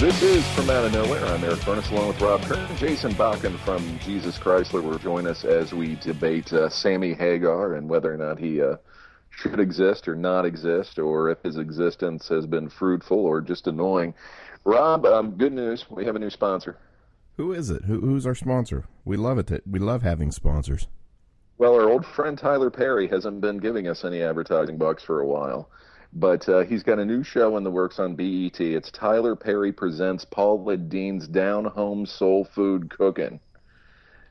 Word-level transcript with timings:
This 0.00 0.22
is 0.22 0.48
From 0.54 0.70
Out 0.70 0.84
of 0.84 0.92
Nowhere. 0.92 1.24
I'm 1.26 1.42
Eric 1.42 1.58
Furniss 1.58 1.90
along 1.90 2.06
with 2.06 2.20
Rob 2.20 2.40
Kern. 2.42 2.76
Jason 2.76 3.10
Bakken 3.14 3.58
from 3.64 3.98
Jesus 3.98 4.38
Chrysler 4.38 4.80
will 4.80 4.96
join 4.96 5.26
us 5.26 5.44
as 5.44 5.72
we 5.72 5.96
debate 5.96 6.52
uh, 6.52 6.68
Sammy 6.68 7.14
Hagar 7.14 7.74
and 7.74 7.88
whether 7.88 8.14
or 8.14 8.16
not 8.16 8.38
he 8.38 8.62
uh, 8.62 8.76
should 9.30 9.58
exist 9.58 10.06
or 10.06 10.14
not 10.14 10.46
exist, 10.46 11.00
or 11.00 11.30
if 11.30 11.42
his 11.42 11.56
existence 11.56 12.28
has 12.28 12.46
been 12.46 12.68
fruitful 12.68 13.18
or 13.18 13.40
just 13.40 13.66
annoying. 13.66 14.14
Rob, 14.62 15.04
um, 15.04 15.32
good 15.32 15.52
news. 15.52 15.84
We 15.90 16.04
have 16.04 16.14
a 16.14 16.20
new 16.20 16.30
sponsor. 16.30 16.78
Who 17.36 17.52
is 17.52 17.68
it? 17.68 17.86
Who, 17.86 17.98
who's 18.00 18.24
our 18.24 18.36
sponsor? 18.36 18.84
We 19.04 19.16
love 19.16 19.38
it. 19.38 19.64
We 19.68 19.80
love 19.80 20.02
having 20.02 20.30
sponsors. 20.30 20.86
Well, 21.58 21.74
our 21.74 21.90
old 21.90 22.06
friend 22.06 22.38
Tyler 22.38 22.70
Perry 22.70 23.08
hasn't 23.08 23.40
been 23.40 23.58
giving 23.58 23.88
us 23.88 24.04
any 24.04 24.22
advertising 24.22 24.78
bucks 24.78 25.02
for 25.02 25.18
a 25.20 25.26
while. 25.26 25.68
But 26.12 26.48
uh, 26.48 26.60
he's 26.60 26.82
got 26.82 26.98
a 26.98 27.04
new 27.04 27.22
show 27.22 27.56
in 27.56 27.64
the 27.64 27.70
works 27.70 27.98
on 27.98 28.14
BET. 28.14 28.60
It's 28.60 28.90
Tyler 28.90 29.36
Perry 29.36 29.72
Presents 29.72 30.24
Paula 30.24 30.76
Deen's 30.76 31.28
Down 31.28 31.66
Home 31.66 32.06
Soul 32.06 32.44
Food 32.44 32.90
Cooking. 32.90 33.40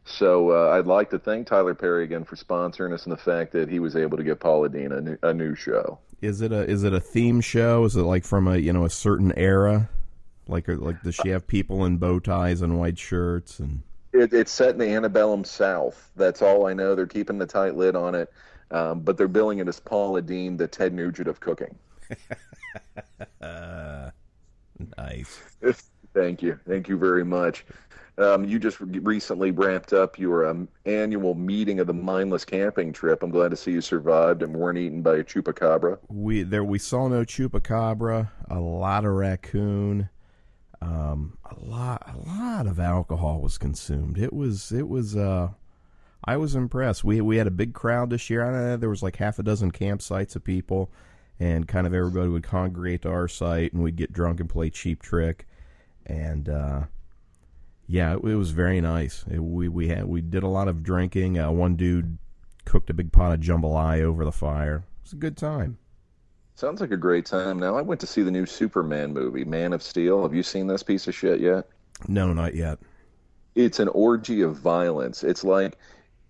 So 0.08 0.52
uh, 0.52 0.76
I'd 0.76 0.88
like 0.88 1.10
to 1.10 1.20
thank 1.20 1.48
Tyler 1.48 1.76
Perry 1.76 2.06
again 2.06 2.24
for 2.24 2.36
sponsoring 2.36 2.94
us 2.94 3.04
and 3.04 3.12
the 3.12 3.18
fact 3.18 3.52
that 3.52 3.70
he 3.70 3.80
was 3.80 3.96
able 3.96 4.18
to 4.18 4.24
get 4.24 4.40
Paula 4.40 4.70
Deen 4.70 4.92
a 4.92 5.02
new, 5.02 5.18
a 5.22 5.34
new 5.34 5.54
show. 5.54 6.00
Is 6.22 6.42
it 6.42 6.52
a 6.52 6.68
is 6.68 6.84
it 6.84 6.94
a 6.94 7.00
theme 7.00 7.42
show? 7.42 7.84
Is 7.84 7.96
it 7.96 8.02
like 8.02 8.26
from 8.26 8.48
a 8.48 8.58
you 8.58 8.74
know 8.74 8.86
a 8.86 8.90
certain 8.90 9.34
era? 9.38 9.90
Like 10.48 10.68
like 10.68 11.04
does 11.04 11.16
she 11.16 11.30
have 11.30 11.46
people 11.46 11.86
in 11.86 11.98
bow 11.98 12.20
ties 12.20 12.62
and 12.62 12.80
white 12.80 12.98
shirts 12.98 13.60
and? 13.60 13.84
It, 14.14 14.34
it's 14.34 14.52
set 14.52 14.70
in 14.70 14.78
the 14.78 14.88
antebellum 14.88 15.44
South. 15.44 16.10
That's 16.16 16.42
all 16.42 16.66
I 16.66 16.74
know. 16.74 16.96
They're 16.96 17.06
keeping 17.06 17.38
the 17.38 17.46
tight 17.46 17.76
lid 17.76 17.96
on 17.96 18.16
it. 18.16 18.32
Um, 18.72 19.00
but 19.02 19.18
they're 19.18 19.28
billing 19.28 19.60
it 19.60 19.68
as 19.68 19.80
Paula 19.80 20.22
Deen, 20.22 20.58
the 20.58 20.68
Ted 20.68 20.94
Nugent 20.94 21.28
of 21.28 21.40
cooking. 21.40 21.76
uh, 23.42 24.10
nice. 24.98 25.40
Thank 26.14 26.42
you. 26.42 26.60
Thank 26.68 26.90
you 26.90 26.98
very 26.98 27.24
much. 27.24 27.66
Um, 28.18 28.44
you 28.46 28.58
just 28.58 28.80
recently 28.80 29.52
wrapped 29.52 29.94
up 29.94 30.18
your 30.18 30.48
um, 30.48 30.68
annual 30.86 31.36
meeting 31.36 31.80
of 31.80 31.86
the 31.86 31.94
mindless 31.94 32.44
camping 32.44 32.92
trip. 32.92 33.22
I'm 33.22 33.30
glad 33.30 33.52
to 33.52 33.56
see 33.58 33.72
you 33.72 33.82
survived 33.82 34.42
and 34.42 34.56
weren't 34.56 34.80
eaten 34.80 35.04
by 35.04 35.18
a 35.18 35.24
chupacabra. 35.24 36.00
We 36.08 36.42
there 36.42 36.64
we 36.64 36.80
saw 36.80 37.08
no 37.08 37.24
chupacabra, 37.24 38.32
a 38.50 38.60
lot 38.60 39.06
of 39.06 39.12
raccoon, 39.12 40.10
um, 40.82 41.38
a 41.46 41.64
lot 41.64 42.12
a 42.12 42.18
lot 42.28 42.66
of 42.66 42.80
alcohol 42.80 43.40
was 43.42 43.60
consumed. 43.60 44.18
It 44.18 44.34
was 44.34 44.72
it 44.72 44.88
was 44.90 45.16
uh 45.16 45.50
I 46.24 46.38
was 46.38 46.56
impressed. 46.56 47.04
We 47.04 47.22
we 47.22 47.38
had 47.38 47.48
a 47.48 47.52
big 47.52 47.74
crowd 47.74 48.10
this 48.10 48.30
year. 48.30 48.44
I 48.44 48.52
don't 48.52 48.64
know, 48.64 48.78
there 48.78 48.90
was 48.90 49.04
like 49.04 49.18
half 49.18 49.40
a 49.40 49.44
dozen 49.44 49.72
campsites 49.72 50.36
of 50.36 50.44
people, 50.44 50.92
and 51.40 51.68
kind 51.68 51.88
of 51.88 51.94
everybody 51.94 52.30
would 52.30 52.44
congregate 52.44 53.04
to 53.04 53.10
our 53.10 53.28
site, 53.28 53.74
and 53.74 53.84
we'd 53.84 53.96
get 53.96 54.14
drunk 54.14 54.40
and 54.40 54.50
play 54.50 54.70
cheap 54.70 55.02
trick, 55.02 55.48
and 56.06 56.50
uh, 56.50 56.82
yeah, 57.88 58.14
it, 58.14 58.24
it, 58.24 58.36
was 58.36 58.52
very 58.52 58.82
nice. 58.82 59.24
It, 59.32 59.40
we 59.40 59.70
we 59.70 59.88
had 59.88 60.06
we 60.06 60.22
did 60.22 60.44
a 60.44 60.48
lot 60.48 60.68
of 60.68 60.84
drinking. 60.84 61.40
Uh, 61.40 61.52
one 61.52 61.76
dude 61.76 62.18
cooked 62.66 62.90
a 62.90 62.94
big 62.94 63.12
pot 63.12 63.34
of 63.34 63.40
jambalaya 63.40 64.02
over 64.02 64.26
the 64.26 64.32
fire. 64.32 64.84
It 65.00 65.04
was 65.04 65.14
a 65.14 65.18
good 65.18 65.38
time. 65.38 65.78
Sounds 66.56 66.82
like 66.82 66.92
a 66.92 66.98
great 66.98 67.26
time. 67.26 67.60
Now 67.60 67.78
I 67.78 67.82
went 67.82 68.02
to 68.02 68.08
see 68.08 68.24
the 68.24 68.32
new 68.32 68.46
Superman 68.46 69.14
movie, 69.14 69.46
Man 69.46 69.74
of 69.74 69.84
Steel. 69.84 70.24
Have 70.24 70.34
you 70.34 70.44
seen 70.44 70.68
this 70.68 70.84
piece 70.84 71.08
of 71.08 71.16
shit 71.16 71.40
yet? 71.40 71.68
No, 72.08 72.34
not 72.34 72.56
yet. 72.56 72.80
It's 73.56 73.80
an 73.80 73.88
orgy 73.90 74.42
of 74.42 74.56
violence. 74.56 75.24
It's 75.24 75.44
like 75.44 75.78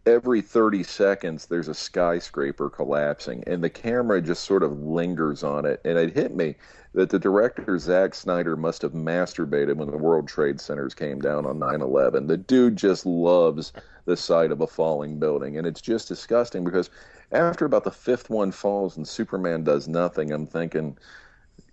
every 0.07 0.41
30 0.41 0.83
seconds 0.83 1.45
there's 1.45 1.67
a 1.67 1.73
skyscraper 1.73 2.69
collapsing 2.69 3.43
and 3.45 3.61
the 3.61 3.69
camera 3.69 4.21
just 4.21 4.45
sort 4.45 4.63
of 4.63 4.81
lingers 4.81 5.43
on 5.43 5.65
it. 5.65 5.81
And 5.83 5.97
it 5.97 6.15
hit 6.15 6.33
me 6.33 6.55
that 6.93 7.09
the 7.09 7.19
director 7.19 7.77
Zack 7.77 8.15
Snyder 8.15 8.55
must 8.55 8.81
have 8.81 8.93
masturbated 8.93 9.75
when 9.75 9.91
the 9.91 9.97
World 9.97 10.27
Trade 10.27 10.61
Centers 10.61 10.95
came 10.95 11.19
down 11.19 11.45
on 11.45 11.59
9/11 11.59 12.27
the 12.27 12.37
dude 12.37 12.77
just 12.77 13.05
loves 13.05 13.73
the 14.05 14.15
sight 14.15 14.51
of 14.51 14.61
a 14.61 14.67
falling 14.67 15.19
building 15.19 15.57
and 15.57 15.67
it's 15.67 15.81
just 15.81 16.07
disgusting 16.07 16.63
because 16.63 16.89
after 17.33 17.65
about 17.65 17.83
the 17.83 17.91
fifth 17.91 18.29
one 18.29 18.51
falls 18.51 18.95
and 18.95 19.05
Superman 19.05 19.65
does 19.65 19.89
nothing 19.89 20.31
I'm 20.31 20.47
thinking 20.47 20.97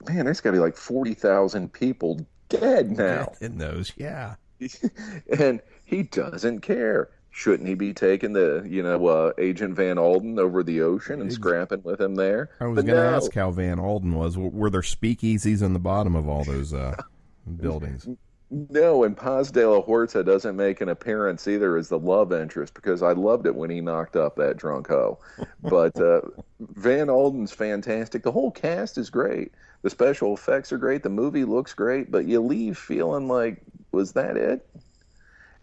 man 0.09 0.25
there's 0.25 0.41
got 0.41 0.51
to 0.51 0.57
be 0.57 0.61
like 0.61 0.77
40,000 0.77 1.73
people 1.73 2.27
dead 2.49 2.91
now. 2.91 3.33
In 3.41 3.59
those 3.59 3.93
yeah. 3.97 4.35
And 5.39 5.61
he 5.85 6.03
doesn't 6.03 6.61
care 6.61 7.11
shouldn't 7.35 7.69
he 7.69 7.75
be 7.75 7.93
taking 7.93 8.33
the 8.33 8.65
you 8.65 8.81
know 8.81 9.07
uh, 9.09 9.33
Agent 9.39 9.75
Van 9.75 9.99
Alden 9.99 10.39
over 10.39 10.63
the 10.63 10.83
ocean 10.83 11.21
and 11.21 11.33
scrapping 11.33 11.83
with 11.83 12.01
him 12.01 12.15
there? 12.15 12.51
I 12.61 12.67
was 12.67 12.77
going 12.77 12.87
to 12.87 13.11
no. 13.11 13.17
ask 13.17 13.35
how 13.35 13.51
Van 13.51 13.81
Alden 13.81 14.15
was. 14.15 14.39
Were 14.39 14.71
there 14.71 14.83
speakeasies 14.83 15.61
in 15.61 15.73
the 15.73 15.81
bottom 15.81 16.15
of 16.15 16.29
all 16.29 16.45
those 16.45 16.73
uh, 16.73 16.95
buildings? 17.61 18.09
No, 18.51 19.03
and 19.03 19.17
Paz 19.17 19.51
de 19.51 19.69
la 19.69 19.83
Huerta 19.83 20.23
doesn't 20.23 20.55
make 20.55 20.81
an 20.81 20.89
appearance 20.89 21.49
either 21.49 21.77
as 21.77 21.89
the 21.89 21.99
love 21.99 22.33
interest 22.33 22.73
because 22.73 23.03
I 23.03 23.13
loved 23.13 23.47
it 23.47 23.55
when 23.57 23.69
he 23.69 23.81
knocked 23.81 24.15
up 24.15 24.37
that 24.37 24.57
drunk 24.57 24.87
hoe. 24.87 25.19
But 25.61 25.99
uh, 26.01 26.21
Van 26.61 27.11
Alden's 27.11 27.51
fantastic. 27.51 28.23
The 28.23 28.31
whole 28.31 28.53
cast 28.53 28.97
is 28.97 29.11
great. 29.11 29.51
The 29.83 29.91
special 29.91 30.35
effects 30.35 30.73
are 30.73 30.79
great. 30.79 31.03
The 31.03 31.09
movie 31.09 31.45
looks 31.45 31.75
great, 31.75 32.13
but 32.13 32.27
you 32.27 32.41
leave 32.41 32.79
feeling 32.79 33.27
like, 33.27 33.61
was 33.91 34.13
that 34.13 34.37
it? 34.37 34.65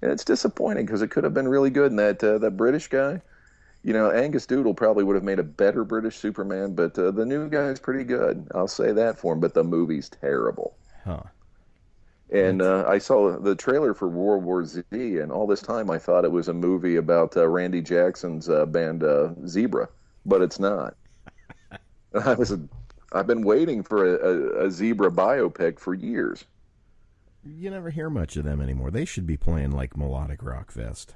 And 0.01 0.11
it's 0.11 0.25
disappointing 0.25 0.85
because 0.85 1.01
it 1.01 1.09
could 1.09 1.23
have 1.23 1.33
been 1.33 1.47
really 1.47 1.69
good. 1.69 1.91
And 1.91 1.99
that 1.99 2.23
uh, 2.23 2.37
that 2.39 2.57
British 2.57 2.87
guy, 2.87 3.21
you 3.83 3.93
know, 3.93 4.11
Angus 4.11 4.45
Doodle 4.45 4.73
probably 4.73 5.03
would 5.03 5.15
have 5.15 5.23
made 5.23 5.39
a 5.39 5.43
better 5.43 5.83
British 5.83 6.17
Superman, 6.17 6.73
but 6.73 6.97
uh, 6.97 7.11
the 7.11 7.25
new 7.25 7.49
guy 7.49 7.67
is 7.67 7.79
pretty 7.79 8.03
good. 8.03 8.47
I'll 8.53 8.67
say 8.67 8.91
that 8.91 9.17
for 9.19 9.33
him. 9.33 9.39
But 9.39 9.53
the 9.53 9.63
movie's 9.63 10.09
terrible. 10.09 10.75
Huh. 11.05 11.23
And 12.31 12.61
uh, 12.61 12.85
I 12.87 12.97
saw 12.97 13.37
the 13.37 13.55
trailer 13.55 13.93
for 13.93 14.07
World 14.07 14.45
War 14.45 14.63
Z, 14.63 14.83
and 14.91 15.31
all 15.31 15.45
this 15.45 15.61
time 15.61 15.91
I 15.91 15.97
thought 15.97 16.23
it 16.23 16.31
was 16.31 16.47
a 16.47 16.53
movie 16.53 16.95
about 16.95 17.35
uh, 17.35 17.45
Randy 17.47 17.81
Jackson's 17.81 18.47
uh, 18.47 18.65
band 18.65 19.03
uh, 19.03 19.31
Zebra, 19.45 19.89
but 20.25 20.41
it's 20.41 20.57
not. 20.57 20.95
I 22.25 22.33
was, 22.35 22.57
I've 23.11 23.27
been 23.27 23.43
waiting 23.43 23.83
for 23.83 24.05
a, 24.05 24.63
a, 24.63 24.65
a 24.67 24.71
Zebra 24.71 25.11
biopic 25.11 25.77
for 25.77 25.93
years 25.93 26.45
you 27.45 27.69
never 27.69 27.89
hear 27.89 28.09
much 28.09 28.37
of 28.37 28.43
them 28.43 28.61
anymore. 28.61 28.91
They 28.91 29.05
should 29.05 29.25
be 29.25 29.37
playing 29.37 29.71
like 29.71 29.97
melodic 29.97 30.43
rock 30.43 30.71
fest. 30.71 31.15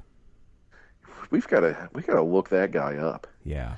We've 1.30 1.48
got 1.48 1.62
to 1.62 1.90
we 1.94 2.02
got 2.02 2.16
to 2.16 2.22
look 2.22 2.50
that 2.50 2.72
guy 2.72 2.96
up. 2.98 3.28
Yeah. 3.44 3.76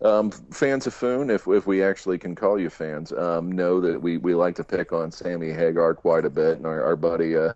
Um, 0.00 0.30
fans 0.30 0.86
of 0.86 0.94
Foon, 0.94 1.28
if 1.28 1.48
if 1.48 1.66
we 1.66 1.82
actually 1.82 2.18
can 2.18 2.34
call 2.34 2.58
you 2.58 2.70
fans, 2.70 3.12
um, 3.12 3.50
know 3.50 3.80
that 3.80 4.00
we, 4.00 4.16
we 4.16 4.34
like 4.34 4.54
to 4.56 4.64
pick 4.64 4.92
on 4.92 5.10
Sammy 5.10 5.50
Hagar 5.50 5.94
quite 5.94 6.24
a 6.24 6.30
bit, 6.30 6.56
and 6.56 6.66
our, 6.66 6.82
our 6.84 6.94
buddy 6.94 7.36
uh, 7.36 7.52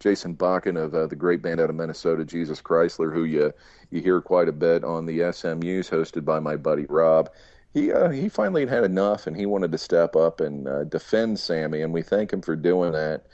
Jason 0.00 0.34
Bakken 0.34 0.76
of 0.76 0.92
uh, 0.94 1.06
the 1.06 1.14
great 1.14 1.40
band 1.40 1.60
out 1.60 1.70
of 1.70 1.76
Minnesota, 1.76 2.24
Jesus 2.24 2.60
Chrysler, 2.60 3.12
who 3.12 3.24
you 3.24 3.52
you 3.90 4.00
hear 4.00 4.20
quite 4.20 4.48
a 4.48 4.52
bit 4.52 4.82
on 4.82 5.06
the 5.06 5.20
SMUs, 5.20 5.88
hosted 5.88 6.24
by 6.24 6.40
my 6.40 6.56
buddy 6.56 6.86
Rob 6.86 7.30
he 7.74 7.92
uh, 7.92 8.08
he 8.08 8.28
finally 8.28 8.66
had 8.66 8.84
enough, 8.84 9.26
and 9.26 9.36
he 9.36 9.44
wanted 9.46 9.72
to 9.72 9.78
step 9.78 10.14
up 10.16 10.40
and 10.40 10.66
uh, 10.66 10.84
defend 10.84 11.38
Sammy, 11.38 11.82
and 11.82 11.92
we 11.92 12.02
thank 12.02 12.32
him 12.32 12.40
for 12.40 12.56
doing 12.56 12.92
that. 12.92 13.24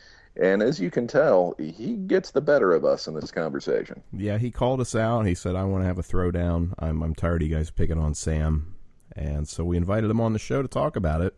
And 0.40 0.62
as 0.62 0.80
you 0.80 0.90
can 0.90 1.06
tell, 1.06 1.54
he 1.58 1.96
gets 1.96 2.30
the 2.30 2.40
better 2.40 2.72
of 2.72 2.84
us 2.84 3.06
in 3.06 3.14
this 3.14 3.30
conversation. 3.30 4.02
Yeah, 4.12 4.38
he 4.38 4.50
called 4.50 4.80
us 4.80 4.94
out. 4.94 5.26
He 5.26 5.34
said, 5.34 5.54
"I 5.54 5.64
want 5.64 5.82
to 5.82 5.86
have 5.86 5.98
a 5.98 6.02
throwdown. 6.02 6.72
I'm 6.78 7.02
I'm 7.02 7.14
tired 7.14 7.42
of 7.42 7.48
you 7.48 7.54
guys 7.54 7.70
picking 7.70 7.98
on 7.98 8.14
Sam," 8.14 8.74
and 9.14 9.46
so 9.46 9.62
we 9.62 9.76
invited 9.76 10.10
him 10.10 10.20
on 10.20 10.32
the 10.32 10.38
show 10.38 10.62
to 10.62 10.68
talk 10.68 10.96
about 10.96 11.20
it. 11.20 11.36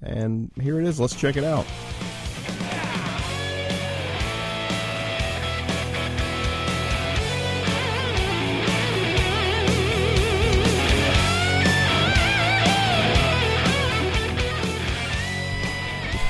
And 0.00 0.52
here 0.60 0.80
it 0.80 0.86
is. 0.86 1.00
Let's 1.00 1.16
check 1.16 1.36
it 1.36 1.44
out. 1.44 1.66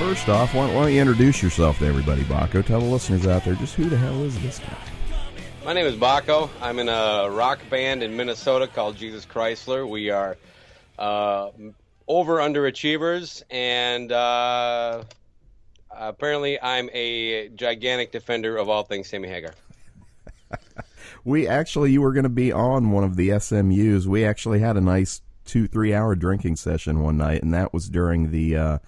First 0.09 0.31
off, 0.31 0.55
why, 0.55 0.65
why, 0.69 0.85
don't 0.85 0.93
you 0.95 1.03
introduce 1.03 1.43
yourself 1.43 1.81
to 1.81 1.87
everybody, 1.87 2.23
Bakko? 2.23 2.65
Tell 2.65 2.81
the 2.81 2.87
listeners 2.87 3.27
out 3.27 3.45
there 3.45 3.55
just 3.57 3.75
who 3.75 3.91
the 3.91 3.99
hell 3.99 4.23
is 4.23 4.41
this 4.41 4.59
guy? 4.59 4.75
My 5.67 5.75
name 5.75 5.85
is 5.85 5.97
Bakko. 5.97 6.49
I'm 6.63 6.79
in 6.79 6.89
a 6.89 7.29
rock 7.31 7.59
band 7.69 8.03
in 8.03 8.17
Minnesota 8.17 8.67
called 8.67 8.97
Jesus 8.97 9.27
Chrysler. 9.27 9.87
We 9.87 10.09
are 10.09 10.39
uh, 10.99 11.51
over 12.07 12.37
underachievers, 12.37 13.43
and 13.51 14.11
uh, 14.11 15.03
apparently, 15.91 16.59
I'm 16.59 16.89
a 16.95 17.51
gigantic 17.51 18.11
defender 18.11 18.57
of 18.57 18.71
all 18.71 18.85
things 18.85 19.11
Sammy 19.11 19.29
Hagar. 19.29 19.53
we 21.27 21.47
actually, 21.47 21.93
you 21.93 22.01
were 22.01 22.15
going 22.15 22.23
to 22.23 22.31
be 22.31 22.51
on 22.51 22.93
one 22.93 23.05
of 23.05 23.17
the 23.17 23.29
SMUs. 23.29 24.07
We 24.07 24.25
actually 24.25 24.61
had 24.61 24.79
a 24.79 24.81
nice 24.81 25.21
two, 25.45 25.67
three 25.67 25.93
hour 25.93 26.15
drinking 26.15 26.57
session 26.57 27.01
one 27.01 27.19
night, 27.19 27.43
and 27.43 27.53
that 27.53 27.75
was 27.75 27.91
during 27.91 28.31
the 28.31 28.57
uh, 28.57 28.79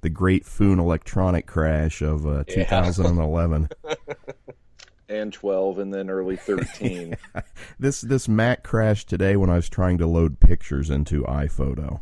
the 0.00 0.10
great 0.10 0.44
Foon 0.44 0.78
electronic 0.78 1.46
crash 1.46 2.02
of 2.02 2.26
uh, 2.26 2.44
2011. 2.48 3.68
and 5.08 5.32
12 5.32 5.78
and 5.78 5.92
then 5.92 6.08
early 6.08 6.36
13. 6.36 7.16
this 7.78 8.00
this 8.00 8.28
Mac 8.28 8.62
crashed 8.62 9.08
today 9.08 9.36
when 9.36 9.50
I 9.50 9.56
was 9.56 9.68
trying 9.68 9.98
to 9.98 10.06
load 10.06 10.40
pictures 10.40 10.88
into 10.88 11.24
iPhoto. 11.24 12.00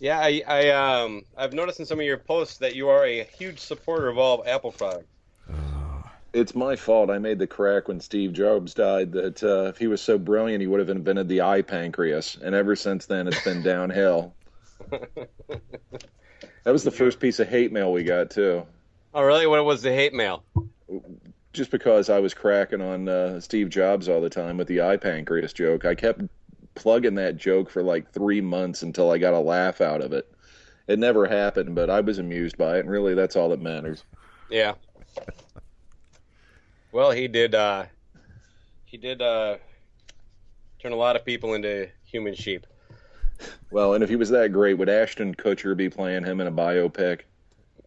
Yeah, 0.00 0.18
I, 0.18 0.42
I 0.46 0.70
um 0.70 1.22
I've 1.36 1.52
noticed 1.52 1.78
in 1.80 1.86
some 1.86 2.00
of 2.00 2.04
your 2.04 2.18
posts 2.18 2.58
that 2.58 2.74
you 2.74 2.88
are 2.88 3.04
a 3.04 3.22
huge 3.22 3.60
supporter 3.60 4.08
of 4.08 4.18
all 4.18 4.42
Apple 4.46 4.72
products. 4.72 5.06
It's 6.32 6.54
my 6.54 6.76
fault. 6.76 7.10
I 7.10 7.18
made 7.18 7.38
the 7.38 7.46
crack 7.46 7.88
when 7.88 8.00
Steve 8.00 8.32
Jobs 8.32 8.72
died 8.72 9.12
that 9.12 9.42
uh, 9.42 9.64
if 9.64 9.76
he 9.76 9.86
was 9.86 10.00
so 10.00 10.16
brilliant, 10.16 10.62
he 10.62 10.66
would 10.66 10.80
have 10.80 10.88
invented 10.88 11.28
the 11.28 11.42
eye 11.42 11.60
pancreas. 11.60 12.38
And 12.42 12.54
ever 12.54 12.74
since 12.74 13.04
then, 13.04 13.28
it's 13.28 13.44
been 13.44 13.62
downhill. 13.62 14.34
that 16.64 16.70
was 16.72 16.84
the 16.84 16.90
first 16.90 17.20
piece 17.20 17.40
of 17.40 17.48
hate 17.48 17.72
mail 17.72 17.92
we 17.92 18.04
got, 18.04 18.30
too. 18.30 18.66
Oh, 19.14 19.22
really? 19.22 19.46
What 19.46 19.64
was 19.64 19.82
the 19.82 19.92
hate 19.92 20.14
mail? 20.14 20.42
Just 21.52 21.70
because 21.70 22.08
I 22.08 22.18
was 22.18 22.34
cracking 22.34 22.80
on 22.80 23.08
uh, 23.08 23.40
Steve 23.40 23.68
Jobs 23.68 24.08
all 24.08 24.20
the 24.20 24.30
time 24.30 24.56
with 24.56 24.68
the 24.68 24.80
eye 24.80 24.96
pancreas 24.96 25.52
joke. 25.52 25.84
I 25.84 25.94
kept 25.94 26.22
plugging 26.74 27.16
that 27.16 27.36
joke 27.36 27.68
for 27.68 27.82
like 27.82 28.10
three 28.10 28.40
months 28.40 28.82
until 28.82 29.10
I 29.10 29.18
got 29.18 29.34
a 29.34 29.38
laugh 29.38 29.80
out 29.80 30.00
of 30.00 30.12
it. 30.12 30.32
It 30.88 30.98
never 30.98 31.26
happened, 31.26 31.74
but 31.74 31.90
I 31.90 32.00
was 32.00 32.18
amused 32.18 32.56
by 32.56 32.78
it, 32.78 32.80
and 32.80 32.90
really, 32.90 33.14
that's 33.14 33.36
all 33.36 33.50
that 33.50 33.60
matters. 33.60 34.04
Yeah. 34.50 34.74
Well, 36.90 37.10
he 37.10 37.28
did. 37.28 37.54
Uh, 37.54 37.84
he 38.84 38.96
did 38.96 39.22
uh, 39.22 39.56
turn 40.80 40.92
a 40.92 40.96
lot 40.96 41.16
of 41.16 41.24
people 41.24 41.54
into 41.54 41.88
human 42.04 42.34
sheep. 42.34 42.66
Well, 43.70 43.94
and 43.94 44.04
if 44.04 44.10
he 44.10 44.16
was 44.16 44.30
that 44.30 44.52
great, 44.52 44.74
would 44.78 44.88
Ashton 44.88 45.34
Kutcher 45.34 45.76
be 45.76 45.88
playing 45.88 46.24
him 46.24 46.40
in 46.40 46.46
a 46.46 46.52
biopic? 46.52 47.20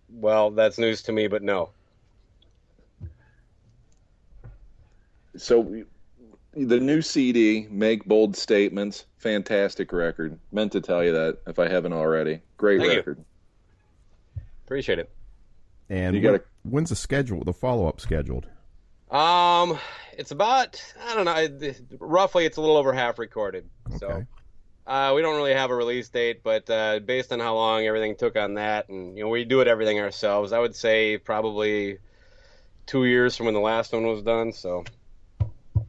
Well, 0.10 0.52
that's 0.52 0.78
news 0.78 1.04
to 1.04 1.12
me, 1.12 1.28
but 1.28 1.44
no. 1.44 1.70
So 5.38 5.84
the 6.54 6.80
new 6.80 7.02
CD, 7.02 7.68
Make 7.70 8.06
Bold 8.06 8.36
Statements, 8.36 9.06
fantastic 9.18 9.92
record. 9.92 10.40
Meant 10.52 10.72
to 10.72 10.82
tell 10.82 11.04
you 11.04 11.12
that 11.12 11.40
if 11.48 11.60
I 11.60 11.68
haven't 11.68 11.94
already. 11.94 12.42
Great 12.58 12.80
Thank 12.80 12.96
record. 12.96 13.18
You. 13.18 14.42
Appreciate 14.66 15.00
it. 15.00 15.10
And 15.90 16.16
you 16.16 16.22
gotta, 16.22 16.42
when's 16.64 16.90
the 16.90 16.96
schedule? 16.96 17.44
The 17.44 17.54
follow 17.54 17.88
up 17.88 18.00
scheduled? 18.00 18.48
Um, 19.12 19.78
it's 20.18 20.32
about 20.32 20.82
I 21.08 21.16
don't 21.16 21.26
know. 21.26 21.74
Roughly, 22.00 22.46
it's 22.46 22.58
a 22.58 22.62
little 22.62 22.78
over 22.78 22.94
half 22.94 23.20
recorded. 23.20 23.70
Okay. 23.88 23.98
So. 24.00 24.26
Uh, 24.88 25.14
we 25.16 25.22
don't 25.22 25.36
really 25.36 25.54
have 25.54 25.72
a 25.72 25.76
release 25.76 26.10
date, 26.10 26.44
but 26.44 26.70
uh, 26.70 27.00
based 27.00 27.32
on 27.32 27.40
how 27.40 27.56
long 27.56 27.86
everything 27.86 28.16
took 28.16 28.36
on 28.36 28.54
that, 28.54 28.88
and 28.90 29.18
you 29.18 29.24
know, 29.24 29.30
we 29.30 29.44
do 29.44 29.62
it 29.62 29.68
everything 29.68 30.00
ourselves. 30.00 30.52
I 30.52 30.60
would 30.60 30.76
say 30.76 31.18
probably 31.18 31.98
two 32.86 33.06
years 33.06 33.36
from 33.36 33.48
when 33.48 33.56
the 33.56 33.62
last 33.62 33.94
one 33.94 34.06
was 34.06 34.22
done. 34.22 34.54
So 34.54 34.84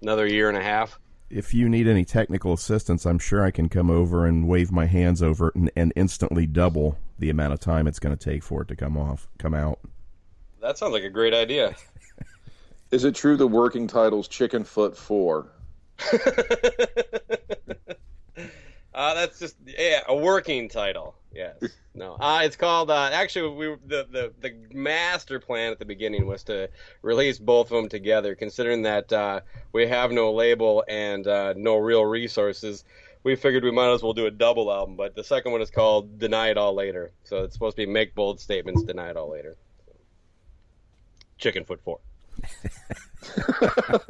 another 0.01 0.27
year 0.27 0.49
and 0.49 0.57
a 0.57 0.63
half. 0.63 0.99
If 1.29 1.53
you 1.53 1.69
need 1.69 1.89
any 1.89 2.05
technical 2.05 2.53
assistance, 2.53 3.05
I'm 3.05 3.19
sure 3.19 3.45
I 3.45 3.51
can 3.51 3.69
come 3.69 3.91
over 3.91 4.25
and 4.25 4.49
wave 4.49 4.71
my 4.71 4.87
hands 4.87 5.23
over 5.23 5.49
it 5.49 5.57
and, 5.57 5.71
and 5.77 5.93
instantly 5.97 6.47
double 6.47 6.99
the 7.19 7.31
amount 7.31 7.53
of 7.53 7.61
time 7.61 7.87
it's 7.87 7.99
going 7.99 8.17
to 8.17 8.25
take 8.25 8.43
for 8.43 8.63
it 8.63 8.69
to 8.69 8.77
come 8.77 8.97
off, 8.97 9.29
come 9.39 9.53
out. 9.53 9.81
That 10.63 10.79
sounds 10.79 10.93
like 10.93 11.03
a 11.03 11.11
great 11.11 11.35
idea. 11.35 11.75
Is 12.93 13.05
it 13.05 13.15
true 13.15 13.37
the 13.37 13.49
working 13.49 13.89
title's 13.89 14.29
Chicken 14.29 14.65
Foot 14.65 14.97
Four? 14.97 15.49
uh, 18.97 19.15
that's 19.15 19.39
just 19.39 19.57
yeah, 19.67 20.01
a 20.09 20.17
working 20.17 20.69
title. 20.69 21.15
Yes. 21.33 21.57
No. 21.97 22.13
Uh, 22.21 22.43
it's 22.45 22.57
called. 22.57 22.91
Uh, 22.91 23.09
actually, 23.11 23.57
we 23.57 23.75
the, 23.87 24.07
the 24.11 24.33
the 24.43 24.55
master 24.77 25.41
plan 25.41 25.73
at 25.73 25.79
the 25.79 25.87
beginning 25.87 26.27
was 26.27 26.43
to 26.43 26.69
release 27.01 27.39
both 27.39 27.71
of 27.71 27.77
them 27.79 27.89
together. 27.89 28.35
Considering 28.35 28.83
that 28.83 29.11
uh, 29.11 29.41
we 29.73 29.87
have 29.87 30.13
no 30.13 30.31
label 30.35 30.85
and 30.87 31.27
uh, 31.27 31.55
no 31.57 31.79
real 31.79 32.05
resources, 32.05 32.85
we 33.23 33.35
figured 33.35 33.65
we 33.65 33.71
might 33.71 33.91
as 33.95 34.03
well 34.03 34.13
do 34.13 34.27
a 34.27 34.31
double 34.31 34.71
album. 34.71 34.97
But 34.97 35.15
the 35.15 35.25
second 35.25 35.53
one 35.53 35.63
is 35.63 35.71
called 35.71 36.19
"Deny 36.19 36.51
It 36.51 36.59
All 36.59 36.75
Later," 36.75 37.13
so 37.25 37.45
it's 37.45 37.55
supposed 37.55 37.79
to 37.79 37.87
be 37.87 37.91
"Make 37.91 38.15
Bold 38.15 38.41
Statements, 38.41 38.83
Deny 38.83 39.09
It 39.09 39.17
All 39.17 39.31
Later." 39.31 39.57
Chicken 41.39 41.65
Foot 41.65 41.81
Four. 41.83 42.01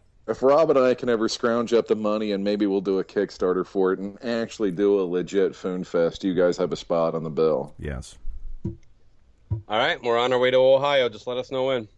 if 0.26 0.42
Rob 0.42 0.70
and 0.70 0.78
I 0.78 0.94
can 0.94 1.08
ever 1.08 1.28
scrounge 1.28 1.72
up 1.72 1.86
the 1.86 1.96
money 1.96 2.32
and 2.32 2.42
maybe 2.42 2.66
we'll 2.66 2.80
do 2.80 2.98
a 2.98 3.04
Kickstarter 3.04 3.66
for 3.66 3.92
it 3.92 3.98
and 3.98 4.22
actually 4.24 4.70
do 4.70 5.00
a 5.00 5.02
legit 5.02 5.54
Foon 5.54 5.84
Fest, 5.84 6.24
you 6.24 6.34
guys 6.34 6.56
have 6.56 6.72
a 6.72 6.76
spot 6.76 7.14
on 7.14 7.22
the 7.22 7.30
bill. 7.30 7.74
Yes. 7.78 8.16
All 8.64 9.78
right, 9.78 10.02
we're 10.02 10.18
on 10.18 10.32
our 10.32 10.38
way 10.38 10.50
to 10.50 10.56
Ohio. 10.56 11.08
Just 11.08 11.26
let 11.26 11.36
us 11.36 11.50
know 11.50 11.66
when. 11.66 11.88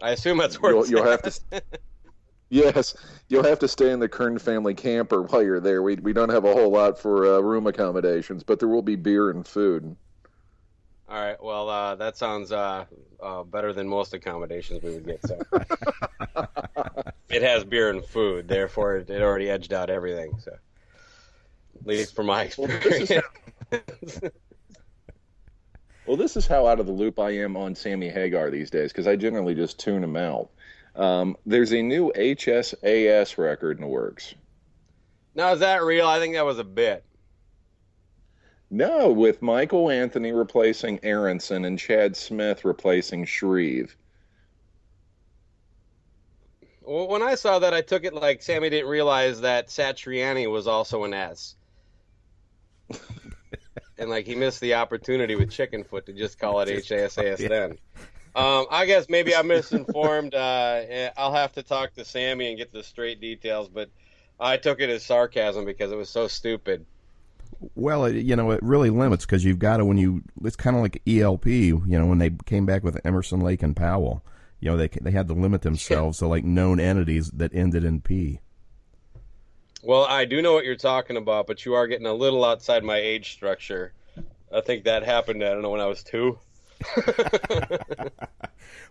I 0.00 0.10
assume 0.10 0.38
that's 0.38 0.60
where 0.60 0.72
you'll, 0.72 0.86
you'll 0.86 1.04
have 1.04 1.22
to. 1.22 1.62
yes, 2.50 2.94
you'll 3.28 3.44
have 3.44 3.58
to 3.60 3.68
stay 3.68 3.90
in 3.90 4.00
the 4.00 4.08
Kern 4.08 4.38
family 4.38 4.74
camper 4.74 5.22
while 5.22 5.42
you're 5.42 5.60
there. 5.60 5.82
We 5.82 5.96
we 5.96 6.12
don't 6.12 6.28
have 6.28 6.44
a 6.44 6.52
whole 6.52 6.70
lot 6.70 6.98
for 6.98 7.26
uh, 7.26 7.40
room 7.40 7.66
accommodations, 7.66 8.42
but 8.42 8.58
there 8.58 8.68
will 8.68 8.82
be 8.82 8.96
beer 8.96 9.30
and 9.30 9.46
food. 9.46 9.96
All 11.08 11.20
right. 11.20 11.42
Well, 11.42 11.68
uh, 11.68 11.94
that 11.96 12.16
sounds 12.16 12.52
uh, 12.52 12.84
uh, 13.22 13.42
better 13.42 13.72
than 13.72 13.88
most 13.88 14.14
accommodations 14.14 14.82
we 14.82 14.90
would 14.90 15.06
get. 15.06 15.20
So 15.26 15.38
it 17.32 17.42
has 17.42 17.64
beer 17.64 17.90
and 17.90 18.04
food, 18.04 18.46
therefore 18.46 18.96
it, 18.96 19.10
it, 19.10 19.22
already 19.22 19.48
edged 19.48 19.72
out 19.72 19.90
everything. 19.90 20.38
So 20.38 20.52
at 20.52 21.86
least 21.86 22.14
from 22.14 22.26
my 22.26 22.42
experience. 22.44 23.10
well, 26.06 26.16
this 26.16 26.36
is 26.36 26.46
how 26.46 26.66
out 26.66 26.78
of 26.78 26.86
the 26.86 26.92
loop 26.92 27.18
I 27.18 27.30
am 27.38 27.56
on 27.56 27.74
Sammy 27.74 28.10
Hagar 28.10 28.50
these 28.50 28.70
days 28.70 28.92
because 28.92 29.06
I 29.06 29.16
generally 29.16 29.54
just 29.54 29.80
tune 29.80 30.04
him 30.04 30.16
out. 30.16 30.50
Um, 30.94 31.36
there's 31.46 31.72
a 31.72 31.80
new 31.80 32.12
HSAS 32.14 33.38
record 33.38 33.78
in 33.78 33.82
the 33.82 33.88
works. 33.88 34.34
Now, 35.34 35.54
is 35.54 35.60
that 35.60 35.82
real? 35.82 36.06
I 36.06 36.18
think 36.18 36.34
that 36.34 36.44
was 36.44 36.58
a 36.58 36.64
bit. 36.64 37.02
No, 38.70 39.10
with 39.10 39.40
Michael 39.42 39.90
Anthony 39.90 40.32
replacing 40.32 41.00
Aaronson 41.02 41.64
and 41.64 41.78
Chad 41.78 42.16
Smith 42.16 42.64
replacing 42.64 43.24
Shrieve. 43.24 43.96
Well, 46.84 47.08
when 47.08 47.22
I 47.22 47.34
saw 47.34 47.58
that, 47.60 47.74
I 47.74 47.80
took 47.80 48.04
it 48.04 48.14
like 48.14 48.42
Sammy 48.42 48.70
didn't 48.70 48.88
realize 48.88 49.40
that 49.42 49.68
Satriani 49.68 50.50
was 50.50 50.66
also 50.66 51.04
an 51.04 51.14
S. 51.14 51.54
and 53.98 54.10
like 54.10 54.26
he 54.26 54.34
missed 54.34 54.60
the 54.60 54.74
opportunity 54.74 55.36
with 55.36 55.50
Chickenfoot 55.50 56.06
to 56.06 56.12
just 56.12 56.38
call 56.38 56.60
it 56.60 56.68
HSAS 56.68 57.38
yeah. 57.38 57.48
then. 57.48 57.78
Um, 58.34 58.66
I 58.70 58.86
guess 58.86 59.08
maybe 59.08 59.34
I'm 59.34 59.46
misinformed. 59.46 60.34
Uh, 60.34 60.80
eh, 60.88 61.10
I'll 61.16 61.34
have 61.34 61.52
to 61.52 61.62
talk 61.62 61.94
to 61.94 62.04
Sammy 62.04 62.48
and 62.48 62.56
get 62.56 62.72
the 62.72 62.82
straight 62.82 63.20
details, 63.20 63.68
but 63.68 63.90
I 64.40 64.56
took 64.56 64.80
it 64.80 64.88
as 64.88 65.04
sarcasm 65.04 65.64
because 65.64 65.92
it 65.92 65.96
was 65.96 66.08
so 66.08 66.28
stupid. 66.28 66.86
Well, 67.74 68.06
it, 68.06 68.16
you 68.16 68.34
know, 68.34 68.50
it 68.50 68.62
really 68.62 68.90
limits 68.90 69.26
because 69.26 69.44
you've 69.44 69.58
got 69.58 69.76
to 69.76 69.84
when 69.84 69.98
you. 69.98 70.22
It's 70.42 70.56
kind 70.56 70.74
of 70.74 70.82
like 70.82 71.02
ELP. 71.06 71.46
You 71.46 71.82
know, 71.86 72.06
when 72.06 72.18
they 72.18 72.30
came 72.46 72.66
back 72.66 72.82
with 72.82 72.98
Emerson, 73.04 73.40
Lake, 73.40 73.62
and 73.62 73.76
Powell. 73.76 74.24
You 74.62 74.70
know, 74.70 74.76
they 74.76 74.86
they 74.86 75.10
had 75.10 75.26
to 75.26 75.34
limit 75.34 75.62
themselves 75.62 76.18
to 76.18 76.28
like 76.28 76.44
known 76.44 76.78
entities 76.78 77.32
that 77.32 77.52
ended 77.52 77.82
in 77.82 78.00
P. 78.00 78.38
Well, 79.82 80.04
I 80.04 80.24
do 80.24 80.40
know 80.40 80.52
what 80.52 80.64
you're 80.64 80.76
talking 80.76 81.16
about, 81.16 81.48
but 81.48 81.64
you 81.64 81.74
are 81.74 81.88
getting 81.88 82.06
a 82.06 82.14
little 82.14 82.44
outside 82.44 82.84
my 82.84 82.96
age 82.96 83.32
structure. 83.32 83.92
I 84.54 84.60
think 84.60 84.84
that 84.84 85.02
happened. 85.02 85.42
I 85.42 85.48
don't 85.48 85.62
know 85.62 85.70
when 85.70 85.80
I 85.80 85.86
was 85.86 86.04
two. 86.04 86.38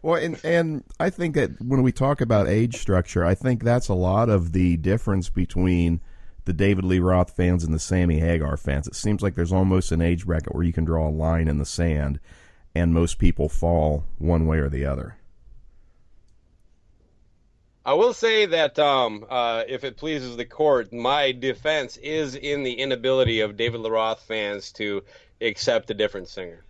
well, 0.02 0.16
and 0.16 0.38
and 0.44 0.84
I 1.00 1.10
think 1.10 1.36
that 1.36 1.52
when 1.62 1.84
we 1.84 1.94
talk 1.94 2.20
about 2.20 2.50
age 2.50 2.76
structure, 2.76 3.24
I 3.24 3.34
think 3.34 3.64
that's 3.64 3.88
a 3.88 3.94
lot 3.94 4.28
of 4.28 4.52
the 4.52 4.76
difference 4.76 5.30
between 5.30 6.02
the 6.44 6.52
David 6.52 6.84
Lee 6.84 7.00
Roth 7.00 7.34
fans 7.34 7.64
and 7.64 7.74
the 7.74 7.80
Sammy 7.80 8.20
Hagar 8.20 8.58
fans. 8.58 8.90
It 8.90 8.96
seems 8.96 9.22
like 9.22 9.36
there's 9.36 9.54
almost 9.54 9.94
an 9.94 10.02
age 10.02 10.26
bracket 10.26 10.54
where 10.54 10.66
you 10.66 10.74
can 10.74 10.84
draw 10.84 11.08
a 11.08 11.10
line 11.10 11.48
in 11.48 11.60
the 11.60 11.66
sand, 11.66 12.20
and 12.76 12.94
most 12.94 13.20
people 13.20 13.48
fall 13.48 14.04
one 14.18 14.46
way 14.48 14.58
or 14.58 14.68
the 14.68 14.84
other. 14.84 15.16
I 17.84 17.94
will 17.94 18.14
say 18.14 18.46
that 18.46 18.78
um, 18.78 19.26
uh, 19.28 19.64
if 19.68 19.84
it 19.84 19.98
pleases 19.98 20.38
the 20.38 20.46
court, 20.46 20.94
my 20.94 21.32
defense 21.32 21.98
is 21.98 22.36
in 22.36 22.64
the 22.64 22.74
inability 22.74 23.40
of 23.40 23.58
David 23.58 23.82
Lee 23.82 23.90
Roth 23.90 24.22
fans 24.22 24.72
to 24.74 25.04
accept 25.42 25.90
a 25.90 25.96
different 25.96 26.28
singer. 26.28 26.64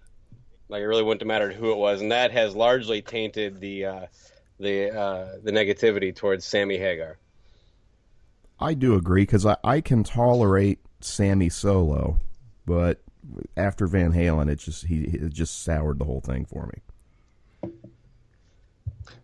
Like 0.70 0.82
it 0.82 0.86
really 0.86 1.04
wouldn't 1.04 1.22
have 1.22 1.28
mattered 1.28 1.54
who 1.54 1.72
it 1.72 1.78
was, 1.78 2.00
and 2.00 2.14
that 2.14 2.32
has 2.32 2.56
largely 2.56 3.02
tainted 3.02 3.60
the 3.60 3.86
uh, 3.86 4.06
the 4.58 4.98
uh, 4.98 5.28
the 5.44 5.52
negativity 5.52 6.16
towards 6.16 6.46
Sammy 6.46 6.78
Hagar. 6.78 7.18
I 8.58 8.74
do 8.74 8.96
agree 8.96 9.24
because 9.24 9.46
I, 9.46 9.58
I 9.66 9.82
can 9.82 10.06
tolerate 10.06 10.80
Sammy 11.02 11.50
solo, 11.50 12.22
but 12.66 13.02
after 13.58 13.86
Van 13.86 14.14
Halen, 14.14 14.50
it 14.50 14.60
just 14.60 14.86
he 14.86 15.02
it 15.02 15.34
just 15.34 15.62
soured 15.62 16.00
the 16.00 16.06
whole 16.06 16.22
thing 16.22 16.46
for 16.46 16.68
me. 16.68 16.82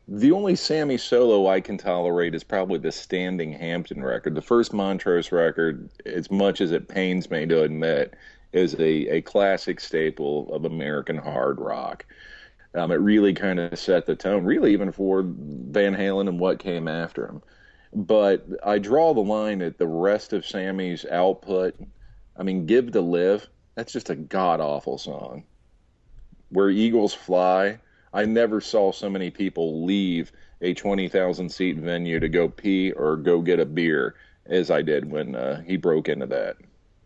The 0.10 0.32
only 0.32 0.56
Sammy 0.56 0.98
solo 0.98 1.48
I 1.48 1.60
can 1.60 1.78
tolerate 1.78 2.34
is 2.34 2.44
probably 2.44 2.80
the 2.80 2.94
Standing 2.94 3.52
Hampton 3.52 4.02
record. 4.02 4.36
The 4.36 4.42
first 4.42 4.72
Montrose 4.72 5.34
record, 5.34 5.90
as 6.06 6.32
much 6.32 6.62
as 6.62 6.72
it 6.72 6.88
pains 6.88 7.30
me 7.30 7.46
to 7.46 7.64
admit, 7.64 8.14
is 8.54 8.74
a, 8.76 9.18
a 9.18 9.22
classic 9.22 9.82
staple 9.82 10.54
of 10.54 10.64
American 10.64 11.18
hard 11.18 11.60
rock. 11.60 12.06
Um, 12.74 12.92
it 12.92 12.96
really 12.96 13.34
kind 13.34 13.60
of 13.60 13.78
set 13.78 14.06
the 14.06 14.16
tone, 14.16 14.46
really, 14.46 14.72
even 14.72 14.94
for 14.94 15.24
Van 15.26 15.96
Halen 15.96 16.30
and 16.30 16.40
what 16.40 16.60
came 16.60 16.88
after 16.88 17.28
him. 17.28 17.42
But 17.94 18.46
I 18.64 18.78
draw 18.80 19.14
the 19.14 19.20
line 19.20 19.62
at 19.62 19.78
the 19.78 19.88
rest 19.88 20.32
of 20.32 20.46
Sammy's 20.46 21.06
output. 21.06 21.76
I 22.38 22.44
mean, 22.44 22.66
Give 22.66 22.92
to 22.94 23.02
Live, 23.02 23.48
that's 23.76 23.92
just 23.92 24.10
a 24.10 24.16
god 24.16 24.62
awful 24.62 24.98
song. 24.98 25.44
Where 26.50 26.70
Eagles 26.70 27.14
Fly, 27.14 27.80
I 28.14 28.26
never 28.26 28.62
saw 28.62 28.92
so 28.92 29.10
many 29.10 29.30
people 29.30 29.86
leave 29.86 30.32
a 30.62 30.74
20,000 30.74 31.50
seat 31.50 31.78
venue 31.78 32.20
to 32.20 32.30
go 32.30 32.50
pee 32.50 32.92
or 32.92 33.16
go 33.16 33.42
get 33.42 33.60
a 33.60 33.66
beer 33.66 34.16
as 34.46 34.72
I 34.72 34.82
did 34.82 35.10
when 35.10 35.36
uh, 35.36 35.62
he 35.62 35.78
broke 35.78 36.10
into 36.10 36.26
that. 36.28 36.58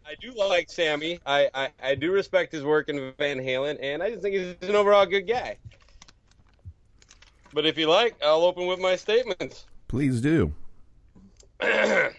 I 0.06 0.16
do 0.16 0.32
like 0.32 0.70
Sammy. 0.70 1.20
I, 1.26 1.50
I, 1.54 1.70
I 1.82 1.96
do 1.96 2.12
respect 2.12 2.52
his 2.52 2.64
work 2.64 2.90
in 2.90 3.14
Van 3.18 3.40
Halen, 3.40 3.78
and 3.82 4.04
I 4.04 4.10
just 4.10 4.22
think 4.22 4.36
he's 4.36 4.70
an 4.70 4.76
overall 4.76 5.06
good 5.06 5.28
guy. 5.28 5.58
But 7.54 7.66
if 7.66 7.78
you 7.78 7.88
like, 7.88 8.16
I'll 8.24 8.44
open 8.44 8.68
with 8.68 8.80
my 8.80 8.96
statements. 8.96 9.66
Please 9.88 10.22
do. 10.22 10.54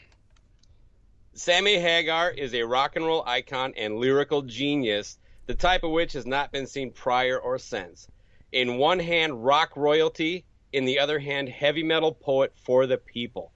Sammy 1.34 1.78
Hagar 1.78 2.30
is 2.30 2.54
a 2.54 2.62
rock 2.62 2.96
and 2.96 3.04
roll 3.04 3.24
icon 3.26 3.72
and 3.76 3.96
lyrical 3.96 4.42
genius, 4.42 5.18
the 5.46 5.54
type 5.54 5.82
of 5.82 5.90
which 5.90 6.12
has 6.12 6.26
not 6.26 6.52
been 6.52 6.66
seen 6.66 6.92
prior 6.92 7.38
or 7.38 7.58
since. 7.58 8.08
In 8.52 8.76
one 8.76 8.98
hand, 8.98 9.42
rock 9.44 9.74
royalty, 9.76 10.44
in 10.74 10.84
the 10.84 10.98
other 10.98 11.18
hand, 11.18 11.48
heavy 11.48 11.82
metal 11.82 12.12
poet 12.12 12.52
for 12.54 12.86
the 12.86 12.98
people. 12.98 13.50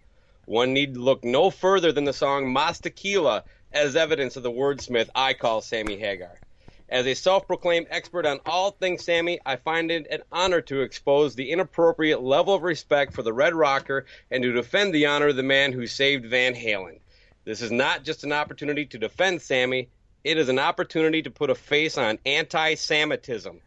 One 0.47 0.73
need 0.73 0.97
look 0.97 1.23
no 1.23 1.51
further 1.51 1.93
than 1.93 2.05
the 2.05 2.15
song 2.15 2.51
Mas 2.51 2.81
Tequila 2.81 3.45
as 3.71 3.95
evidence 3.95 4.37
of 4.37 4.43
the 4.43 4.51
wordsmith 4.51 5.11
I 5.15 5.35
call 5.35 5.61
Sammy 5.61 5.99
Hagar. 5.99 6.41
As 6.89 7.07
a 7.07 7.13
self 7.13 7.47
proclaimed 7.47 7.89
expert 7.91 8.25
on 8.25 8.41
all 8.47 8.71
things 8.71 9.05
Sammy, 9.05 9.39
I 9.45 9.57
find 9.57 9.91
it 9.91 10.07
an 10.11 10.23
honor 10.33 10.63
to 10.63 10.81
expose 10.81 11.35
the 11.35 11.51
inappropriate 11.51 12.23
level 12.23 12.55
of 12.55 12.63
respect 12.63 13.13
for 13.13 13.23
the 13.23 13.35
Red 13.35 13.55
Rocker 13.55 14.07
and 14.31 14.43
to 14.45 14.53
defend 14.53 14.95
the 14.95 15.07
honor 15.07 15.29
of 15.29 15.37
the 15.37 15.43
man 15.43 15.73
who 15.73 15.87
saved 15.87 16.25
Van 16.25 16.55
Halen. 16.55 17.01
This 17.45 17.61
is 17.61 17.71
not 17.71 18.03
just 18.03 18.25
an 18.25 18.33
opportunity 18.33 18.87
to 18.87 18.99
defend 18.99 19.43
Sammy, 19.43 19.91
it 20.25 20.39
is 20.39 20.49
an 20.49 20.59
opportunity 20.59 21.21
to 21.21 21.31
put 21.31 21.51
a 21.51 21.55
face 21.55 21.99
on 21.99 22.19
anti 22.25 22.77
Semitism. 22.77 23.61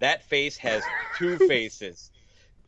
That 0.00 0.24
face 0.24 0.56
has 0.58 0.82
two 1.18 1.36
faces. 1.48 2.10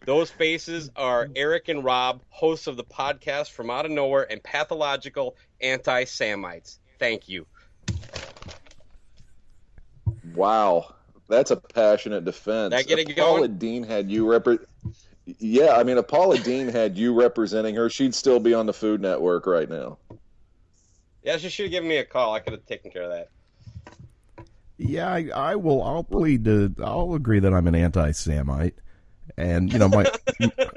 Those 0.04 0.30
faces 0.30 0.90
are 0.94 1.28
Eric 1.34 1.68
and 1.68 1.82
Rob, 1.82 2.22
hosts 2.28 2.66
of 2.66 2.76
the 2.76 2.84
podcast 2.84 3.50
From 3.50 3.70
Out 3.70 3.86
of 3.86 3.90
Nowhere 3.90 4.30
and 4.30 4.42
Pathological 4.42 5.36
Anti 5.60 6.04
Samites. 6.04 6.78
Thank 6.98 7.28
you. 7.28 7.46
Wow, 10.34 10.94
that's 11.28 11.50
a 11.50 11.56
passionate 11.56 12.24
defense. 12.24 12.70
That 12.72 12.86
get 12.86 12.98
it 12.98 13.10
if 13.10 13.16
Paula 13.16 13.40
going? 13.48 13.58
Deen 13.58 13.82
had 13.82 14.10
you 14.10 14.26
repre- 14.26 14.64
Yeah, 15.24 15.76
I 15.76 15.82
mean, 15.82 15.98
if 15.98 16.06
Paula 16.06 16.38
Deen 16.38 16.68
had 16.68 16.96
you 16.96 17.14
representing 17.14 17.74
her, 17.74 17.88
she'd 17.88 18.14
still 18.14 18.38
be 18.38 18.54
on 18.54 18.66
the 18.66 18.74
Food 18.74 19.00
Network 19.00 19.46
right 19.46 19.68
now. 19.68 19.98
Yeah, 21.22 21.38
she 21.38 21.48
should 21.48 21.64
have 21.64 21.72
given 21.72 21.88
me 21.88 21.96
a 21.96 22.04
call. 22.04 22.34
I 22.34 22.40
could 22.40 22.52
have 22.52 22.66
taken 22.66 22.90
care 22.90 23.02
of 23.02 23.10
that. 23.10 23.28
Yeah, 24.78 25.08
I, 25.10 25.30
I 25.34 25.54
will. 25.56 25.82
I'll 25.82 26.04
plead 26.04 26.44
to. 26.44 26.74
I'll 26.82 27.14
agree 27.14 27.38
that 27.40 27.52
I'm 27.54 27.66
an 27.66 27.74
anti-Samite, 27.74 28.74
and 29.36 29.72
you 29.72 29.78
know 29.78 29.88
my 29.88 30.04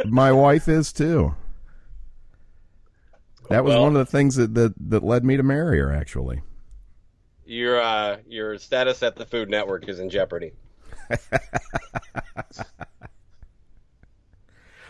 my 0.06 0.32
wife 0.32 0.68
is 0.70 0.94
too. 0.94 1.36
That 3.50 3.64
was 3.64 3.74
Well- 3.74 3.84
one 3.84 3.96
of 3.96 4.06
the 4.06 4.12
things 4.12 4.36
that, 4.36 4.54
that 4.54 4.74
that 4.90 5.04
led 5.04 5.26
me 5.26 5.36
to 5.38 5.44
marry 5.44 5.80
her. 5.80 5.92
Actually, 5.92 6.42
Your 7.46 7.82
uh, 7.82 8.18
your 8.28 8.58
status 8.58 9.04
at 9.04 9.16
the 9.18 9.26
Food 9.26 9.50
Network 9.50 9.90
is 9.90 10.00
in 10.00 10.10
jeopardy. 10.10 10.54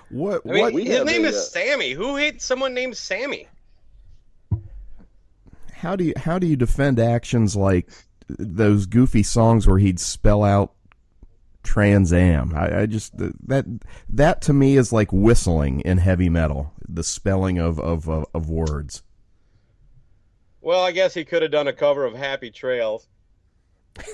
what 0.09 0.41
I 0.45 0.51
mean, 0.51 0.73
what 0.73 0.83
his 0.83 1.05
name 1.05 1.25
is 1.25 1.49
Sammy. 1.49 1.91
Who 1.91 2.15
hates 2.15 2.45
someone 2.45 2.73
named 2.73 2.97
Sammy? 2.97 3.47
how 5.71 5.95
do 5.95 6.03
you 6.03 6.13
how 6.17 6.37
do 6.37 6.45
you 6.45 6.57
defend 6.57 6.99
actions 6.99 7.55
like 7.55 7.87
those 8.29 8.85
goofy 8.85 9.23
songs 9.23 9.67
where 9.67 9.79
he'd 9.79 9.99
spell 9.99 10.43
out 10.43 10.73
Trans 11.63 12.13
Am? 12.13 12.53
I, 12.55 12.81
I 12.81 12.85
just 12.85 13.17
that 13.17 13.65
that 14.09 14.41
to 14.43 14.53
me 14.53 14.77
is 14.77 14.93
like 14.93 15.11
whistling 15.11 15.81
in 15.81 15.97
heavy 15.97 16.29
metal. 16.29 16.73
The 16.87 17.03
spelling 17.03 17.57
of 17.57 17.79
of 17.79 18.07
of, 18.07 18.25
of 18.33 18.49
words. 18.49 19.03
Well, 20.61 20.83
I 20.83 20.91
guess 20.91 21.13
he 21.13 21.23
could 21.23 21.41
have 21.41 21.51
done 21.51 21.67
a 21.67 21.73
cover 21.73 22.05
of 22.05 22.13
Happy 22.13 22.51
Trails. 22.51 23.07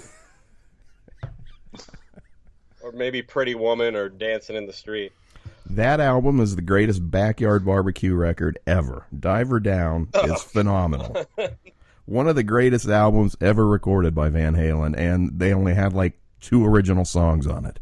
or 2.81 2.91
maybe 2.91 3.21
Pretty 3.23 3.55
Woman 3.55 3.95
or 3.95 4.09
Dancing 4.09 4.55
in 4.55 4.67
the 4.67 4.73
Street. 4.73 5.11
That 5.67 5.99
album 5.99 6.39
is 6.39 6.55
the 6.55 6.61
greatest 6.61 7.09
backyard 7.09 7.65
barbecue 7.65 8.13
record 8.13 8.59
ever. 8.67 9.07
Diver 9.17 9.59
Down 9.59 10.09
oh. 10.13 10.33
is 10.33 10.43
phenomenal. 10.43 11.25
One 12.05 12.27
of 12.27 12.35
the 12.35 12.43
greatest 12.43 12.87
albums 12.87 13.35
ever 13.41 13.65
recorded 13.65 14.13
by 14.13 14.29
Van 14.29 14.55
Halen, 14.55 14.95
and 14.97 15.39
they 15.39 15.53
only 15.53 15.73
had 15.73 15.93
like 15.93 16.13
two 16.39 16.65
original 16.65 17.05
songs 17.05 17.47
on 17.47 17.65
it. 17.65 17.79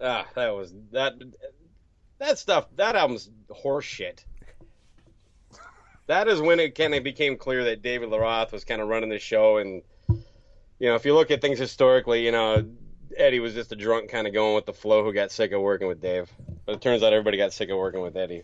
Ah, 0.00 0.26
that 0.34 0.54
was 0.54 0.72
that 0.92 1.14
that 2.18 2.38
stuff. 2.38 2.66
That 2.76 2.96
album's 2.96 3.30
horseshit. 3.50 4.24
That 6.06 6.28
is 6.28 6.40
when 6.40 6.60
it 6.60 6.74
kind 6.74 6.94
of 6.94 7.02
became 7.02 7.36
clear 7.36 7.64
that 7.64 7.82
David 7.82 8.10
Lee 8.10 8.18
Roth 8.18 8.52
was 8.52 8.64
kind 8.64 8.80
of 8.80 8.88
running 8.88 9.10
the 9.10 9.18
show, 9.18 9.58
and 9.58 9.82
you 10.08 10.88
know, 10.88 10.94
if 10.94 11.04
you 11.04 11.14
look 11.14 11.30
at 11.30 11.40
things 11.40 11.58
historically, 11.58 12.24
you 12.24 12.32
know, 12.32 12.64
Eddie 13.16 13.40
was 13.40 13.54
just 13.54 13.72
a 13.72 13.76
drunk 13.76 14.10
kind 14.10 14.26
of 14.26 14.32
going 14.32 14.54
with 14.54 14.66
the 14.66 14.72
flow 14.72 15.02
who 15.02 15.12
got 15.12 15.30
sick 15.30 15.52
of 15.52 15.60
working 15.60 15.88
with 15.88 16.00
Dave. 16.00 16.30
But 16.64 16.76
it 16.76 16.80
turns 16.80 17.02
out 17.02 17.12
everybody 17.12 17.36
got 17.36 17.52
sick 17.52 17.70
of 17.70 17.78
working 17.78 18.02
with 18.02 18.16
Eddie. 18.16 18.42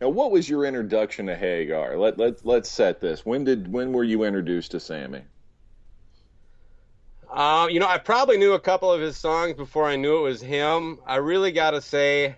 Now, 0.00 0.08
what 0.10 0.30
was 0.30 0.48
your 0.48 0.64
introduction 0.64 1.26
to 1.26 1.36
Hagar? 1.36 1.96
Let 1.96 2.18
let 2.18 2.44
let's 2.46 2.70
set 2.70 3.00
this. 3.00 3.26
When 3.26 3.44
did 3.44 3.72
when 3.72 3.92
were 3.92 4.04
you 4.04 4.24
introduced 4.24 4.70
to 4.72 4.80
Sammy? 4.80 5.22
Um, 7.30 7.70
you 7.70 7.80
know, 7.80 7.88
I 7.88 7.98
probably 7.98 8.38
knew 8.38 8.52
a 8.52 8.60
couple 8.60 8.90
of 8.92 9.00
his 9.00 9.16
songs 9.16 9.54
before 9.54 9.86
I 9.86 9.96
knew 9.96 10.18
it 10.18 10.22
was 10.22 10.40
him. 10.40 10.98
I 11.06 11.16
really 11.16 11.52
got 11.52 11.72
to 11.72 11.82
say, 11.82 12.36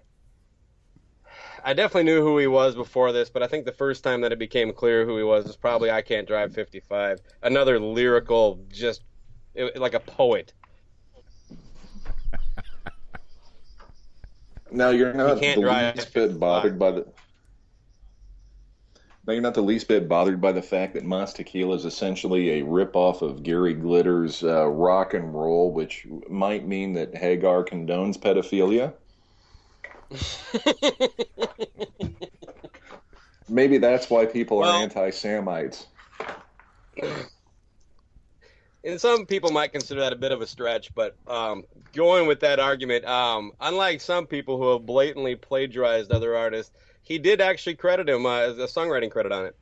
I 1.65 1.75
definitely 1.75 2.05
knew 2.05 2.23
who 2.23 2.39
he 2.39 2.49
was 2.49 2.75
before 2.75 3.13
this, 3.13 3.31
but 3.31 3.43
I 3.43 3.47
think 3.47 3.67
the 3.67 3.73
first 3.73 4.03
time 4.03 4.23
that 4.23 4.33
it 4.33 4.39
became 4.39 4.73
clear 4.73 5.05
who 5.05 5.17
he 5.17 5.23
was 5.23 5.45
was 5.45 5.57
probably 5.57 5.93
I 5.93 6.03
Can't 6.03 6.27
Drive 6.27 6.53
55. 6.55 7.21
Another 7.43 7.79
lyrical, 7.79 8.65
just 8.73 9.03
it, 9.55 9.77
like 9.77 9.95
a 9.95 10.01
poet. 10.01 10.53
Now 14.73 14.91
you're 14.91 15.13
not 15.13 15.41
can't 15.41 15.57
the 15.57 15.63
drive 15.63 15.97
least 15.97 16.15
bit 16.15 16.39
bothered 16.39 16.79
by 16.79 16.93
the. 16.93 17.07
Now 19.31 19.35
you're 19.35 19.43
not 19.43 19.55
the 19.55 19.63
least 19.63 19.87
bit 19.87 20.09
bothered 20.09 20.41
by 20.41 20.51
the 20.51 20.61
fact 20.61 20.95
that 20.95 21.05
Mas 21.05 21.33
Tequila 21.33 21.77
is 21.77 21.85
essentially 21.85 22.59
a 22.59 22.65
ripoff 22.65 23.23
of 23.23 23.45
Gary 23.45 23.77
Glitter's 23.77 24.43
uh, 24.43 24.67
rock 24.67 25.15
and 25.15 25.33
roll, 25.33 25.71
which 25.71 26.05
might 26.29 26.67
mean 26.67 26.95
that 26.95 27.15
Hagar 27.15 27.63
condones 27.63 28.19
pedophilia. 28.19 28.93
Maybe 33.49 33.79
that's 33.79 34.11
why 34.11 34.27
people 34.27 34.59
Well- 34.59 34.73
are 34.73 34.83
anti-Samites. 34.83 35.87
And 38.83 39.01
some 39.01 39.27
people 39.27 39.53
might 39.53 39.71
consider 39.71 40.01
that 40.01 40.13
a 40.13 40.17
bit 40.17 40.33
of 40.33 40.41
a 40.41 40.47
stretch, 40.49 40.93
but 40.93 41.15
um, 41.29 41.67
going 41.93 42.27
with 42.27 42.41
that 42.41 42.59
argument, 42.59 43.05
um, 43.05 43.53
unlike 43.61 44.01
some 44.01 44.27
people 44.27 44.59
who 44.59 44.73
have 44.73 44.85
blatantly 44.85 45.37
plagiarized 45.37 46.11
other 46.11 46.35
artists, 46.35 46.73
he 47.03 47.19
did 47.19 47.41
actually 47.41 47.77
credit 47.77 48.09
him 48.09 48.27
uh, 48.27 48.39
as 48.41 48.59
a 48.59 48.67
songwriting 48.67 49.11
credit 49.11 49.33
on 49.33 49.47
it. 49.47 49.57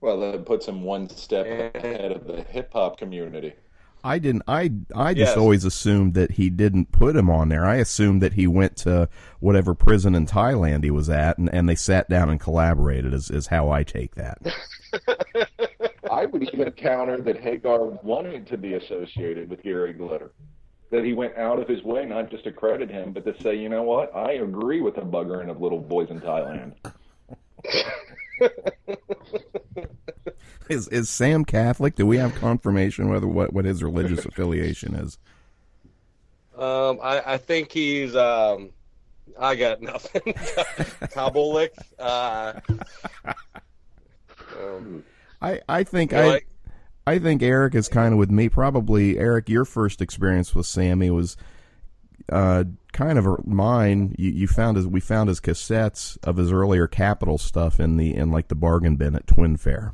Well, 0.00 0.20
that 0.20 0.46
puts 0.46 0.66
him 0.66 0.82
one 0.82 1.08
step 1.08 1.46
ahead 1.46 2.12
of 2.12 2.26
the 2.26 2.42
hip 2.42 2.72
hop 2.72 2.98
community. 2.98 3.54
I 4.04 4.18
didn't. 4.20 4.42
I 4.46 4.70
I 4.94 5.14
just 5.14 5.30
Yes. 5.30 5.36
always 5.36 5.64
assumed 5.64 6.14
that 6.14 6.32
he 6.32 6.48
didn't 6.48 6.92
put 6.92 7.16
him 7.16 7.28
on 7.28 7.48
there. 7.48 7.64
I 7.64 7.76
assumed 7.76 8.22
that 8.22 8.34
he 8.34 8.46
went 8.46 8.76
to 8.78 9.08
whatever 9.40 9.74
prison 9.74 10.14
in 10.14 10.26
Thailand 10.26 10.84
he 10.84 10.90
was 10.92 11.08
at, 11.10 11.38
and, 11.38 11.52
and 11.52 11.68
they 11.68 11.74
sat 11.74 12.08
down 12.08 12.28
and 12.30 12.38
collaborated. 12.38 13.12
Is 13.12 13.30
is 13.30 13.48
how 13.48 13.70
I 13.70 13.82
take 13.82 14.14
that. 14.14 14.38
I 16.10 16.26
would 16.26 16.44
even 16.54 16.70
counter 16.72 17.20
that 17.22 17.40
Hagar 17.40 17.84
wanted 18.02 18.46
to 18.48 18.56
be 18.58 18.74
associated 18.74 19.50
with 19.50 19.62
Gary 19.62 19.92
Glitter. 19.92 20.30
That 20.90 21.04
he 21.04 21.12
went 21.14 21.36
out 21.36 21.58
of 21.58 21.66
his 21.68 21.82
way 21.82 22.04
not 22.06 22.30
just 22.30 22.44
to 22.44 22.52
credit 22.52 22.88
him, 22.90 23.12
but 23.12 23.24
to 23.24 23.34
say, 23.42 23.56
you 23.56 23.68
know 23.68 23.82
what, 23.82 24.14
I 24.14 24.32
agree 24.34 24.80
with 24.80 24.94
the 24.94 25.00
buggering 25.00 25.50
of 25.50 25.60
little 25.60 25.80
boys 25.80 26.10
in 26.10 26.20
Thailand. 26.20 26.74
Is 30.68 30.88
is 30.88 31.08
Sam 31.08 31.44
Catholic? 31.44 31.94
Do 31.94 32.04
we 32.06 32.16
have 32.16 32.34
confirmation 32.34 33.08
whether 33.08 33.26
what, 33.28 33.52
what 33.52 33.64
his 33.64 33.82
religious 33.84 34.24
affiliation 34.26 34.96
is? 34.96 35.16
Um, 36.56 36.98
I, 37.02 37.22
I 37.34 37.36
think 37.38 37.70
he's. 37.70 38.16
Um, 38.16 38.70
I 39.38 39.54
got 39.54 39.80
nothing. 39.80 40.22
Kabbalic. 41.14 41.70
Uh, 41.98 42.54
um, 44.60 45.04
I, 45.40 45.60
I 45.68 45.84
think 45.84 46.12
I 46.12 46.26
like- 46.26 46.48
I 47.06 47.18
think 47.18 47.42
Eric 47.42 47.74
is 47.74 47.88
kind 47.88 48.12
of 48.12 48.18
with 48.18 48.30
me. 48.30 48.48
Probably 48.48 49.18
Eric, 49.18 49.48
your 49.48 49.64
first 49.64 50.02
experience 50.02 50.54
with 50.54 50.66
Sammy 50.66 51.10
was 51.10 51.36
uh, 52.30 52.64
kind 52.92 53.18
of 53.18 53.46
mine. 53.46 54.14
You, 54.18 54.30
you 54.30 54.48
found 54.48 54.76
his 54.76 54.86
we 54.86 55.00
found 55.00 55.28
his 55.28 55.40
cassettes 55.40 56.18
of 56.24 56.36
his 56.36 56.50
earlier 56.50 56.88
Capitol 56.88 57.38
stuff 57.38 57.78
in 57.78 57.96
the 57.96 58.14
in 58.14 58.30
like 58.30 58.48
the 58.48 58.54
bargain 58.56 58.96
bin 58.96 59.14
at 59.14 59.26
Twin 59.26 59.56
Fair. 59.56 59.92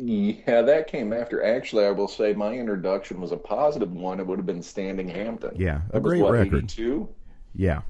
Yeah, 0.00 0.62
that 0.62 0.86
came 0.86 1.12
after. 1.12 1.42
Actually, 1.42 1.84
I 1.86 1.90
will 1.90 2.06
say 2.06 2.32
my 2.32 2.52
introduction 2.52 3.20
was 3.20 3.32
a 3.32 3.36
positive 3.36 3.92
one. 3.92 4.20
It 4.20 4.26
would 4.26 4.38
have 4.38 4.46
been 4.46 4.62
Standing 4.62 5.08
Hampton. 5.08 5.50
Yeah, 5.56 5.80
a 5.90 5.94
That 5.94 6.02
was, 6.02 6.10
great 6.10 6.22
what, 6.22 6.32
record. 6.32 6.64
82? 6.64 7.08
Yeah, 7.54 7.80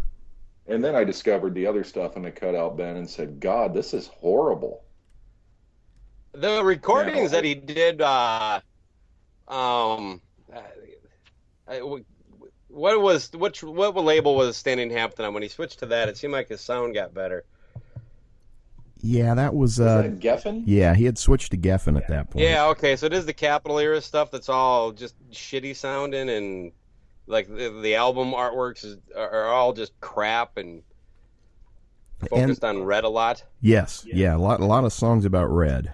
And 0.66 0.82
then 0.82 0.94
I 0.94 1.04
discovered 1.04 1.54
the 1.54 1.66
other 1.66 1.84
stuff 1.84 2.16
in 2.16 2.22
the 2.22 2.30
cutout 2.30 2.78
bin 2.78 2.96
and 2.96 3.10
said, 3.10 3.40
God, 3.40 3.74
this 3.74 3.92
is 3.92 4.06
horrible. 4.06 4.84
The 6.40 6.62
recordings 6.64 7.30
that 7.32 7.44
he 7.44 7.54
did. 7.54 8.00
Uh, 8.00 8.60
um, 9.46 10.20
uh, 10.52 11.80
what 12.68 13.00
was 13.00 13.30
which 13.32 13.62
what 13.62 13.96
label 13.96 14.34
was 14.36 14.56
Standing 14.56 14.90
Hampton 14.90 15.24
on? 15.24 15.34
When 15.34 15.42
he 15.42 15.48
switched 15.48 15.78
to 15.80 15.86
that, 15.86 16.08
it 16.08 16.16
seemed 16.16 16.32
like 16.32 16.48
his 16.48 16.60
sound 16.60 16.94
got 16.94 17.14
better. 17.14 17.44
yeah, 19.00 19.34
that 19.34 19.54
was. 19.54 19.78
Is 19.78 19.86
Uh, 19.86 20.02
that 20.02 20.20
Geffen? 20.20 20.62
yeah, 20.66 20.94
he 20.94 21.04
had 21.04 21.18
switched 21.18 21.50
to 21.52 21.56
Geffen 21.56 21.96
at 21.96 22.08
that 22.08 22.30
point. 22.30 22.44
Yeah, 22.44 22.66
okay, 22.68 22.96
so 22.96 23.06
it 23.06 23.12
is 23.12 23.26
the 23.26 23.32
Capitol 23.32 23.78
era 23.78 24.00
stuff 24.00 24.30
that's 24.30 24.48
all 24.48 24.92
just 24.92 25.14
shitty 25.30 25.74
sounding 25.76 26.28
and 26.28 26.72
like 27.26 27.46
the, 27.48 27.78
the 27.82 27.94
album 27.94 28.32
artworks 28.32 28.84
is, 28.84 28.96
are, 29.16 29.28
are 29.30 29.46
all 29.48 29.72
just 29.72 29.98
crap 30.00 30.56
and 30.56 30.82
focused 32.30 32.64
on 32.64 32.82
red 32.82 33.04
a 33.04 33.08
lot. 33.08 33.44
Yes, 33.60 34.04
yeah, 34.06 34.34
a 34.34 34.38
lot 34.38 34.60
a 34.60 34.64
lot 34.66 34.84
of 34.84 34.92
songs 34.92 35.24
about 35.24 35.46
red. 35.46 35.92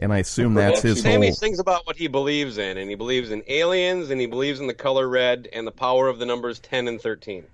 And 0.00 0.12
I 0.12 0.18
assume 0.18 0.54
that's 0.54 0.80
his 0.80 1.02
Sammy 1.02 1.26
whole. 1.28 1.34
sings 1.36 1.58
about 1.58 1.86
what 1.86 1.94
he 1.96 2.08
believes 2.08 2.56
in, 2.58 2.78
and 2.78 2.88
he 2.88 2.96
believes 2.96 3.30
in 3.30 3.42
aliens, 3.48 4.10
and 4.10 4.20
he 4.20 4.26
believes 4.26 4.58
in 4.58 4.66
the 4.66 4.74
color 4.74 5.08
red 5.08 5.46
and 5.52 5.66
the 5.66 5.70
power 5.72 6.08
of 6.08 6.18
the 6.18 6.24
numbers 6.26 6.58
ten 6.58 6.88
and 6.88 7.00
thirteen. 7.00 7.44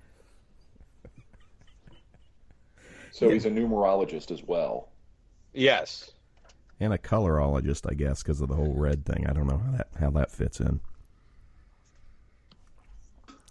So 3.11 3.29
he's 3.29 3.45
a 3.45 3.49
numerologist 3.49 4.31
as 4.31 4.43
well. 4.43 4.89
Yes. 5.53 6.11
and 6.79 6.93
a 6.93 6.97
colorologist, 6.97 7.89
I 7.89 7.95
guess, 7.95 8.21
because 8.21 8.41
of 8.41 8.47
the 8.47 8.55
whole 8.55 8.75
red 8.75 9.05
thing. 9.05 9.25
I 9.27 9.33
don't 9.33 9.47
know 9.47 9.57
how 9.57 9.71
that 9.77 9.87
how 9.99 10.09
that 10.11 10.31
fits 10.31 10.59
in. 10.59 10.79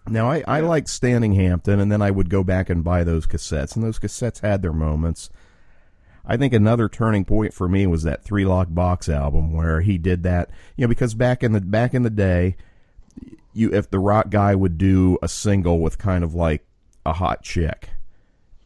Now 0.09 0.31
I, 0.31 0.45
I 0.47 0.61
liked 0.61 0.89
Standing 0.89 1.33
Hampton, 1.35 1.81
and 1.81 1.91
then 1.91 2.01
I 2.01 2.13
would 2.13 2.31
go 2.31 2.45
back 2.45 2.71
and 2.71 2.85
buy 2.85 3.03
those 3.03 3.27
cassettes, 3.27 3.75
and 3.75 3.85
those 3.85 3.99
cassettes 3.99 4.41
had 4.41 4.63
their 4.63 4.73
moments. 4.73 5.31
I 6.27 6.37
think 6.37 6.53
another 6.53 6.89
turning 6.89 7.25
point 7.25 7.55
for 7.55 7.69
me 7.69 7.87
was 7.87 8.03
that 8.03 8.25
Three 8.25 8.45
Lock 8.45 8.69
Box 8.71 9.09
album 9.09 9.53
where 9.53 9.81
he 9.81 9.97
did 9.97 10.25
that. 10.25 10.51
You 10.77 10.85
know, 10.85 10.89
because 10.89 11.15
back 11.15 11.43
in 11.43 11.53
the 11.53 11.61
back 11.61 11.95
in 11.95 12.03
the 12.03 12.11
day, 12.11 12.57
you 13.53 13.73
if 13.73 13.91
the 13.91 14.01
rock 14.01 14.31
guy 14.31 14.55
would 14.55 14.77
do 14.77 15.19
a 15.23 15.29
single 15.29 15.79
with 15.79 15.99
kind 15.99 16.25
of 16.25 16.35
like 16.35 16.67
a 17.05 17.13
hot 17.13 17.43
chick, 17.43 17.91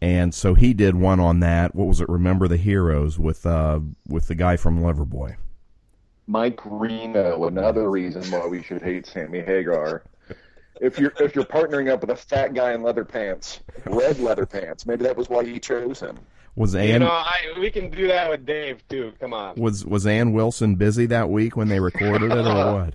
and 0.00 0.34
so 0.34 0.54
he 0.54 0.72
did 0.72 0.94
one 0.94 1.20
on 1.20 1.40
that. 1.40 1.74
What 1.74 1.86
was 1.86 2.00
it? 2.00 2.08
Remember 2.08 2.48
the 2.48 2.56
Heroes 2.56 3.18
with 3.18 3.44
uh 3.44 3.80
with 4.08 4.28
the 4.28 4.34
guy 4.34 4.56
from 4.56 4.80
Loverboy. 4.80 5.36
Mike 6.26 6.60
Reno, 6.64 7.46
another 7.46 7.90
reason 7.90 8.22
why 8.30 8.46
we 8.46 8.62
should 8.62 8.82
hate 8.82 9.04
Sammy 9.04 9.40
Hagar. 9.40 10.02
If 10.80 10.98
you're 10.98 11.12
if 11.20 11.34
you're 11.34 11.44
partnering 11.44 11.90
up 11.90 12.00
with 12.00 12.10
a 12.10 12.16
fat 12.16 12.54
guy 12.54 12.72
in 12.72 12.82
leather 12.82 13.04
pants, 13.04 13.60
red 13.84 14.18
leather 14.18 14.46
pants, 14.46 14.86
maybe 14.86 15.04
that 15.04 15.16
was 15.16 15.28
why 15.28 15.44
he 15.44 15.58
chose 15.58 16.00
him. 16.00 16.18
Was 16.56 16.74
You 16.74 16.80
Ann 16.80 17.00
know, 17.02 17.08
I, 17.08 17.54
we 17.58 17.70
can 17.70 17.90
do 17.90 18.08
that 18.08 18.28
with 18.28 18.44
Dave 18.44 18.86
too. 18.88 19.12
Come 19.20 19.32
on. 19.32 19.54
was 19.56 19.84
was 19.84 20.06
Ann 20.06 20.32
Wilson 20.32 20.74
busy 20.74 21.06
that 21.06 21.30
week 21.30 21.56
when 21.56 21.68
they 21.68 21.80
recorded 21.80 22.32
it 22.32 22.46
or 22.46 22.84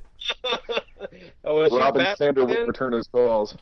what? 0.50 1.20
Oh, 1.44 1.78
Robin 1.78 2.06
Zander 2.06 2.48
then? 2.48 2.48
will 2.48 2.68
return 2.68 2.94
his 2.94 3.08
calls. 3.08 3.56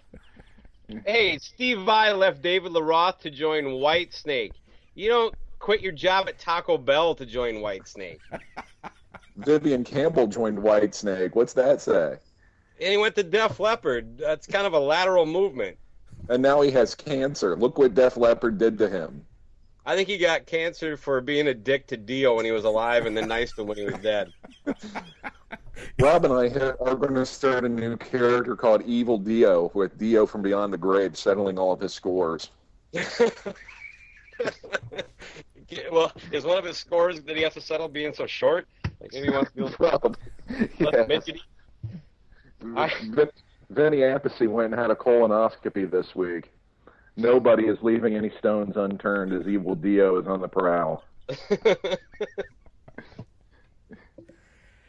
Hey, 1.05 1.37
Steve 1.37 1.81
Vai 1.81 2.11
left 2.13 2.41
David 2.41 2.71
Lee 2.71 2.81
Roth 2.81 3.19
to 3.21 3.31
join 3.31 3.65
Whitesnake. 3.65 4.53
You 4.95 5.09
don't 5.09 5.35
quit 5.59 5.81
your 5.81 5.91
job 5.91 6.27
at 6.27 6.39
Taco 6.39 6.77
Bell 6.77 7.15
to 7.15 7.25
join 7.25 7.55
Whitesnake. 7.55 8.19
Vivian 9.37 9.83
Campbell 9.83 10.27
joined 10.27 10.57
Whitesnake. 10.59 11.35
What's 11.35 11.53
that 11.53 11.81
say? 11.81 12.17
And 12.79 12.89
he 12.91 12.97
went 12.97 13.15
to 13.15 13.23
Def 13.23 13.59
Leppard. 13.59 14.17
That's 14.17 14.45
kind 14.45 14.67
of 14.67 14.73
a 14.73 14.79
lateral 14.79 15.25
movement. 15.25 15.77
And 16.29 16.41
now 16.41 16.61
he 16.61 16.71
has 16.71 16.95
cancer. 16.95 17.55
Look 17.55 17.77
what 17.77 17.95
Def 17.95 18.17
Leppard 18.17 18.57
did 18.57 18.77
to 18.79 18.89
him. 18.89 19.25
I 19.85 19.95
think 19.95 20.07
he 20.07 20.17
got 20.17 20.45
cancer 20.45 20.95
for 20.95 21.19
being 21.19 21.47
a 21.47 21.53
dick 21.53 21.87
to 21.87 21.97
Dio 21.97 22.35
when 22.35 22.45
he 22.45 22.51
was 22.51 22.63
alive 22.63 23.05
and 23.05 23.17
then 23.17 23.27
nice 23.27 23.51
to 23.53 23.61
him 23.61 23.67
when 23.67 23.77
he 23.77 23.85
was 23.85 23.97
dead. 23.99 24.31
Rob 25.99 26.23
and 26.25 26.33
I 26.33 26.47
are 26.79 26.95
going 26.95 27.15
to 27.15 27.25
start 27.25 27.65
a 27.65 27.69
new 27.69 27.97
character 27.97 28.55
called 28.55 28.83
Evil 28.83 29.17
Dio, 29.17 29.71
with 29.73 29.97
Dio 29.97 30.25
from 30.25 30.41
Beyond 30.41 30.71
the 30.71 30.77
Grave 30.77 31.17
settling 31.17 31.59
all 31.59 31.73
of 31.73 31.81
his 31.81 31.93
scores. 31.93 32.51
well, 35.91 36.11
is 36.31 36.45
one 36.45 36.57
of 36.57 36.63
his 36.63 36.77
scores 36.77 37.21
that 37.23 37.35
he 37.35 37.43
has 37.43 37.53
to 37.55 37.61
settle 37.61 37.89
being 37.89 38.13
so 38.13 38.25
short? 38.25 38.67
Like 39.01 39.11
maybe 39.11 39.27
he 39.27 39.33
wants 39.33 39.51
to 39.51 39.65
be 39.65 39.75
Rob, 39.79 40.17
yeah. 40.79 41.05
I- 42.75 43.27
Vinny 43.69 43.97
Appice 43.97 44.47
went 44.47 44.71
and 44.71 44.79
had 44.79 44.91
a 44.91 44.95
colonoscopy 44.95 45.89
this 45.89 46.15
week. 46.15 46.51
Nobody 47.15 47.65
is 47.65 47.77
leaving 47.81 48.15
any 48.15 48.31
stones 48.39 48.75
unturned 48.75 49.33
as 49.33 49.47
Evil 49.47 49.75
Dio 49.75 50.19
is 50.19 50.27
on 50.27 50.41
the 50.41 50.47
prowl. 50.47 51.03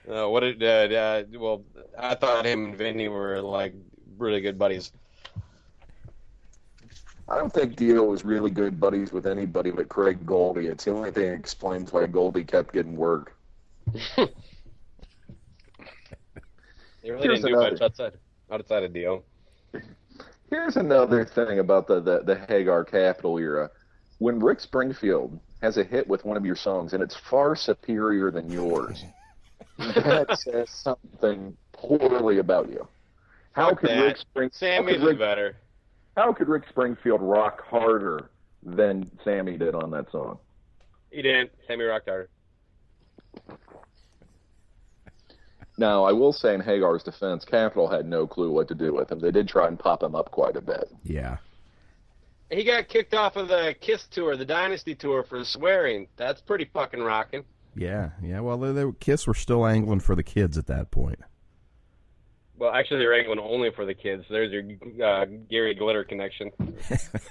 Uh, 0.08 0.28
what 0.28 0.40
did 0.40 0.62
uh, 0.62 0.94
uh, 0.94 1.22
well? 1.38 1.64
I 1.98 2.14
thought 2.14 2.44
him 2.44 2.66
and 2.66 2.76
Vinny 2.76 3.08
were 3.08 3.40
like 3.40 3.74
really 4.18 4.40
good 4.42 4.58
buddies. 4.58 4.92
I 7.26 7.38
don't 7.38 7.52
think 7.52 7.76
Dio 7.76 8.04
was 8.04 8.22
really 8.22 8.50
good 8.50 8.78
buddies 8.78 9.12
with 9.12 9.26
anybody 9.26 9.70
but 9.70 9.88
Craig 9.88 10.26
Goldy. 10.26 10.66
It's 10.66 10.84
the 10.84 10.90
only 10.90 11.10
thing 11.10 11.30
that 11.30 11.34
explains 11.38 11.90
why 11.90 12.06
Goldy 12.06 12.44
kept 12.44 12.72
getting 12.74 12.96
work. 12.96 13.36
They 17.02 17.10
really 17.10 17.26
Here's 17.28 17.40
didn't 17.42 17.52
do 17.52 17.58
another- 17.58 17.72
much 17.72 17.82
outside 17.82 18.12
outside 18.50 18.82
of 18.82 18.94
Dio. 18.94 19.24
Here's 20.50 20.76
another 20.76 21.24
thing 21.24 21.58
about 21.58 21.86
the, 21.86 22.00
the, 22.00 22.20
the 22.22 22.36
Hagar 22.46 22.84
Capital 22.84 23.38
era. 23.38 23.70
When 24.18 24.38
Rick 24.38 24.60
Springfield 24.60 25.38
has 25.62 25.76
a 25.76 25.84
hit 25.84 26.06
with 26.08 26.24
one 26.24 26.36
of 26.36 26.44
your 26.46 26.56
songs 26.56 26.92
and 26.92 27.02
it's 27.02 27.16
far 27.16 27.56
superior 27.56 28.30
than 28.30 28.50
yours, 28.50 29.02
that 29.78 30.38
says 30.38 30.70
something 30.70 31.56
poorly 31.72 32.38
about 32.38 32.68
you. 32.70 32.86
How 33.52 33.70
Fuck 33.70 33.80
could 33.80 33.90
that. 33.90 34.02
Rick 34.02 34.16
Spring, 34.18 34.50
how 34.52 34.58
Sammy's 34.58 35.02
Rick, 35.02 35.18
better. 35.18 35.56
how 36.16 36.32
could 36.32 36.48
Rick 36.48 36.64
Springfield 36.68 37.20
rock 37.22 37.62
harder 37.66 38.30
than 38.62 39.10
Sammy 39.24 39.56
did 39.56 39.74
on 39.74 39.90
that 39.90 40.10
song? 40.10 40.38
He 41.10 41.22
didn't. 41.22 41.50
Sammy 41.66 41.84
rocked 41.84 42.08
harder. 42.08 42.28
Now, 45.76 46.04
I 46.04 46.12
will 46.12 46.32
say 46.32 46.54
in 46.54 46.60
Hagar's 46.60 47.02
defense, 47.02 47.44
Capitol 47.44 47.88
had 47.88 48.06
no 48.06 48.26
clue 48.26 48.52
what 48.52 48.68
to 48.68 48.74
do 48.74 48.94
with 48.94 49.10
him. 49.10 49.18
They 49.18 49.32
did 49.32 49.48
try 49.48 49.66
and 49.66 49.78
pop 49.78 50.02
him 50.02 50.14
up 50.14 50.30
quite 50.30 50.56
a 50.56 50.60
bit. 50.60 50.88
Yeah. 51.02 51.38
He 52.50 52.62
got 52.62 52.88
kicked 52.88 53.14
off 53.14 53.36
of 53.36 53.48
the 53.48 53.74
Kiss 53.80 54.06
tour, 54.06 54.36
the 54.36 54.44
Dynasty 54.44 54.94
tour, 54.94 55.24
for 55.24 55.44
swearing. 55.44 56.06
That's 56.16 56.40
pretty 56.40 56.70
fucking 56.72 57.02
rocking. 57.02 57.44
Yeah, 57.74 58.10
yeah. 58.22 58.40
Well, 58.40 58.58
they, 58.58 58.72
they, 58.72 58.84
Kiss 59.00 59.26
were 59.26 59.34
still 59.34 59.66
angling 59.66 60.00
for 60.00 60.14
the 60.14 60.22
kids 60.22 60.56
at 60.56 60.66
that 60.66 60.92
point. 60.92 61.18
Well, 62.56 62.72
actually, 62.72 63.00
they're 63.00 63.18
angling 63.18 63.40
only 63.40 63.72
for 63.72 63.84
the 63.84 63.94
kids. 63.94 64.24
There's 64.30 64.52
your 64.52 64.62
uh, 65.04 65.24
Gary 65.50 65.74
Glitter 65.74 66.04
connection. 66.04 66.52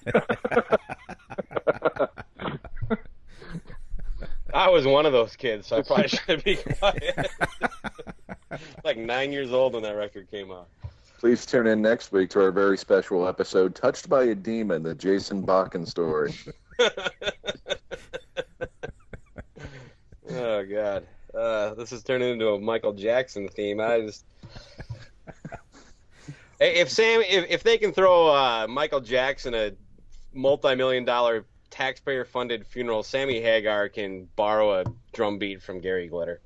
I 4.54 4.70
was 4.70 4.86
one 4.86 5.06
of 5.06 5.14
those 5.14 5.36
kids, 5.36 5.68
so 5.68 5.78
I 5.78 5.82
probably 5.82 6.08
should 6.10 6.44
be 6.44 6.58
quiet. 6.58 7.32
like 8.84 8.98
nine 8.98 9.32
years 9.32 9.52
old 9.52 9.74
when 9.74 9.84
that 9.84 9.96
record 9.96 10.30
came 10.30 10.52
out. 10.52 10.68
Please 11.20 11.46
tune 11.46 11.68
in 11.68 11.82
next 11.82 12.12
week 12.12 12.30
to 12.32 12.42
our 12.42 12.52
very 12.52 12.78
special 12.78 13.28
episode, 13.28 13.76
Touched 13.76 14.10
by 14.10 14.24
a 14.26 14.36
Demon, 14.36 14.84
the 14.84 14.94
Jason 14.94 15.46
Bakken 15.46 15.88
story. 15.88 16.34
Oh 20.36 20.66
God, 20.66 21.06
uh, 21.38 21.74
this 21.76 21.92
is 21.92 22.02
turning 22.02 22.30
into 22.30 22.50
a 22.50 22.60
Michael 22.60 22.94
Jackson 22.94 23.48
theme. 23.50 23.80
I 23.80 24.02
just 24.02 24.26
Hey, 26.60 26.76
if 26.76 26.90
Sam, 26.90 27.22
if, 27.22 27.46
if 27.50 27.64
they 27.64 27.78
can 27.78 27.92
throw 27.92 28.28
uh, 28.34 28.68
Michael 28.68 29.02
Jackson 29.02 29.54
a 29.54 29.74
multi-million 30.34 31.06
dollar 31.06 31.46
taxpayer-funded 31.70 32.66
funeral, 32.66 33.04
Sammy 33.04 33.42
Hagar 33.42 33.90
can 33.90 34.28
borrow 34.36 34.82
a 34.82 34.86
drum 35.12 35.38
beat 35.38 35.62
from 35.62 35.82
Gary 35.82 36.08
Glitter. 36.08 36.40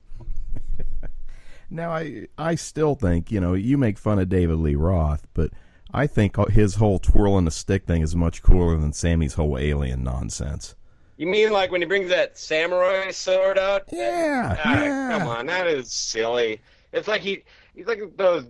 Now, 1.70 1.92
I 1.92 2.28
I 2.38 2.56
still 2.56 2.96
think 2.96 3.32
you 3.32 3.40
know 3.40 3.54
you 3.54 3.78
make 3.78 3.98
fun 3.98 4.20
of 4.20 4.30
David 4.30 4.58
Lee 4.58 4.76
Roth, 4.76 5.28
but 5.34 5.52
I 5.94 6.08
think 6.08 6.36
his 6.50 6.76
whole 6.76 7.00
twirling 7.00 7.46
the 7.46 7.52
stick 7.52 7.86
thing 7.86 8.02
is 8.02 8.16
much 8.16 8.42
cooler 8.42 8.78
than 8.78 8.94
Sammy's 8.94 9.34
whole 9.34 9.58
alien 9.58 10.04
nonsense. 10.04 10.76
You 11.18 11.28
mean 11.28 11.52
like 11.52 11.72
when 11.72 11.82
he 11.82 11.88
brings 11.88 12.10
that 12.10 12.38
samurai 12.38 13.12
sword 13.12 13.58
out? 13.58 13.84
Yeah, 13.92 14.56
Ah, 14.64 14.84
yeah. 14.84 15.18
Come 15.18 15.28
on, 15.28 15.46
that 15.48 15.68
is 15.68 15.92
silly. 15.92 16.62
It's 16.94 17.08
like 17.08 17.22
he 17.22 17.44
he's 17.76 17.88
like 17.88 18.00
those 18.18 18.46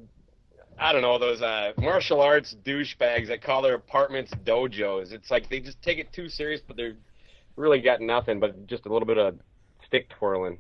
I 0.80 0.91
don't 0.91 1.01
know 1.01 1.17
those 1.17 1.41
uh, 1.41 1.73
martial 1.77 2.21
arts 2.21 2.56
douchebags 2.63 3.27
that 3.27 3.41
call 3.41 3.62
their 3.62 3.75
apartments 3.75 4.32
dojos. 4.45 5.12
It's 5.12 5.32
like 5.32 5.49
they 5.49 5.60
just 5.60 5.82
take 5.82 5.97
it 5.97 6.12
too 6.13 6.30
serious, 6.30 6.62
but 6.62 6.77
they're 6.77 6.97
really 7.56 7.80
got 7.82 7.99
nothing 8.01 8.39
but 8.39 8.67
just 8.67 8.86
a 8.86 8.93
little 8.93 9.08
bit 9.08 9.17
of 9.17 9.39
stick 9.86 10.10
twirling. 10.10 10.60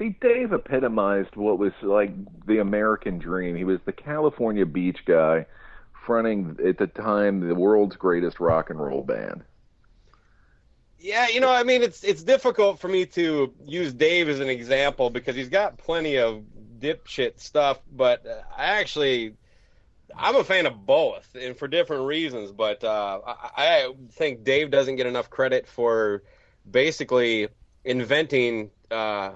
See, 0.00 0.16
Dave 0.18 0.54
epitomized 0.54 1.36
what 1.36 1.58
was 1.58 1.74
like 1.82 2.10
the 2.46 2.60
American 2.60 3.18
dream. 3.18 3.54
He 3.54 3.64
was 3.64 3.80
the 3.84 3.92
California 3.92 4.64
beach 4.64 5.04
guy 5.04 5.44
fronting 6.06 6.56
at 6.66 6.78
the 6.78 6.86
time 6.86 7.46
the 7.46 7.54
world's 7.54 7.96
greatest 7.96 8.40
rock 8.40 8.70
and 8.70 8.80
roll 8.80 9.02
band. 9.02 9.42
Yeah, 10.98 11.28
you 11.28 11.40
know, 11.40 11.50
I 11.50 11.64
mean, 11.64 11.82
it's 11.82 12.02
it's 12.02 12.22
difficult 12.22 12.80
for 12.80 12.88
me 12.88 13.04
to 13.06 13.52
use 13.66 13.92
Dave 13.92 14.30
as 14.30 14.40
an 14.40 14.48
example 14.48 15.10
because 15.10 15.36
he's 15.36 15.50
got 15.50 15.76
plenty 15.76 16.16
of 16.16 16.44
dipshit 16.78 17.38
stuff, 17.38 17.78
but 17.92 18.26
uh, 18.26 18.40
I 18.56 18.80
actually 18.80 19.34
I'm 20.16 20.36
a 20.36 20.44
fan 20.44 20.64
of 20.64 20.86
both, 20.86 21.28
and 21.38 21.54
for 21.54 21.68
different 21.68 22.06
reasons. 22.06 22.52
But 22.52 22.82
uh, 22.82 23.20
I, 23.26 23.50
I 23.54 23.92
think 24.12 24.44
Dave 24.44 24.70
doesn't 24.70 24.96
get 24.96 25.06
enough 25.06 25.28
credit 25.28 25.68
for 25.68 26.22
basically 26.70 27.48
inventing 27.84 28.70
uh, 28.90 29.32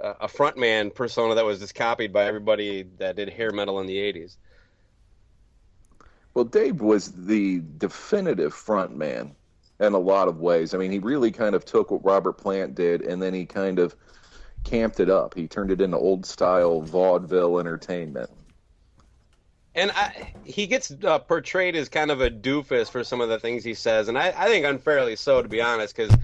a 0.00 0.28
frontman 0.28 0.94
persona 0.94 1.34
that 1.34 1.44
was 1.44 1.60
just 1.60 1.74
copied 1.74 2.12
by 2.12 2.24
everybody 2.24 2.84
that 2.98 3.16
did 3.16 3.28
hair 3.28 3.52
metal 3.52 3.80
in 3.80 3.86
the 3.86 3.96
'80s. 3.96 4.36
Well, 6.34 6.44
Dave 6.44 6.80
was 6.80 7.12
the 7.12 7.62
definitive 7.78 8.52
frontman 8.52 9.30
in 9.80 9.92
a 9.92 9.98
lot 9.98 10.28
of 10.28 10.40
ways. 10.40 10.74
I 10.74 10.78
mean, 10.78 10.90
he 10.90 10.98
really 10.98 11.30
kind 11.30 11.54
of 11.54 11.64
took 11.64 11.90
what 11.90 12.04
Robert 12.04 12.34
Plant 12.34 12.74
did 12.74 13.02
and 13.02 13.22
then 13.22 13.34
he 13.34 13.46
kind 13.46 13.78
of 13.78 13.94
camped 14.64 15.00
it 15.00 15.10
up. 15.10 15.34
He 15.34 15.46
turned 15.46 15.70
it 15.70 15.80
into 15.80 15.96
old 15.96 16.26
style 16.26 16.80
vaudeville 16.80 17.60
entertainment. 17.60 18.30
And 19.76 19.90
I, 19.92 20.32
he 20.44 20.66
gets 20.66 20.92
uh, 21.04 21.18
portrayed 21.18 21.74
as 21.74 21.88
kind 21.88 22.10
of 22.10 22.20
a 22.20 22.30
doofus 22.30 22.88
for 22.88 23.02
some 23.02 23.20
of 23.20 23.28
the 23.28 23.40
things 23.40 23.64
he 23.64 23.74
says, 23.74 24.06
and 24.06 24.16
I, 24.16 24.32
I 24.36 24.46
think 24.46 24.64
unfairly 24.64 25.16
so, 25.16 25.42
to 25.42 25.48
be 25.48 25.60
honest, 25.60 25.96
because 25.96 26.16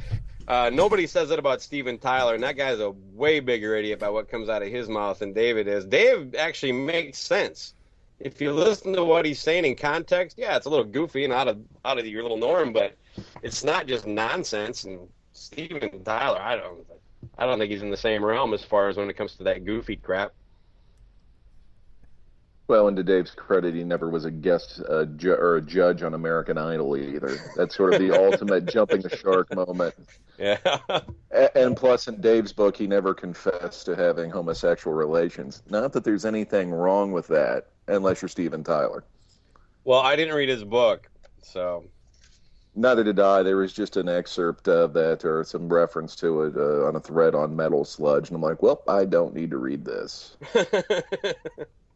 uh, 0.50 0.68
nobody 0.68 1.06
says 1.06 1.30
it 1.30 1.38
about 1.38 1.62
Steven 1.62 1.96
Tyler, 1.96 2.34
and 2.34 2.42
that 2.42 2.56
guy's 2.56 2.80
a 2.80 2.90
way 2.90 3.38
bigger 3.38 3.76
idiot 3.76 4.00
by 4.00 4.08
what 4.08 4.28
comes 4.28 4.48
out 4.48 4.62
of 4.62 4.68
his 4.68 4.88
mouth 4.88 5.20
than 5.20 5.32
David 5.32 5.68
is. 5.68 5.84
Dave 5.84 6.34
actually 6.34 6.72
makes 6.72 7.18
sense. 7.18 7.74
If 8.18 8.40
you 8.40 8.52
listen 8.52 8.92
to 8.94 9.04
what 9.04 9.24
he's 9.24 9.38
saying 9.38 9.64
in 9.64 9.76
context, 9.76 10.36
yeah, 10.36 10.56
it's 10.56 10.66
a 10.66 10.68
little 10.68 10.84
goofy 10.84 11.22
and 11.22 11.32
out 11.32 11.46
of 11.46 11.60
out 11.84 12.00
of 12.00 12.06
your 12.08 12.24
little 12.24 12.36
norm, 12.36 12.72
but 12.72 12.96
it's 13.44 13.62
not 13.62 13.86
just 13.86 14.08
nonsense. 14.08 14.82
And 14.82 15.08
Steven 15.34 16.02
Tyler, 16.02 16.40
I 16.40 16.56
don't, 16.56 16.84
I 17.38 17.46
don't 17.46 17.60
think 17.60 17.70
he's 17.70 17.82
in 17.82 17.90
the 17.90 17.96
same 17.96 18.24
realm 18.24 18.52
as 18.52 18.64
far 18.64 18.88
as 18.88 18.96
when 18.96 19.08
it 19.08 19.14
comes 19.14 19.36
to 19.36 19.44
that 19.44 19.64
goofy 19.64 19.94
crap. 19.94 20.32
Well, 22.70 22.86
and 22.86 22.96
to 22.98 23.02
Dave's 23.02 23.32
credit, 23.32 23.74
he 23.74 23.82
never 23.82 24.08
was 24.08 24.24
a 24.26 24.30
guest 24.30 24.80
uh, 24.88 25.04
ju- 25.16 25.32
or 25.34 25.56
a 25.56 25.60
judge 25.60 26.04
on 26.04 26.14
American 26.14 26.56
Idol 26.56 26.96
either. 26.96 27.36
That's 27.56 27.74
sort 27.74 27.94
of 27.94 28.00
the 28.00 28.12
ultimate 28.30 28.66
jumping 28.66 29.00
the 29.00 29.08
shark 29.16 29.52
moment. 29.52 29.92
Yeah. 30.38 30.56
A- 31.32 31.58
And 31.58 31.76
plus, 31.76 32.06
in 32.06 32.20
Dave's 32.20 32.52
book, 32.52 32.76
he 32.76 32.86
never 32.86 33.12
confessed 33.12 33.86
to 33.86 33.96
having 33.96 34.30
homosexual 34.30 34.96
relations. 34.96 35.64
Not 35.68 35.92
that 35.94 36.04
there's 36.04 36.24
anything 36.24 36.70
wrong 36.70 37.10
with 37.10 37.26
that, 37.26 37.70
unless 37.88 38.22
you're 38.22 38.28
Steven 38.28 38.62
Tyler. 38.62 39.02
well, 39.82 39.98
I 39.98 40.14
didn't 40.14 40.34
read 40.36 40.48
his 40.48 40.62
book, 40.62 41.10
so 41.42 41.82
Neither 42.76 43.02
did 43.02 43.18
I. 43.18 43.42
There 43.42 43.56
was 43.56 43.72
just 43.72 43.96
an 43.96 44.08
excerpt 44.08 44.68
of 44.68 44.92
that 44.92 45.24
or 45.24 45.42
some 45.42 45.68
reference 45.68 46.14
to 46.16 46.42
it 46.44 46.56
uh, 46.56 46.86
on 46.86 46.94
a 46.94 47.00
thread 47.00 47.34
on 47.34 47.56
Metal 47.56 47.84
Sludge, 47.84 48.28
and 48.28 48.36
I'm 48.36 48.42
like, 48.42 48.62
well, 48.62 48.80
I 48.86 49.06
don't 49.06 49.34
need 49.34 49.50
to 49.50 49.58
read 49.58 49.84
this. 49.84 50.36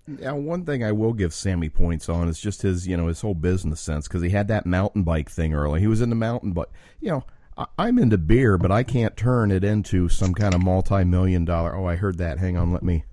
Now, 0.07 0.37
one 0.37 0.65
thing 0.67 0.85
I 0.85 0.93
will 0.93 1.15
give 1.15 1.33
Sammy 1.33 1.71
points 1.71 2.11
on 2.11 2.29
is 2.29 2.39
just 2.39 2.61
his, 2.61 2.87
you 2.87 2.97
know, 2.97 3.07
his 3.07 3.23
whole 3.23 3.35
business 3.35 3.81
sense 3.81 4.07
because 4.07 4.21
he 4.21 4.31
had 4.31 4.49
that 4.49 4.67
mountain 4.67 5.03
bike 5.03 5.31
thing 5.31 5.55
early. 5.55 5.81
He 5.81 5.87
was 5.87 6.03
into 6.03 6.15
mountain 6.15 6.53
bike. 6.53 6.69
You 7.01 7.11
know, 7.11 7.25
I, 7.57 7.67
I'm 7.79 7.99
into 7.99 8.19
beer, 8.19 8.59
but 8.59 8.71
I 8.71 8.83
can't 8.83 9.17
turn 9.17 9.51
it 9.51 9.65
into 9.65 10.11
some 10.11 10.35
kind 10.35 10.55
of 10.55 10.63
multi-million 10.63 11.47
dollar. 11.47 11.75
Oh, 11.75 11.87
I 11.87 11.97
heard 11.97 12.19
that. 12.19 12.39
Hang 12.39 12.57
on, 12.59 12.71
let 12.71 12.83
me. 12.83 13.05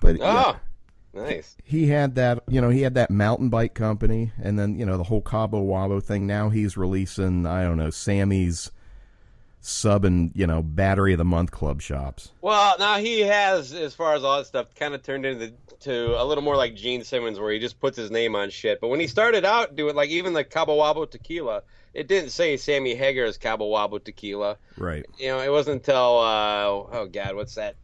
But 0.00 0.18
yeah, 0.18 0.54
oh, 0.54 0.60
nice. 1.12 1.56
he 1.62 1.88
had 1.88 2.14
that, 2.14 2.42
you 2.48 2.60
know, 2.60 2.70
he 2.70 2.80
had 2.80 2.94
that 2.94 3.10
mountain 3.10 3.50
bike 3.50 3.74
company, 3.74 4.32
and 4.42 4.58
then 4.58 4.78
you 4.78 4.86
know 4.86 4.96
the 4.96 5.04
whole 5.04 5.20
Cabo 5.20 5.62
Wabo 5.62 6.02
thing. 6.02 6.26
Now 6.26 6.48
he's 6.48 6.76
releasing, 6.76 7.46
I 7.46 7.62
don't 7.62 7.76
know, 7.76 7.90
Sammy's 7.90 8.70
sub 9.62 10.04
and 10.04 10.30
you 10.34 10.46
know 10.46 10.62
battery 10.62 11.12
of 11.12 11.18
the 11.18 11.24
month 11.24 11.50
club 11.50 11.80
shops. 11.82 12.32
Well, 12.40 12.76
now 12.78 12.98
he 12.98 13.20
has, 13.20 13.72
as 13.72 13.94
far 13.94 14.14
as 14.14 14.24
all 14.24 14.38
that 14.38 14.46
stuff, 14.46 14.74
kind 14.74 14.94
of 14.94 15.02
turned 15.02 15.26
into 15.26 15.52
to 15.80 16.20
a 16.20 16.24
little 16.24 16.42
more 16.44 16.56
like 16.56 16.74
Gene 16.74 17.04
Simmons, 17.04 17.38
where 17.38 17.52
he 17.52 17.58
just 17.58 17.80
puts 17.80 17.96
his 17.96 18.10
name 18.10 18.34
on 18.36 18.50
shit. 18.50 18.80
But 18.80 18.88
when 18.88 19.00
he 19.00 19.06
started 19.06 19.44
out 19.44 19.76
doing 19.76 19.94
like 19.94 20.10
even 20.10 20.32
the 20.32 20.44
Cabo 20.44 20.76
Wabo 20.78 21.10
tequila, 21.10 21.62
it 21.94 22.06
didn't 22.08 22.30
say 22.30 22.56
Sammy 22.56 22.94
Hagar's 22.94 23.36
Cabo 23.38 23.70
Wabo 23.70 24.02
tequila. 24.02 24.56
Right. 24.76 25.04
You 25.18 25.28
know, 25.28 25.40
it 25.40 25.50
wasn't 25.50 25.76
until 25.76 26.18
uh, 26.20 26.64
oh 26.66 27.08
god, 27.12 27.34
what's 27.34 27.54
that 27.56 27.76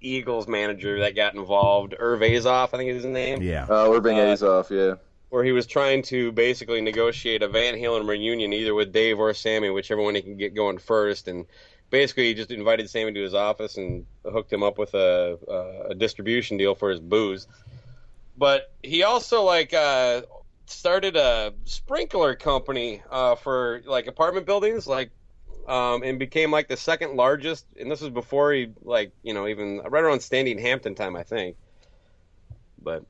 Eagles 0.00 0.46
manager 0.46 1.00
that 1.00 1.16
got 1.16 1.34
involved? 1.34 1.94
Irv 1.98 2.20
Azoff, 2.20 2.70
I 2.74 2.76
think 2.78 2.90
is 2.90 3.02
his 3.04 3.12
name. 3.12 3.42
Yeah. 3.42 3.66
Uh, 3.68 3.90
Irving 3.90 4.18
Uh, 4.18 4.22
Azoff, 4.24 4.70
yeah. 4.70 4.96
Where 5.34 5.42
he 5.42 5.50
was 5.50 5.66
trying 5.66 6.00
to 6.00 6.30
basically 6.30 6.80
negotiate 6.80 7.42
a 7.42 7.48
Van 7.48 7.74
Halen 7.74 8.08
reunion 8.08 8.52
either 8.52 8.72
with 8.72 8.92
Dave 8.92 9.18
or 9.18 9.34
Sammy, 9.34 9.68
whichever 9.68 10.00
one 10.00 10.14
he 10.14 10.22
can 10.22 10.36
get 10.36 10.54
going 10.54 10.78
first. 10.78 11.26
And 11.26 11.46
basically, 11.90 12.26
he 12.26 12.34
just 12.34 12.52
invited 12.52 12.88
Sammy 12.88 13.12
to 13.14 13.20
his 13.20 13.34
office 13.34 13.76
and 13.76 14.06
hooked 14.24 14.52
him 14.52 14.62
up 14.62 14.78
with 14.78 14.94
a, 14.94 15.86
a, 15.90 15.94
distribution 15.96 16.56
deal 16.56 16.76
for 16.76 16.88
his 16.88 17.00
booze. 17.00 17.48
But 18.38 18.72
he 18.84 19.02
also 19.02 19.42
like 19.42 19.74
uh, 19.74 20.22
started 20.66 21.16
a 21.16 21.52
sprinkler 21.64 22.36
company 22.36 23.02
uh, 23.10 23.34
for 23.34 23.82
like 23.86 24.06
apartment 24.06 24.46
buildings, 24.46 24.86
like. 24.86 25.10
Um, 25.66 26.02
and 26.02 26.18
became 26.18 26.50
like 26.50 26.68
the 26.68 26.76
second 26.76 27.16
largest, 27.16 27.64
and 27.80 27.90
this 27.90 28.02
was 28.02 28.10
before 28.10 28.52
he 28.52 28.68
like 28.82 29.12
you 29.22 29.32
know 29.32 29.48
even 29.48 29.78
right 29.78 30.04
around 30.04 30.20
Standing 30.20 30.58
Hampton 30.58 30.94
time, 30.94 31.16
I 31.16 31.22
think. 31.22 31.56
But 32.82 33.06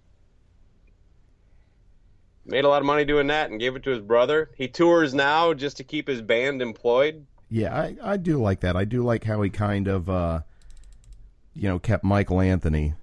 made 2.55 2.65
a 2.65 2.69
lot 2.69 2.81
of 2.81 2.87
money 2.87 3.05
doing 3.05 3.27
that 3.27 3.51
and 3.51 3.59
gave 3.59 3.75
it 3.75 3.83
to 3.83 3.91
his 3.91 3.99
brother. 4.01 4.49
He 4.55 4.69
tours 4.69 5.13
now 5.13 5.55
just 5.55 5.77
to 5.79 5.83
keep 5.85 6.07
his 6.07 6.23
band 6.23 6.63
employed. 6.63 7.27
Yeah, 7.51 7.75
I, 7.75 7.97
I 8.01 8.17
do 8.17 8.41
like 8.41 8.61
that. 8.61 8.77
I 8.77 8.85
do 8.85 9.03
like 9.03 9.25
how 9.25 9.43
he 9.43 9.51
kind 9.51 9.89
of, 9.89 10.09
uh, 10.09 10.43
you 11.53 11.67
know, 11.69 11.81
kept 11.81 12.05
Michael 12.05 12.41
Anthony 12.41 12.95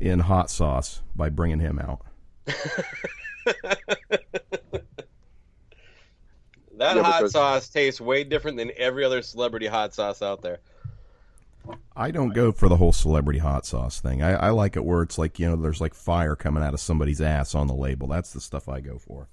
in 0.00 0.20
hot 0.20 0.48
sauce 0.48 1.02
by 1.14 1.28
bringing 1.28 1.60
him 1.60 1.78
out. 1.78 2.00
That 6.78 6.96
Yeah, 6.96 7.02
hot 7.02 7.18
because- 7.18 7.32
sauce 7.32 7.68
tastes 7.68 8.00
way 8.00 8.24
different 8.24 8.56
than 8.56 8.70
every 8.78 9.04
other 9.04 9.20
celebrity 9.20 9.66
hot 9.66 9.92
sauce 9.92 10.22
out 10.22 10.40
there. 10.40 10.60
I 11.96 12.10
don't 12.10 12.30
go 12.30 12.52
for 12.52 12.68
the 12.68 12.76
whole 12.76 12.92
celebrity 12.92 13.38
hot 13.38 13.66
sauce 13.66 14.00
thing. 14.00 14.22
I, 14.22 14.32
I 14.32 14.50
like 14.50 14.76
it 14.76 14.84
where 14.84 15.02
it's 15.02 15.18
like, 15.18 15.38
you 15.38 15.46
know, 15.46 15.56
there's 15.56 15.80
like 15.80 15.94
fire 15.94 16.36
coming 16.36 16.62
out 16.62 16.74
of 16.74 16.80
somebody's 16.80 17.20
ass 17.20 17.54
on 17.54 17.66
the 17.66 17.74
label. 17.74 18.08
That's 18.08 18.32
the 18.32 18.40
stuff 18.40 18.68
I 18.68 18.80
go 18.80 18.98
for. 18.98 19.28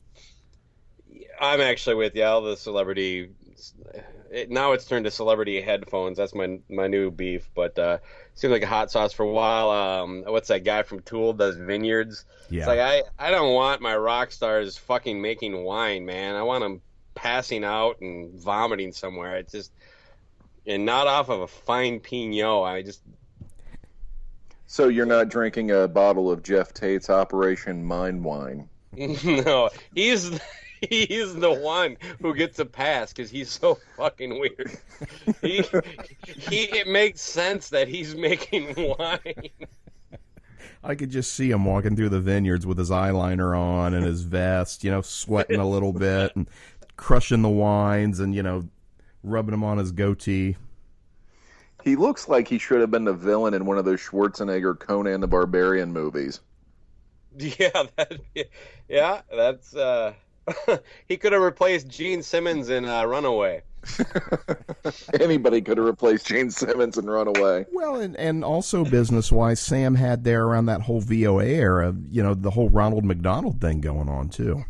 I'm 1.39 1.61
actually 1.61 1.95
with 1.95 2.15
you. 2.15 2.23
All 2.23 2.41
the 2.41 2.57
celebrity. 2.57 3.31
It, 4.31 4.49
now 4.49 4.73
it's 4.73 4.85
turned 4.85 5.05
to 5.05 5.11
celebrity 5.11 5.61
headphones. 5.61 6.17
That's 6.17 6.35
my 6.35 6.59
my 6.69 6.87
new 6.87 7.11
beef. 7.11 7.49
But 7.55 7.77
uh, 7.79 7.99
seemed 8.33 8.51
like 8.53 8.63
a 8.63 8.67
hot 8.67 8.91
sauce 8.91 9.13
for 9.13 9.23
a 9.23 9.31
while. 9.31 9.69
Um, 9.69 10.23
what's 10.27 10.49
that 10.49 10.63
guy 10.63 10.83
from 10.83 11.01
Tool 11.01 11.33
does 11.33 11.55
vineyards? 11.55 12.25
Yeah. 12.49 12.59
It's 12.59 12.67
like 12.67 12.79
I 12.79 13.03
I 13.17 13.31
don't 13.31 13.53
want 13.53 13.81
my 13.81 13.95
rock 13.95 14.31
stars 14.31 14.77
fucking 14.77 15.21
making 15.21 15.63
wine, 15.63 16.05
man. 16.05 16.35
I 16.35 16.43
want 16.43 16.63
them 16.63 16.81
passing 17.15 17.63
out 17.63 18.01
and 18.01 18.39
vomiting 18.39 18.91
somewhere. 18.91 19.37
It's 19.37 19.51
just 19.51 19.71
and 20.67 20.85
not 20.85 21.07
off 21.07 21.29
of 21.29 21.41
a 21.41 21.47
fine 21.47 21.99
pinot. 21.99 22.63
I 22.63 22.81
just 22.83 23.01
So 24.67 24.89
you're 24.89 25.05
not 25.05 25.29
drinking 25.29 25.71
a 25.71 25.87
bottle 25.87 26.29
of 26.29 26.43
Geoff 26.43 26.73
Tate's 26.73 27.09
Operation 27.09 27.83
Mind 27.83 28.23
Wine. 28.23 28.69
no. 28.97 29.69
He's 29.95 30.39
he's 30.89 31.33
the 31.35 31.53
one 31.53 31.97
who 32.21 32.35
gets 32.35 32.59
a 32.59 32.65
pass 32.65 33.13
because 33.13 33.29
he's 33.29 33.49
so 33.49 33.79
fucking 33.95 34.39
weird. 34.39 34.77
He, 35.41 35.63
he, 36.25 36.63
it 36.65 36.87
makes 36.87 37.21
sense 37.21 37.69
that 37.69 37.87
he's 37.87 38.15
making 38.15 38.73
wine. 38.75 39.49
I 40.83 40.95
could 40.95 41.09
just 41.09 41.33
see 41.33 41.49
him 41.49 41.65
walking 41.65 41.95
through 41.95 42.09
the 42.09 42.19
vineyards 42.19 42.65
with 42.65 42.77
his 42.77 42.91
eyeliner 42.91 43.57
on 43.57 43.93
and 43.93 44.05
his 44.05 44.21
vest, 44.21 44.83
you 44.83 44.91
know, 44.91 45.01
sweating 45.01 45.59
a 45.59 45.67
little 45.67 45.91
bit 45.91 46.35
and 46.35 46.49
crushing 46.95 47.41
the 47.41 47.49
wines 47.49 48.19
and, 48.19 48.33
you 48.33 48.43
know, 48.43 48.67
rubbing 49.23 49.53
him 49.53 49.63
on 49.63 49.77
his 49.77 49.91
goatee. 49.91 50.55
He 51.83 51.95
looks 51.95 52.27
like 52.27 52.47
he 52.47 52.57
should 52.57 52.81
have 52.81 52.91
been 52.91 53.05
the 53.05 53.13
villain 53.13 53.53
in 53.53 53.65
one 53.65 53.77
of 53.77 53.85
those 53.85 53.99
Schwarzenegger 53.99 54.77
Conan 54.77 55.21
the 55.21 55.27
Barbarian 55.27 55.93
movies. 55.93 56.41
Yeah, 57.39 57.83
that, 57.97 58.19
yeah, 58.89 59.21
that's 59.31 59.75
uh, 59.75 60.13
he 61.07 61.17
could 61.17 61.33
have 61.33 61.41
replaced 61.41 61.87
Gene 61.87 62.23
Simmons 62.23 62.69
in 62.69 62.85
uh, 62.85 63.05
Runaway. 63.05 63.61
Anybody 65.19 65.61
could 65.61 65.77
have 65.77 65.85
replaced 65.85 66.27
Gene 66.27 66.49
Simmons 66.49 66.97
and 66.97 67.09
run 67.09 67.27
away. 67.27 67.65
Well, 67.71 67.97
and, 67.97 68.15
and 68.17 68.43
also 68.43 68.83
business 68.83 69.31
wise, 69.31 69.59
Sam 69.59 69.95
had 69.95 70.23
there 70.23 70.45
around 70.45 70.65
that 70.65 70.81
whole 70.81 70.99
VOA 70.99 71.45
era, 71.45 71.95
you 72.09 72.23
know, 72.23 72.33
the 72.33 72.51
whole 72.51 72.69
Ronald 72.69 73.05
McDonald 73.05 73.61
thing 73.61 73.81
going 73.81 74.09
on 74.09 74.29
too. 74.29 74.63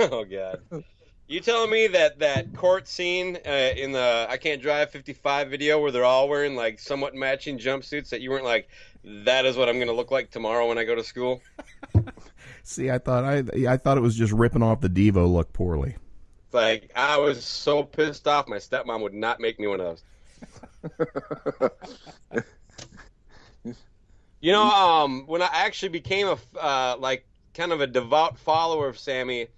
oh 0.00 0.24
God. 0.24 0.84
You 1.30 1.40
telling 1.40 1.70
me 1.70 1.88
that 1.88 2.20
that 2.20 2.54
court 2.54 2.88
scene 2.88 3.36
uh, 3.46 3.50
in 3.76 3.92
the 3.92 4.26
I 4.30 4.38
Can't 4.38 4.62
Drive 4.62 4.90
55 4.90 5.50
video 5.50 5.78
where 5.78 5.90
they're 5.90 6.02
all 6.02 6.26
wearing 6.26 6.56
like 6.56 6.80
somewhat 6.80 7.14
matching 7.14 7.58
jumpsuits 7.58 8.08
that 8.08 8.22
you 8.22 8.30
weren't 8.30 8.46
like, 8.46 8.70
that 9.04 9.44
is 9.44 9.54
what 9.54 9.68
I'm 9.68 9.74
going 9.74 9.88
to 9.88 9.94
look 9.94 10.10
like 10.10 10.30
tomorrow 10.30 10.66
when 10.66 10.78
I 10.78 10.84
go 10.84 10.94
to 10.94 11.04
school? 11.04 11.42
See, 12.62 12.90
I 12.90 12.96
thought 12.96 13.24
I 13.24 13.42
I 13.68 13.76
thought 13.76 13.98
it 13.98 14.00
was 14.00 14.16
just 14.16 14.32
ripping 14.32 14.62
off 14.62 14.80
the 14.80 14.88
Devo 14.88 15.30
look 15.30 15.52
poorly. 15.52 15.96
Like 16.50 16.90
I 16.96 17.18
was 17.18 17.44
so 17.44 17.82
pissed 17.82 18.26
off. 18.26 18.48
My 18.48 18.56
stepmom 18.56 19.02
would 19.02 19.12
not 19.12 19.38
make 19.38 19.60
me 19.60 19.66
one 19.66 19.80
of 19.80 20.00
those. 20.96 21.70
you 24.40 24.52
know, 24.52 24.64
um, 24.64 25.24
when 25.26 25.42
I 25.42 25.50
actually 25.52 25.90
became 25.90 26.28
a 26.28 26.38
uh, 26.58 26.96
like 26.98 27.26
kind 27.52 27.72
of 27.72 27.82
a 27.82 27.86
devout 27.86 28.38
follower 28.38 28.88
of 28.88 28.98
Sammy, 28.98 29.48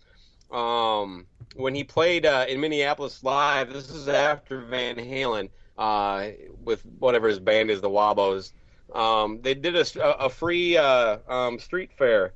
um, 0.50 1.26
when 1.54 1.74
he 1.74 1.84
played 1.84 2.26
uh, 2.26 2.46
in 2.48 2.60
Minneapolis 2.60 3.22
live, 3.24 3.72
this 3.72 3.90
is 3.90 4.08
after 4.08 4.60
Van 4.60 4.96
Halen 4.96 5.50
uh, 5.78 6.28
with 6.62 6.84
whatever 6.98 7.28
his 7.28 7.38
band 7.40 7.70
is, 7.70 7.80
the 7.80 7.90
Wabos. 7.90 8.52
Um, 8.94 9.40
they 9.42 9.54
did 9.54 9.76
a, 9.76 10.24
a 10.24 10.28
free 10.28 10.76
uh, 10.76 11.18
um, 11.28 11.58
street 11.58 11.92
fair, 11.96 12.32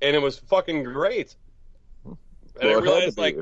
and 0.00 0.16
it 0.16 0.20
was 0.20 0.38
fucking 0.38 0.84
great. 0.84 1.36
And 2.04 2.16
Well, 2.68 2.78
it 2.78 2.82
realized, 2.82 3.18
like, 3.18 3.36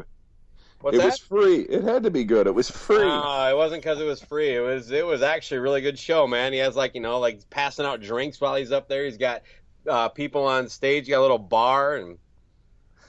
what's 0.80 0.94
it 0.96 0.98
that? 0.98 1.04
was 1.06 1.18
free. 1.18 1.60
It 1.62 1.82
had 1.82 2.02
to 2.04 2.10
be 2.10 2.24
good. 2.24 2.46
It 2.46 2.54
was 2.54 2.70
free. 2.70 2.98
No, 2.98 3.48
it 3.50 3.56
wasn't 3.56 3.82
because 3.82 4.00
it 4.00 4.04
was 4.04 4.20
free. 4.22 4.54
It 4.56 4.60
was 4.60 4.90
it 4.90 5.04
was 5.06 5.22
actually 5.22 5.58
a 5.58 5.62
really 5.62 5.80
good 5.80 5.98
show, 5.98 6.26
man. 6.26 6.52
He 6.52 6.58
has 6.60 6.76
like 6.76 6.94
you 6.94 7.00
know 7.00 7.18
like 7.18 7.48
passing 7.50 7.86
out 7.86 8.00
drinks 8.00 8.40
while 8.40 8.56
he's 8.56 8.72
up 8.72 8.88
there. 8.88 9.04
He's 9.04 9.18
got 9.18 9.42
uh, 9.88 10.08
people 10.08 10.44
on 10.46 10.68
stage. 10.68 11.06
He 11.06 11.10
got 11.10 11.20
a 11.20 11.22
little 11.22 11.38
bar 11.38 11.96
and 11.96 12.18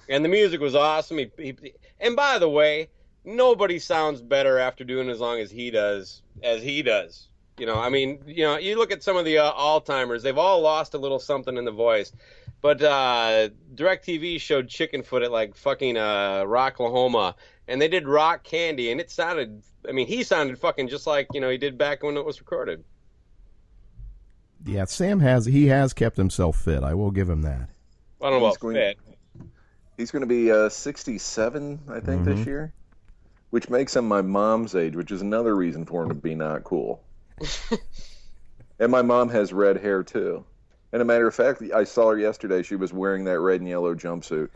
and 0.09 0.23
the 0.25 0.29
music 0.29 0.59
was 0.61 0.75
awesome. 0.75 1.17
He, 1.17 1.31
he 1.37 1.73
and 1.99 2.15
by 2.15 2.39
the 2.39 2.49
way, 2.49 2.89
nobody 3.23 3.79
sounds 3.79 4.21
better 4.21 4.57
after 4.59 4.83
doing 4.83 5.09
as 5.09 5.19
long 5.19 5.39
as 5.39 5.51
he 5.51 5.71
does 5.71 6.21
as 6.43 6.61
he 6.61 6.81
does. 6.81 7.27
You 7.57 7.65
know, 7.67 7.75
I 7.79 7.89
mean, 7.89 8.23
you 8.25 8.43
know, 8.43 8.57
you 8.57 8.77
look 8.77 8.91
at 8.91 9.03
some 9.03 9.17
of 9.17 9.25
the 9.25 9.37
uh, 9.37 9.51
all 9.51 9.81
timers; 9.81 10.23
they've 10.23 10.37
all 10.37 10.61
lost 10.61 10.93
a 10.93 10.97
little 10.97 11.19
something 11.19 11.57
in 11.57 11.65
the 11.65 11.71
voice. 11.71 12.11
But 12.61 12.81
uh, 12.81 13.49
DirecTV 13.75 14.39
showed 14.39 14.67
Chickenfoot 14.67 15.23
at 15.23 15.31
like 15.31 15.55
fucking 15.55 15.97
uh, 15.97 16.43
Rocklahoma, 16.45 17.33
and 17.67 17.81
they 17.81 17.87
did 17.87 18.07
Rock 18.07 18.43
Candy, 18.43 18.91
and 18.91 19.01
it 19.01 19.11
sounded. 19.11 19.61
I 19.87 19.91
mean, 19.91 20.07
he 20.07 20.23
sounded 20.23 20.59
fucking 20.59 20.87
just 20.89 21.07
like 21.07 21.27
you 21.33 21.41
know 21.41 21.49
he 21.49 21.57
did 21.57 21.77
back 21.77 22.03
when 22.03 22.17
it 22.17 22.25
was 22.25 22.39
recorded. 22.39 22.83
Yeah, 24.65 24.85
Sam 24.85 25.19
has 25.21 25.45
he 25.45 25.67
has 25.67 25.93
kept 25.93 26.17
himself 26.17 26.57
fit. 26.61 26.83
I 26.83 26.93
will 26.93 27.11
give 27.11 27.29
him 27.29 27.41
that. 27.41 27.69
I 28.21 28.29
don't 28.29 28.39
know 28.39 28.47
He's 28.47 28.55
about 28.57 28.59
going- 28.59 28.75
fit. 28.75 28.97
He's 30.01 30.09
going 30.09 30.21
to 30.21 30.25
be 30.27 30.51
uh, 30.51 30.67
67, 30.67 31.79
I 31.87 31.99
think, 31.99 32.25
this 32.25 32.43
year, 32.43 32.73
which 33.51 33.69
makes 33.69 33.95
him 33.95 34.07
my 34.07 34.23
mom's 34.23 34.73
age, 34.73 34.95
which 34.95 35.11
is 35.11 35.21
another 35.21 35.55
reason 35.55 35.85
for 35.85 36.01
him 36.01 36.09
to 36.09 36.15
be 36.15 36.33
not 36.33 36.63
cool. 36.63 37.03
and 38.79 38.91
my 38.91 39.03
mom 39.03 39.29
has 39.29 39.53
red 39.53 39.77
hair 39.77 40.01
too. 40.01 40.43
And 40.91 41.03
a 41.03 41.05
matter 41.05 41.27
of 41.27 41.35
fact, 41.35 41.61
I 41.61 41.83
saw 41.83 42.09
her 42.09 42.17
yesterday. 42.17 42.63
She 42.63 42.75
was 42.75 42.91
wearing 42.91 43.25
that 43.25 43.39
red 43.41 43.61
and 43.61 43.69
yellow 43.69 43.93
jumpsuit. 43.93 44.49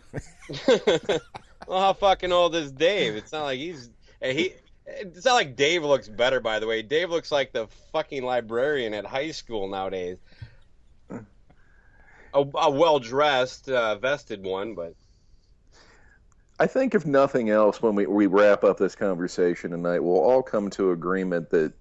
well, 1.68 1.80
how 1.80 1.94
fucking 1.94 2.32
old 2.32 2.56
is 2.56 2.72
Dave? 2.72 3.16
It's 3.16 3.32
not 3.32 3.44
like 3.44 3.60
he's 3.60 3.92
he. 4.24 4.56
It's 4.88 5.26
not 5.26 5.36
like 5.36 5.56
Dave 5.56 5.84
looks 5.84 6.10
better, 6.10 6.40
by 6.40 6.58
the 6.58 6.66
way. 6.66 6.82
Dave 6.82 7.12
looks 7.12 7.32
like 7.32 7.52
the 7.52 7.68
fucking 7.92 8.24
librarian 8.24 8.96
at 8.96 9.06
high 9.06 9.30
school 9.30 9.70
nowadays. 9.70 10.18
A, 11.12 11.20
a 12.34 12.72
well 12.72 12.98
dressed, 12.98 13.70
uh, 13.70 13.96
vested 13.98 14.44
one, 14.44 14.74
but 14.74 14.96
I 16.60 16.68
think, 16.68 16.96
if 16.96 17.06
nothing 17.06 17.50
else, 17.50 17.82
when 17.82 17.96
we, 17.96 18.06
we 18.06 18.28
wrap 18.28 18.64
up 18.64 18.78
this 18.78 18.96
conversation 18.96 19.72
tonight, 19.72 20.00
we'll 20.00 20.20
all 20.22 20.42
come 20.42 20.70
to 20.72 20.92
agreement 20.92 21.50
that 21.50 21.74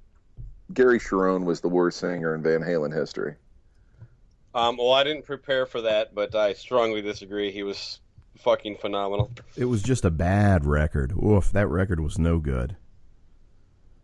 Gary 0.73 0.99
Cherone 0.99 1.45
was 1.45 1.61
the 1.61 1.69
worst 1.69 2.01
singer 2.01 2.35
in 2.35 2.43
Van 2.43 2.61
Halen 2.61 2.93
history. 2.93 3.37
um, 4.55 4.77
well, 4.77 4.93
I 4.93 5.05
didn't 5.05 5.27
prepare 5.27 5.67
for 5.67 5.83
that, 5.83 6.15
but 6.15 6.35
I 6.35 6.55
strongly 6.55 7.03
disagree. 7.03 7.53
He 7.53 7.63
was 7.63 8.01
fucking 8.39 8.79
phenomenal. 8.79 9.31
It 9.57 9.67
was 9.67 9.83
just 9.83 10.05
a 10.05 10.11
bad 10.11 10.65
record. 10.65 11.13
Oof, 11.13 11.53
that 11.53 11.69
record 11.69 12.01
was 12.01 12.19
no 12.19 12.39
good. 12.39 12.77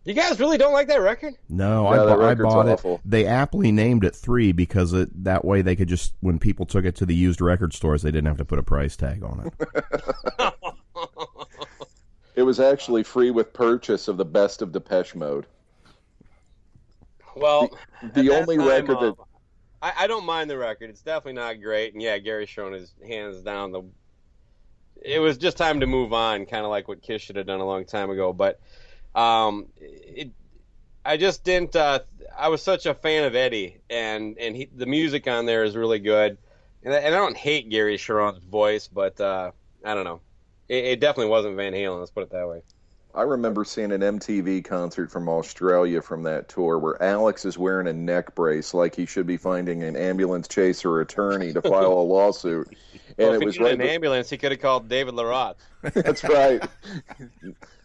You 0.04 0.14
guys 0.14 0.40
really 0.40 0.56
don't 0.56 0.72
like 0.72 0.88
that 0.88 1.00
record? 1.02 1.34
No, 1.48 1.82
No, 1.84 1.86
I, 1.88 1.96
that 1.98 2.16
bu- 2.16 2.22
I 2.24 2.34
bought 2.34 2.68
awful. 2.68 2.94
it. 2.96 3.00
They 3.04 3.26
aptly 3.26 3.70
named 3.70 4.02
it 4.04 4.16
three 4.16 4.50
because 4.52 4.92
it, 4.94 5.08
that 5.24 5.44
way 5.44 5.60
they 5.62 5.76
could 5.76 5.88
just 5.88 6.14
when 6.20 6.38
people 6.38 6.64
took 6.66 6.84
it 6.86 6.96
to 6.96 7.06
the 7.06 7.14
used 7.14 7.40
record 7.40 7.74
stores, 7.74 8.02
they 8.02 8.10
didn't 8.10 8.26
have 8.28 8.38
to 8.38 8.44
put 8.44 8.58
a 8.58 8.62
price 8.62 8.96
tag 8.96 9.22
on 9.22 9.52
it. 10.38 10.54
It 12.36 12.42
was 12.44 12.58
actually 12.60 13.02
free 13.02 13.30
with 13.30 13.52
purchase 13.52 14.08
of 14.08 14.16
the 14.16 14.24
best 14.24 14.62
of 14.62 14.72
Depeche 14.72 15.14
Mode. 15.14 15.44
Well, 17.36 17.68
The 18.02 18.06
at 18.06 18.14
that 18.14 18.30
only 18.42 18.56
time, 18.56 18.66
record 18.66 18.96
that 19.00 19.08
um, 19.08 19.16
I, 19.82 19.92
I 19.98 20.06
don't 20.06 20.24
mind 20.24 20.48
the 20.48 20.56
record. 20.56 20.88
It's 20.90 21.02
definitely 21.02 21.34
not 21.34 21.60
great, 21.60 21.92
and 21.92 22.00
yeah, 22.02 22.16
Gary 22.18 22.46
Cherone 22.46 22.74
is 22.76 22.94
hands 23.06 23.42
down 23.42 23.72
the. 23.72 23.82
It 25.02 25.18
was 25.18 25.36
just 25.38 25.56
time 25.58 25.80
to 25.80 25.86
move 25.86 26.12
on, 26.14 26.46
kind 26.46 26.64
of 26.64 26.70
like 26.70 26.88
what 26.88 27.02
Kiss 27.02 27.20
should 27.20 27.36
have 27.36 27.46
done 27.46 27.60
a 27.60 27.66
long 27.66 27.84
time 27.84 28.08
ago. 28.10 28.32
But 28.32 28.60
um, 29.14 29.66
it, 29.81 30.31
I 31.05 31.16
just 31.16 31.44
didn't. 31.44 31.75
Uh, 31.75 32.01
I 32.37 32.49
was 32.49 32.62
such 32.62 32.87
a 32.87 32.94
fan 32.94 33.25
of 33.25 33.35
Eddie, 33.35 33.81
and 33.88 34.38
and 34.38 34.57
he, 34.57 34.68
the 34.75 34.87
music 34.87 35.27
on 35.29 35.46
there 35.46 35.64
is 35.64 35.77
really 35.77 35.99
good. 35.99 36.38
And 36.83 36.94
I, 36.94 36.99
and 36.99 37.14
I 37.14 37.18
don't 37.18 37.37
hate 37.37 37.68
Gary 37.68 37.96
Cherone's 37.96 38.42
voice, 38.42 38.88
but 38.88 39.20
uh, 39.20 39.51
I 39.85 39.94
don't 39.94 40.05
know. 40.05 40.20
It, 40.68 40.85
it 40.85 41.01
definitely 41.01 41.31
wasn't 41.31 41.57
Van 41.57 41.73
Halen. 41.73 41.99
Let's 41.99 42.11
put 42.11 42.23
it 42.23 42.31
that 42.31 42.49
way. 42.49 42.62
I 43.14 43.23
remember 43.23 43.64
seeing 43.64 43.90
an 43.90 44.03
MTV 44.03 44.64
concert 44.64 45.11
from 45.11 45.29
Australia 45.29 46.01
from 46.01 46.23
that 46.25 46.49
tour 46.49 46.79
where 46.79 47.03
Alex 47.03 47.44
is 47.44 47.59
wearing 47.59 47.88
a 47.88 47.92
neck 47.92 48.37
brace 48.37 48.73
like 48.73 48.94
he 48.94 49.05
should 49.05 49.27
be 49.27 49.37
finding 49.37 49.83
an 49.83 49.96
ambulance 49.96 50.46
chaser 50.46 51.01
attorney 51.01 51.53
to 51.53 51.61
file 51.61 51.92
a 51.92 52.03
lawsuit. 52.03 52.68
And 53.18 53.29
well, 53.29 53.35
it 53.35 53.42
if 53.42 53.46
was 53.46 53.57
he 53.57 53.64
right. 53.64 53.75
an 53.75 53.83
ambulance, 53.83 54.31
he 54.31 54.38
could 54.38 54.53
have 54.53 54.62
called 54.62 54.88
David 54.88 55.14
Lee 55.14 55.25
Roth. 55.25 55.57
That's 55.83 56.25
right. 56.25 56.62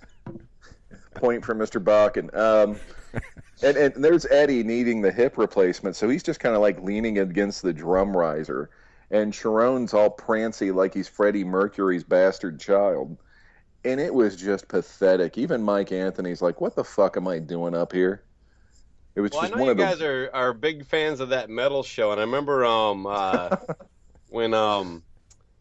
Point 1.15 1.43
for 1.43 1.55
Mr. 1.55 1.83
Bakken. 1.83 2.35
Um, 2.35 2.77
and, 3.63 3.77
and 3.77 4.03
there's 4.03 4.25
Eddie 4.27 4.63
needing 4.63 5.01
the 5.01 5.11
hip 5.11 5.37
replacement, 5.37 5.95
so 5.95 6.07
he's 6.09 6.23
just 6.23 6.39
kind 6.39 6.55
of 6.55 6.61
like 6.61 6.81
leaning 6.81 7.19
against 7.19 7.61
the 7.61 7.73
drum 7.73 8.15
riser. 8.15 8.69
And 9.11 9.33
Cherone's 9.33 9.93
all 9.93 10.09
prancy 10.09 10.71
like 10.71 10.93
he's 10.93 11.07
Freddie 11.07 11.43
Mercury's 11.43 12.03
bastard 12.03 12.59
child. 12.59 13.17
And 13.83 13.99
it 13.99 14.13
was 14.13 14.35
just 14.35 14.67
pathetic. 14.67 15.37
Even 15.37 15.61
Mike 15.61 15.91
Anthony's 15.91 16.41
like, 16.41 16.59
what 16.59 16.75
the 16.75 16.83
fuck 16.83 17.17
am 17.17 17.27
I 17.27 17.39
doing 17.39 17.75
up 17.75 17.93
here? 17.93 18.23
It 19.15 19.21
was 19.21 19.31
Well, 19.31 19.41
I 19.41 19.43
just 19.45 19.53
know 19.53 19.59
one 19.59 19.65
you 19.67 19.71
of 19.71 19.77
the. 19.77 19.83
guys 19.83 20.01
are, 20.01 20.29
are 20.33 20.53
big 20.53 20.85
fans 20.85 21.19
of 21.19 21.29
that 21.29 21.49
metal 21.49 21.83
show, 21.83 22.11
and 22.11 22.19
I 22.19 22.23
remember 22.23 22.65
um 22.65 23.05
uh, 23.05 23.55
when 24.29 24.53
um 24.53 25.03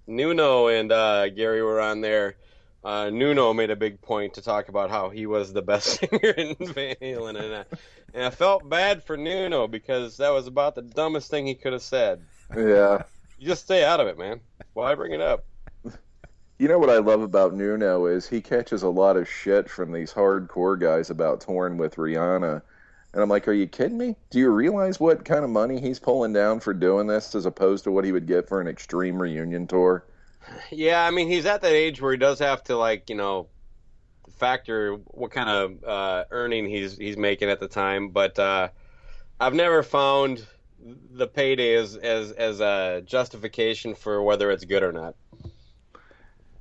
Nuno 0.07 0.69
and 0.69 0.91
uh, 0.91 1.29
Gary 1.29 1.63
were 1.63 1.81
on 1.81 2.01
there. 2.01 2.37
Uh, 2.85 3.09
Nuno 3.09 3.55
made 3.55 3.71
a 3.71 3.77
big 3.77 4.03
point 4.03 4.35
to 4.35 4.43
talk 4.43 4.69
about 4.69 4.91
how 4.91 5.09
he 5.09 5.25
was 5.25 5.53
the 5.53 5.63
best 5.63 5.87
singer 6.01 6.31
in 6.31 6.55
Van 6.61 6.97
Halen, 7.01 7.43
and 7.43 7.55
I, 7.55 7.65
and 8.13 8.25
I 8.25 8.31
felt 8.31 8.69
bad 8.69 9.03
for 9.03 9.17
Nuno 9.17 9.67
because 9.67 10.19
that 10.19 10.31
was 10.31 10.47
about 10.47 10.75
the 10.75 10.83
dumbest 10.83 11.31
thing 11.31 11.47
he 11.47 11.55
could 11.55 11.73
have 11.73 11.83
said. 11.83 12.23
Yeah. 12.55 13.03
You 13.39 13.49
just 13.49 13.65
stay 13.65 13.85
out 13.85 14.01
of 14.01 14.07
it, 14.07 14.19
man. 14.19 14.41
Why 14.75 14.95
bring 14.95 15.13
it 15.13 15.21
up? 15.21 15.47
You 16.59 16.69
know 16.69 16.79
what 16.79 16.91
I 16.91 16.99
love 16.99 17.21
about 17.21 17.55
Nuno 17.55 18.07
is 18.07 18.29
he 18.29 18.41
catches 18.41 18.85
a 18.85 18.89
lot 18.89 19.17
of 19.17 19.29
shit 19.29 19.69
from 19.69 19.91
these 19.91 20.13
hardcore 20.13 20.79
guys 20.79 21.11
about 21.11 21.41
touring 21.41 21.79
with 21.79 21.97
Rihanna. 21.97 22.63
And 23.13 23.23
I'm 23.23 23.29
like, 23.29 23.49
are 23.49 23.53
you 23.53 23.67
kidding 23.67 23.99
me? 23.99 24.15
Do 24.31 24.39
you 24.39 24.51
realize 24.51 25.01
what 25.01 25.25
kind 25.25 25.45
of 25.45 25.51
money 25.51 25.81
he's 25.81 25.99
pulling 25.99 26.33
down 26.33 26.61
for 26.61 26.73
doing 26.73 27.09
this 27.09 27.35
as 27.35 27.47
opposed 27.47 27.85
to 27.85 27.91
what 27.91 28.05
he 28.05 28.13
would 28.13 28.27
get 28.27 28.49
for 28.49 28.61
an 28.61 28.69
extreme 28.69 29.21
reunion 29.21 29.67
tour? 29.67 30.05
Yeah, 30.71 31.05
I 31.05 31.11
mean 31.11 31.29
he's 31.29 31.47
at 31.47 31.63
that 31.63 31.73
age 31.73 32.01
where 32.01 32.13
he 32.13 32.19
does 32.19 32.39
have 32.39 32.63
to 32.65 32.77
like 32.77 33.09
you 33.11 33.17
know 33.17 33.49
factor 34.39 34.95
what 34.95 35.31
kind 35.31 35.49
of 35.49 35.85
uh, 35.85 36.25
earning 36.31 36.69
he's 36.69 36.97
he's 36.97 37.17
making 37.17 37.51
at 37.51 37.61
the 37.61 37.69
time. 37.69 38.11
But 38.11 38.39
uh, 38.39 38.69
I've 39.41 39.55
never 39.55 39.83
found 39.83 40.47
the 40.81 41.27
payday 41.27 41.75
as 41.75 41.97
as 41.97 42.33
as 42.33 42.61
a 42.61 43.03
justification 43.05 43.95
for 43.95 44.23
whether 44.23 44.51
it's 44.51 44.65
good 44.65 44.83
or 44.83 44.93
not. 44.93 45.15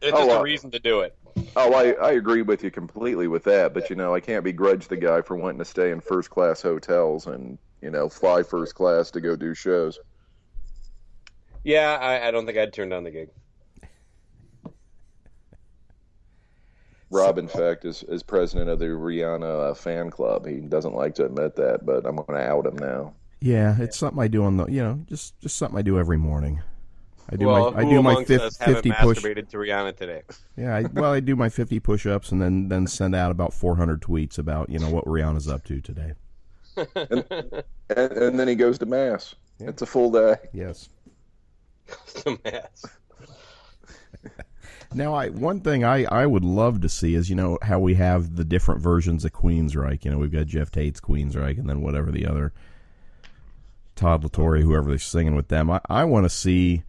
It's 0.02 0.18
Oh, 0.18 0.26
just 0.26 0.32
a 0.40 0.44
reason 0.44 0.72
to 0.72 0.80
do 0.80 1.02
it. 1.02 1.18
Oh, 1.56 1.74
I, 1.74 1.92
I 1.94 2.12
agree 2.14 2.42
with 2.42 2.64
you 2.64 2.72
completely 2.72 3.28
with 3.28 3.44
that, 3.46 3.74
but 3.74 3.90
you 3.90 3.96
know, 3.96 4.14
I 4.14 4.20
can't 4.20 4.44
begrudge 4.44 4.88
the 4.88 4.98
guy 4.98 5.22
for 5.22 5.36
wanting 5.36 5.60
to 5.60 5.66
stay 5.66 5.92
in 5.92 6.02
first 6.02 6.30
class 6.30 6.62
hotels 6.62 7.28
and, 7.28 7.58
you 7.82 7.92
know, 7.92 8.10
fly 8.10 8.44
first 8.44 8.76
class 8.76 9.12
to 9.12 9.22
go 9.22 9.36
do 9.36 9.54
shows. 9.54 10.00
Yeah, 11.64 11.98
I, 12.00 12.28
I 12.28 12.32
don't 12.32 12.46
think 12.46 12.58
I'd 12.58 12.74
turn 12.74 12.90
down 12.90 13.04
the 13.04 13.12
gig. 13.12 13.30
Rob, 17.14 17.38
in 17.38 17.48
fact, 17.48 17.86
is, 17.86 18.04
is 18.04 18.24
president 18.24 18.70
of 18.70 18.80
the 18.80 18.86
Rihanna 18.88 19.72
uh, 19.72 19.74
fan 19.74 20.10
club. 20.10 20.46
He 20.46 20.58
doesn't 20.60 20.96
like 20.96 21.16
to 21.16 21.26
admit 21.26 21.56
that, 21.56 21.86
but 21.86 22.06
I'm 22.06 22.16
going 22.16 22.40
to 22.40 22.46
out 22.46 22.66
him 22.66 22.78
now. 22.78 23.14
Yeah, 23.40 23.76
it's 23.80 23.98
something 23.98 24.22
I 24.22 24.28
do 24.28 24.44
on 24.46 24.56
the 24.58 24.66
you 24.68 24.82
know 24.82 25.02
just 25.06 25.38
just 25.42 25.58
something 25.58 25.78
I 25.78 25.82
do 25.82 26.00
every 26.00 26.18
morning. 26.18 26.62
I 27.30 27.36
do 27.36 27.48
well, 27.48 27.72
my 27.72 27.80
I 27.80 27.84
do 27.84 28.02
my 28.02 28.12
amongst 28.12 28.28
fif- 28.30 28.42
us 28.42 28.58
haven't 28.58 28.76
fifty 28.76 28.92
push. 28.92 29.20
masturbated 29.20 29.50
to 29.50 29.58
Rihanna 29.58 29.96
today? 29.98 30.24
Yeah, 30.56 30.76
I, 30.76 30.82
well, 30.84 31.12
I 31.12 31.20
do 31.20 31.36
my 31.36 31.50
fifty 31.50 31.80
push-ups 31.80 32.32
and 32.32 32.42
then 32.42 32.70
then 32.70 32.88
send 32.88 33.16
out 33.16 33.32
about 33.32 33.54
four 33.54 33.76
hundred 33.76 34.02
tweets 34.02 34.38
about 34.38 34.70
you 34.70 34.80
know 34.80 34.90
what 34.90 35.06
Rihanna's 35.06 35.48
up 35.48 35.64
to 35.66 35.82
today. 35.82 36.14
And, 36.96 38.12
and 38.12 38.40
then 38.40 38.48
he 38.48 38.56
goes 38.56 38.80
to 38.80 38.86
mass. 38.86 39.36
It's 39.60 39.82
a 39.82 39.86
full 39.86 40.10
day. 40.12 40.36
Yes. 40.54 40.90
It's 41.88 42.26
a 42.26 42.38
mess. 42.44 42.86
Now, 44.96 45.14
I 45.14 45.30
one 45.30 45.62
thing 45.62 45.84
I, 45.84 46.06
I 46.06 46.26
would 46.26 46.44
love 46.44 46.82
to 46.82 46.90
see 46.90 47.16
is 47.16 47.30
you 47.30 47.36
know 47.36 47.58
how 47.62 47.80
we 47.80 47.96
have 47.96 48.36
the 48.36 48.44
different 48.44 48.82
versions 48.82 49.26
of 49.26 49.34
Queensryche. 49.34 50.06
You 50.06 50.12
know, 50.12 50.18
we've 50.18 50.32
got 50.32 50.48
Geoff 50.48 50.72
Tate's 50.72 51.00
Queensryche, 51.00 51.58
and 51.58 51.70
then 51.70 51.82
whatever 51.82 52.12
the 52.12 52.26
other 52.26 52.54
Todd 53.96 54.24
La 54.24 54.30
Torre, 54.30 54.60
whoever 54.60 54.90
they're 54.90 55.00
singing 55.00 55.36
with 55.36 55.48
them. 55.48 55.70
I, 55.70 55.82
I 55.90 56.04
want 56.06 56.26
to 56.26 56.30
see 56.30 56.84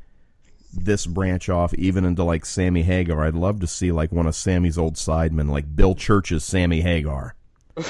this 0.73 1.07
branch 1.07 1.49
off 1.49 1.73
even 1.75 2.05
into 2.05 2.25
like 2.25 2.45
Sammy 2.45 2.83
Hagar. 2.83 3.25
I'd 3.25 3.35
love 3.35 3.61
to 3.61 3.67
see 3.67 3.93
like 3.93 4.13
one 4.13 4.27
of 4.27 4.35
Sammy's 4.35 4.79
old 4.79 4.95
sidemen, 4.95 5.51
like 5.51 5.77
Bill 5.77 5.95
Church's 5.95 6.45
Sammy 6.45 6.81
Hagar, 6.81 7.35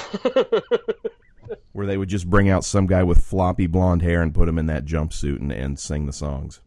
where 1.73 1.87
they 1.87 1.97
would 1.97 2.09
just 2.09 2.29
bring 2.29 2.49
out 2.49 2.63
some 2.63 2.87
guy 2.87 3.03
with 3.03 3.25
floppy 3.25 3.67
blonde 3.67 4.01
hair 4.01 4.21
and 4.21 4.33
put 4.33 4.47
him 4.47 4.59
in 4.59 4.67
that 4.67 4.85
jumpsuit 4.85 5.39
and, 5.39 5.51
and 5.51 5.79
sing 5.79 6.05
the 6.05 6.13
songs. 6.13 6.61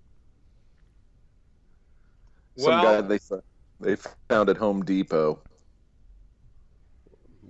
Some 2.58 2.70
Well- 2.70 3.02
guy 3.02 3.08
they 3.08 3.18
they 3.80 3.96
found 4.28 4.48
at 4.50 4.56
Home 4.58 4.84
Depot. 4.84 5.40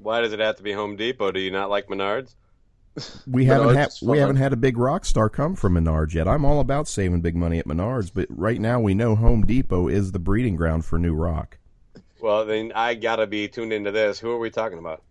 Why 0.01 0.21
does 0.21 0.33
it 0.33 0.39
have 0.41 0.57
to 0.57 0.63
be 0.63 0.73
Home 0.73 0.97
Depot? 0.97 1.33
Do 1.33 1.41
you 1.41 1.51
not 1.51 1.71
like 1.71 1.89
Menards? 1.89 2.35
We 3.27 3.45
haven't 3.45 3.77
had 3.77 3.91
we 4.03 4.09
fine. 4.09 4.19
haven't 4.19 4.37
had 4.37 4.53
a 4.53 4.57
big 4.57 4.77
rock 4.77 5.05
star 5.05 5.29
come 5.29 5.55
from 5.55 5.75
Menards 5.75 6.15
yet. 6.15 6.27
I'm 6.27 6.45
all 6.45 6.59
about 6.61 6.89
saving 6.89 7.21
big 7.21 7.37
money 7.37 7.59
at 7.59 7.67
Menards, 7.67 8.11
but 8.13 8.27
right 8.29 8.61
now 8.61 8.81
we 8.81 8.93
know 8.95 9.15
Home 9.15 9.47
Depot 9.47 9.87
is 9.89 10.11
the 10.13 10.19
breeding 10.19 10.57
ground 10.57 10.85
for 10.85 10.99
new 10.99 11.15
rock. 11.15 11.59
Well, 12.21 12.45
then 12.45 12.73
I 12.75 12.95
gotta 12.95 13.27
be 13.29 13.47
tuned 13.47 13.73
into 13.73 13.93
this. 13.93 14.19
Who 14.19 14.31
are 14.33 14.39
we 14.39 14.51
talking 14.51 14.79
about? 14.79 15.03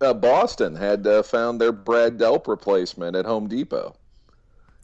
Uh, 0.00 0.12
Boston 0.12 0.76
had 0.76 1.06
uh, 1.06 1.22
found 1.22 1.60
their 1.60 1.72
Brad 1.72 2.18
Delp 2.18 2.46
replacement 2.46 3.16
at 3.16 3.24
Home 3.24 3.48
Depot. 3.48 3.96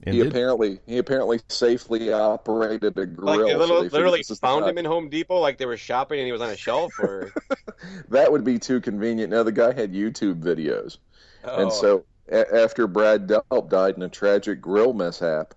And 0.04 0.14
he 0.14 0.22
apparently 0.22 0.80
he 0.86 0.98
apparently 0.98 1.40
safely 1.48 2.12
operated 2.12 2.96
a 2.98 3.04
grill. 3.06 3.36
Like 3.36 3.46
they 3.46 3.52
so 3.52 3.58
literally, 3.58 3.88
they 3.88 3.96
literally 3.96 4.18
this 4.20 4.30
is 4.30 4.40
the 4.40 4.46
found 4.46 4.66
him 4.66 4.78
in 4.78 4.84
Home 4.86 5.08
Depot, 5.10 5.38
like 5.38 5.58
they 5.58 5.66
were 5.66 5.76
shopping 5.76 6.18
and 6.20 6.26
he 6.26 6.32
was 6.32 6.40
on 6.40 6.50
a 6.50 6.56
shelf, 6.56 6.98
or 6.98 7.32
That 8.08 8.32
would 8.32 8.44
be 8.44 8.58
too 8.58 8.80
convenient. 8.80 9.30
Now 9.30 9.42
the 9.42 9.52
guy 9.52 9.72
had 9.72 9.92
YouTube 9.92 10.42
videos, 10.42 10.98
Oh. 11.44 11.62
and 11.62 11.72
so 11.72 12.04
a- 12.30 12.62
after 12.62 12.86
Brad 12.86 13.26
Delp 13.26 13.68
died 13.68 13.96
in 13.96 14.02
a 14.02 14.08
tragic 14.08 14.60
grill 14.60 14.92
mishap, 14.94 15.54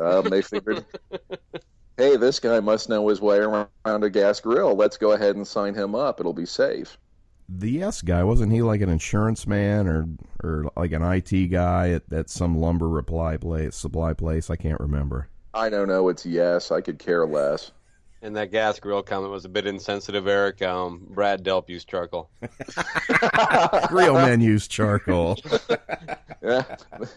um, 0.00 0.24
they 0.30 0.42
figured, 0.42 0.84
hey, 1.96 2.16
this 2.16 2.40
guy 2.40 2.60
must 2.60 2.88
know 2.88 3.06
his 3.08 3.20
way 3.20 3.38
around 3.38 3.68
a 3.84 4.10
gas 4.10 4.40
grill. 4.40 4.74
Let's 4.74 4.96
go 4.96 5.12
ahead 5.12 5.36
and 5.36 5.46
sign 5.46 5.74
him 5.74 5.94
up. 5.94 6.20
It'll 6.20 6.32
be 6.32 6.46
safe. 6.46 6.98
The 7.48 7.70
yes 7.70 8.02
guy 8.02 8.24
wasn't 8.24 8.52
he 8.52 8.62
like 8.62 8.80
an 8.80 8.88
insurance 8.88 9.46
man 9.46 9.86
or 9.86 10.06
or 10.42 10.70
like 10.76 10.92
an 10.92 11.02
IT 11.02 11.46
guy 11.48 11.90
at, 11.90 12.02
at 12.12 12.28
some 12.30 12.58
lumber 12.58 12.88
reply 12.88 13.36
place 13.36 13.76
supply 13.76 14.12
place? 14.12 14.50
I 14.50 14.56
can't 14.56 14.80
remember. 14.80 15.28
I 15.54 15.68
don't 15.70 15.88
know. 15.88 16.08
It's 16.08 16.26
yes. 16.26 16.70
I 16.70 16.80
could 16.80 16.98
care 16.98 17.26
less. 17.26 17.70
and 18.22 18.34
that 18.36 18.50
gas 18.50 18.78
grill 18.80 19.02
comment 19.02 19.30
was 19.30 19.44
a 19.44 19.48
bit 19.48 19.66
insensitive, 19.66 20.26
Eric. 20.26 20.60
Um, 20.62 21.06
Brad 21.10 21.44
Delp 21.44 21.68
used 21.68 21.88
charcoal. 21.88 22.28
Real 23.90 24.14
men 24.14 24.40
use 24.40 24.66
charcoal. 24.68 25.38
Yeah. 26.42 26.64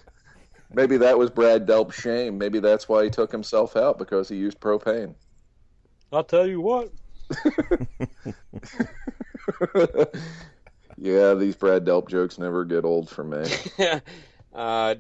Maybe 0.73 0.97
that 0.97 1.17
was 1.17 1.31
Brad 1.31 1.65
Delp's 1.65 1.99
shame. 1.99 2.37
Maybe 2.37 2.59
that's 2.59 2.87
why 2.87 3.03
he 3.03 3.09
took 3.09 3.31
himself 3.31 3.75
out 3.75 3.97
because 3.97 4.29
he 4.29 4.35
used 4.35 4.59
propane. 4.59 5.15
I'll 6.13 6.23
tell 6.23 6.45
you 6.45 6.61
what. 6.61 6.91
yeah, 10.97 11.33
these 11.33 11.55
Brad 11.55 11.85
Delp 11.85 12.09
jokes 12.09 12.38
never 12.38 12.65
get 12.65 12.85
old 12.85 13.09
for 13.09 13.23
me. 13.23 13.43
uh, 14.53 14.95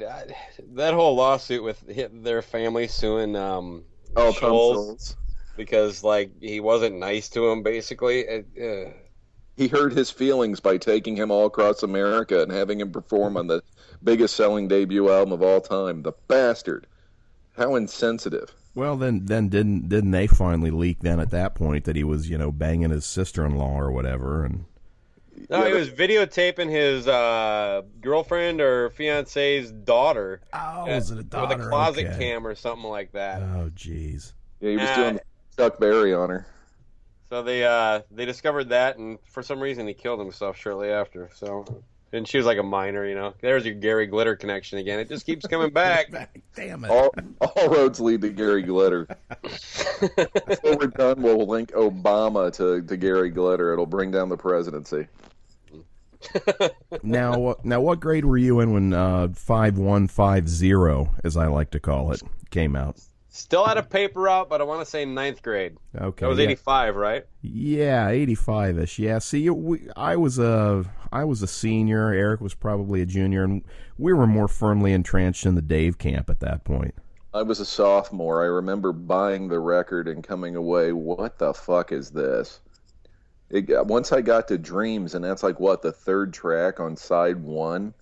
that 0.73 0.93
whole 0.93 1.15
lawsuit 1.15 1.63
with 1.63 1.87
hit 1.89 2.23
their 2.23 2.41
family 2.41 2.87
suing 2.87 3.35
um, 3.35 3.83
Oh, 4.15 4.31
Scholz 4.31 5.15
because 5.55 6.03
like 6.03 6.31
he 6.41 6.59
wasn't 6.59 6.97
nice 6.97 7.29
to 7.29 7.49
him, 7.49 7.63
basically. 7.63 8.21
It, 8.21 8.47
uh, 8.59 8.91
He 9.57 9.67
hurt 9.67 9.93
his 9.93 10.09
feelings 10.09 10.59
by 10.59 10.77
taking 10.77 11.15
him 11.15 11.31
all 11.31 11.45
across 11.45 11.83
America 11.83 12.41
and 12.41 12.51
having 12.51 12.79
him 12.79 12.91
perform 12.91 13.37
on 13.37 13.47
the 13.47 13.61
biggest 14.03 14.35
selling 14.35 14.67
debut 14.67 15.09
album 15.09 15.33
of 15.33 15.41
all 15.41 15.61
time. 15.61 16.01
The 16.01 16.13
bastard. 16.27 16.87
How 17.55 17.75
insensitive. 17.75 18.53
Well, 18.79 18.95
then 18.95 19.25
then 19.25 19.49
didn't 19.49 19.89
didn't 19.89 20.11
they 20.11 20.25
finally 20.25 20.71
leak 20.71 20.99
then 21.01 21.19
at 21.19 21.31
that 21.31 21.53
point 21.53 21.83
that 21.83 21.95
he 21.95 22.03
was 22.03 22.29
you 22.29 22.37
know 22.37 22.51
banging 22.51 22.91
his 22.91 23.05
sister 23.05 23.45
in 23.45 23.57
law 23.57 23.77
or 23.77 23.91
whatever 23.91 24.45
and 24.45 24.65
no, 25.49 25.65
he 25.65 25.73
was 25.73 25.89
videotaping 25.89 26.69
his 26.69 27.07
uh, 27.07 27.81
girlfriend 28.01 28.61
or 28.61 28.89
fiance's 28.91 29.71
daughter 29.71 30.41
oh 30.53 30.57
uh, 30.89 31.01
with 31.09 31.51
a 31.51 31.67
closet 31.69 32.17
cam 32.17 32.45
or 32.45 32.55
something 32.55 32.89
like 32.89 33.11
that. 33.13 33.41
Oh, 33.41 33.71
jeez. 33.75 34.33
Yeah, 34.59 34.69
he 34.69 34.77
was 34.77 34.89
Uh, 34.89 34.95
doing 34.95 35.19
Chuck 35.57 35.79
Berry 35.79 36.13
on 36.13 36.29
her. 36.29 36.45
So 37.29 37.43
they 37.43 37.63
uh, 37.63 38.01
they 38.11 38.25
discovered 38.25 38.69
that, 38.69 38.97
and 38.97 39.19
for 39.23 39.43
some 39.43 39.59
reason 39.59 39.87
he 39.87 39.93
killed 39.93 40.19
himself 40.19 40.57
shortly 40.57 40.89
after. 40.89 41.29
So, 41.35 41.83
and 42.11 42.27
she 42.27 42.37
was 42.37 42.45
like 42.45 42.57
a 42.57 42.63
minor, 42.63 43.05
you 43.05 43.15
know. 43.15 43.33
There's 43.41 43.65
your 43.65 43.75
Gary 43.75 44.07
Glitter 44.07 44.35
connection 44.35 44.77
again. 44.79 44.99
It 44.99 45.07
just 45.09 45.25
keeps 45.25 45.45
coming 45.47 45.71
back. 45.71 46.11
Damn 46.55 46.85
it. 46.85 46.89
All, 46.91 47.13
all 47.41 47.69
roads 47.69 47.99
lead 47.99 48.21
to 48.21 48.29
Gary 48.29 48.63
Glitter. 48.63 49.07
Before 50.01 50.77
we're 50.77 50.87
done, 50.87 51.21
we'll 51.21 51.45
link 51.47 51.71
Obama 51.73 52.51
to, 52.53 52.81
to 52.81 52.97
Gary 52.97 53.29
Glitter. 53.29 53.73
It'll 53.73 53.85
bring 53.85 54.11
down 54.11 54.29
the 54.29 54.37
presidency. 54.37 55.07
now, 57.03 57.37
what- 57.39 57.63
now, 57.65 57.81
what 57.81 57.99
grade 57.99 58.25
were 58.25 58.37
you 58.37 58.59
in 58.59 58.73
when 58.73 58.93
uh, 58.93 59.29
five 59.33 59.77
one 59.77 60.07
five 60.07 60.49
zero, 60.49 61.13
as 61.23 61.37
I 61.37 61.47
like 61.47 61.71
to 61.71 61.79
call 61.79 62.11
it, 62.11 62.21
came 62.49 62.75
out? 62.75 62.97
Still 63.31 63.63
had 63.65 63.77
a 63.77 63.83
paper 63.83 64.27
out, 64.27 64.49
but 64.49 64.59
I 64.59 64.63
want 64.65 64.81
to 64.81 64.85
say 64.89 65.05
ninth 65.05 65.41
grade. 65.43 65.77
Okay, 65.95 66.25
That 66.25 66.29
was 66.29 66.39
yeah. 66.39 66.45
85, 66.45 66.95
right? 66.95 67.25
Yeah, 67.41 68.09
eighty-five 68.09 68.77
ish. 68.79 68.99
Yeah. 68.99 69.19
See, 69.19 69.49
we, 69.49 69.87
I 69.95 70.15
was 70.17 70.39
a 70.39 70.83
I 71.11 71.23
was 71.23 71.41
a 71.41 71.47
senior. 71.47 72.13
Eric 72.13 72.41
was 72.41 72.53
probably 72.53 73.01
a 73.01 73.05
junior, 73.05 73.43
and 73.43 73.63
we 73.97 74.13
were 74.13 74.27
more 74.27 74.47
firmly 74.47 74.93
entrenched 74.93 75.45
in 75.45 75.55
the 75.55 75.61
Dave 75.61 75.97
camp 75.97 76.29
at 76.29 76.39
that 76.41 76.63
point. 76.63 76.93
I 77.33 77.43
was 77.43 77.59
a 77.59 77.65
sophomore. 77.65 78.41
I 78.43 78.47
remember 78.47 78.91
buying 78.91 79.47
the 79.47 79.59
record 79.59 80.07
and 80.07 80.23
coming 80.23 80.55
away, 80.55 80.91
what 80.91 81.37
the 81.37 81.53
fuck 81.53 81.91
is 81.91 82.09
this? 82.11 82.59
It, 83.49 83.61
got- 83.61 83.87
once 83.87 84.11
I 84.11 84.21
got 84.21 84.47
to 84.47 84.57
Dreams, 84.57 85.15
and 85.15 85.23
that's 85.23 85.43
like, 85.43 85.59
what, 85.59 85.81
the 85.81 85.91
third 85.91 86.33
track 86.33 86.79
on 86.79 86.95
side 86.95 87.37
one? 87.41 87.93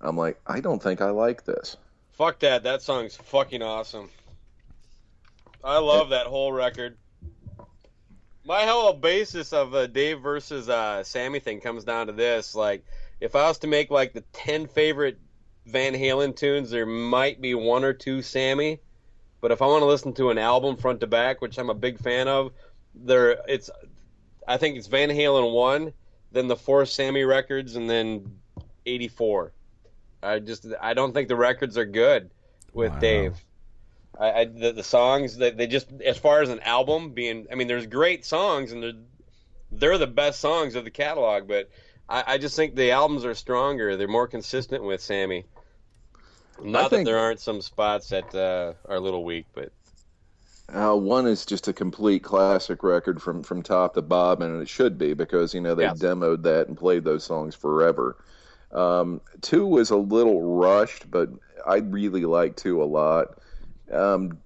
I'm 0.00 0.16
like, 0.16 0.40
I 0.46 0.60
don't 0.60 0.82
think 0.82 1.00
I 1.00 1.10
like 1.10 1.44
this. 1.44 1.76
Fuck 2.12 2.38
that. 2.40 2.62
That 2.62 2.82
song's 2.82 3.16
fucking 3.16 3.62
awesome. 3.62 4.10
I 5.62 5.78
love 5.78 6.08
that 6.10 6.26
whole 6.26 6.52
record. 6.52 6.96
My 8.44 8.64
whole 8.64 8.92
basis 8.94 9.52
of 9.52 9.74
a 9.74 9.86
Dave 9.86 10.20
versus 10.20 10.68
uh, 10.68 11.04
Sammy 11.04 11.40
thing 11.40 11.60
comes 11.60 11.84
down 11.84 12.06
to 12.06 12.12
this: 12.12 12.54
like, 12.54 12.84
if 13.20 13.36
I 13.36 13.46
was 13.48 13.58
to 13.58 13.66
make 13.66 13.90
like 13.90 14.12
the 14.12 14.22
ten 14.32 14.66
favorite 14.66 15.18
Van 15.66 15.94
Halen 15.94 16.34
tunes, 16.34 16.70
there 16.70 16.86
might 16.86 17.40
be 17.40 17.54
one 17.54 17.84
or 17.84 17.92
two 17.92 18.22
Sammy. 18.22 18.80
But 19.40 19.52
if 19.52 19.62
I 19.62 19.66
want 19.66 19.82
to 19.82 19.86
listen 19.86 20.12
to 20.14 20.30
an 20.30 20.38
album 20.38 20.76
front 20.76 21.00
to 21.00 21.06
back, 21.06 21.40
which 21.40 21.58
I'm 21.58 21.70
a 21.70 21.74
big 21.74 21.98
fan 21.98 22.28
of, 22.28 22.52
there 22.94 23.38
it's 23.46 23.70
I 24.48 24.56
think 24.56 24.76
it's 24.76 24.86
Van 24.86 25.10
Halen 25.10 25.52
one, 25.52 25.92
then 26.32 26.48
the 26.48 26.56
four 26.56 26.84
Sammy 26.86 27.24
records, 27.24 27.76
and 27.76 27.88
then 27.88 28.38
'84. 28.86 29.52
I 30.22 30.38
just 30.38 30.66
I 30.80 30.94
don't 30.94 31.12
think 31.12 31.28
the 31.28 31.36
records 31.36 31.78
are 31.78 31.84
good 31.86 32.30
with 32.72 32.92
Wow. 32.92 32.98
Dave. 33.00 33.44
I, 34.18 34.32
I 34.32 34.44
the, 34.46 34.72
the 34.72 34.82
songs 34.82 35.36
that 35.38 35.56
they 35.56 35.66
just 35.66 35.88
as 36.04 36.18
far 36.18 36.42
as 36.42 36.48
an 36.48 36.60
album 36.60 37.10
being, 37.10 37.46
I 37.50 37.54
mean, 37.54 37.68
there's 37.68 37.86
great 37.86 38.24
songs 38.24 38.72
and 38.72 38.82
they're 38.82 38.92
they're 39.72 39.98
the 39.98 40.06
best 40.06 40.40
songs 40.40 40.74
of 40.74 40.84
the 40.84 40.90
catalog, 40.90 41.46
but 41.46 41.70
I, 42.08 42.24
I 42.34 42.38
just 42.38 42.56
think 42.56 42.74
the 42.74 42.90
albums 42.90 43.24
are 43.24 43.34
stronger. 43.34 43.96
They're 43.96 44.08
more 44.08 44.26
consistent 44.26 44.82
with 44.82 45.00
Sammy. 45.00 45.44
Not 46.62 46.90
think- 46.90 47.00
that 47.06 47.10
there 47.10 47.18
aren't 47.18 47.40
some 47.40 47.60
spots 47.60 48.08
that 48.08 48.34
uh, 48.34 48.74
are 48.88 48.96
a 48.96 49.00
little 49.00 49.24
weak, 49.24 49.46
but 49.54 49.72
Uh, 50.72 50.94
one 50.94 51.26
is 51.26 51.46
just 51.46 51.68
a 51.68 51.72
complete 51.72 52.22
classic 52.22 52.82
record 52.82 53.20
from 53.22 53.42
from 53.42 53.62
top 53.62 53.94
to 53.94 54.02
bottom, 54.02 54.42
and 54.42 54.62
it 54.62 54.68
should 54.68 54.98
be 54.98 55.14
because 55.14 55.54
you 55.54 55.60
know 55.60 55.74
they 55.74 55.84
Yes. 55.84 55.98
demoed 55.98 56.42
that 56.42 56.68
and 56.68 56.76
played 56.76 57.04
those 57.04 57.24
songs 57.24 57.54
forever. 57.54 58.16
Um, 58.72 59.20
two 59.40 59.66
was 59.66 59.90
a 59.90 59.96
little 59.96 60.56
rushed, 60.56 61.10
but 61.10 61.28
I 61.66 61.76
really 61.78 62.24
like 62.24 62.56
two 62.56 62.82
a 62.82 62.84
lot. 62.84 63.39
Um, 63.90 64.38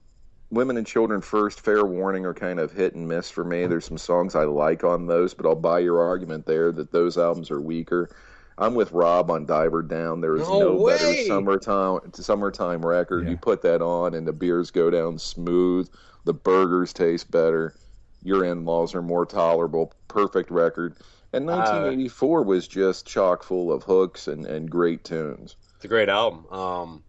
Women 0.50 0.76
and 0.76 0.86
Children 0.86 1.20
First, 1.20 1.60
Fair 1.60 1.84
Warning 1.84 2.24
are 2.26 2.34
kind 2.34 2.60
of 2.60 2.72
hit 2.72 2.94
and 2.94 3.08
miss 3.08 3.30
for 3.30 3.44
me. 3.44 3.66
There's 3.66 3.86
some 3.86 3.98
songs 3.98 4.34
I 4.34 4.44
like 4.44 4.84
on 4.84 5.06
those, 5.06 5.34
but 5.34 5.46
I'll 5.46 5.54
buy 5.56 5.80
your 5.80 6.00
argument 6.00 6.46
there 6.46 6.70
that 6.72 6.92
those 6.92 7.18
albums 7.18 7.50
are 7.50 7.60
weaker. 7.60 8.08
I'm 8.56 8.74
with 8.74 8.92
Rob 8.92 9.32
on 9.32 9.46
Diver 9.46 9.82
Down. 9.82 10.20
There 10.20 10.36
is 10.36 10.48
No 10.48 10.60
no, 10.60 10.86
better 10.86 11.12
summertime 11.24 12.12
summertime 12.12 12.86
record. 12.86 13.24
Yeah. 13.24 13.30
You 13.30 13.36
put 13.36 13.62
that 13.62 13.82
on, 13.82 14.14
and 14.14 14.26
the 14.28 14.32
beers 14.32 14.70
go 14.70 14.90
down 14.90 15.18
smooth. 15.18 15.90
The 16.24 16.34
burgers 16.34 16.92
taste 16.92 17.30
better. 17.32 17.74
Your 18.22 18.44
in-laws 18.44 18.94
are 18.94 19.02
more 19.02 19.26
tolerable. 19.26 19.92
Perfect 20.06 20.50
record. 20.50 20.94
And 21.32 21.46
1984 21.46 22.44
was 22.44 22.68
just 22.68 23.06
chock 23.06 23.42
full 23.42 23.72
of 23.72 23.82
hooks 23.82 24.28
and, 24.28 24.46
and 24.46 24.70
great 24.70 25.02
tunes. 25.02 25.56
it's 25.74 25.84
a 25.84 25.88
great 25.88 26.08
album. 26.08 26.46
Um, 26.48 27.02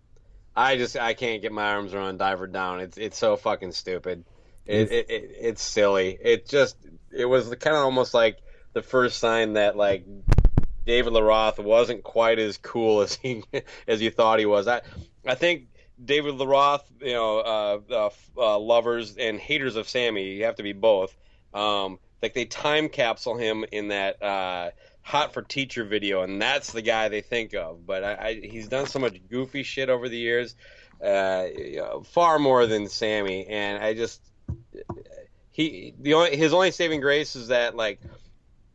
I 0.55 0.77
just 0.77 0.95
I 0.95 1.13
can't 1.13 1.41
get 1.41 1.51
my 1.51 1.73
arms 1.73 1.93
around 1.93 2.17
Diver 2.17 2.47
Down. 2.47 2.79
It's 2.79 2.97
it's 2.97 3.17
so 3.17 3.35
fucking 3.35 3.73
stupid. 3.73 4.23
It, 4.65 4.91
it, 4.91 5.09
it 5.09 5.31
it's 5.39 5.61
silly. 5.61 6.17
It 6.21 6.47
just 6.47 6.77
it 7.11 7.25
was 7.25 7.49
kind 7.55 7.75
of 7.75 7.83
almost 7.83 8.13
like 8.13 8.39
the 8.73 8.81
first 8.81 9.19
sign 9.19 9.53
that 9.53 9.75
like 9.75 10.05
David 10.85 11.13
Lee 11.13 11.21
Roth 11.21 11.59
wasn't 11.59 12.03
quite 12.03 12.39
as 12.39 12.57
cool 12.57 13.01
as 13.01 13.15
he 13.15 13.43
as 13.87 14.01
you 14.01 14.11
thought 14.11 14.39
he 14.39 14.45
was. 14.45 14.67
I 14.67 14.81
I 15.25 15.35
think 15.35 15.67
David 16.03 16.35
Lee 16.35 16.45
Roth, 16.45 16.89
you 17.01 17.13
know, 17.13 17.39
uh, 17.39 17.79
uh, 17.91 18.09
uh, 18.37 18.59
lovers 18.59 19.17
and 19.17 19.39
haters 19.39 19.75
of 19.75 19.89
Sammy, 19.89 20.31
you 20.31 20.45
have 20.45 20.55
to 20.55 20.63
be 20.63 20.73
both. 20.73 21.15
Um, 21.53 21.99
like 22.21 22.33
they 22.33 22.45
time 22.45 22.89
capsule 22.89 23.37
him 23.37 23.65
in 23.71 23.89
that 23.89 24.21
uh, 24.21 24.71
"Hot 25.05 25.33
for 25.33 25.41
Teacher" 25.43 25.83
video, 25.83 26.23
and 26.23 26.41
that's 26.41 26.71
the 26.71 26.81
guy 26.81 27.09
they 27.09 27.21
think 27.21 27.53
of. 27.53 27.85
But 27.85 28.03
I, 28.03 28.13
I, 28.15 28.33
he's 28.43 28.67
done 28.67 28.87
so 28.87 28.99
much 28.99 29.17
goofy 29.29 29.63
shit 29.63 29.89
over 29.89 30.09
the 30.09 30.17
years, 30.17 30.55
uh, 31.03 31.45
far 32.05 32.39
more 32.39 32.65
than 32.65 32.89
Sammy. 32.89 33.45
And 33.47 33.83
I 33.83 33.93
just 33.93 34.19
he 35.51 35.93
the 35.99 36.15
only 36.15 36.35
his 36.35 36.53
only 36.53 36.71
saving 36.71 37.01
grace 37.01 37.35
is 37.35 37.49
that 37.49 37.75
like 37.75 37.99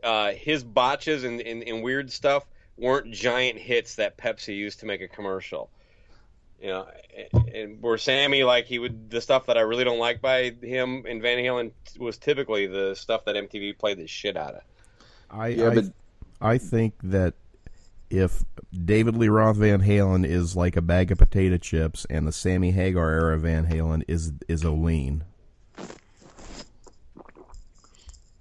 uh, 0.03 0.33
his 0.33 0.63
botches 0.65 1.25
and, 1.25 1.41
and, 1.41 1.63
and 1.65 1.83
weird 1.83 2.11
stuff 2.11 2.45
weren't 2.77 3.13
giant 3.13 3.59
hits 3.59 3.97
that 3.97 4.17
Pepsi 4.17 4.57
used 4.57 4.81
to 4.81 4.87
make 4.87 5.01
a 5.03 5.09
commercial. 5.09 5.69
You 6.63 6.69
know, 6.69 6.87
and- 7.33 7.49
and 7.53 7.83
where 7.83 7.99
Sammy 7.99 8.45
like 8.45 8.67
he 8.67 8.79
would 8.79 9.11
the 9.11 9.21
stuff 9.21 9.47
that 9.47 9.59
I 9.59 9.63
really 9.63 9.83
don't 9.83 9.99
like 9.99 10.21
by 10.23 10.51
him 10.63 11.05
and 11.09 11.21
Van 11.21 11.39
Halen 11.39 11.73
was 11.99 12.17
typically 12.17 12.67
the 12.69 12.95
stuff 12.95 13.25
that 13.25 13.35
MTV 13.35 13.77
played 13.77 13.99
the 13.99 14.07
shit 14.07 14.37
out 14.37 14.55
of. 14.55 14.61
I 15.31 15.49
Yeah, 15.49 15.69
I, 15.71 15.75
but- 15.75 15.85
I 16.41 16.59
think 16.59 16.95
that 17.03 17.35
if 18.09 18.45
David 18.85 19.17
Lee 19.17 19.29
Roth 19.29 19.57
Van 19.57 19.83
Halen 19.83 20.27
is 20.27 20.57
like 20.57 20.77
a 20.77 20.83
bag 20.83 21.13
of 21.13 21.19
potato 21.19 21.57
chips, 21.57 22.07
and 22.11 22.27
the 22.27 22.33
Sammy 22.33 22.73
Hagar 22.73 23.11
era 23.11 23.39
Van 23.39 23.67
Halen 23.67 24.03
is 24.09 24.33
is 24.49 24.63
a 24.65 24.71
lean. 24.71 25.25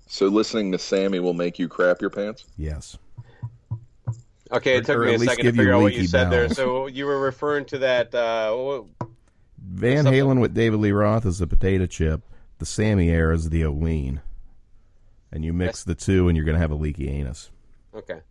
So 0.07 0.27
listening 0.27 0.71
to 0.71 0.79
Sammy 0.79 1.19
will 1.19 1.33
make 1.33 1.59
you 1.59 1.67
crap 1.67 2.01
your 2.01 2.09
pants? 2.09 2.45
Yes. 2.57 2.97
Okay, 4.51 4.77
it 4.77 4.85
took 4.85 4.97
or 4.97 5.05
me 5.05 5.13
a 5.13 5.19
second 5.19 5.45
to 5.45 5.51
figure 5.51 5.73
out 5.73 5.81
what 5.81 5.93
you 5.93 5.99
leaky 5.99 6.07
said 6.07 6.31
there. 6.31 6.49
So 6.49 6.87
you 6.87 7.05
were 7.05 7.19
referring 7.19 7.65
to 7.65 7.77
that. 7.79 8.13
Uh, 8.15 8.53
what- 8.55 8.85
Van 9.59 10.03
Something- 10.03 10.13
Halen 10.13 10.41
with 10.41 10.55
David 10.55 10.79
Lee 10.79 10.91
Roth 10.91 11.25
is 11.25 11.37
the 11.37 11.45
potato 11.45 11.85
chip. 11.85 12.21
The 12.57 12.65
Sammy 12.65 13.09
era 13.09 13.35
is 13.35 13.49
the 13.49 13.63
Olean. 13.63 14.21
And 15.31 15.45
you 15.45 15.53
mix 15.53 15.83
the 15.83 15.93
two, 15.93 16.27
and 16.27 16.35
you're 16.35 16.45
going 16.45 16.55
to 16.55 16.59
have 16.59 16.71
a 16.71 16.75
leaky 16.75 17.07
anus. 17.07 17.51
Okay. 17.93 18.21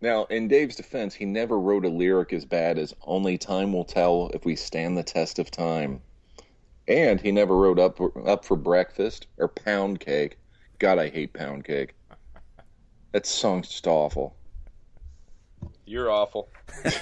Now, 0.00 0.24
in 0.26 0.48
Dave's 0.48 0.76
defense, 0.76 1.14
he 1.14 1.24
never 1.24 1.58
wrote 1.58 1.84
a 1.84 1.88
lyric 1.88 2.32
as 2.32 2.44
bad 2.44 2.78
as 2.78 2.94
"Only 3.02 3.38
time 3.38 3.72
will 3.72 3.84
tell 3.84 4.30
if 4.34 4.44
we 4.44 4.56
stand 4.56 4.96
the 4.96 5.02
test 5.02 5.38
of 5.38 5.50
time," 5.50 6.02
and 6.86 7.20
he 7.20 7.32
never 7.32 7.56
wrote 7.56 7.78
"Up 7.78 8.00
Up 8.26 8.44
for 8.44 8.56
Breakfast" 8.56 9.26
or 9.38 9.48
"Pound 9.48 10.00
Cake." 10.00 10.38
God, 10.78 10.98
I 10.98 11.08
hate 11.08 11.32
"Pound 11.32 11.64
Cake." 11.64 11.94
That 13.12 13.26
song's 13.26 13.68
just 13.68 13.86
awful. 13.86 14.36
You're 15.84 16.10
awful. 16.10 16.48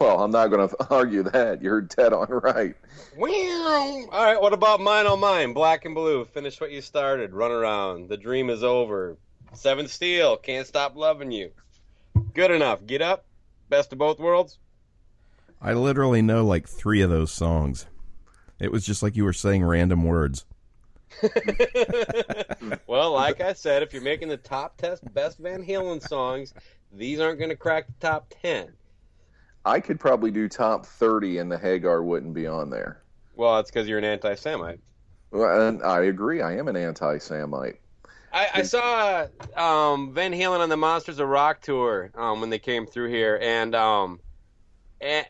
Well, 0.00 0.22
I'm 0.22 0.30
not 0.30 0.48
going 0.48 0.68
to 0.68 0.86
argue 0.90 1.24
that. 1.24 1.60
You're 1.60 1.80
dead 1.80 2.12
on 2.12 2.28
right. 2.28 2.74
All 4.12 4.24
right, 4.24 4.40
what 4.40 4.52
about 4.52 4.80
mine 4.80 5.06
on 5.06 5.18
mine? 5.18 5.52
Black 5.52 5.84
and 5.84 5.94
blue. 5.94 6.24
Finish 6.24 6.60
what 6.60 6.70
you 6.70 6.80
started. 6.80 7.32
Run 7.32 7.50
around. 7.50 8.08
The 8.08 8.16
dream 8.16 8.48
is 8.48 8.62
over. 8.62 9.18
Seventh 9.54 9.90
Seal. 9.90 10.36
Can't 10.36 10.66
stop 10.66 10.96
loving 10.96 11.32
you. 11.32 11.50
Good 12.34 12.50
enough. 12.50 12.86
Get 12.86 13.02
up. 13.02 13.24
Best 13.68 13.92
of 13.92 13.98
both 13.98 14.18
worlds. 14.18 14.58
I 15.60 15.72
literally 15.72 16.22
know 16.22 16.44
like 16.44 16.68
three 16.68 17.00
of 17.02 17.10
those 17.10 17.32
songs. 17.32 17.86
It 18.60 18.72
was 18.72 18.84
just 18.84 19.02
like 19.02 19.16
you 19.16 19.24
were 19.24 19.32
saying 19.32 19.64
random 19.64 20.04
words. 20.04 20.44
well, 22.86 23.12
like 23.12 23.40
I 23.40 23.52
said, 23.52 23.82
if 23.82 23.92
you're 23.92 24.02
making 24.02 24.28
the 24.28 24.36
top 24.36 24.76
test 24.76 25.02
best 25.14 25.38
Van 25.38 25.64
Halen 25.64 26.06
songs, 26.06 26.54
these 26.92 27.18
aren't 27.20 27.38
going 27.38 27.50
to 27.50 27.56
crack 27.56 27.86
the 27.86 28.06
top 28.06 28.32
ten. 28.42 28.72
I 29.64 29.80
could 29.80 30.00
probably 30.00 30.30
do 30.30 30.48
top 30.48 30.86
30, 30.86 31.38
and 31.38 31.52
the 31.52 31.58
Hagar 31.58 32.02
wouldn't 32.02 32.32
be 32.32 32.46
on 32.46 32.70
there. 32.70 33.02
Well, 33.36 33.56
that's 33.56 33.70
because 33.70 33.86
you're 33.86 33.98
an 33.98 34.04
anti-Semite. 34.04 34.80
Well, 35.30 35.68
and 35.68 35.82
I 35.82 36.04
agree. 36.04 36.40
I 36.40 36.56
am 36.56 36.68
an 36.68 36.76
anti-Samite. 36.76 37.78
I, 38.32 38.48
I 38.54 38.62
saw 38.62 39.26
um, 39.56 40.12
Van 40.14 40.32
Halen 40.32 40.60
on 40.60 40.68
the 40.68 40.76
Monsters 40.76 41.18
of 41.18 41.28
Rock 41.28 41.60
tour 41.62 42.10
um, 42.14 42.40
when 42.40 42.50
they 42.50 42.58
came 42.58 42.86
through 42.86 43.08
here, 43.08 43.38
and 43.40 43.74
um, 43.74 44.20
and, 45.00 45.26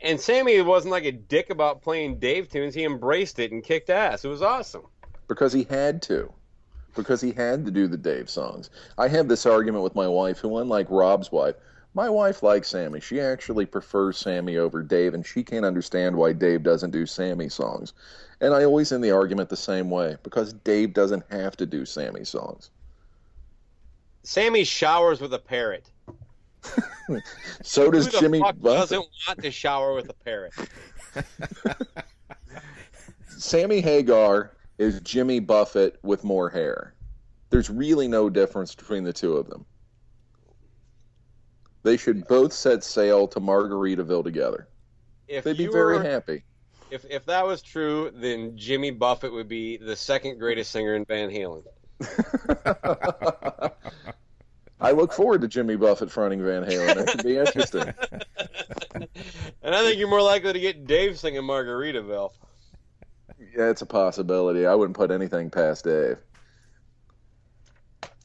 and 0.00 0.20
Sammy 0.20 0.60
wasn't 0.62 0.90
like 0.92 1.04
a 1.04 1.12
dick 1.12 1.50
about 1.50 1.82
playing 1.82 2.18
Dave 2.18 2.48
tunes. 2.48 2.74
He 2.74 2.84
embraced 2.84 3.38
it 3.38 3.52
and 3.52 3.62
kicked 3.62 3.90
ass. 3.90 4.24
It 4.24 4.28
was 4.28 4.42
awesome. 4.42 4.82
because 5.28 5.52
he 5.52 5.64
had 5.64 6.02
to 6.02 6.32
because 6.94 7.20
he 7.20 7.32
had 7.32 7.64
to 7.64 7.70
do 7.70 7.86
the 7.86 7.96
dave 7.96 8.28
songs 8.28 8.70
i 8.98 9.08
have 9.08 9.28
this 9.28 9.46
argument 9.46 9.82
with 9.82 9.94
my 9.94 10.06
wife 10.06 10.38
who 10.38 10.58
unlike 10.58 10.86
rob's 10.90 11.32
wife 11.32 11.54
my 11.94 12.08
wife 12.08 12.42
likes 12.42 12.68
sammy 12.68 13.00
she 13.00 13.20
actually 13.20 13.64
prefers 13.64 14.18
sammy 14.18 14.56
over 14.58 14.82
dave 14.82 15.14
and 15.14 15.24
she 15.24 15.42
can't 15.42 15.64
understand 15.64 16.14
why 16.16 16.32
dave 16.32 16.62
doesn't 16.62 16.90
do 16.90 17.06
sammy 17.06 17.48
songs 17.48 17.92
and 18.42 18.52
i 18.52 18.64
always 18.64 18.92
end 18.92 19.02
the 19.02 19.10
argument 19.10 19.48
the 19.48 19.56
same 19.56 19.88
way 19.88 20.16
because 20.22 20.52
dave 20.52 20.92
doesn't 20.92 21.24
have 21.30 21.56
to 21.56 21.64
do 21.64 21.86
sammy 21.86 22.24
songs 22.24 22.70
Sammy 24.24 24.62
showers 24.62 25.20
with 25.20 25.34
a 25.34 25.38
parrot. 25.40 25.90
so 27.62 27.90
does 27.90 28.06
Who 28.06 28.12
the 28.12 28.18
jimmy 28.20 28.38
fuck 28.38 28.54
buffett 28.60 28.78
doesn't 28.78 29.08
want 29.26 29.42
to 29.42 29.50
shower 29.50 29.94
with 29.94 30.08
a 30.08 30.14
parrot? 30.14 30.52
sammy 33.26 33.80
hagar 33.80 34.52
is 34.78 35.00
jimmy 35.00 35.40
buffett 35.40 35.98
with 36.04 36.22
more 36.22 36.48
hair 36.48 36.94
there's 37.50 37.68
really 37.68 38.06
no 38.06 38.30
difference 38.30 38.76
between 38.76 39.02
the 39.02 39.12
two 39.12 39.36
of 39.36 39.48
them 39.50 39.66
they 41.82 41.96
should 41.96 42.26
both 42.28 42.52
set 42.52 42.84
sail 42.84 43.26
to 43.26 43.40
margaritaville 43.40 44.22
together 44.22 44.68
If 45.26 45.42
They'd 45.42 45.56
be 45.56 45.66
very 45.66 45.98
were, 45.98 46.04
happy. 46.04 46.44
If 46.92 47.06
if 47.08 47.24
that 47.26 47.46
was 47.46 47.62
true, 47.62 48.12
then 48.14 48.56
Jimmy 48.56 48.90
Buffett 48.90 49.32
would 49.32 49.48
be 49.48 49.78
the 49.78 49.96
second 49.96 50.38
greatest 50.38 50.70
singer 50.70 50.94
in 50.94 51.04
Van 51.06 51.30
Halen. 51.30 51.64
I 54.80 54.90
look 54.90 55.12
forward 55.12 55.40
to 55.42 55.48
Jimmy 55.48 55.76
Buffett 55.76 56.10
fronting 56.10 56.44
Van 56.44 56.64
Halen. 56.64 56.94
That 56.94 57.06
could 57.08 57.24
be 57.24 57.38
interesting. 57.38 57.94
And 59.64 59.74
I 59.74 59.82
think 59.82 59.98
you're 59.98 60.08
more 60.08 60.22
likely 60.22 60.52
to 60.52 60.60
get 60.60 60.86
Dave 60.86 61.18
singing 61.18 61.42
Margaritaville. 61.42 62.32
Yeah, 63.38 63.70
it's 63.70 63.82
a 63.82 63.86
possibility. 63.86 64.66
I 64.66 64.74
wouldn't 64.74 64.96
put 64.96 65.10
anything 65.10 65.50
past 65.50 65.84
Dave. 65.84 66.18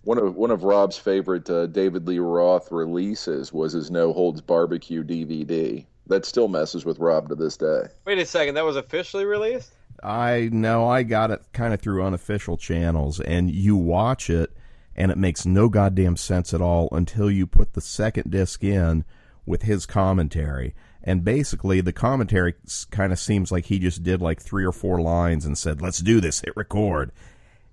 One 0.03 0.17
of 0.17 0.35
one 0.35 0.51
of 0.51 0.63
Rob's 0.63 0.97
favorite 0.97 1.49
uh, 1.49 1.67
David 1.67 2.07
Lee 2.07 2.19
Roth 2.19 2.71
releases 2.71 3.53
was 3.53 3.73
his 3.73 3.91
No 3.91 4.13
Holds 4.13 4.41
Barbecue 4.41 5.03
DVD. 5.03 5.85
That 6.07 6.25
still 6.25 6.47
messes 6.47 6.85
with 6.85 6.99
Rob 6.99 7.29
to 7.29 7.35
this 7.35 7.57
day. 7.57 7.83
Wait 8.05 8.17
a 8.17 8.25
second, 8.25 8.55
that 8.55 8.65
was 8.65 8.75
officially 8.75 9.25
released? 9.25 9.71
I 10.03 10.49
know 10.51 10.87
I 10.87 11.03
got 11.03 11.31
it 11.31 11.41
kind 11.53 11.73
of 11.73 11.81
through 11.81 12.03
unofficial 12.03 12.55
channels, 12.55 13.19
and 13.19 13.51
you 13.51 13.75
watch 13.75 14.29
it, 14.29 14.55
and 14.95 15.11
it 15.11 15.17
makes 15.17 15.45
no 15.45 15.69
goddamn 15.69 16.15
sense 16.15 16.53
at 16.53 16.61
all 16.61 16.87
until 16.91 17.29
you 17.29 17.47
put 17.47 17.73
the 17.73 17.81
second 17.81 18.31
disc 18.31 18.63
in 18.63 19.05
with 19.45 19.63
his 19.63 19.85
commentary, 19.85 20.75
And 21.07 21.23
basically, 21.23 21.79
the 21.79 21.93
commentary 21.93 22.55
kind 22.91 23.13
of 23.13 23.19
seems 23.19 23.49
like 23.49 23.67
he 23.67 23.79
just 23.79 24.03
did 24.03 24.21
like 24.21 24.41
three 24.41 24.65
or 24.65 24.73
four 24.73 24.99
lines 24.99 25.45
and 25.45 25.57
said, 25.57 25.81
"Let's 25.81 25.99
do 25.99 26.19
this, 26.19 26.41
hit 26.41 26.51
record." 26.57 27.13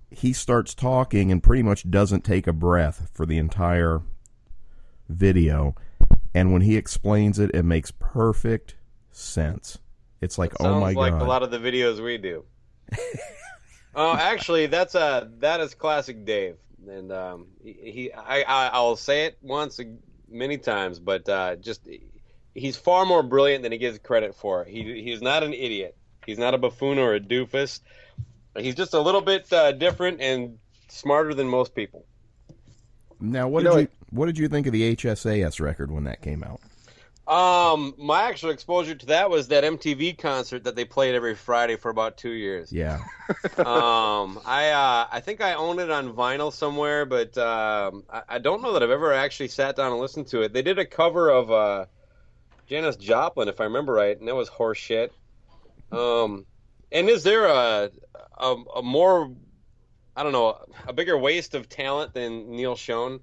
He 0.09 0.31
starts 0.31 0.73
talking 0.73 1.33
and 1.33 1.43
pretty 1.43 1.61
much 1.61 1.91
doesn't 1.91 2.23
take 2.23 2.47
a 2.47 2.53
breath 2.53 3.09
for 3.13 3.25
the 3.25 3.37
entire 3.37 4.01
video. 5.09 5.75
And 6.35 6.53
when 6.53 6.61
he 6.61 6.77
explains 6.77 7.39
it, 7.39 7.51
it 7.53 7.63
makes 7.63 7.91
perfect 7.91 8.75
sense. 9.11 9.79
It's 10.21 10.37
like, 10.37 10.53
oh 10.59 10.79
my 10.79 10.93
god! 10.93 10.99
like 10.99 11.21
a 11.21 11.25
lot 11.25 11.41
of 11.41 11.49
the 11.49 11.57
videos 11.57 12.03
we 12.03 12.17
do. 12.17 12.45
Oh, 13.95 14.13
actually, 14.13 14.65
that's 14.65 14.93
uh 14.93 15.27
that 15.39 15.61
is 15.61 15.73
classic 15.73 16.25
Dave, 16.25 16.57
and 16.85 17.11
um, 17.13 17.47
he, 17.63 17.73
he 17.73 18.13
I, 18.13 18.41
I 18.41 18.67
I'll 18.73 18.97
say 18.97 19.25
it 19.25 19.37
once 19.41 19.79
many 20.29 20.57
times, 20.57 20.99
but 20.99 21.27
uh, 21.29 21.55
just 21.55 21.87
he's 22.53 22.75
far 22.75 23.05
more 23.05 23.23
brilliant 23.23 23.63
than 23.63 23.71
he 23.71 23.77
gives 23.77 23.97
credit 23.99 24.35
for. 24.35 24.65
He 24.65 25.01
he's 25.01 25.21
not 25.21 25.43
an 25.43 25.53
idiot. 25.53 25.95
He's 26.25 26.37
not 26.37 26.53
a 26.53 26.57
buffoon 26.57 26.99
or 26.99 27.13
a 27.13 27.21
doofus. 27.21 27.79
He's 28.57 28.75
just 28.75 28.93
a 28.93 28.99
little 28.99 29.21
bit 29.21 29.51
uh, 29.53 29.71
different 29.71 30.19
and 30.19 30.59
smarter 30.89 31.33
than 31.33 31.47
most 31.47 31.73
people. 31.73 32.05
Now, 33.31 33.47
what 33.47 33.63
You 33.63 33.69
did 33.69 33.73
know, 33.73 33.79
you 33.81 33.87
what 34.11 34.25
did 34.27 34.37
you 34.37 34.47
think 34.47 34.67
of 34.67 34.73
the 34.73 34.95
HSAS 34.95 35.59
record 35.59 35.91
when 35.91 36.05
that 36.05 36.21
came 36.21 36.43
out? 36.43 36.61
Um, 37.27 37.95
my 37.97 38.23
actual 38.23 38.51
exposure 38.51 38.93
to 38.93 39.05
that 39.07 39.31
was 39.31 39.47
that 39.47 39.63
MTV 39.63 40.19
concert 40.19 40.63
that 40.65 40.75
they 40.75 40.85
played 40.85 41.15
every 41.15 41.33
Friday 41.33 41.75
for 41.75 41.89
about 41.89 42.17
two 42.17 42.29
years. 42.29 42.71
Yeah, 42.71 42.99
um, 43.57 44.39
I 44.45 44.69
uh, 44.69 45.07
I 45.11 45.21
think 45.21 45.41
I 45.41 45.55
own 45.55 45.79
it 45.79 45.89
on 45.89 46.13
vinyl 46.13 46.53
somewhere, 46.53 47.03
but 47.05 47.35
um, 47.39 48.03
I, 48.11 48.21
I 48.29 48.37
don't 48.37 48.61
know 48.61 48.73
that 48.73 48.83
I've 48.83 48.91
ever 48.91 49.11
actually 49.11 49.47
sat 49.47 49.75
down 49.75 49.91
and 49.91 49.99
listened 49.99 50.27
to 50.27 50.43
it. 50.43 50.53
They 50.53 50.61
did 50.61 50.77
a 50.77 50.85
cover 50.85 51.29
of 51.29 51.51
uh, 51.51 51.85
Janis 52.67 52.95
Joplin, 52.95 53.47
if 53.47 53.59
I 53.59 53.63
remember 53.63 53.93
right, 53.93 54.17
and 54.17 54.27
that 54.27 54.35
was 54.35 54.47
horseshit. 54.47 55.09
Um, 55.91 56.45
and 56.91 57.09
is 57.09 57.23
there 57.23 57.47
a, 57.47 57.89
a 58.37 58.55
a 58.75 58.81
more 58.83 59.31
I 60.15 60.23
don't 60.23 60.31
know 60.31 60.57
a 60.87 60.93
bigger 60.93 61.17
waste 61.17 61.55
of 61.55 61.69
talent 61.69 62.13
than 62.13 62.51
Neal 62.51 62.75
Schon? 62.75 63.19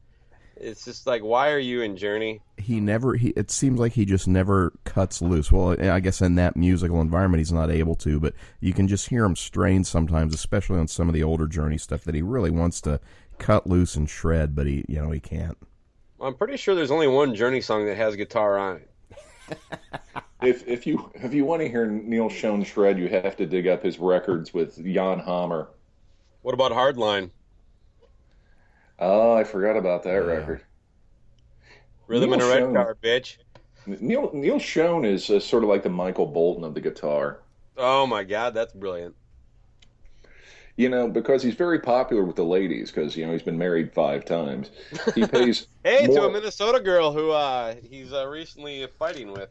It's 0.57 0.85
just 0.85 1.07
like, 1.07 1.23
why 1.23 1.51
are 1.51 1.59
you 1.59 1.81
in 1.81 1.97
Journey? 1.97 2.41
he 2.63 2.81
never. 2.81 3.15
He 3.15 3.29
it 3.31 3.51
seems 3.51 3.79
like 3.79 3.93
he 3.93 4.05
just 4.05 4.29
never 4.29 4.73
cuts 4.85 5.21
loose. 5.21 5.51
Well, 5.51 5.77
I 5.81 6.01
guess 6.01 6.21
in 6.21 6.37
that 6.37 6.57
musical 6.57 7.01
environment, 7.01 7.41
he's 7.41 7.53
not 7.53 7.71
able 7.71 7.97
to. 7.97 8.21
But 8.21 8.35
you 8.61 8.73
can 8.73 8.89
just 8.89 9.09
hear 9.09 9.25
him 9.25 9.37
strain 9.37 9.85
sometimes, 9.85 10.35
especially 10.35 10.79
on 10.79 10.89
some 10.89 11.09
of 11.09 11.15
the 11.15 11.23
older 11.23 11.47
Journey 11.47 11.79
stuff 11.79 12.05
that 12.05 12.15
he 12.15 12.23
really 12.23 12.51
wants 12.51 12.81
to 12.83 13.01
cut 13.39 13.67
loose 13.67 13.97
and 13.97 14.09
shred, 14.09 14.55
but 14.55 14.67
he 14.67 14.85
you 14.89 15.03
know 15.03 15.11
he 15.11 15.21
can't. 15.21 15.59
I'm 16.21 16.35
pretty 16.35 16.57
sure 16.57 16.75
there's 16.75 16.93
only 16.93 17.09
one 17.09 17.35
Journey 17.35 17.61
song 17.61 17.87
that 17.87 17.97
has 17.97 18.17
guitar 18.17 18.59
on 18.59 18.77
it. 18.77 19.59
If 20.43 20.67
if 20.67 20.89
you 20.89 21.09
if 21.15 21.33
you 21.33 21.45
want 21.45 21.63
to 21.63 21.69
hear 21.69 21.87
Neal 21.87 22.29
Schon 22.29 22.67
shred, 22.67 22.99
you 22.99 23.07
have 23.09 23.37
to 23.37 23.47
dig 23.47 23.69
up 23.69 23.85
his 23.85 24.01
records 24.01 24.53
with 24.53 24.77
Jan 24.85 25.21
Hammer. 25.21 25.69
What 26.43 26.55
about 26.55 26.73
Hardline? 26.73 27.33
Oh, 28.99 29.35
I 29.35 29.45
forgot 29.45 29.77
about 29.77 30.03
that 30.05 30.11
Yeah. 30.15 30.21
record. 30.25 30.65
Rhythm 32.07 32.33
Neil 32.33 32.33
in 32.33 32.41
a 32.41 32.47
red 32.47 32.71
car, 32.71 32.95
bitch. 32.95 33.39
Neil 33.87 34.31
Neal 34.35 34.59
Schon 34.59 35.05
is 35.07 35.31
uh, 35.31 35.39
sort 35.39 35.63
of 35.63 35.69
like 35.69 35.85
the 35.85 35.89
Michael 35.89 36.27
Bolton 36.27 36.65
of 36.65 36.75
the 36.75 36.81
guitar. 36.81 37.43
Oh 37.77 38.07
my 38.07 38.25
god, 38.25 38.55
that's 38.55 38.73
brilliant. 38.73 39.17
You 40.77 40.89
know, 40.89 41.09
because 41.09 41.43
he's 41.43 41.55
very 41.55 41.79
popular 41.81 42.25
with 42.25 42.37
the 42.37 42.45
ladies, 42.45 42.91
because 42.91 43.17
you 43.17 43.27
know 43.27 43.33
he's 43.33 43.43
been 43.43 43.59
married 43.59 43.93
five 43.93 44.25
times. 44.25 44.71
He 45.15 45.25
pays. 45.25 45.67
Hey, 45.85 46.09
to 46.09 46.25
a 46.25 46.31
Minnesota 46.31 46.81
girl 46.81 47.13
who 47.13 47.31
uh, 47.31 47.75
he's 47.77 48.13
uh, 48.13 48.27
recently 48.29 48.87
fighting 48.99 49.33
with. 49.33 49.51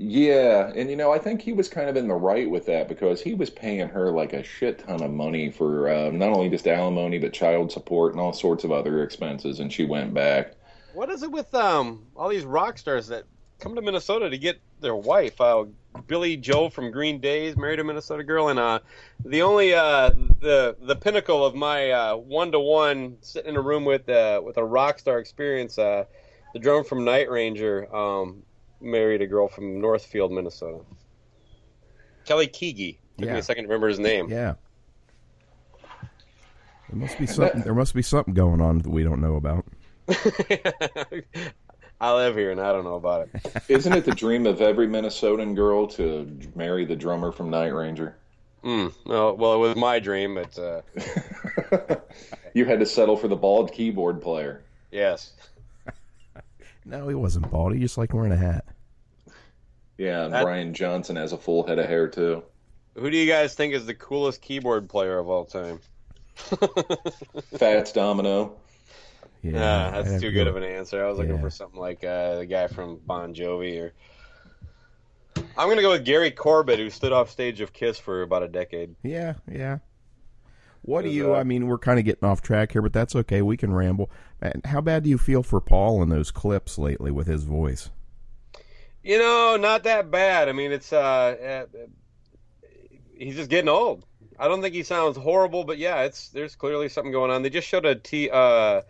Yeah, 0.00 0.70
and 0.76 0.88
you 0.88 0.94
know, 0.94 1.12
I 1.12 1.18
think 1.18 1.42
he 1.42 1.52
was 1.52 1.68
kind 1.68 1.88
of 1.88 1.96
in 1.96 2.06
the 2.06 2.14
right 2.14 2.48
with 2.48 2.66
that 2.66 2.88
because 2.88 3.20
he 3.20 3.34
was 3.34 3.50
paying 3.50 3.88
her 3.88 4.12
like 4.12 4.32
a 4.32 4.44
shit 4.44 4.78
ton 4.78 5.02
of 5.02 5.10
money 5.10 5.50
for 5.50 5.88
uh, 5.88 6.10
not 6.12 6.30
only 6.30 6.48
just 6.48 6.68
alimony 6.68 7.18
but 7.18 7.32
child 7.32 7.72
support 7.72 8.12
and 8.12 8.20
all 8.20 8.32
sorts 8.32 8.62
of 8.62 8.70
other 8.70 9.02
expenses, 9.02 9.58
and 9.58 9.72
she 9.72 9.84
went 9.84 10.14
back. 10.14 10.52
What 10.94 11.10
is 11.10 11.24
it 11.24 11.32
with 11.32 11.52
um 11.52 12.06
all 12.14 12.28
these 12.28 12.44
rock 12.44 12.78
stars 12.78 13.08
that 13.08 13.24
come 13.58 13.74
to 13.74 13.82
Minnesota 13.82 14.30
to 14.30 14.38
get 14.38 14.60
their 14.80 14.94
wife? 14.94 15.40
Uh, 15.40 15.64
Billie 16.06 16.36
Joe 16.36 16.68
from 16.68 16.92
Green 16.92 17.20
Days 17.20 17.56
married 17.56 17.80
a 17.80 17.84
Minnesota 17.84 18.22
girl, 18.22 18.50
and 18.50 18.58
uh, 18.60 18.78
the 19.24 19.42
only 19.42 19.74
uh, 19.74 20.10
the 20.40 20.76
the 20.80 20.94
pinnacle 20.94 21.44
of 21.44 21.56
my 21.56 22.14
one 22.14 22.52
to 22.52 22.60
one 22.60 23.16
sitting 23.20 23.50
in 23.50 23.56
a 23.56 23.60
room 23.60 23.84
with 23.84 24.08
uh, 24.08 24.40
with 24.44 24.58
a 24.58 24.64
rock 24.64 25.00
star 25.00 25.18
experience, 25.18 25.76
uh, 25.76 26.04
the 26.52 26.60
drummer 26.60 26.84
from 26.84 27.04
Night 27.04 27.28
Ranger 27.28 27.92
um, 27.92 28.44
married 28.80 29.22
a 29.22 29.26
girl 29.26 29.48
from 29.48 29.80
Northfield, 29.80 30.32
Minnesota. 30.32 30.80
Kelly 32.24 32.46
Keagy. 32.48 32.98
Took 33.18 33.26
me 33.26 33.32
Yeah. 33.32 33.38
a 33.38 33.42
second 33.42 33.64
to 33.64 33.68
remember 33.68 33.88
his 33.88 33.98
name. 33.98 34.28
Yeah. 34.30 34.54
There 36.90 36.98
must 36.98 37.18
be 37.18 37.26
something. 37.26 37.60
There 37.62 37.74
must 37.74 37.94
be 37.94 38.02
something 38.02 38.32
going 38.34 38.60
on 38.60 38.78
that 38.78 38.88
we 38.88 39.02
don't 39.02 39.20
know 39.20 39.36
about. 39.36 39.64
I 42.00 42.14
live 42.14 42.36
here 42.36 42.50
and 42.52 42.60
I 42.60 42.72
don't 42.72 42.84
know 42.84 42.94
about 42.94 43.28
it. 43.28 43.62
Isn't 43.68 43.92
it 43.92 44.04
the 44.04 44.12
dream 44.14 44.46
of 44.46 44.60
every 44.60 44.86
Minnesotan 44.86 45.54
girl 45.56 45.86
to 45.88 46.30
marry 46.54 46.84
the 46.84 46.94
drummer 46.96 47.32
from 47.32 47.50
Night 47.50 47.74
Ranger? 47.74 48.16
Mm, 48.64 48.92
no, 49.06 49.34
well, 49.34 49.54
it 49.54 49.58
was 49.58 49.76
my 49.76 49.98
dream, 49.98 50.34
but 50.34 50.58
uh, 50.58 50.80
you 52.54 52.64
had 52.64 52.80
to 52.80 52.86
settle 52.86 53.16
for 53.16 53.28
the 53.28 53.36
bald 53.36 53.72
keyboard 53.72 54.20
player. 54.22 54.62
yes. 54.90 55.32
No, 56.84 57.06
he 57.06 57.14
wasn't 57.14 57.50
bald. 57.50 57.74
He 57.74 57.80
just 57.80 57.98
liked 57.98 58.14
wearing 58.14 58.32
a 58.32 58.36
hat. 58.36 58.64
Yeah, 59.98 60.24
and 60.24 60.32
That- 60.32 60.44
Brian 60.44 60.72
Johnson 60.74 61.16
has 61.16 61.32
a 61.32 61.36
full 61.38 61.66
head 61.66 61.78
of 61.78 61.86
hair 61.86 62.08
too. 62.08 62.42
Who 62.94 63.10
do 63.10 63.16
you 63.16 63.26
guys 63.30 63.54
think 63.54 63.74
is 63.74 63.84
the 63.86 63.94
coolest 63.94 64.40
keyboard 64.40 64.88
player 64.88 65.18
of 65.18 65.28
all 65.28 65.44
time? 65.44 65.80
Fats 67.56 67.92
Domino. 67.92 68.56
Yeah, 69.42 69.52
Yeah, 69.52 70.02
that's 70.02 70.20
too 70.20 70.30
good 70.32 70.44
go- 70.44 70.50
of 70.50 70.56
an 70.56 70.64
answer. 70.64 71.04
I 71.04 71.08
was 71.08 71.18
looking 71.18 71.36
Yeah. 71.36 71.40
for 71.40 71.50
something 71.50 71.78
like 71.78 72.02
uh, 72.04 72.36
the 72.38 72.46
guy 72.46 72.66
from 72.66 72.96
Bon 73.06 73.34
Jovi, 73.34 73.80
or 73.80 73.92
I'm 75.56 75.68
gonna 75.68 75.82
go 75.82 75.90
with 75.90 76.04
Gary 76.04 76.30
Corbett, 76.30 76.78
who 76.78 76.90
stood 76.90 77.12
off 77.12 77.30
stage 77.30 77.60
of 77.60 77.72
Kiss 77.72 77.98
for 77.98 78.22
about 78.22 78.42
a 78.42 78.48
decade. 78.48 78.94
Yeah, 79.02 79.34
yeah. 79.50 79.78
What 80.82 81.02
do 81.02 81.10
you? 81.10 81.34
uh, 81.34 81.38
I 81.38 81.44
mean, 81.44 81.66
we're 81.66 81.78
kind 81.78 81.98
of 81.98 82.04
getting 82.04 82.26
off 82.28 82.40
track 82.40 82.72
here, 82.72 82.82
but 82.82 82.92
that's 82.92 83.14
okay. 83.14 83.42
We 83.42 83.56
can 83.56 83.72
ramble. 83.72 84.10
Man, 84.40 84.62
how 84.64 84.80
bad 84.80 85.02
do 85.04 85.10
you 85.10 85.18
feel 85.18 85.42
for 85.42 85.60
Paul 85.60 86.02
in 86.02 86.08
those 86.08 86.30
clips 86.30 86.78
lately 86.78 87.10
with 87.10 87.26
his 87.26 87.44
voice? 87.44 87.90
You 89.02 89.18
know, 89.18 89.56
not 89.56 89.84
that 89.84 90.10
bad. 90.10 90.48
I 90.48 90.52
mean, 90.52 90.72
it's 90.72 90.92
uh, 90.92 91.66
uh, 91.72 91.78
he's 93.16 93.36
just 93.36 93.50
getting 93.50 93.68
old. 93.68 94.04
I 94.38 94.46
don't 94.48 94.62
think 94.62 94.74
he 94.74 94.82
sounds 94.82 95.16
horrible, 95.16 95.64
but 95.64 95.78
yeah, 95.78 96.02
it's 96.02 96.28
there's 96.28 96.54
clearly 96.56 96.88
something 96.88 97.12
going 97.12 97.30
on. 97.30 97.42
They 97.42 97.50
just 97.50 97.68
showed 97.68 97.86
a 97.86 97.94
t 97.94 98.30
uh, 98.30 98.82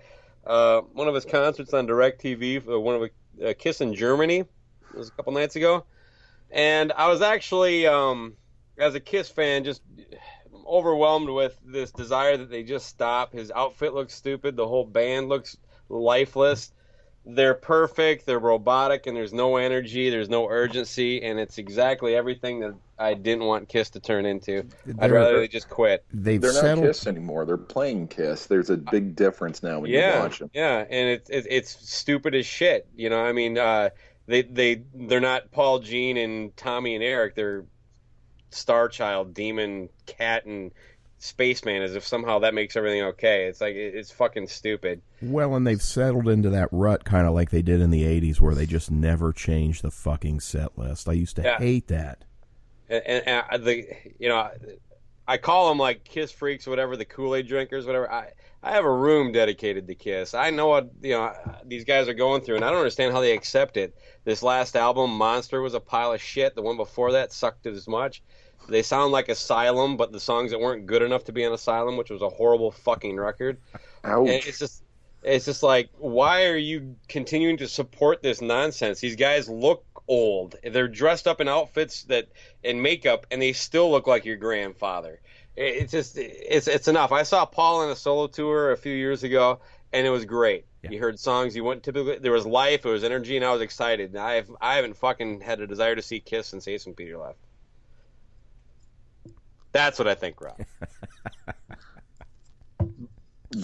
uh, 0.46 0.80
one 0.80 1.08
of 1.08 1.14
his 1.14 1.24
concerts 1.24 1.72
on 1.72 1.86
Directv 1.86 2.64
for 2.64 2.80
one 2.80 2.94
of 2.96 3.02
a, 3.02 3.50
uh, 3.50 3.54
Kiss 3.54 3.80
in 3.80 3.94
Germany. 3.94 4.40
It 4.40 4.48
was 4.94 5.08
a 5.08 5.12
couple 5.12 5.32
nights 5.32 5.56
ago, 5.56 5.84
and 6.50 6.92
I 6.92 7.08
was 7.08 7.22
actually 7.22 7.86
um, 7.86 8.34
as 8.78 8.94
a 8.94 9.00
Kiss 9.00 9.28
fan 9.28 9.64
just 9.64 9.82
overwhelmed 10.66 11.30
with 11.30 11.58
this 11.64 11.90
desire 11.90 12.36
that 12.36 12.50
they 12.50 12.62
just 12.62 12.86
stop. 12.86 13.32
His 13.32 13.50
outfit 13.50 13.94
looks 13.94 14.14
stupid. 14.14 14.56
The 14.56 14.68
whole 14.68 14.84
band 14.84 15.28
looks 15.28 15.56
lifeless. 15.88 16.72
They're 17.30 17.54
perfect. 17.54 18.24
They're 18.24 18.38
robotic, 18.38 19.06
and 19.06 19.14
there's 19.14 19.34
no 19.34 19.56
energy. 19.56 20.08
There's 20.08 20.30
no 20.30 20.48
urgency, 20.48 21.22
and 21.22 21.38
it's 21.38 21.58
exactly 21.58 22.14
everything 22.14 22.60
that 22.60 22.74
I 22.98 23.12
didn't 23.12 23.44
want 23.44 23.68
Kiss 23.68 23.90
to 23.90 24.00
turn 24.00 24.24
into. 24.24 24.64
I'd 24.98 25.10
rather 25.10 25.38
they 25.38 25.46
just 25.46 25.68
quit. 25.68 26.04
They've 26.10 26.40
They're 26.40 26.54
not. 26.54 26.82
Kiss 26.82 27.06
anymore. 27.06 27.44
They're 27.44 27.58
playing 27.58 28.08
Kiss. 28.08 28.46
There's 28.46 28.70
a 28.70 28.78
big 28.78 29.14
difference 29.14 29.62
now 29.62 29.80
when 29.80 29.90
you 29.90 30.00
watch 30.00 30.38
them. 30.38 30.50
yeah, 30.54 30.84
and 30.88 31.08
it's 31.10 31.28
it's 31.28 31.46
it's 31.50 31.90
stupid 31.90 32.34
as 32.34 32.46
shit. 32.46 32.88
You 32.96 33.10
know, 33.10 33.22
I 33.22 33.32
mean, 33.32 33.58
uh, 33.58 33.90
they 34.26 34.42
they 34.42 34.82
they're 34.94 35.20
not 35.20 35.50
Paul, 35.50 35.80
Gene, 35.80 36.16
and 36.16 36.56
Tommy 36.56 36.94
and 36.94 37.04
Eric. 37.04 37.34
They're 37.34 37.64
Star 38.50 38.88
Child, 38.88 39.34
Demon, 39.34 39.90
Cat, 40.06 40.46
and 40.46 40.72
Spaceman. 41.18 41.82
As 41.82 41.94
if 41.94 42.06
somehow 42.06 42.38
that 42.40 42.54
makes 42.54 42.76
everything 42.76 43.02
okay. 43.02 43.46
It's 43.46 43.60
like 43.60 43.74
it's 43.74 44.10
fucking 44.10 44.46
stupid. 44.48 45.02
Well, 45.20 45.54
and 45.56 45.66
they've 45.66 45.82
settled 45.82 46.28
into 46.28 46.50
that 46.50 46.68
rut, 46.70 47.04
kind 47.04 47.26
of 47.26 47.34
like 47.34 47.50
they 47.50 47.62
did 47.62 47.80
in 47.80 47.90
the 47.90 48.04
'80s, 48.04 48.40
where 48.40 48.54
they 48.54 48.66
just 48.66 48.90
never 48.90 49.32
changed 49.32 49.82
the 49.82 49.90
fucking 49.90 50.40
set 50.40 50.78
list. 50.78 51.08
I 51.08 51.12
used 51.12 51.36
to 51.36 51.42
Yeah. 51.42 51.58
hate 51.58 51.88
that. 51.88 52.24
and, 52.88 53.02
and 53.06 53.44
uh, 53.50 53.58
the 53.58 53.86
you 54.18 54.28
know 54.28 54.48
I 55.26 55.36
call 55.36 55.68
them 55.68 55.78
like 55.78 56.04
Kiss 56.04 56.30
freaks, 56.32 56.66
whatever 56.66 56.96
the 56.96 57.04
Kool 57.04 57.34
Aid 57.34 57.48
drinkers, 57.48 57.84
whatever. 57.84 58.10
I 58.10 58.30
I 58.62 58.72
have 58.72 58.84
a 58.84 58.92
room 58.92 59.30
dedicated 59.30 59.86
to 59.88 59.94
Kiss. 59.94 60.34
I 60.34 60.50
know 60.50 60.68
what 60.68 60.90
you 61.02 61.10
know 61.12 61.32
these 61.64 61.84
guys 61.84 62.08
are 62.08 62.14
going 62.14 62.40
through, 62.42 62.56
and 62.56 62.64
I 62.64 62.70
don't 62.70 62.78
understand 62.78 63.12
how 63.12 63.20
they 63.20 63.32
accept 63.32 63.76
it. 63.76 63.94
This 64.24 64.42
last 64.42 64.74
album, 64.76 65.10
Monster, 65.16 65.60
was 65.62 65.74
a 65.74 65.80
pile 65.80 66.12
of 66.12 66.20
shit. 66.22 66.54
The 66.54 66.62
one 66.62 66.76
before 66.76 67.12
that 67.12 67.32
sucked 67.32 67.66
as 67.66 67.86
much. 67.88 68.22
They 68.68 68.82
sound 68.82 69.12
like 69.12 69.28
Asylum, 69.28 69.96
but 69.96 70.12
the 70.12 70.20
songs 70.20 70.50
that 70.50 70.60
weren't 70.60 70.86
good 70.86 71.02
enough 71.02 71.24
to 71.24 71.32
be 71.32 71.44
on 71.44 71.52
Asylum, 71.52 71.96
which 71.96 72.10
was 72.10 72.22
a 72.22 72.28
horrible 72.28 72.70
fucking 72.70 73.16
record. 73.16 73.58
And 74.04 74.44
it's 74.44 74.58
just 74.58 74.82
it's 75.22 75.46
just 75.46 75.62
like 75.64 75.90
why 75.98 76.46
are 76.46 76.56
you 76.56 76.94
continuing 77.08 77.56
to 77.56 77.66
support 77.66 78.22
this 78.22 78.40
nonsense 78.40 79.00
these 79.00 79.16
guys 79.16 79.48
look 79.48 79.84
old. 80.08 80.56
They're 80.64 80.88
dressed 80.88 81.28
up 81.28 81.40
in 81.40 81.48
outfits 81.48 82.04
that 82.04 82.28
and 82.64 82.82
makeup, 82.82 83.26
and 83.30 83.40
they 83.40 83.52
still 83.52 83.90
look 83.90 84.06
like 84.06 84.24
your 84.24 84.36
grandfather. 84.36 85.20
It's 85.54 85.92
just 85.92 86.16
it's 86.16 86.66
it's 86.66 86.88
enough. 86.88 87.12
I 87.12 87.22
saw 87.24 87.44
Paul 87.44 87.82
on 87.82 87.90
a 87.90 87.96
solo 87.96 88.26
tour 88.26 88.72
a 88.72 88.76
few 88.76 88.94
years 88.94 89.22
ago, 89.22 89.60
and 89.92 90.06
it 90.06 90.10
was 90.10 90.24
great. 90.24 90.64
Yeah. 90.82 90.92
You 90.92 91.00
heard 91.00 91.18
songs 91.18 91.54
you 91.54 91.64
wouldn't 91.64 91.84
typically. 91.84 92.18
There 92.18 92.32
was 92.32 92.46
life, 92.46 92.86
it 92.86 92.90
was 92.90 93.04
energy, 93.04 93.36
and 93.36 93.44
I 93.44 93.52
was 93.52 93.60
excited. 93.60 94.16
I've 94.16 94.50
I 94.60 94.76
haven't 94.76 94.96
fucking 94.96 95.40
had 95.40 95.60
a 95.60 95.66
desire 95.66 95.94
to 95.94 96.02
see 96.02 96.20
Kiss 96.20 96.48
since 96.48 96.66
Ace 96.66 96.86
and 96.86 96.96
Peter 96.96 97.18
left. 97.18 97.38
That's 99.72 99.98
what 99.98 100.08
I 100.08 100.14
think, 100.14 100.40
Rob. 100.40 100.56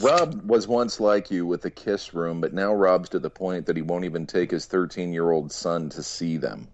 Rob 0.00 0.48
was 0.48 0.66
once 0.66 0.98
like 0.98 1.30
you 1.30 1.46
with 1.46 1.62
the 1.62 1.70
Kiss 1.70 2.14
room, 2.14 2.40
but 2.40 2.52
now 2.54 2.74
Rob's 2.74 3.10
to 3.10 3.18
the 3.18 3.30
point 3.30 3.66
that 3.66 3.76
he 3.76 3.82
won't 3.82 4.04
even 4.04 4.26
take 4.26 4.50
his 4.50 4.66
13 4.66 5.12
year 5.12 5.30
old 5.30 5.52
son 5.52 5.90
to 5.90 6.02
see 6.02 6.36
them. 6.36 6.68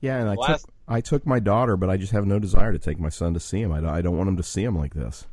Yeah, 0.00 0.18
and 0.18 0.28
I 0.28 0.34
Last- 0.34 0.62
took 0.62 0.70
I 0.88 1.00
took 1.00 1.26
my 1.26 1.38
daughter, 1.38 1.76
but 1.76 1.90
I 1.90 1.96
just 1.96 2.12
have 2.12 2.26
no 2.26 2.38
desire 2.40 2.72
to 2.72 2.78
take 2.78 2.98
my 2.98 3.08
son 3.08 3.34
to 3.34 3.40
see 3.40 3.62
him. 3.62 3.72
I, 3.72 3.80
don't- 3.80 3.90
I 3.90 4.02
don't 4.02 4.16
want 4.16 4.28
him 4.28 4.36
to 4.36 4.42
see 4.42 4.64
him 4.64 4.76
like 4.76 4.94
this. 4.94 5.26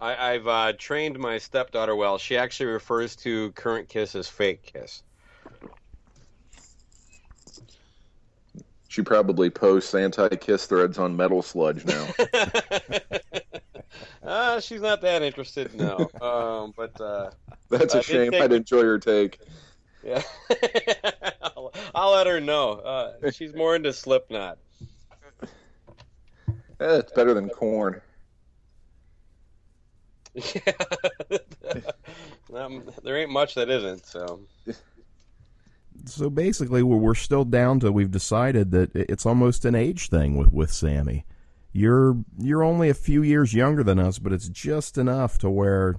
I, 0.00 0.32
I've 0.34 0.46
uh, 0.46 0.72
trained 0.78 1.18
my 1.18 1.38
stepdaughter 1.38 1.94
well. 1.94 2.18
She 2.18 2.36
actually 2.36 2.66
refers 2.66 3.16
to 3.16 3.52
current 3.52 3.88
Kiss 3.88 4.14
as 4.14 4.28
fake 4.28 4.62
Kiss. 4.62 5.02
She 8.88 9.02
probably 9.02 9.50
posts 9.50 9.94
anti 9.94 10.28
Kiss 10.36 10.66
threads 10.66 10.98
on 10.98 11.16
Metal 11.16 11.42
Sludge 11.42 11.84
now. 11.84 12.06
uh, 14.22 14.60
she's 14.60 14.80
not 14.80 15.00
that 15.02 15.22
interested, 15.22 15.74
no. 15.74 16.08
Um, 16.20 16.72
but 16.76 16.98
uh, 17.00 17.30
That's 17.68 17.94
I 17.94 17.98
a 17.98 18.02
did 18.02 18.06
shame. 18.06 18.30
take- 18.32 18.42
I'd 18.42 18.52
enjoy 18.52 18.82
her 18.82 18.98
take. 18.98 19.40
yeah, 20.04 20.22
I'll, 21.42 21.72
I'll 21.94 22.12
let 22.12 22.26
her 22.28 22.40
know. 22.40 22.72
Uh, 22.74 23.30
she's 23.32 23.54
more 23.54 23.74
into 23.74 23.92
Slipknot. 23.92 24.58
Eh, 26.78 26.98
it's 26.98 27.12
better 27.12 27.34
than 27.34 27.48
Korn. 27.48 28.00
Yeah, 30.54 30.72
um, 32.54 32.82
there 33.02 33.16
ain't 33.16 33.30
much 33.30 33.54
that 33.54 33.70
isn't. 33.70 34.04
So 34.06 34.40
So 36.04 36.30
basically, 36.30 36.82
we're, 36.82 36.96
we're 36.96 37.14
still 37.14 37.44
down 37.44 37.80
to 37.80 37.90
we've 37.90 38.10
decided 38.10 38.70
that 38.72 38.94
it's 38.94 39.26
almost 39.26 39.64
an 39.64 39.74
age 39.74 40.08
thing 40.08 40.36
with 40.36 40.52
with 40.52 40.72
Sammy. 40.72 41.24
You're 41.72 42.16
you're 42.38 42.62
only 42.62 42.88
a 42.88 42.94
few 42.94 43.22
years 43.22 43.54
younger 43.54 43.82
than 43.82 43.98
us, 43.98 44.18
but 44.18 44.32
it's 44.32 44.48
just 44.48 44.98
enough 44.98 45.38
to 45.38 45.50
where 45.50 45.96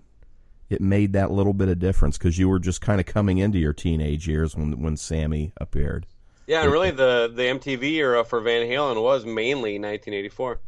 it 0.69 0.81
made 0.81 1.13
that 1.13 1.31
little 1.31 1.53
bit 1.53 1.69
of 1.69 1.79
difference 1.79 2.17
because 2.17 2.37
you 2.37 2.49
were 2.49 2.59
just 2.59 2.81
kind 2.81 2.99
of 2.99 3.05
coming 3.05 3.37
into 3.37 3.57
your 3.57 3.73
teenage 3.73 4.27
years 4.27 4.55
when 4.55 4.81
when 4.81 4.97
Sammy 4.97 5.53
appeared. 5.57 6.05
yeah, 6.47 6.63
and 6.63 6.71
really 6.71 6.91
the 6.91 7.31
the 7.33 7.43
MTV 7.43 7.83
era 7.93 8.23
for 8.23 8.39
Van 8.41 8.67
Halen 8.67 9.01
was 9.01 9.25
mainly 9.25 9.79
1984 9.79 10.59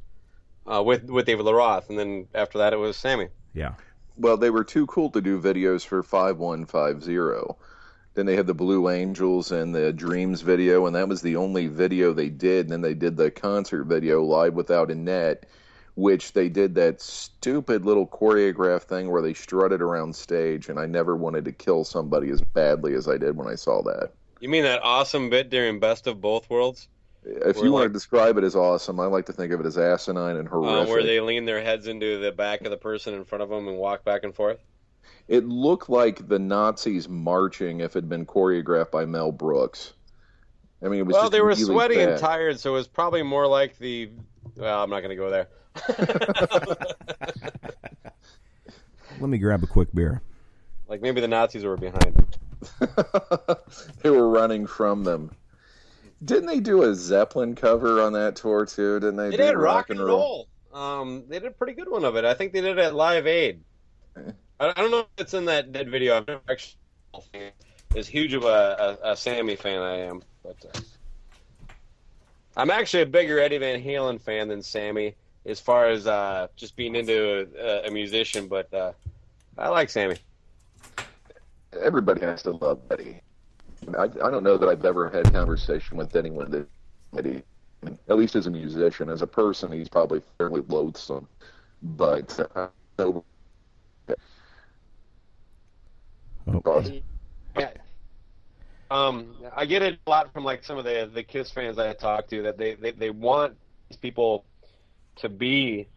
uh, 0.67 0.83
with 0.83 1.09
with 1.09 1.25
David 1.25 1.45
Lee 1.45 1.53
Roth, 1.53 1.89
and 1.89 1.97
then 1.97 2.27
after 2.33 2.57
that 2.59 2.73
it 2.73 2.77
was 2.77 2.95
Sammy. 2.95 3.29
Yeah, 3.53 3.73
Well, 4.15 4.37
they 4.37 4.49
were 4.49 4.63
too 4.63 4.85
cool 4.87 5.09
to 5.11 5.21
do 5.21 5.41
videos 5.41 5.85
for 5.85 6.03
5150. 6.03 7.55
Then 8.19 8.25
they 8.25 8.35
had 8.35 8.47
the 8.47 8.53
Blue 8.53 8.89
Angels 8.89 9.49
and 9.53 9.73
the 9.73 9.93
Dreams 9.93 10.41
video, 10.41 10.87
and 10.87 10.93
that 10.97 11.07
was 11.07 11.21
the 11.21 11.37
only 11.37 11.67
video 11.67 12.11
they 12.11 12.27
did. 12.27 12.65
And 12.65 12.73
then 12.73 12.81
they 12.81 12.93
did 12.93 13.15
the 13.15 13.31
concert 13.31 13.85
video, 13.85 14.21
Live 14.21 14.55
Without 14.55 14.91
a 14.91 14.95
Net, 14.95 15.45
which 15.95 16.33
they 16.33 16.49
did 16.49 16.75
that 16.75 16.99
stupid 16.99 17.85
little 17.85 18.05
choreographed 18.05 18.83
thing 18.83 19.09
where 19.09 19.21
they 19.21 19.33
strutted 19.33 19.81
around 19.81 20.13
stage. 20.17 20.67
And 20.67 20.77
I 20.77 20.85
never 20.85 21.15
wanted 21.15 21.45
to 21.45 21.53
kill 21.53 21.85
somebody 21.85 22.29
as 22.29 22.41
badly 22.41 22.93
as 22.93 23.07
I 23.07 23.17
did 23.17 23.37
when 23.37 23.47
I 23.47 23.55
saw 23.55 23.81
that. 23.83 24.11
You 24.41 24.49
mean 24.49 24.63
that 24.63 24.83
awesome 24.83 25.29
bit 25.29 25.49
during 25.49 25.79
Best 25.79 26.05
of 26.05 26.19
Both 26.19 26.49
Worlds? 26.49 26.89
If 27.23 27.55
you 27.63 27.71
want 27.71 27.85
to 27.85 27.93
describe 27.93 28.37
it 28.37 28.43
as 28.43 28.53
awesome, 28.53 28.99
I 28.99 29.05
like 29.05 29.27
to 29.27 29.33
think 29.33 29.53
of 29.53 29.61
it 29.61 29.65
as 29.65 29.77
asinine 29.77 30.35
and 30.35 30.49
Uh, 30.49 30.51
horrific. 30.51 30.89
where 30.89 31.03
they 31.03 31.21
lean 31.21 31.45
their 31.45 31.61
heads 31.61 31.87
into 31.87 32.19
the 32.19 32.33
back 32.33 32.65
of 32.65 32.71
the 32.71 32.77
person 32.77 33.13
in 33.13 33.23
front 33.23 33.43
of 33.43 33.49
them 33.49 33.69
and 33.69 33.77
walk 33.77 34.03
back 34.03 34.25
and 34.25 34.35
forth? 34.35 34.59
It 35.29 35.45
looked 35.47 35.89
like 35.89 36.27
the 36.27 36.39
Nazis 36.39 37.07
marching 37.07 37.81
if 37.81 37.91
it 37.95 37.99
had 37.99 38.09
been 38.09 38.25
choreographed 38.25 38.89
by 38.89 39.05
Mel 39.05 39.31
Brooks. 39.31 39.93
I 40.83 40.87
mean, 40.87 41.01
it 41.01 41.05
was 41.05 41.13
Well, 41.13 41.21
just 41.23 41.31
they 41.33 41.41
were 41.41 41.49
really 41.49 41.63
sweaty 41.63 41.95
bad. 41.97 42.09
and 42.09 42.19
tired, 42.19 42.59
so 42.59 42.71
it 42.71 42.73
was 42.73 42.87
probably 42.87 43.21
more 43.21 43.45
like 43.45 43.77
the. 43.77 44.09
Well, 44.55 44.83
I'm 44.83 44.89
not 44.89 45.01
going 45.01 45.11
to 45.11 45.15
go 45.15 45.29
there. 45.29 45.47
let 49.19 49.29
me 49.29 49.37
grab 49.37 49.63
a 49.63 49.67
quick 49.67 49.93
beer. 49.93 50.21
like 50.87 51.01
maybe 51.01 51.21
the 51.21 51.27
Nazis 51.27 51.63
were 51.63 51.77
behind 51.77 52.17
it. 52.17 52.37
they 54.01 54.09
were 54.09 54.27
running 54.29 54.65
from 54.65 55.03
them. 55.03 55.29
Didn't 56.25 56.47
they 56.47 56.59
do 56.59 56.81
a 56.83 56.95
Zeppelin 56.95 57.53
cover 57.55 58.01
on 58.01 58.13
that 58.13 58.35
tour 58.35 58.65
too? 58.65 58.99
Didn't 58.99 59.17
they? 59.17 59.29
They 59.29 59.37
did 59.37 59.55
rock 59.57 59.91
and 59.91 60.03
roll. 60.03 60.47
Um, 60.73 61.25
they 61.29 61.37
did 61.39 61.49
a 61.49 61.51
pretty 61.51 61.73
good 61.73 61.89
one 61.89 62.03
of 62.03 62.15
it. 62.15 62.25
I 62.25 62.33
think 62.33 62.51
they 62.51 62.61
did 62.61 62.77
it 62.77 62.83
at 62.83 62.95
Live 62.95 63.27
Aid. 63.27 63.61
I, 64.59 64.73
don't 64.73 64.91
know 64.91 64.99
if 64.99 65.07
it's 65.17 65.33
in 65.33 65.45
that, 65.45 65.71
that 65.73 65.87
video. 65.87 66.17
I've 66.17 66.27
never 66.27 66.41
actually 66.49 67.53
as 67.95 68.07
huge 68.07 68.33
of 68.33 68.43
a, 68.43 68.97
a, 69.03 69.11
a 69.11 69.17
Sammy 69.17 69.55
fan 69.55 69.81
I 69.81 69.97
am, 69.99 70.21
but 70.43 70.57
uh, 70.75 70.79
I'm 72.57 72.69
actually 72.69 73.03
a 73.03 73.05
bigger 73.05 73.39
Eddie 73.39 73.57
Van 73.57 73.81
Halen 73.81 74.19
fan 74.21 74.47
than 74.49 74.61
Sammy 74.61 75.15
as 75.45 75.59
far 75.59 75.87
as 75.87 76.07
uh, 76.07 76.47
just 76.55 76.75
being 76.75 76.95
into 76.95 77.47
a, 77.57 77.87
a 77.87 77.91
musician. 77.91 78.47
But 78.47 78.73
uh, 78.73 78.91
I 79.57 79.69
like 79.69 79.89
Sammy. 79.89 80.17
Everybody 81.81 82.21
has 82.21 82.43
to 82.43 82.51
love 82.51 82.81
Eddie. 82.91 83.21
I, 83.97 84.03
I 84.03 84.07
don't 84.29 84.43
know 84.43 84.57
that 84.57 84.67
I've 84.67 84.83
ever 84.83 85.09
had 85.09 85.27
a 85.27 85.31
conversation 85.31 85.97
with 85.97 86.15
anyone 86.15 86.51
that 86.51 86.67
Eddie, 87.17 87.43
at 88.09 88.17
least 88.17 88.35
as 88.35 88.45
a 88.47 88.51
musician, 88.51 89.09
as 89.09 89.21
a 89.21 89.27
person, 89.27 89.71
he's 89.71 89.89
probably 89.89 90.21
fairly 90.37 90.63
loathsome. 90.67 91.27
But 91.81 92.37
uh, 92.55 92.67
Oh. 96.65 96.83
Um, 98.91 99.35
I 99.55 99.65
get 99.65 99.83
it 99.83 99.99
a 100.05 100.09
lot 100.09 100.33
from 100.33 100.43
like 100.43 100.63
some 100.63 100.77
of 100.77 100.83
the 100.83 101.09
the 101.13 101.21
Kiss 101.23 101.51
fans 101.51 101.77
I 101.77 101.93
talk 101.93 102.27
to 102.29 102.43
that 102.43 102.57
they, 102.57 102.73
they, 102.73 102.91
they 102.91 103.09
want 103.11 103.55
these 103.89 103.97
people 103.97 104.45
to 105.17 105.29
be 105.29 105.87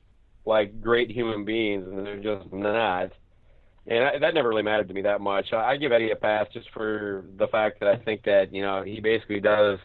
like 0.45 0.81
great 0.83 1.11
human 1.11 1.45
beings 1.45 1.87
and 1.87 2.07
they're 2.07 2.21
just 2.21 2.53
not. 2.53 3.13
And 3.87 4.05
I, 4.05 4.19
that 4.19 4.35
never 4.35 4.49
really 4.49 4.63
mattered 4.63 4.89
to 4.89 4.95
me 4.95 5.03
that 5.03 5.21
much. 5.21 5.53
I, 5.53 5.73
I 5.73 5.77
give 5.77 5.91
Eddie 5.91 6.11
a 6.11 6.17
pass 6.17 6.47
just 6.53 6.71
for 6.71 7.25
the 7.39 7.49
fact 7.49 7.81
that 7.81 7.89
I 7.89 7.97
think 7.97 8.25
that 8.25 8.53
you 8.53 8.63
know 8.63 8.83
he 8.83 9.01
basically 9.01 9.41
does 9.41 9.79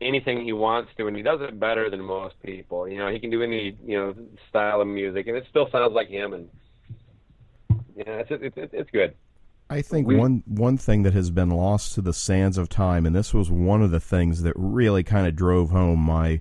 anything 0.00 0.44
he 0.44 0.52
wants 0.52 0.90
to, 0.96 1.08
and 1.08 1.16
he 1.16 1.22
does 1.22 1.40
it 1.42 1.58
better 1.58 1.90
than 1.90 2.00
most 2.00 2.40
people. 2.42 2.88
You 2.88 2.98
know, 2.98 3.08
he 3.08 3.18
can 3.18 3.30
do 3.30 3.42
any 3.42 3.76
you 3.84 3.98
know 3.98 4.14
style 4.48 4.80
of 4.80 4.86
music, 4.86 5.26
and 5.26 5.36
it 5.36 5.46
still 5.50 5.68
sounds 5.70 5.92
like 5.92 6.08
him. 6.08 6.32
And 6.34 6.48
yeah, 7.96 8.22
it's 8.22 8.30
it's 8.30 8.56
it's, 8.56 8.74
it's 8.74 8.90
good. 8.90 9.14
I 9.70 9.82
think 9.82 10.06
We- 10.06 10.16
one 10.16 10.42
one 10.46 10.78
thing 10.78 11.02
that 11.02 11.12
has 11.12 11.30
been 11.30 11.50
lost 11.50 11.94
to 11.94 12.00
the 12.00 12.12
sands 12.14 12.56
of 12.58 12.68
time, 12.68 13.04
and 13.06 13.14
this 13.14 13.34
was 13.34 13.50
one 13.50 13.82
of 13.82 13.90
the 13.90 14.00
things 14.00 14.42
that 14.42 14.54
really 14.56 15.02
kind 15.02 15.26
of 15.26 15.36
drove 15.36 15.70
home 15.70 15.98
my 16.00 16.40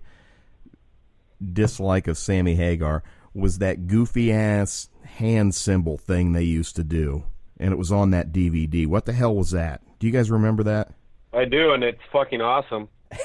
dislike 1.54 2.08
of 2.08 2.18
Sammy 2.18 2.56
Hagar, 2.56 3.04
was 3.34 3.60
that 3.60 3.88
goofy 3.88 4.32
ass 4.32 4.90
hand 5.04 5.54
symbol 5.54 5.98
thing 5.98 6.32
they 6.34 6.44
used 6.44 6.76
to 6.78 6.84
do, 6.84 7.24
and 7.60 7.72
it 7.74 7.78
was 7.78 7.92
on 7.92 8.12
that 8.12 8.32
DVD. 8.32 8.86
What 8.88 9.06
the 9.06 9.14
hell 9.14 9.36
was 9.36 9.52
that? 9.52 9.82
Do 10.00 10.08
you 10.08 10.14
guys 10.14 10.32
remember 10.32 10.64
that? 10.64 10.94
I 11.34 11.46
do, 11.46 11.74
and 11.74 11.84
it's 11.84 12.02
fucking 12.12 12.42
awesome. 12.42 12.88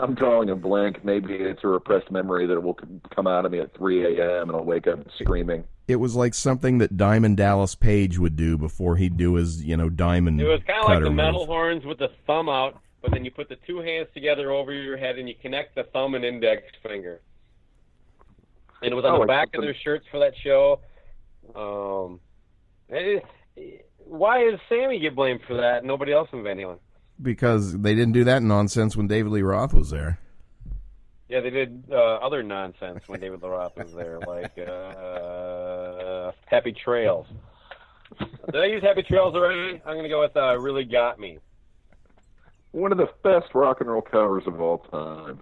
I'm 0.00 0.14
drawing 0.14 0.50
a 0.50 0.56
blank. 0.56 1.04
Maybe 1.04 1.34
it's 1.34 1.62
a 1.64 1.68
repressed 1.68 2.10
memory 2.10 2.46
that 2.46 2.60
will 2.60 2.78
come 3.14 3.26
out 3.26 3.44
of 3.44 3.52
me 3.52 3.60
at 3.60 3.76
3 3.76 4.18
a.m. 4.18 4.48
and 4.48 4.56
I'll 4.56 4.64
wake 4.64 4.86
up 4.86 5.00
screaming. 5.20 5.64
It 5.88 5.96
was 5.96 6.14
like 6.14 6.34
something 6.34 6.78
that 6.78 6.96
Diamond 6.96 7.36
Dallas 7.36 7.74
Page 7.74 8.18
would 8.18 8.36
do 8.36 8.56
before 8.56 8.96
he'd 8.96 9.16
do 9.16 9.34
his, 9.34 9.64
you 9.64 9.76
know, 9.76 9.88
diamond. 9.88 10.40
It 10.40 10.44
was 10.46 10.60
kind 10.66 10.82
of 10.82 10.88
like 10.88 11.02
the 11.02 11.10
metal 11.10 11.40
move. 11.40 11.48
horns 11.48 11.84
with 11.84 11.98
the 11.98 12.08
thumb 12.26 12.48
out, 12.48 12.78
but 13.02 13.10
then 13.10 13.24
you 13.24 13.30
put 13.30 13.48
the 13.48 13.56
two 13.66 13.80
hands 13.80 14.08
together 14.14 14.50
over 14.52 14.72
your 14.72 14.96
head 14.96 15.18
and 15.18 15.28
you 15.28 15.34
connect 15.40 15.74
the 15.74 15.84
thumb 15.92 16.14
and 16.14 16.24
index 16.24 16.62
finger. 16.82 17.20
And 18.82 18.92
it 18.92 18.94
was 18.94 19.04
on 19.04 19.16
Oh, 19.16 19.20
the 19.20 19.26
back 19.26 19.54
of 19.54 19.62
their 19.62 19.74
shirts 19.74 20.06
for 20.10 20.20
that 20.20 20.32
show. 20.42 20.80
Um, 21.54 22.20
it, 22.88 23.24
why 23.98 24.50
does 24.50 24.60
Sammy 24.68 24.98
get 25.00 25.14
blamed 25.14 25.40
for 25.46 25.54
that? 25.54 25.84
Nobody 25.84 26.12
else 26.12 26.28
in 26.32 26.42
Van 26.42 26.56
Halen. 26.56 26.78
Because 27.22 27.78
they 27.78 27.94
didn't 27.94 28.12
do 28.12 28.24
that 28.24 28.42
nonsense 28.42 28.96
when 28.96 29.06
David 29.06 29.32
Lee 29.32 29.42
Roth 29.42 29.72
was 29.74 29.90
there. 29.90 30.18
Yeah, 31.28 31.40
they 31.40 31.50
did 31.50 31.84
uh, 31.90 32.16
other 32.16 32.42
nonsense 32.42 33.04
when 33.06 33.20
David 33.20 33.42
Lee 33.42 33.48
Roth 33.48 33.76
was 33.76 33.92
there, 33.92 34.18
like 34.26 34.58
uh, 34.58 36.32
Happy 36.46 36.72
Trails. 36.72 37.26
Did 38.18 38.56
I 38.56 38.66
use 38.66 38.82
Happy 38.82 39.02
Trails 39.04 39.34
already? 39.34 39.80
I'm 39.86 39.94
going 39.94 40.02
to 40.02 40.08
go 40.08 40.20
with 40.20 40.36
uh, 40.36 40.58
Really 40.58 40.84
Got 40.84 41.20
Me. 41.20 41.38
One 42.72 42.90
of 42.92 42.98
the 42.98 43.08
best 43.22 43.54
rock 43.54 43.80
and 43.80 43.88
roll 43.88 44.02
covers 44.02 44.44
of 44.46 44.60
all 44.60 44.78
time. 44.78 45.40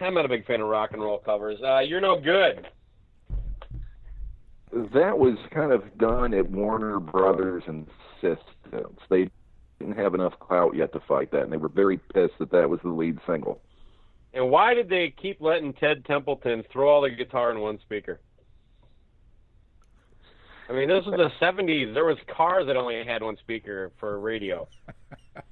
I'm 0.00 0.14
not 0.14 0.24
a 0.24 0.28
big 0.28 0.46
fan 0.46 0.60
of 0.60 0.68
rock 0.68 0.90
and 0.92 1.02
roll 1.02 1.18
covers. 1.18 1.58
Uh, 1.62 1.78
You're 1.80 2.00
No 2.00 2.18
Good. 2.20 2.68
That 4.72 5.18
was 5.18 5.38
kind 5.50 5.72
of 5.72 5.96
done 5.96 6.34
at 6.34 6.50
Warner 6.50 6.98
Brothers 7.00 7.62
insistence. 7.66 9.00
They 9.08 9.30
didn't 9.78 9.96
have 9.96 10.14
enough 10.14 10.38
clout 10.38 10.74
yet 10.74 10.92
to 10.92 11.00
fight 11.00 11.30
that, 11.32 11.42
and 11.42 11.52
they 11.52 11.56
were 11.56 11.68
very 11.68 11.98
pissed 11.98 12.38
that 12.38 12.50
that 12.50 12.68
was 12.68 12.80
the 12.82 12.90
lead 12.90 13.18
single. 13.26 13.60
And 14.32 14.50
why 14.50 14.74
did 14.74 14.88
they 14.88 15.14
keep 15.20 15.40
letting 15.40 15.72
Ted 15.72 16.04
Templeman 16.04 16.64
throw 16.72 16.88
all 16.88 17.02
the 17.02 17.10
guitar 17.10 17.50
in 17.50 17.60
one 17.60 17.78
speaker? 17.80 18.20
I 20.68 20.72
mean, 20.72 20.88
this 20.88 21.04
was 21.06 21.14
the 21.16 21.30
'70s. 21.44 21.94
There 21.94 22.04
was 22.04 22.18
cars 22.26 22.66
that 22.66 22.76
only 22.76 23.04
had 23.04 23.22
one 23.22 23.36
speaker 23.36 23.92
for 23.98 24.18
radio. 24.18 24.68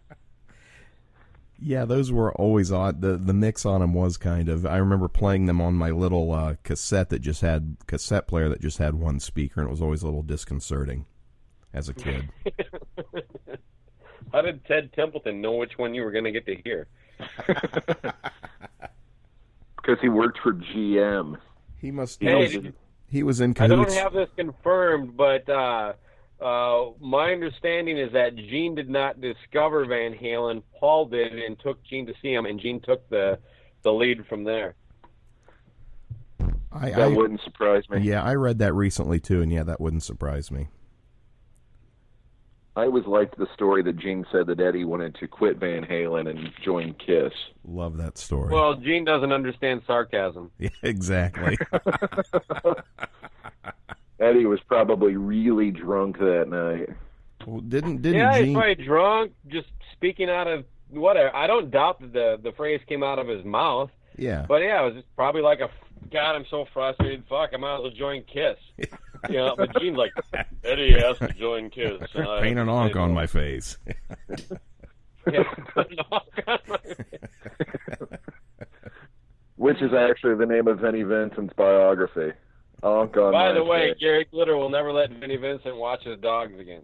Yeah, 1.66 1.86
those 1.86 2.12
were 2.12 2.32
always 2.34 2.70
odd. 2.70 3.00
The 3.00 3.16
the 3.16 3.32
mix 3.32 3.64
on 3.64 3.80
them 3.80 3.94
was 3.94 4.18
kind 4.18 4.50
of. 4.50 4.66
I 4.66 4.76
remember 4.76 5.08
playing 5.08 5.46
them 5.46 5.62
on 5.62 5.74
my 5.74 5.90
little 5.90 6.30
uh, 6.32 6.56
cassette 6.62 7.08
that 7.08 7.20
just 7.20 7.40
had 7.40 7.76
cassette 7.86 8.26
player 8.26 8.50
that 8.50 8.60
just 8.60 8.76
had 8.76 8.94
one 8.96 9.18
speaker, 9.18 9.60
and 9.60 9.68
it 9.68 9.70
was 9.70 9.80
always 9.80 10.02
a 10.02 10.06
little 10.06 10.22
disconcerting 10.22 11.06
as 11.72 11.88
a 11.88 11.94
kid. 11.94 12.28
How 14.34 14.42
did 14.42 14.64
Ted 14.64 14.92
Templeman 14.94 15.40
know 15.40 15.52
which 15.52 15.78
one 15.78 15.94
you 15.94 16.02
were 16.02 16.10
going 16.10 16.24
to 16.24 16.32
get 16.32 16.44
to 16.46 16.56
hear? 16.64 16.88
Because 19.76 20.00
he 20.00 20.08
worked 20.08 20.38
for 20.42 20.54
GM. 20.54 21.36
He 21.76 21.90
must. 21.90 22.18
Hey, 22.22 22.28
he, 22.30 22.34
was, 22.56 22.64
did- 22.64 22.74
he 23.06 23.22
was 23.22 23.40
in 23.42 23.54
I 23.58 23.66
don't 23.66 23.92
have 23.92 24.14
this 24.14 24.30
confirmed, 24.34 25.14
but 25.14 25.46
uh, 25.46 25.92
uh, 26.40 26.92
my 27.00 27.32
understanding 27.32 27.98
is 27.98 28.10
that 28.14 28.34
Gene 28.34 28.74
did 28.74 28.88
not 28.88 29.20
discover 29.20 29.84
Van 29.84 30.14
Halen. 30.14 30.62
Paul 30.80 31.04
did, 31.04 31.38
and 31.38 31.58
took 31.60 31.84
Gene 31.84 32.06
to 32.06 32.14
see 32.22 32.32
him, 32.32 32.46
and 32.46 32.58
Gene 32.58 32.80
took 32.80 33.06
the 33.10 33.38
the 33.82 33.92
lead 33.92 34.26
from 34.26 34.44
there. 34.44 34.74
I, 36.72 36.88
That 36.90 37.00
I, 37.00 37.06
wouldn't 37.08 37.42
surprise 37.42 37.84
me. 37.90 38.00
yeah, 38.00 38.22
I 38.22 38.36
read 38.36 38.60
that 38.60 38.72
recently 38.72 39.20
too, 39.20 39.42
and 39.42 39.52
yeah, 39.52 39.64
that 39.64 39.82
wouldn't 39.82 40.02
surprise 40.02 40.50
me. 40.50 40.68
I 42.76 42.86
always 42.86 43.06
liked 43.06 43.38
the 43.38 43.46
story 43.54 43.82
that 43.84 43.96
Gene 43.98 44.26
said 44.32 44.48
that 44.48 44.58
Eddie 44.58 44.84
wanted 44.84 45.14
to 45.16 45.28
quit 45.28 45.58
Van 45.58 45.84
Halen 45.84 46.28
and 46.28 46.50
join 46.64 46.94
Kiss. 46.94 47.32
Love 47.64 47.96
that 47.98 48.18
story. 48.18 48.52
Well, 48.52 48.74
Gene 48.74 49.04
doesn't 49.04 49.30
understand 49.32 49.82
sarcasm. 49.86 50.50
yeah, 50.58 50.70
exactly. 50.82 51.56
Eddie 54.20 54.46
was 54.46 54.60
probably 54.66 55.16
really 55.16 55.70
drunk 55.70 56.18
that 56.18 56.46
night. 56.48 56.88
well, 57.46 57.60
didn't 57.60 58.02
didn't 58.02 58.18
yeah, 58.20 58.36
he's 58.38 58.46
Gene? 58.46 58.54
probably 58.54 58.84
drunk, 58.84 59.32
just 59.48 59.68
speaking 59.92 60.30
out 60.30 60.46
of 60.46 60.64
whatever. 60.90 61.34
I 61.34 61.46
don't 61.46 61.70
doubt 61.70 62.00
that 62.00 62.12
the 62.12 62.38
the 62.42 62.52
phrase 62.52 62.80
came 62.88 63.02
out 63.02 63.18
of 63.18 63.26
his 63.28 63.44
mouth, 63.44 63.90
Yeah, 64.16 64.46
but 64.48 64.62
yeah, 64.62 64.82
it 64.82 64.84
was 64.86 64.94
just 64.94 65.16
probably 65.16 65.42
like 65.42 65.60
a 65.60 65.68
God. 66.10 66.34
I'm 66.36 66.44
so 66.50 66.66
frustrated. 66.72 67.24
Fuck, 67.28 67.50
I 67.54 67.56
might 67.56 67.76
as 67.76 67.80
well 67.82 67.90
join 67.90 68.22
Kiss. 68.24 68.56
you 69.28 69.36
know, 69.36 69.54
but 69.56 69.78
Gene's 69.80 69.96
like 69.96 70.12
Eddie 70.64 70.96
asked 70.98 71.20
to 71.20 71.32
join 71.32 71.70
Kiss. 71.70 72.02
and 72.14 72.26
I- 72.28 72.40
paint 72.40 72.58
an 72.58 72.68
ankh 72.68 72.96
on 73.00 73.12
my 73.14 73.26
face. 73.26 73.78
Yeah, 75.30 75.42
ankh 75.76 76.48
on 76.48 76.58
my- 76.68 78.18
Which 79.56 79.80
is 79.80 79.92
actually 79.94 80.34
the 80.36 80.46
name 80.46 80.66
of 80.68 80.80
Vinnie 80.80 81.02
Vincent's 81.04 81.54
biography. 81.54 82.32
Ankh 82.82 83.16
on 83.16 83.32
By 83.32 83.48
my 83.48 83.52
the 83.52 83.64
way, 83.64 83.90
face. 83.92 83.98
Gary 84.00 84.24
Glitter 84.30 84.56
will 84.56 84.68
never 84.68 84.92
let 84.92 85.10
Vinnie 85.10 85.36
Vincent 85.36 85.76
watch 85.76 86.02
his 86.04 86.18
dogs 86.20 86.52
again. 86.58 86.82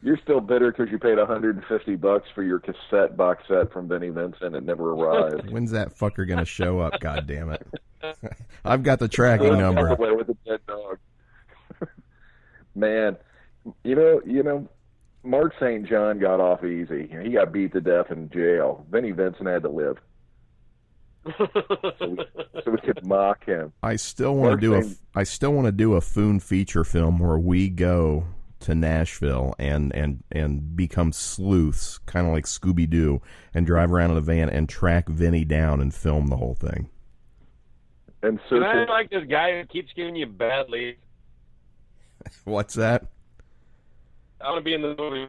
You're 0.00 0.18
still 0.22 0.40
bitter 0.40 0.70
because 0.70 0.92
you 0.92 0.98
paid 0.98 1.18
150 1.18 1.96
bucks 1.96 2.28
for 2.34 2.44
your 2.44 2.60
cassette 2.60 3.16
box 3.16 3.42
set 3.48 3.72
from 3.72 3.88
Vinnie 3.88 4.10
Vincent. 4.10 4.54
It 4.54 4.62
never 4.62 4.92
arrived. 4.92 5.50
When's 5.50 5.72
that 5.72 5.96
fucker 5.96 6.26
gonna 6.26 6.44
show 6.44 6.78
up? 6.78 7.00
God 7.00 7.26
damn 7.26 7.50
it! 7.50 7.66
I've 8.64 8.84
got 8.84 9.00
the 9.00 9.08
tracking 9.08 9.58
number. 9.58 9.88
Away 9.88 10.12
with 10.12 10.28
the 10.28 10.36
dead 10.46 10.60
dog. 10.68 10.98
Man, 12.76 13.16
you 13.82 13.96
know, 13.96 14.20
you 14.24 14.44
know, 14.44 14.68
Mark 15.24 15.54
St. 15.58 15.84
John 15.88 16.20
got 16.20 16.38
off 16.38 16.62
easy. 16.62 17.10
He 17.22 17.30
got 17.30 17.52
beat 17.52 17.72
to 17.72 17.80
death 17.80 18.12
in 18.12 18.30
jail. 18.30 18.86
Vinnie 18.92 19.10
Vincent 19.10 19.48
had 19.48 19.62
to 19.62 19.68
live, 19.68 19.98
so 21.36 22.06
we 22.70 22.78
could 22.78 23.04
mock 23.04 23.44
him. 23.44 23.72
I 23.82 23.96
still 23.96 24.36
want 24.36 24.60
to 24.60 24.64
do 24.64 24.74
a. 24.76 24.84
Mark 25.16 25.24
still 25.24 25.52
want 25.52 25.66
to 25.66 25.72
do 25.72 25.94
a 25.94 26.00
FOON 26.00 26.38
feature 26.38 26.84
film 26.84 27.18
where 27.18 27.36
we 27.36 27.68
go 27.68 28.26
to 28.60 28.74
Nashville 28.74 29.54
and 29.58 29.94
and 29.94 30.22
and 30.32 30.76
become 30.76 31.12
sleuths, 31.12 31.98
kind 31.98 32.26
of 32.26 32.32
like 32.32 32.44
Scooby 32.44 32.88
Doo, 32.88 33.22
and 33.54 33.66
drive 33.66 33.92
around 33.92 34.10
in 34.12 34.16
a 34.16 34.20
van 34.20 34.48
and 34.48 34.68
track 34.68 35.08
Vinnie 35.08 35.44
down 35.44 35.80
and 35.80 35.94
film 35.94 36.26
the 36.28 36.36
whole 36.36 36.54
thing. 36.54 36.90
And 38.22 38.40
Can 38.48 38.62
I 38.64 38.72
search 38.72 38.88
like 38.88 39.10
this 39.10 39.24
guy 39.28 39.60
who 39.60 39.66
keeps 39.66 39.92
giving 39.94 40.16
you 40.16 40.26
bad 40.26 40.68
leads? 40.68 40.98
What's 42.44 42.74
that? 42.74 43.06
I 44.40 44.50
want 44.50 44.60
to 44.60 44.64
be 44.64 44.74
in 44.74 44.82
the 44.82 44.94
movie. 44.96 45.28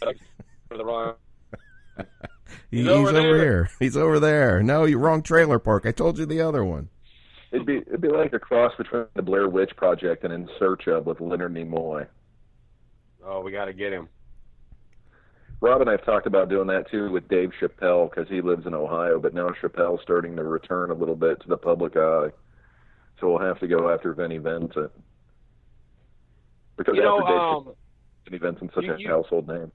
for 0.68 0.76
the 0.76 0.84
wrong. 0.84 1.14
He's 2.70 2.80
he's 2.80 2.88
over 2.88 3.08
over 3.16 3.36
here. 3.36 3.70
He's 3.78 3.96
over 3.96 4.20
there. 4.20 4.62
No, 4.62 4.84
you 4.84 4.98
wrong 4.98 5.22
trailer 5.22 5.58
park. 5.58 5.84
I 5.86 5.92
told 5.92 6.18
you 6.18 6.26
the 6.26 6.40
other 6.40 6.64
one. 6.64 6.88
it'd 7.50 7.66
be 7.66 7.78
it'd 7.78 8.00
be 8.00 8.08
like 8.08 8.32
a 8.32 8.38
cross 8.38 8.72
between 8.76 9.04
the 9.14 9.22
Blair 9.22 9.48
Witch 9.48 9.74
Project 9.76 10.24
and 10.24 10.32
In 10.32 10.48
Search 10.58 10.86
of 10.86 11.06
with 11.06 11.20
Leonard 11.20 11.54
Nimoy. 11.54 12.06
Oh, 13.28 13.40
we 13.42 13.52
got 13.52 13.66
to 13.66 13.72
get 13.74 13.92
him. 13.92 14.08
Rob 15.60 15.80
and 15.80 15.90
I've 15.90 16.04
talked 16.04 16.26
about 16.26 16.48
doing 16.48 16.68
that 16.68 16.88
too 16.90 17.10
with 17.10 17.28
Dave 17.28 17.50
Chappelle 17.60 18.08
because 18.08 18.28
he 18.28 18.40
lives 18.40 18.64
in 18.66 18.74
Ohio, 18.74 19.18
but 19.20 19.34
now 19.34 19.48
Chappelle's 19.60 20.00
starting 20.02 20.36
to 20.36 20.44
return 20.44 20.90
a 20.90 20.94
little 20.94 21.16
bit 21.16 21.40
to 21.42 21.48
the 21.48 21.56
public 21.56 21.96
eye. 21.96 22.28
So 23.20 23.28
we'll 23.28 23.40
have 23.46 23.58
to 23.60 23.66
go 23.66 23.90
after 23.92 24.12
Vinnie 24.14 24.38
Vincent 24.38 24.92
because 26.76 26.94
You 26.94 27.02
know, 27.02 27.18
after 27.20 27.32
Dave 27.32 27.40
um, 27.40 27.64
Chappelle, 27.64 27.74
Vinnie 28.26 28.38
Vincent's 28.38 28.74
such 28.74 28.84
you- 28.84 28.92
a 28.94 28.98
you- 28.98 29.08
household 29.08 29.48
name. 29.48 29.72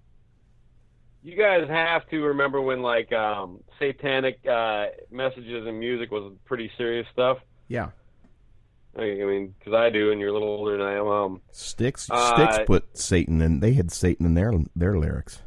you 1.21 1.35
guys 1.35 1.67
have 1.67 2.07
to 2.09 2.21
remember 2.23 2.61
when 2.61 2.81
like 2.81 3.11
um 3.11 3.61
satanic 3.77 4.39
uh 4.47 4.85
messages 5.11 5.67
and 5.67 5.77
music 5.79 6.11
was 6.11 6.33
pretty 6.45 6.71
serious 6.77 7.05
stuff. 7.11 7.39
Yeah, 7.67 7.89
I 8.95 9.01
mean, 9.01 9.55
because 9.57 9.73
I 9.73 9.89
do, 9.89 10.11
and 10.11 10.19
you're 10.19 10.29
a 10.29 10.33
little 10.33 10.49
older 10.49 10.77
than 10.77 10.85
I 10.85 10.93
am. 10.93 11.07
Um, 11.07 11.41
Styx. 11.51 12.07
Uh, 12.11 12.35
Styx 12.35 12.65
put 12.67 12.95
Satan 12.95 13.41
and 13.41 13.61
They 13.61 13.73
had 13.73 13.91
Satan 13.91 14.25
in 14.25 14.35
their 14.35 14.53
their 14.75 14.97
lyrics. 14.97 15.41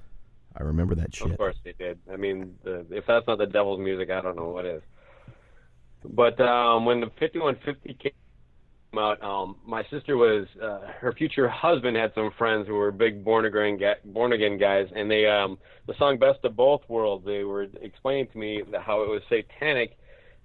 I 0.57 0.62
remember 0.62 0.94
that 0.97 1.14
shit. 1.14 1.30
Of 1.30 1.36
course 1.36 1.57
they 1.64 1.72
did. 1.72 1.99
I 2.11 2.16
mean, 2.16 2.57
the, 2.64 2.86
if 2.90 3.05
that's 3.07 3.26
not 3.26 3.38
the 3.38 3.47
devil's 3.47 3.78
music, 3.78 4.11
I 4.11 4.20
don't 4.20 4.36
know 4.36 4.49
what 4.49 4.64
is. 4.64 4.82
But 6.05 6.40
um, 6.40 6.86
when 6.86 7.01
the 7.01 7.07
5150 7.20 7.94
came 7.94 8.12
out, 8.99 9.22
um, 9.22 9.57
my 9.66 9.84
sister 9.90 10.16
was 10.16 10.47
uh, 10.62 10.80
her 10.99 11.12
future 11.12 11.49
husband 11.49 11.97
had 11.97 12.12
some 12.14 12.30
friends 12.38 12.66
who 12.66 12.74
were 12.74 12.90
big 12.90 13.22
born 13.22 13.44
again 13.44 13.78
born 14.07 14.32
again 14.32 14.59
guys, 14.59 14.88
and 14.94 15.11
they 15.11 15.26
um, 15.26 15.59
the 15.86 15.94
song 15.99 16.18
"Best 16.18 16.40
of 16.44 16.57
Both 16.57 16.82
Worlds." 16.88 17.24
They 17.24 17.44
were 17.44 17.66
explaining 17.82 18.28
to 18.28 18.38
me 18.38 18.62
how 18.80 19.03
it 19.03 19.09
was 19.09 19.22
satanic 19.28 19.99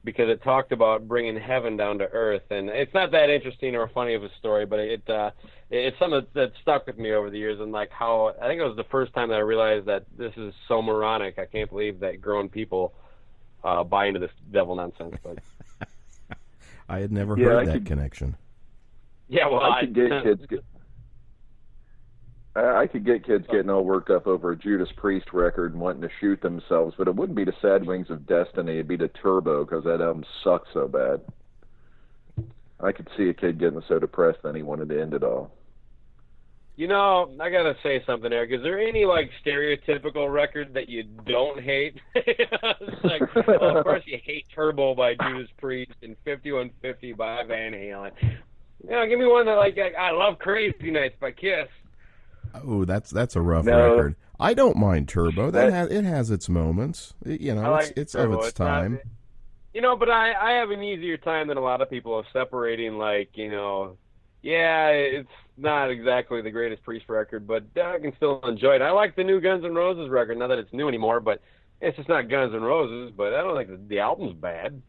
because 0.04 0.30
it 0.30 0.42
talked 0.44 0.72
about 0.72 1.08
bringing 1.08 1.38
heaven 1.40 1.78
down 1.78 2.00
to 2.00 2.06
earth, 2.06 2.42
and 2.50 2.70
it's 2.70 2.94
not 2.94 3.12
that 3.12 3.30
interesting 3.30 3.76
or 3.76 3.88
funny 3.90 4.14
of 4.16 4.24
a 4.24 4.30
story, 4.40 4.66
but 4.66 4.80
it 4.80 5.08
uh, 5.10 5.32
it's 5.70 5.98
something 6.00 6.26
that 6.34 6.52
stuck 6.62 6.88
with 6.88 6.98
me 6.98 7.12
over 7.14 7.30
the 7.30 7.38
years, 7.38 7.60
and 7.60 7.72
like 7.72 7.92
how 7.92 8.34
I 8.42 8.48
think 8.48 8.60
it 8.60 8.64
was 8.66 8.76
the 8.76 8.84
first 8.86 9.14
time 9.14 9.30
that 9.30 9.36
I 9.36 9.40
realized 9.42 9.86
that 9.88 10.06
this 10.18 10.34
is 10.38 10.54
so 10.68 10.82
moronic. 10.82 11.38
I 11.38 11.46
can't 11.46 11.70
believe 11.70 12.00
that 12.00 12.20
grown 12.22 12.50
people 12.50 12.94
uh, 13.64 13.84
buy 13.84 14.08
into 14.08 14.20
this 14.20 14.32
devil 14.52 14.76
nonsense. 14.76 15.16
But 15.24 15.38
I 16.90 17.00
had 17.00 17.12
never 17.12 17.38
Yeah, 17.38 17.46
heard 17.46 17.58
I 17.60 17.66
that 17.66 17.74
could- 17.74 17.86
connection. 17.86 18.36
yeah, 19.30 19.48
well, 19.48 19.62
I 19.62 19.82
could 19.82 19.94
get 19.94 20.24
kids 20.24 20.46
get. 20.50 20.64
I 22.56 22.86
could 22.88 23.06
get 23.06 23.26
kids 23.26 23.46
oh. 23.50 23.54
getting 23.54 23.70
all 23.70 23.84
worked 23.84 24.10
up 24.10 24.28
over 24.28 24.52
a 24.52 24.58
Judas 24.58 24.90
Priest 24.98 25.28
record 25.32 25.72
and 25.72 25.82
wanting 25.82 26.02
to 26.02 26.10
shoot 26.20 26.42
themselves, 26.42 26.96
but 26.98 27.08
it 27.08 27.16
wouldn't 27.16 27.38
be 27.38 27.46
to 27.46 27.54
Sad 27.62 27.86
Wings 27.86 28.10
of 28.10 28.28
Destiny. 28.28 28.74
It'd 28.74 28.88
be 28.88 28.98
to 28.98 29.08
Turbo 29.08 29.64
because 29.64 29.86
that 29.86 30.02
album 30.02 30.26
sucks 30.44 30.68
so 30.74 30.88
bad. 30.88 31.22
I 32.82 32.92
could 32.92 33.08
see 33.16 33.30
a 33.30 33.34
kid 33.34 33.60
getting 33.60 33.82
so 33.88 34.00
depressed 34.00 34.40
then 34.44 34.56
he 34.56 34.64
wanted 34.64 34.90
to 34.90 35.02
end 35.02 35.14
it 35.14 35.24
all. 35.24 35.52
You 36.78 36.88
know, 36.88 37.30
I 37.40 37.50
gotta 37.50 37.76
say 37.84 38.02
something, 38.08 38.32
Eric. 38.32 38.52
Is 38.54 38.64
there 38.64 38.80
any 38.80 39.06
like 39.06 39.30
stereotypical 39.46 40.34
record 40.34 40.74
that 40.74 40.90
you 40.90 41.04
don't 41.04 41.62
hate? 41.62 42.00
it's 42.16 43.04
like, 43.04 43.22
well, 43.48 43.78
of 43.78 43.84
course 43.84 44.04
you 44.06 44.18
hate 44.24 44.46
Turbo 44.56 44.96
by 44.96 45.14
Judas 45.14 45.50
Priest 45.60 45.94
and 46.02 46.16
5150 46.26 47.14
by 47.14 47.44
Van 47.44 47.74
Halen. 47.74 48.12
You 48.84 48.90
know, 48.90 49.06
give 49.06 49.20
me 49.20 49.28
one 49.28 49.46
that 49.46 49.56
like 49.56 49.78
I, 49.78 50.08
I 50.08 50.12
love 50.12 50.40
Crazy 50.40 50.90
Nights 50.90 51.16
by 51.20 51.32
Kiss. 51.32 51.68
Oh, 52.56 52.86
that's 52.86 53.10
that's 53.12 53.36
a 53.36 53.42
rough 53.42 53.66
No. 53.66 53.96
record. 53.96 54.16
I 54.40 54.54
don't 54.54 54.78
mind 54.78 55.08
Turbo. 55.08 55.52
That 55.52 55.66
That- 55.68 55.72
has 55.74 55.90
it 55.92 56.04
has 56.06 56.32
its 56.32 56.50
moments. 56.50 57.14
It- 57.26 57.42
you 57.42 57.54
know, 57.56 57.72
like 57.72 57.90
it's 57.90 57.98
it's 57.98 58.16
of 58.16 58.34
its 58.34 58.48
It's 58.50 58.60
not- 58.60 58.66
time. 58.82 59.00
you 59.74 59.82
know, 59.82 59.96
but 59.96 60.10
I 60.10 60.34
I 60.34 60.52
have 60.54 60.72
an 60.72 60.82
easier 60.84 61.18
time 61.18 61.48
than 61.48 61.58
a 61.58 61.62
lot 61.62 61.82
of 61.82 61.90
people 61.90 62.18
of 62.18 62.26
separating 62.34 62.98
like 62.98 63.30
you 63.38 63.50
know, 63.52 63.98
yeah, 64.42 64.88
it's 64.90 65.30
not 65.58 65.92
exactly 65.92 66.42
the 66.42 66.50
greatest 66.52 66.84
Priest 66.84 67.08
record, 67.08 67.46
but 67.46 67.64
I 67.82 68.00
can 68.00 68.16
still 68.16 68.42
enjoy 68.42 68.76
it. 68.76 68.82
I 68.82 68.92
like 68.92 69.16
the 69.16 69.24
new 69.24 69.40
Guns 69.40 69.64
N' 69.64 69.76
Roses 69.76 70.10
record. 70.10 70.38
Not 70.40 70.48
that 70.48 70.58
it's 70.60 70.74
new 70.74 70.88
anymore, 70.88 71.20
but 71.20 71.42
it's 71.80 71.96
just 71.98 72.10
not 72.10 72.28
Guns 72.30 72.54
N' 72.56 72.62
Roses. 72.64 73.14
But 73.16 73.34
I 73.36 73.42
don't 73.44 73.56
think 73.56 73.70
the, 73.70 73.88
the 73.96 74.00
album's 74.00 74.34
bad. 74.34 74.82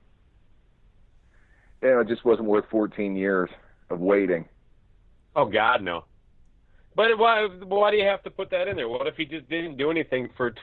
Yeah, 1.82 2.00
it 2.00 2.08
just 2.08 2.24
wasn't 2.24 2.48
worth 2.48 2.64
14 2.70 3.16
years 3.16 3.50
of 3.90 4.00
waiting. 4.00 4.48
Oh 5.34 5.44
God, 5.46 5.82
no. 5.82 6.04
But 6.95 7.18
why? 7.18 7.47
Why 7.47 7.90
do 7.90 7.97
you 7.97 8.07
have 8.07 8.22
to 8.24 8.30
put 8.30 8.51
that 8.51 8.68
in 8.68 8.76
there? 8.76 8.88
What 8.88 9.07
if 9.07 9.16
he 9.16 9.24
just 9.24 9.49
didn't 9.49 9.76
do 9.76 9.90
anything 9.90 10.28
for 10.36 10.55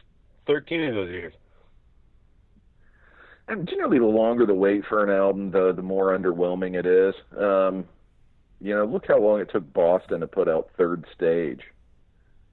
thirteen 0.46 0.84
of 0.84 0.96
those 0.96 1.10
years? 1.10 1.34
And 3.48 3.68
generally, 3.68 3.98
the 3.98 4.06
longer 4.06 4.46
the 4.46 4.54
wait 4.54 4.84
for 4.88 5.04
an 5.04 5.10
album, 5.10 5.50
the 5.50 5.74
the 5.76 5.82
more 5.82 6.18
underwhelming 6.18 6.78
it 6.78 6.86
is. 6.86 7.16
Um, 7.36 7.86
you 8.62 8.76
know, 8.76 8.86
look 8.86 9.06
how 9.08 9.20
long 9.20 9.40
it 9.40 9.50
took 9.52 9.72
Boston 9.74 10.20
to 10.20 10.28
put 10.28 10.48
out 10.48 10.70
Third 10.78 11.06
Stage. 11.16 11.62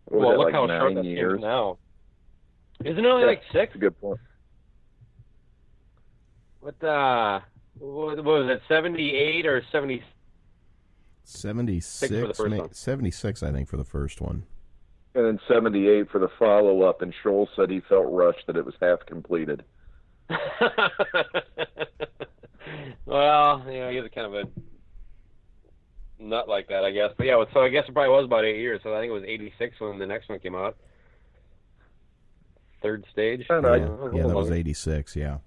Well, 0.09 0.39
look 0.39 0.49
that, 0.49 0.55
how 0.55 0.67
like 0.67 0.71
short 0.71 0.95
nine 0.95 0.95
that 0.95 1.05
years? 1.05 1.41
now. 1.41 1.79
Isn't 2.85 3.05
it 3.05 3.09
only 3.09 3.27
like 3.27 3.43
six? 3.53 3.73
That's 3.73 3.75
a 3.75 3.79
good 3.79 4.01
point. 4.01 4.21
What 6.61 6.83
uh, 6.83 7.41
what, 7.79 8.17
what 8.17 8.25
was 8.25 8.51
it? 8.51 8.63
Seventy-eight 8.69 9.47
or 9.47 9.63
seventy? 9.71 10.03
76, 11.29 12.13
for 12.13 12.27
the 12.29 12.35
first 12.35 12.51
ma- 12.51 12.57
one. 12.59 12.73
76, 12.73 13.43
I 13.43 13.53
think, 13.53 13.69
for 13.69 13.77
the 13.77 13.85
first 13.85 14.21
one. 14.21 14.45
And 15.15 15.25
then 15.27 15.41
78 15.49 16.11
for 16.11 16.19
the 16.19 16.29
follow 16.39 16.83
up, 16.83 17.03
and 17.03 17.13
Scholz 17.25 17.49
said 17.57 17.71
he 17.71 17.81
felt 17.89 18.07
rushed 18.11 18.47
that 18.47 18.57
it 18.57 18.65
was 18.65 18.75
half 18.81 19.01
completed. 19.07 19.65
well, 23.07 23.65
you 23.67 23.81
know, 23.81 23.91
he's 23.91 24.03
kind 24.15 24.27
of 24.27 24.35
a 24.35 24.45
nut 26.23 26.49
like 26.49 26.69
that, 26.69 26.85
I 26.85 26.91
guess. 26.91 27.11
But 27.17 27.27
yeah, 27.27 27.43
so 27.53 27.61
I 27.61 27.69
guess 27.69 27.85
it 27.89 27.93
probably 27.93 28.11
was 28.11 28.25
about 28.25 28.45
eight 28.45 28.59
years. 28.59 28.81
So 28.83 28.95
I 28.95 29.01
think 29.01 29.11
it 29.11 29.15
was 29.15 29.25
'86 29.25 29.81
when 29.81 29.99
the 29.99 30.07
next 30.07 30.29
one 30.29 30.39
came 30.41 30.55
out. 30.55 30.77
Third 32.83 33.05
stage. 33.13 33.47
I 33.51 33.55
don't 33.55 33.63
know. 33.63 33.75
Yeah, 33.75 33.81
yeah, 33.85 34.27
little 34.27 34.29
that 34.29 34.37
was 34.37 34.51
86, 34.51 35.17
yeah. 35.17 35.39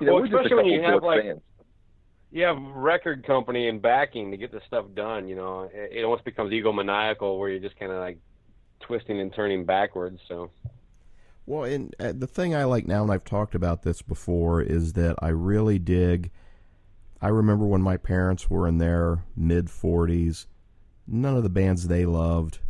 You 0.00 0.06
know, 0.06 0.14
Well, 0.14 0.22
we're 0.22 0.26
just 0.28 0.34
a 0.34 0.38
especially 0.40 0.56
when 0.56 0.66
you 0.66 0.82
have, 0.82 0.94
book 0.94 1.02
like- 1.04 1.22
fans. 1.22 1.40
You 2.32 2.44
have 2.44 2.56
record 2.74 3.26
company 3.26 3.68
and 3.68 3.80
backing 3.80 4.30
to 4.30 4.36
get 4.38 4.50
this 4.50 4.62
stuff 4.66 4.86
done. 4.94 5.28
You 5.28 5.36
know, 5.36 5.70
it, 5.72 5.98
it 5.98 6.04
almost 6.04 6.24
becomes 6.24 6.50
egomaniacal 6.50 7.38
where 7.38 7.50
you're 7.50 7.60
just 7.60 7.78
kind 7.78 7.92
of 7.92 7.98
like 7.98 8.18
twisting 8.80 9.20
and 9.20 9.32
turning 9.32 9.64
backwards. 9.64 10.18
So 10.26 10.50
Well, 11.46 11.64
and 11.64 11.94
uh, 12.00 12.12
the 12.16 12.26
thing 12.26 12.54
I 12.54 12.64
like 12.64 12.86
now, 12.86 13.02
and 13.02 13.12
I've 13.12 13.24
talked 13.24 13.54
about 13.54 13.82
this 13.82 14.00
before, 14.00 14.62
is 14.62 14.94
that 14.94 15.16
I 15.20 15.28
really 15.28 15.78
dig. 15.78 16.30
I 17.20 17.28
remember 17.28 17.66
when 17.66 17.82
my 17.82 17.98
parents 17.98 18.48
were 18.48 18.66
in 18.66 18.78
their 18.78 19.24
mid 19.36 19.66
40s, 19.66 20.46
none 21.06 21.36
of 21.36 21.42
the 21.42 21.50
bands 21.50 21.86
they 21.86 22.06
loved 22.06 22.60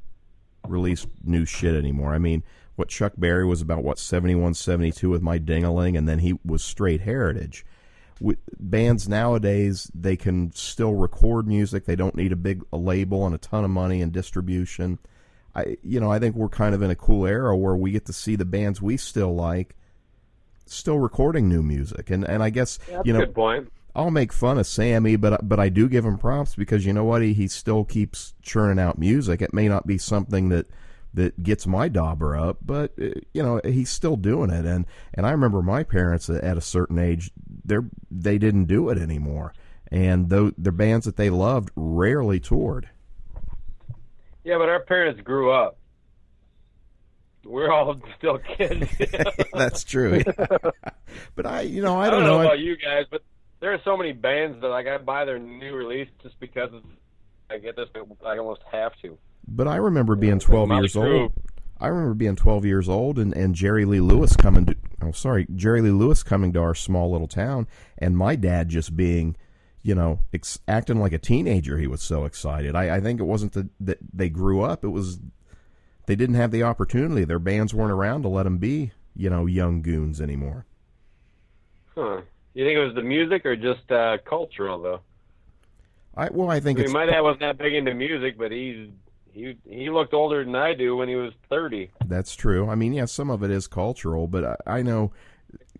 released 0.66 1.06
new 1.22 1.44
shit 1.44 1.74
anymore. 1.74 2.14
I 2.14 2.18
mean, 2.18 2.42
what 2.74 2.88
Chuck 2.88 3.12
Berry 3.16 3.46
was 3.46 3.60
about, 3.60 3.84
what, 3.84 3.98
71, 3.98 4.54
72 4.54 5.08
with 5.08 5.22
My 5.22 5.38
Dingaling, 5.38 5.96
and 5.96 6.08
then 6.08 6.18
he 6.18 6.38
was 6.44 6.64
straight 6.64 7.02
heritage. 7.02 7.64
With 8.22 8.38
bands 8.60 9.08
nowadays, 9.08 9.90
they 9.92 10.16
can 10.16 10.52
still 10.52 10.94
record 10.94 11.48
music. 11.48 11.86
They 11.86 11.96
don't 11.96 12.14
need 12.14 12.30
a 12.30 12.36
big 12.36 12.62
a 12.72 12.76
label 12.76 13.26
and 13.26 13.34
a 13.34 13.38
ton 13.38 13.64
of 13.64 13.70
money 13.70 14.00
and 14.00 14.12
distribution. 14.12 15.00
I 15.56 15.76
you 15.82 15.98
know 15.98 16.10
I 16.10 16.18
think 16.18 16.36
we're 16.36 16.48
kind 16.48 16.74
of 16.74 16.82
in 16.82 16.90
a 16.90 16.94
cool 16.94 17.26
era 17.26 17.56
where 17.56 17.74
we 17.74 17.90
get 17.90 18.06
to 18.06 18.12
see 18.12 18.36
the 18.36 18.44
bands 18.44 18.80
we 18.80 18.96
still 18.96 19.34
like 19.34 19.74
still 20.66 20.98
recording 20.98 21.48
new 21.48 21.62
music 21.62 22.10
and 22.10 22.24
and 22.24 22.42
I 22.42 22.50
guess 22.50 22.78
that's 22.88 23.06
you 23.06 23.14
a 23.14 23.18
know 23.18 23.26
good 23.26 23.34
point. 23.34 23.72
I'll 23.94 24.10
make 24.12 24.32
fun 24.32 24.56
of 24.56 24.66
Sammy 24.66 25.16
but 25.16 25.46
but 25.46 25.60
I 25.60 25.68
do 25.68 25.88
give 25.88 26.04
him 26.04 26.16
props 26.16 26.54
because 26.54 26.86
you 26.86 26.92
know 26.92 27.04
what 27.04 27.22
he 27.22 27.34
he 27.34 27.48
still 27.48 27.84
keeps 27.84 28.34
churning 28.40 28.78
out 28.78 28.98
music 28.98 29.42
it 29.42 29.52
may 29.52 29.68
not 29.68 29.86
be 29.86 29.98
something 29.98 30.48
that 30.50 30.66
that 31.14 31.42
gets 31.42 31.66
my 31.66 31.88
dauber 31.88 32.36
up 32.36 32.58
but 32.64 32.92
uh, 33.00 33.08
you 33.34 33.42
know 33.42 33.60
he's 33.64 33.90
still 33.90 34.16
doing 34.16 34.50
it 34.50 34.64
and 34.64 34.86
and 35.14 35.26
I 35.26 35.30
remember 35.32 35.60
my 35.62 35.82
parents 35.82 36.30
at 36.30 36.42
at 36.42 36.56
a 36.56 36.60
certain 36.62 36.98
age 36.98 37.30
they 37.64 37.76
they 38.10 38.38
didn't 38.38 38.64
do 38.64 38.88
it 38.88 38.98
anymore 38.98 39.52
and 39.90 40.28
though 40.30 40.52
the 40.56 40.72
bands 40.72 41.04
that 41.06 41.16
they 41.16 41.28
loved 41.30 41.70
rarely 41.76 42.40
toured 42.40 42.88
Yeah, 44.44 44.58
but 44.58 44.68
our 44.68 44.80
parents 44.80 45.20
grew 45.20 45.52
up. 45.52 45.76
We're 47.44 47.70
all 47.72 47.96
still 48.18 48.38
kids. 48.38 48.88
That's 49.52 49.84
true. 49.84 50.22
but 51.34 51.46
I, 51.46 51.62
you 51.62 51.82
know, 51.82 52.00
I 52.00 52.06
I 52.06 52.10
don't, 52.10 52.20
don't 52.20 52.28
know 52.28 52.38
I- 52.40 52.44
about 52.44 52.58
you 52.60 52.76
guys, 52.76 53.04
but 53.10 53.22
there 53.60 53.72
are 53.72 53.80
so 53.84 53.96
many 53.96 54.12
bands 54.12 54.60
that 54.60 54.68
like 54.68 54.86
I 54.86 54.98
buy 54.98 55.24
their 55.24 55.38
new 55.38 55.74
release 55.74 56.08
just 56.22 56.38
because 56.40 56.70
I 57.50 57.58
get 57.58 57.76
this. 57.76 57.88
I 58.24 58.38
almost 58.38 58.62
have 58.70 58.92
to. 59.02 59.18
But 59.46 59.68
I 59.68 59.76
remember 59.76 60.16
being 60.16 60.38
12 60.38 60.70
years 60.70 60.96
old. 60.96 61.32
I 61.80 61.88
remember 61.88 62.14
being 62.14 62.36
12 62.36 62.64
years 62.64 62.88
old 62.88 63.18
and, 63.18 63.36
and 63.36 63.56
Jerry 63.56 63.84
Lee 63.84 63.98
Lewis 63.98 64.36
coming 64.36 64.66
to, 64.66 64.76
oh, 65.02 65.10
sorry, 65.10 65.48
Jerry 65.56 65.80
Lee 65.80 65.90
Lewis 65.90 66.22
coming 66.22 66.52
to 66.52 66.60
our 66.60 66.76
small 66.76 67.10
little 67.10 67.26
town 67.26 67.66
and 67.98 68.16
my 68.16 68.36
dad 68.36 68.68
just 68.68 68.96
being, 68.96 69.36
you 69.82 69.92
know, 69.96 70.20
ex- 70.32 70.60
acting 70.68 71.00
like 71.00 71.12
a 71.12 71.18
teenager. 71.18 71.78
He 71.78 71.88
was 71.88 72.00
so 72.00 72.24
excited. 72.24 72.76
I, 72.76 72.96
I 72.96 73.00
think 73.00 73.18
it 73.18 73.24
wasn't 73.24 73.54
that, 73.54 73.68
that 73.80 73.98
they 74.12 74.28
grew 74.28 74.62
up. 74.62 74.84
It 74.84 74.90
was, 74.90 75.18
they 76.06 76.14
didn't 76.14 76.36
have 76.36 76.52
the 76.52 76.62
opportunity. 76.62 77.24
Their 77.24 77.40
bands 77.40 77.74
weren't 77.74 77.90
around 77.90 78.22
to 78.22 78.28
let 78.28 78.44
them 78.44 78.58
be, 78.58 78.92
you 79.16 79.28
know, 79.28 79.46
young 79.46 79.82
goons 79.82 80.20
anymore. 80.20 80.66
Huh? 81.96 82.20
You 82.54 82.64
think 82.64 82.76
it 82.76 82.84
was 82.84 82.94
the 82.94 83.02
music 83.02 83.44
or 83.44 83.56
just 83.56 83.90
uh, 83.90 84.18
cultural 84.24 84.80
though? 84.80 85.00
I, 86.14 86.28
well, 86.30 86.50
I 86.50 86.60
think 86.60 86.78
I 86.78 86.82
mean, 86.82 86.84
it's, 86.84 86.94
my 86.94 87.06
dad 87.06 87.22
wasn't 87.22 87.40
that 87.40 87.58
big 87.58 87.74
into 87.74 87.92
music, 87.94 88.38
but 88.38 88.52
he's 88.52 88.88
he 89.32 89.56
he 89.64 89.90
looked 89.90 90.14
older 90.14 90.44
than 90.44 90.54
I 90.54 90.74
do 90.74 90.96
when 90.96 91.08
he 91.08 91.16
was 91.16 91.32
thirty. 91.48 91.90
That's 92.06 92.34
true. 92.34 92.68
I 92.68 92.74
mean, 92.74 92.92
yeah, 92.92 93.06
some 93.06 93.30
of 93.30 93.42
it 93.42 93.50
is 93.50 93.66
cultural, 93.66 94.26
but 94.26 94.44
I, 94.66 94.78
I 94.78 94.82
know 94.82 95.12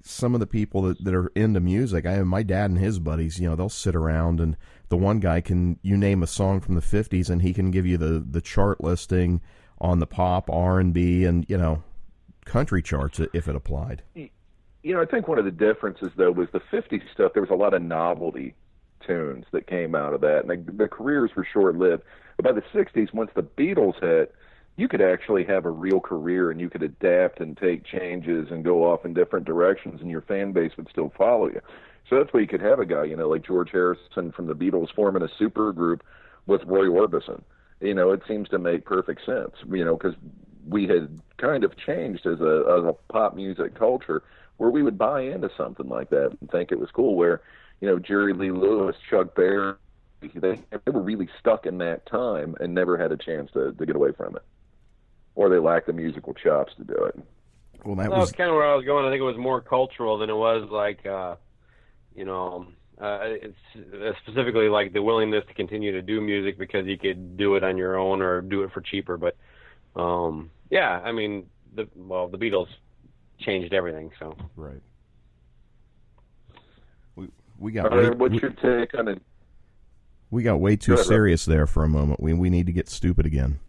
some 0.03 0.35
of 0.35 0.41
the 0.41 0.47
people 0.47 0.83
that, 0.83 1.03
that 1.05 1.15
are 1.15 1.31
into 1.35 1.61
music. 1.61 2.07
I 2.07 2.13
have 2.13 2.27
my 2.27 2.43
dad 2.43 2.71
and 2.71 2.79
his 2.79 2.99
buddies, 2.99 3.39
you 3.39 3.49
know, 3.49 3.55
they'll 3.55 3.69
sit 3.69 3.95
around 3.95 4.41
and 4.41 4.57
the 4.89 4.97
one 4.97 5.21
guy 5.21 5.41
can 5.41 5.79
you 5.83 5.97
name 5.97 6.23
a 6.23 6.27
song 6.27 6.61
from 6.61 6.75
the 6.75 6.81
'50s 6.81 7.31
and 7.31 7.43
he 7.43 7.55
can 7.55 7.71
give 7.71 7.87
you 7.87 7.97
the 7.97 8.25
the 8.29 8.41
chart 8.41 8.83
listing 8.83 9.41
on 9.81 9.99
the 9.99 10.07
pop, 10.07 10.51
R 10.51 10.79
and 10.79 10.93
B, 10.93 11.25
and 11.25 11.45
you 11.49 11.59
know, 11.59 11.83
country 12.45 12.83
charts 12.83 13.21
if 13.33 13.49
it 13.49 13.57
applied. 13.57 14.03
You 14.15 14.95
know, 14.95 15.01
I 15.01 15.07
think 15.07 15.29
one 15.29 15.39
of 15.39 15.45
the 15.45 15.51
differences 15.51 16.11
though 16.17 16.33
was 16.33 16.49
the 16.53 16.61
'50s 16.61 17.03
stuff. 17.13 17.33
There 17.33 17.43
was 17.43 17.51
a 17.51 17.55
lot 17.55 17.75
of 17.75 17.83
novelty 17.83 18.55
tunes 19.07 19.45
that 19.53 19.67
came 19.67 19.95
out 19.95 20.15
of 20.15 20.21
that, 20.21 20.45
and 20.45 20.67
the, 20.67 20.73
the 20.73 20.89
careers 20.89 21.31
were 21.37 21.47
short-lived. 21.53 22.03
But 22.37 22.45
by 22.45 22.53
the 22.53 22.63
'60s, 22.75 23.13
once 23.13 23.31
the 23.35 23.43
Beatles 23.43 24.01
hit, 24.01 24.35
you 24.77 24.89
could 24.89 25.03
actually 25.03 25.45
have 25.45 25.65
a 25.67 25.71
real 25.71 26.01
career, 26.01 26.51
and 26.51 26.61
you 26.61 26.71
could 26.71 26.83
adapt 26.83 27.41
and 27.41 27.57
take 27.57 27.85
changes 27.85 28.49
and 28.51 28.65
go 28.65 28.91
off 28.91 29.05
in 29.05 29.15
different 29.15 29.47
directions, 29.47 30.01
and 30.01 30.11
your 30.11 30.23
fan 30.23 30.53
base 30.53 30.73
would 30.77 30.89
still 30.89 31.13
follow 31.17 31.49
you. 31.49 31.61
So 32.09 32.17
that's 32.17 32.33
why 32.33 32.41
you 32.41 32.47
could 32.47 32.63
have 32.63 32.79
a 32.79 32.87
guy, 32.87 33.05
you 33.05 33.17
know, 33.17 33.29
like 33.29 33.45
George 33.45 33.71
Harrison 33.71 34.33
from 34.33 34.47
the 34.47 34.55
Beatles 34.55 34.95
forming 34.95 35.23
a 35.23 35.29
super 35.39 35.73
group 35.73 36.03
with 36.47 36.63
Roy 36.65 36.87
Orbison. 36.87 37.43
You 37.81 37.95
know, 37.95 38.11
it 38.13 38.23
seems 38.27 38.49
to 38.51 38.59
make 38.59 38.85
perfect 38.85 39.25
sense. 39.27 39.53
You 39.69 39.85
know, 39.85 39.97
because 39.97 40.15
we 40.69 40.87
had 40.87 41.21
kind 41.39 41.65
of 41.65 41.77
changed 41.77 42.27
as 42.27 42.41
a 42.41 42.65
as 42.79 42.85
a 42.85 42.95
pop 43.11 43.35
music 43.35 43.75
culture 43.75 44.23
where 44.57 44.71
we 44.71 44.83
would 44.83 44.99
buy 44.99 45.23
into 45.23 45.51
something 45.57 45.89
like 45.89 46.11
that 46.11 46.37
and 46.41 46.51
think 46.51 46.71
it 46.71 46.79
was 46.79 46.91
cool. 46.93 47.17
Where 47.17 47.43
you 47.81 47.89
know 47.89 47.99
Jerry 47.99 48.33
Lee 48.33 48.51
Lewis, 48.51 48.97
Chuck 49.11 49.35
Berry, 49.35 49.75
they, 50.35 50.61
they 50.71 50.91
were 50.91 51.03
really 51.03 51.29
stuck 51.39 51.67
in 51.67 51.79
that 51.79 52.07
time 52.07 52.55
and 52.61 52.75
never 52.75 52.97
had 52.97 53.13
a 53.13 53.17
chance 53.17 53.51
to 53.53 53.73
to 53.73 53.87
get 53.87 53.97
away 53.97 54.13
from 54.13 54.37
it, 54.37 54.43
or 55.35 55.49
they 55.49 55.59
lacked 55.59 55.87
the 55.87 55.93
musical 55.93 56.35
chops 56.35 56.73
to 56.77 56.85
do 56.85 57.05
it. 57.05 57.19
Well, 57.85 57.97
that 57.97 58.11
That 58.11 58.11
was 58.11 58.21
was 58.21 58.33
kind 58.33 58.51
of 58.51 58.57
where 58.57 58.71
I 58.71 58.75
was 58.75 58.85
going. 58.85 59.05
I 59.05 59.11
think 59.11 59.21
it 59.21 59.25
was 59.25 59.37
more 59.37 59.61
cultural 59.61 60.19
than 60.19 60.31
it 60.31 60.37
was 60.37 60.69
like, 60.71 61.05
uh, 61.05 61.37
you 62.15 62.25
know, 62.25 62.67
uh, 63.01 63.19
it's 63.23 63.57
uh, 63.77 64.13
specifically 64.23 64.69
like 64.69 64.93
the 64.93 65.03
willingness 65.03 65.45
to 65.49 65.55
continue 65.55 65.93
to 65.93 66.03
do 66.03 66.21
music 66.21 66.59
because 66.59 66.87
you 66.87 66.97
could 66.97 67.37
do 67.37 67.57
it 67.57 67.65
on 67.65 67.77
your 67.77 67.99
own 67.99 68.23
or 68.23 68.41
do 68.41 68.63
it 68.63 68.73
for 68.73 68.81
cheaper. 68.81 69.17
But 69.17 69.37
um, 70.01 70.51
yeah, 70.71 71.01
I 71.03 71.11
mean, 71.11 71.47
the 71.75 71.89
well, 71.97 72.29
the 72.29 72.39
Beatles 72.39 72.69
changed 73.41 73.75
everything. 73.75 74.13
So 74.19 74.37
right. 74.57 74.81
We 77.17 77.29
we 77.59 77.73
got 77.73 77.91
way, 77.91 78.11
what's 78.11 78.35
we, 78.35 78.41
your 78.41 78.51
take 78.51 78.95
on 78.95 79.09
it? 79.09 79.23
We 80.33 80.43
got 80.43 80.59
way 80.59 80.75
too 80.75 80.93
Go 80.93 80.95
ahead, 80.95 81.05
Rob. 81.05 81.09
serious 81.09 81.45
there 81.45 81.67
for 81.69 81.85
a 81.85 81.89
moment. 81.89 82.19
We 82.19 82.33
we 82.33 82.51
need 82.51 82.67
to 82.67 82.73
get 82.73 82.89
stupid 82.89 83.27
again. 83.27 83.61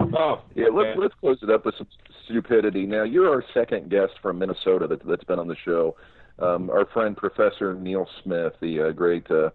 oh 0.00 0.42
Yeah, 0.54 0.66
let's 0.72 0.98
let's 0.98 1.14
close 1.20 1.38
it 1.42 1.48
up 1.48 1.64
with 1.64 1.76
some 1.78 1.86
stupidity. 2.26 2.84
Now, 2.84 3.04
you're 3.04 3.30
our 3.30 3.44
second 3.54 3.90
guest 3.90 4.14
from 4.20 4.38
Minnesota 4.38 4.86
that, 4.88 5.06
that's 5.06 5.24
been 5.24 5.38
on 5.38 5.48
the 5.48 5.56
show. 5.64 5.96
Um, 6.40 6.68
our 6.68 6.84
friend 6.86 7.16
Professor 7.16 7.74
Neil 7.74 8.08
Smith, 8.22 8.54
the 8.60 8.88
uh, 8.88 8.90
great 8.90 9.30
uh, 9.30 9.50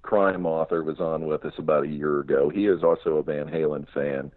crime 0.00 0.46
author, 0.46 0.82
was 0.82 0.98
on 0.98 1.26
with 1.26 1.44
us 1.44 1.52
about 1.58 1.84
a 1.84 1.88
year 1.88 2.20
ago. 2.20 2.48
He 2.48 2.66
is 2.66 2.82
also 2.82 3.16
a 3.16 3.22
Van 3.22 3.46
Halen 3.46 3.86
fan, 3.92 4.32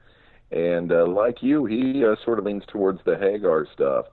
and 0.52 0.92
uh, 0.92 1.08
like 1.08 1.42
you, 1.42 1.66
he 1.66 2.04
uh, 2.04 2.16
sort 2.26 2.38
of 2.38 2.46
leans 2.46 2.64
towards 2.68 3.00
the 3.06 3.18
Hagar 3.18 3.66
stuff. 3.74 4.08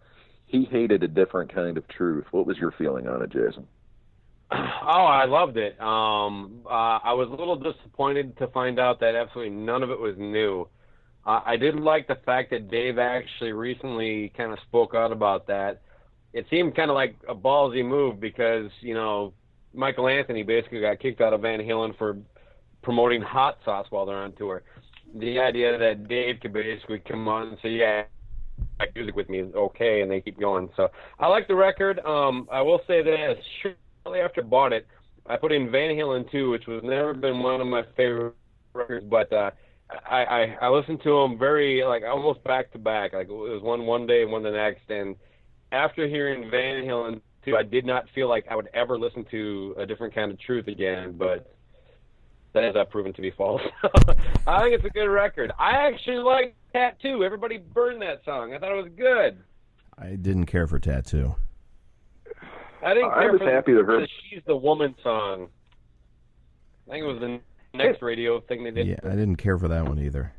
He 0.46 0.64
hated 0.64 1.02
a 1.02 1.08
different 1.08 1.52
kind 1.52 1.76
of 1.76 1.88
truth. 1.88 2.26
What 2.30 2.46
was 2.46 2.58
your 2.58 2.70
feeling 2.72 3.08
on 3.08 3.20
it, 3.20 3.30
Jason? 3.30 3.66
Oh, 4.54 5.04
I 5.06 5.24
loved 5.24 5.56
it. 5.56 5.80
Um, 5.80 6.60
uh, 6.66 6.98
I 7.04 7.12
was 7.14 7.28
a 7.28 7.34
little 7.34 7.56
disappointed 7.56 8.36
to 8.38 8.48
find 8.48 8.78
out 8.78 9.00
that 9.00 9.14
absolutely 9.14 9.54
none 9.54 9.82
of 9.82 9.90
it 9.90 9.98
was 9.98 10.14
new. 10.18 10.68
Uh, 11.24 11.40
I 11.44 11.56
did 11.56 11.76
like 11.76 12.08
the 12.08 12.18
fact 12.26 12.50
that 12.50 12.70
Dave 12.70 12.98
actually 12.98 13.52
recently 13.52 14.32
kind 14.36 14.52
of 14.52 14.58
spoke 14.68 14.94
out 14.94 15.12
about 15.12 15.46
that. 15.46 15.82
It 16.32 16.46
seemed 16.50 16.74
kind 16.74 16.90
of 16.90 16.94
like 16.94 17.16
a 17.28 17.34
ballsy 17.34 17.84
move 17.84 18.20
because 18.20 18.70
you 18.80 18.94
know 18.94 19.32
Michael 19.72 20.08
Anthony 20.08 20.42
basically 20.42 20.80
got 20.80 20.98
kicked 20.98 21.20
out 21.20 21.32
of 21.32 21.42
Van 21.42 21.60
Halen 21.60 21.96
for 21.96 22.16
promoting 22.82 23.22
hot 23.22 23.58
sauce 23.64 23.86
while 23.90 24.04
they're 24.06 24.16
on 24.16 24.32
tour. 24.32 24.62
the 25.14 25.38
idea 25.38 25.78
that 25.78 26.08
Dave 26.08 26.40
could 26.40 26.52
basically 26.52 26.98
come 27.00 27.28
on 27.28 27.48
and 27.48 27.58
say, 27.62 27.70
"Yeah, 27.70 28.04
music 28.94 29.14
with 29.14 29.28
me 29.28 29.40
is 29.40 29.54
okay," 29.54 30.00
and 30.02 30.10
they 30.10 30.20
keep 30.20 30.40
going. 30.40 30.70
So 30.76 30.90
I 31.18 31.28
like 31.28 31.46
the 31.48 31.54
record. 31.54 32.00
Um, 32.00 32.48
I 32.50 32.62
will 32.62 32.80
say 32.86 33.02
this: 33.02 33.38
shortly 34.02 34.20
after 34.20 34.42
I 34.42 34.44
bought 34.44 34.72
it, 34.72 34.86
I 35.26 35.36
put 35.36 35.52
in 35.52 35.70
Van 35.70 35.90
Halen 35.90 36.30
2, 36.30 36.50
which 36.50 36.66
was 36.66 36.82
never 36.82 37.14
been 37.14 37.42
one 37.42 37.60
of 37.60 37.66
my 37.66 37.82
favorite 37.96 38.34
records, 38.74 39.06
but 39.08 39.32
uh, 39.32 39.50
I, 40.08 40.24
I 40.24 40.56
I 40.62 40.68
listened 40.68 41.00
to 41.04 41.22
them 41.22 41.38
very 41.38 41.84
like 41.84 42.02
almost 42.02 42.42
back 42.44 42.72
to 42.72 42.78
back. 42.78 43.12
Like 43.12 43.28
it 43.28 43.32
was 43.32 43.62
one 43.62 43.86
one 43.86 44.06
day 44.06 44.22
and 44.22 44.32
one 44.32 44.42
the 44.42 44.50
next. 44.50 44.88
And 44.88 45.16
after 45.70 46.08
hearing 46.08 46.50
Van 46.50 46.84
Halen 46.84 47.20
2, 47.44 47.56
I 47.56 47.62
did 47.62 47.84
not 47.84 48.06
feel 48.14 48.28
like 48.28 48.46
I 48.50 48.56
would 48.56 48.68
ever 48.74 48.98
listen 48.98 49.24
to 49.30 49.74
a 49.78 49.86
different 49.86 50.14
kind 50.14 50.30
of 50.30 50.40
truth 50.40 50.66
again. 50.66 51.14
But 51.18 51.54
that 52.52 52.64
has 52.64 52.86
proven 52.90 53.12
to 53.14 53.22
be 53.22 53.30
false. 53.30 53.62
I 54.46 54.62
think 54.62 54.74
it's 54.74 54.84
a 54.84 54.90
good 54.90 55.08
record. 55.08 55.52
I 55.58 55.72
actually 55.72 56.18
like 56.18 56.54
Tattoo. 56.72 57.22
Everybody 57.24 57.58
burned 57.58 58.02
that 58.02 58.24
song. 58.24 58.54
I 58.54 58.58
thought 58.58 58.72
it 58.72 58.82
was 58.82 58.92
good. 58.96 59.38
I 59.98 60.16
didn't 60.16 60.46
care 60.46 60.66
for 60.66 60.78
Tattoo. 60.78 61.36
I 62.84 62.94
didn't 62.94 63.10
I 63.10 63.20
care 63.20 63.32
was 63.32 63.40
for 63.40 63.50
happy 63.50 63.72
to 63.72 63.78
hear- 63.78 64.00
the 64.00 64.08
She's 64.30 64.42
the 64.46 64.56
Woman 64.56 64.94
song. 65.02 65.48
I 66.88 66.92
think 66.92 67.04
it 67.04 67.06
was 67.06 67.20
the 67.20 67.40
next 67.78 68.02
radio 68.02 68.40
thing 68.40 68.64
they 68.64 68.70
did. 68.70 68.86
Yeah, 68.86 68.96
I 69.04 69.10
didn't 69.10 69.36
care 69.36 69.58
for 69.58 69.68
that 69.68 69.86
one 69.86 69.98
either. 69.98 70.32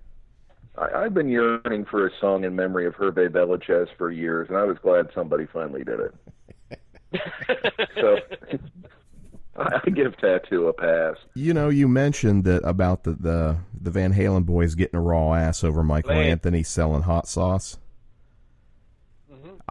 I, 0.78 1.04
I've 1.04 1.14
been 1.14 1.30
yearning 1.30 1.86
for 1.86 2.08
a 2.08 2.12
song 2.20 2.44
in 2.44 2.56
memory 2.56 2.86
of 2.86 2.96
Hervé 2.96 3.30
Villechaize 3.30 3.88
for 3.98 4.12
years, 4.12 4.50
and 4.50 4.58
I 4.58 4.64
was 4.64 4.78
glad 4.82 5.08
somebody 5.16 5.46
finally 5.52 5.84
did 5.84 6.00
it. 6.00 6.14
So 8.02 8.18
I 9.56 9.80
I 9.86 9.90
give 9.92 10.18
Tattoo 10.18 10.68
a 10.68 10.74
pass. 10.74 11.16
You 11.36 11.54
know, 11.54 11.70
you 11.70 11.88
mentioned 11.88 12.44
that 12.46 12.64
about 12.68 13.04
the 13.04 13.12
the, 13.12 13.58
the 13.80 13.92
Van 13.92 14.14
Halen 14.14 14.46
boys 14.48 14.74
getting 14.74 14.98
a 14.98 15.02
raw 15.02 15.34
ass 15.36 15.64
over 15.64 15.84
Michael 15.84 16.16
Lame. 16.16 16.32
Anthony 16.32 16.64
selling 16.64 17.04
hot 17.04 17.28
sauce. 17.28 17.78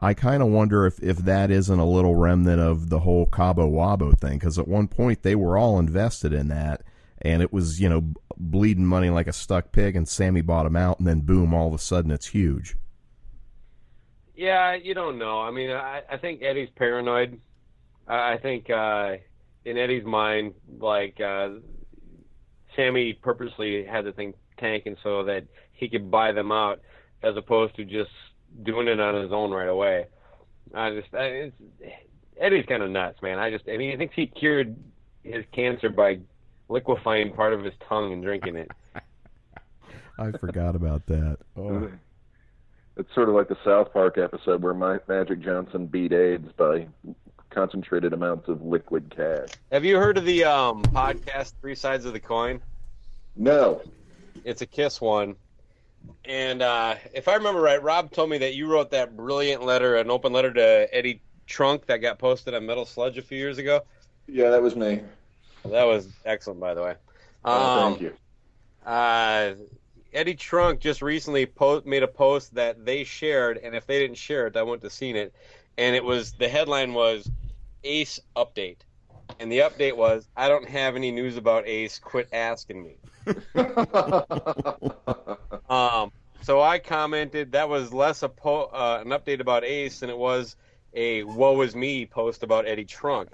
I 0.03 0.15
kind 0.15 0.43
of 0.43 0.49
wonder 0.49 0.85
if, 0.85 1.01
if 1.01 1.19
that 1.19 1.53
isn't 1.53 1.79
a 1.79 1.87
little 1.87 2.17
remnant 2.17 2.61
of 2.61 2.91
the 2.91 2.99
whole 2.99 3.25
Cabo 3.25 3.71
Wabo 3.71 4.19
thing, 4.19 4.37
because 4.37 4.59
at 4.59 4.67
one 4.67 4.89
point 4.89 5.23
they 5.23 5.37
were 5.37 5.57
all 5.57 5.79
invested 5.79 6.33
in 6.33 6.49
that, 6.49 6.83
and 7.21 7.41
it 7.41 7.53
was 7.53 7.81
you 7.81 7.89
know 7.89 8.13
bleeding 8.37 8.85
money 8.85 9.11
like 9.11 9.29
a 9.29 9.33
stuck 9.33 9.71
pig, 9.71 9.95
and 9.95 10.09
Sammy 10.09 10.41
bought 10.41 10.67
him 10.67 10.75
out, 10.75 10.99
and 10.99 11.07
then 11.07 11.21
boom, 11.21 11.55
all 11.55 11.69
of 11.69 11.75
a 11.75 11.79
sudden 11.79 12.11
it's 12.11 12.27
huge. 12.27 12.75
Yeah, 14.35 14.75
you 14.75 14.93
don't 14.93 15.19
know. 15.19 15.41
I 15.41 15.53
mean, 15.53 15.71
I, 15.71 16.03
I 16.11 16.17
think 16.17 16.43
Eddie's 16.43 16.71
paranoid. 16.75 17.41
I, 18.09 18.33
I 18.33 18.39
think 18.39 18.71
uh, 18.71 19.19
in 19.65 19.79
Eddie's 19.79 20.05
mind, 20.05 20.55
like 20.81 21.21
uh, 21.21 21.51
Sammy 22.75 23.13
purposely 23.13 23.85
had 23.85 24.05
the 24.05 24.13
thing 24.13 24.35
tanking 24.59 24.97
so 25.05 25.23
that 25.25 25.45
he 25.71 25.89
could 25.89 26.11
buy 26.11 26.33
them 26.33 26.51
out, 26.51 26.81
as 27.23 27.37
opposed 27.37 27.77
to 27.77 27.85
just 27.85 28.11
doing 28.63 28.89
it 28.89 29.01
on 29.01 29.15
his 29.23 29.33
own 29.33 29.51
right 29.51 29.69
away. 29.69 30.07
I 30.75 30.91
just, 30.91 31.15
I, 31.15 31.25
it's, 31.25 31.57
Eddie's 32.39 32.67
kind 32.67 32.83
of 32.83 32.91
nuts, 32.91 33.21
man. 33.23 33.39
I 33.39 33.51
just, 33.51 33.69
I 33.69 33.77
mean, 33.77 33.91
he 33.91 33.97
thinks 33.97 34.15
he 34.15 34.27
cured 34.27 34.77
his 35.23 35.45
cancer 35.53 35.91
by 35.91 36.21
liquefying 36.69 37.33
part 37.35 37.53
of 37.53 37.65
his 37.65 37.75
tongue 37.89 38.13
and 38.13 38.23
drinking 38.23 38.57
it. 38.57 38.71
I 40.19 40.31
forgot 40.33 40.77
about 40.77 41.07
that. 41.07 41.39
Oh. 41.57 41.91
It's 42.95 43.09
sort 43.15 43.31
of 43.31 43.35
like 43.35 43.49
the 43.49 43.57
South 43.65 43.91
Park 43.91 44.19
episode 44.19 44.63
where 44.63 44.75
Mike 44.75 45.09
Magic 45.09 45.41
Johnson 45.41 45.87
beat 45.87 46.13
AIDS 46.13 46.53
by 46.59 46.87
concentrated 47.49 48.13
amounts 48.13 48.49
of 48.49 48.61
liquid 48.63 49.15
cash. 49.17 49.49
Have 49.71 49.85
you 49.85 49.97
heard 49.97 50.19
of 50.19 50.27
the 50.27 50.45
um, 50.45 50.83
podcast 50.83 51.55
Three 51.63 51.75
Sides 51.75 52.05
of 52.05 52.13
the 52.13 52.21
Coin? 52.21 52.61
No. 53.35 53.81
It's 54.45 54.61
a 54.61 54.67
Kiss 54.67 55.01
one. 55.01 55.37
And 56.25 56.63
uh, 56.63 56.95
if 57.15 57.29
I 57.29 57.35
remember 57.35 57.61
right, 57.61 57.83
Rob 57.83 58.11
told 58.13 58.31
me 58.31 58.39
that 58.39 58.55
you 58.55 58.71
wrote 58.71 58.91
that 58.91 59.17
brilliant 59.17 59.65
letter, 59.65 59.97
an 59.97 60.11
open 60.11 60.33
letter 60.33 60.53
to 60.53 60.89
Eddie 60.93 61.21
Trunk 61.47 61.87
that 61.87 61.99
got 61.99 62.19
posted 62.19 62.55
on 62.55 62.65
Metal 62.65 62.85
Sludge 62.85 63.19
a 63.19 63.23
few 63.23 63.39
years 63.39 63.59
ago. 63.59 63.81
Yeah, 64.29 64.51
that 64.51 64.63
was 64.63 64.77
me. 64.77 65.03
That 65.65 65.85
was 65.85 66.09
excellent, 66.25 66.61
by 66.61 66.75
the 66.75 66.83
way. 66.83 66.95
Oh, 67.45 67.81
Um, 67.81 67.93
thank 67.93 68.03
you. 68.03 68.15
Uh, 68.87 69.55
Eddie 70.13 70.35
Trunk 70.35 70.81
just 70.81 71.03
recently 71.03 71.51
made 71.85 72.03
a 72.03 72.09
post 72.09 72.55
that 72.55 72.85
they 72.85 73.05
shared, 73.05 73.59
and 73.59 73.75
if 73.75 73.87
they 73.87 73.99
didn't 73.99 74.19
share 74.19 74.47
it, 74.47 74.57
I 74.57 74.63
wouldn't 74.63 74.83
have 74.83 74.93
seen 74.93 75.17
it. 75.17 75.33
And 75.79 75.97
it 75.97 76.05
was 76.05 76.33
the 76.33 76.49
headline 76.49 76.93
was 76.95 77.31
Ace 77.85 78.21
update, 78.37 78.79
and 79.41 79.51
the 79.51 79.59
update 79.59 79.97
was 79.97 80.29
I 80.37 80.49
don't 80.49 80.69
have 80.69 80.97
any 80.97 81.11
news 81.11 81.37
about 81.37 81.67
Ace. 81.67 81.99
Quit 81.99 82.29
asking 82.33 82.83
me. 82.83 82.97
Um, 85.73 86.13
so 86.43 86.61
I 86.61 86.79
commented 86.79 87.53
that 87.53 87.67
was 87.67 87.95
less 87.95 88.23
a 88.23 88.29
po- 88.29 88.69
uh, 88.75 89.03
an 89.03 89.11
update 89.11 89.41
about 89.41 89.65
Ace 89.65 90.01
than 90.01 90.11
it 90.11 90.19
was 90.19 90.57
a 90.93 91.23
"woe 91.23 91.59
is 91.63 91.75
me" 91.75 92.05
post 92.05 92.43
about 92.43 92.67
Eddie 92.67 92.85
Trunk. 92.85 93.31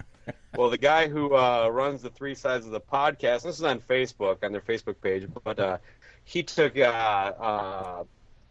well, 0.57 0.71
the 0.71 0.79
guy 0.79 1.09
who 1.09 1.35
uh, 1.35 1.69
runs 1.69 2.01
the 2.01 2.11
three 2.11 2.37
sides 2.37 2.65
of 2.65 2.71
the 2.71 2.81
podcast, 2.81 3.43
this 3.43 3.59
is 3.59 3.65
on 3.65 3.81
Facebook 3.81 4.45
on 4.45 4.53
their 4.53 4.61
Facebook 4.61 5.01
page, 5.01 5.27
but 5.43 5.59
uh, 5.59 5.79
he 6.23 6.45
took 6.45 6.79
uh, 6.79 6.83
uh, 6.83 8.05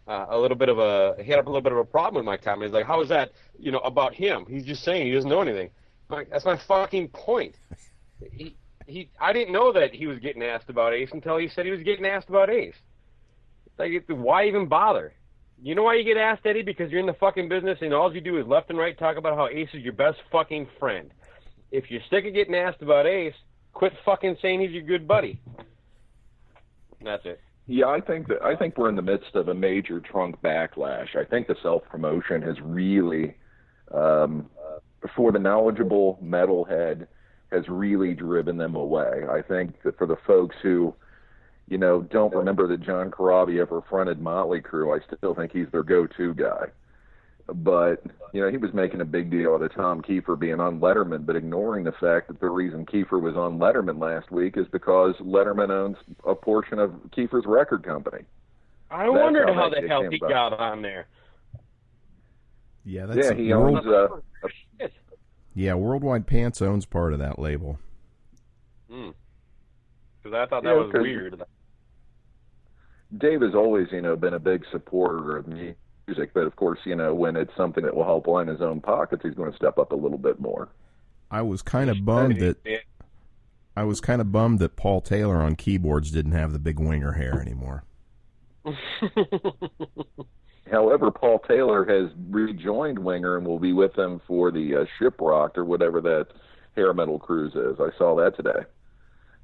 uh, 0.05 0.25
a 0.29 0.37
little 0.37 0.57
bit 0.57 0.67
of 0.67 0.79
a 0.79 1.15
he 1.23 1.31
had 1.31 1.39
a 1.39 1.43
little 1.43 1.61
bit 1.61 1.71
of 1.71 1.77
a 1.77 1.85
problem 1.85 2.15
with 2.15 2.25
my 2.25 2.35
comment. 2.35 2.63
He's 2.63 2.73
like, 2.73 2.85
"How 2.85 3.01
is 3.01 3.07
that? 3.07 3.31
You 3.57 3.71
know, 3.71 3.79
about 3.79 4.13
him? 4.13 4.45
He's 4.49 4.65
just 4.65 4.83
saying 4.83 5.05
he 5.05 5.13
doesn't 5.13 5.29
know 5.29 5.41
anything." 5.41 5.69
Like, 6.09 6.29
that's 6.29 6.45
my 6.45 6.57
fucking 6.67 7.09
point. 7.09 7.55
He, 8.31 8.55
he, 8.85 9.09
I 9.19 9.33
didn't 9.33 9.53
know 9.53 9.73
that 9.73 9.93
he 9.93 10.07
was 10.07 10.19
getting 10.19 10.43
asked 10.43 10.69
about 10.69 10.93
Ace 10.93 11.09
until 11.11 11.37
he 11.37 11.49
said 11.49 11.65
he 11.65 11.71
was 11.71 11.83
getting 11.83 12.05
asked 12.05 12.29
about 12.29 12.49
Ace. 12.49 12.75
Like, 13.77 13.91
why 14.07 14.47
even 14.47 14.67
bother? 14.67 15.13
You 15.61 15.75
know 15.75 15.83
why 15.83 15.95
you 15.95 16.03
get 16.03 16.17
asked, 16.17 16.45
Eddie? 16.45 16.61
Because 16.61 16.91
you're 16.91 16.99
in 16.99 17.05
the 17.05 17.13
fucking 17.13 17.49
business 17.49 17.79
and 17.81 17.93
all 17.93 18.13
you 18.13 18.21
do 18.21 18.37
is 18.39 18.47
left 18.47 18.69
and 18.69 18.77
right 18.77 18.97
talk 18.97 19.17
about 19.17 19.35
how 19.35 19.47
Ace 19.47 19.69
is 19.73 19.83
your 19.83 19.93
best 19.93 20.17
fucking 20.31 20.67
friend. 20.79 21.11
If 21.71 21.91
you're 21.91 22.01
sick 22.09 22.25
of 22.25 22.33
getting 22.33 22.55
asked 22.55 22.81
about 22.81 23.05
Ace, 23.05 23.33
quit 23.73 23.93
fucking 24.05 24.37
saying 24.41 24.61
he's 24.61 24.71
your 24.71 24.83
good 24.83 25.07
buddy. 25.07 25.41
That's 27.03 27.25
it. 27.25 27.41
Yeah, 27.67 27.87
I 27.87 27.99
think 27.99 28.27
that 28.29 28.41
I 28.41 28.55
think 28.55 28.77
we're 28.77 28.89
in 28.89 28.95
the 28.95 29.01
midst 29.01 29.35
of 29.35 29.49
a 29.49 29.53
major 29.53 29.99
trunk 29.99 30.41
backlash. 30.41 31.15
I 31.17 31.25
think 31.25 31.47
the 31.47 31.55
self 31.61 31.83
promotion 31.89 32.41
has 32.41 32.55
really, 32.61 33.35
um, 33.93 34.49
for 35.15 35.31
the 35.31 35.39
knowledgeable 35.39 36.19
metalhead, 36.23 37.07
has 37.51 37.67
really 37.69 38.13
driven 38.13 38.57
them 38.57 38.75
away. 38.75 39.23
I 39.29 39.41
think 39.41 39.81
that 39.83 39.97
for 39.97 40.05
the 40.05 40.17
folks 40.27 40.55
who, 40.61 40.93
you 41.69 41.77
know, 41.77 42.01
don't 42.01 42.35
remember 42.35 42.67
that 42.67 42.81
John 42.81 43.09
Corabi 43.09 43.59
ever 43.61 43.81
fronted 43.89 44.19
Motley 44.21 44.61
Crue, 44.61 44.97
I 44.97 45.15
still 45.15 45.33
think 45.33 45.51
he's 45.53 45.67
their 45.71 45.83
go-to 45.83 46.33
guy. 46.33 46.67
But 47.53 48.03
you 48.33 48.41
know, 48.41 48.51
he 48.51 48.57
was 48.57 48.73
making 48.73 48.99
a 48.99 49.05
big 49.05 49.31
deal 49.31 49.53
out 49.53 49.61
of 49.61 49.73
Tom 49.73 50.01
Keifer 50.01 50.37
being 50.37 50.59
on 50.59 50.81
Letterman, 50.81 51.25
but 51.25 51.37
ignoring 51.37 51.85
the 51.85 51.93
fact 51.93 52.27
that 52.27 52.41
the 52.41 52.49
reason 52.49 52.85
Keifer 52.85 53.21
was 53.21 53.37
on 53.37 53.57
Letterman 53.57 54.01
last 54.01 54.31
week 54.31 54.57
is 54.57 54.67
because 54.69 55.15
Letterman 55.21 55.69
owns 55.69 55.95
a 56.25 56.35
portion 56.35 56.77
of 56.77 56.91
Keifer's 57.15 57.45
record 57.45 57.83
company. 57.85 58.23
I 58.91 59.05
That's 59.05 59.11
wondered 59.11 59.47
how 59.47 59.53
how 59.53 59.69
the 59.69 59.87
hell 59.87 60.09
he 60.09 60.17
about. 60.17 60.29
got 60.29 60.59
on 60.59 60.81
there. 60.81 61.07
Yeah, 62.83 63.05
that's 63.05 63.29
yeah, 63.29 63.33
he 63.33 63.53
World, 63.53 63.77
owns. 63.77 63.87
Uh, 63.87 63.91
a, 63.91 64.07
Shit. 64.07 64.23
Yeah. 65.57 65.73
Worldwide 65.73 66.27
Pants 66.27 66.61
owns 66.61 66.85
part 66.85 67.13
of 67.13 67.19
that 67.19 67.39
label. 67.39 67.79
Hmm. 68.89 69.09
Because 70.23 70.35
I 70.35 70.45
thought 70.49 70.63
that 70.63 70.69
Yeah, 70.69 70.75
was 70.81 70.91
'cause- 70.91 71.01
weird. 71.01 71.41
Dave 73.17 73.41
has 73.41 73.55
always, 73.55 73.91
you 73.91 74.01
know, 74.01 74.15
been 74.17 74.33
a 74.33 74.39
big 74.39 74.65
supporter 74.71 75.37
of 75.37 75.47
music, 75.47 76.33
but 76.33 76.41
of 76.45 76.55
course, 76.57 76.79
you 76.85 76.93
know, 76.95 77.15
when 77.15 77.35
it's 77.37 77.55
something 77.55 77.83
that 77.85 77.95
will 77.95 78.03
help 78.03 78.27
line 78.27 78.47
his 78.47 78.61
own 78.61 78.81
pockets, 78.81 79.23
he's 79.23 79.33
going 79.33 79.49
to 79.49 79.55
step 79.55 79.77
up 79.77 79.93
a 79.93 79.95
little 79.95 80.17
bit 80.17 80.39
more. 80.41 80.67
I 81.31 81.41
was 81.41 81.61
kind 81.61 81.89
of 81.89 82.03
bummed 82.03 82.39
that 82.39 82.57
I 83.77 83.83
was 83.83 84.01
kind 84.01 84.19
of 84.21 84.31
bummed 84.31 84.59
that 84.59 84.75
Paul 84.75 84.99
Taylor 85.01 85.37
on 85.37 85.55
keyboards 85.55 86.11
didn't 86.11 86.31
have 86.33 86.51
the 86.51 86.59
big 86.59 86.79
winger 86.79 87.13
hair 87.13 87.39
anymore. 87.41 87.83
However, 90.71 91.11
Paul 91.11 91.39
Taylor 91.39 91.85
has 91.85 92.11
rejoined 92.29 92.99
Winger 92.99 93.37
and 93.37 93.45
will 93.45 93.59
be 93.59 93.73
with 93.73 93.93
them 93.95 94.21
for 94.27 94.51
the 94.51 94.75
uh, 94.75 94.85
Shipwrecked 94.97 95.57
or 95.57 95.65
whatever 95.65 96.01
that 96.01 96.27
hair 96.75 96.93
metal 96.93 97.19
cruise 97.19 97.55
is. 97.55 97.79
I 97.79 97.95
saw 97.97 98.15
that 98.17 98.35
today. 98.35 98.65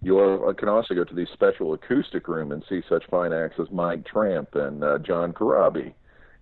You 0.02 0.20
uh, 0.20 0.54
can 0.54 0.68
also 0.68 0.94
go 0.94 1.06
to 1.06 1.16
the 1.16 1.26
special 1.34 1.74
acoustic 1.74 2.28
room 2.28 2.52
and 2.52 2.64
see 2.68 2.82
such 2.90 3.06
fine 3.10 3.32
acts 3.32 3.56
as 3.60 3.72
Mike 3.72 4.06
Tramp 4.06 4.54
and 4.54 4.84
uh, 4.84 5.00
John 5.00 5.32
Corabi. 5.32 5.94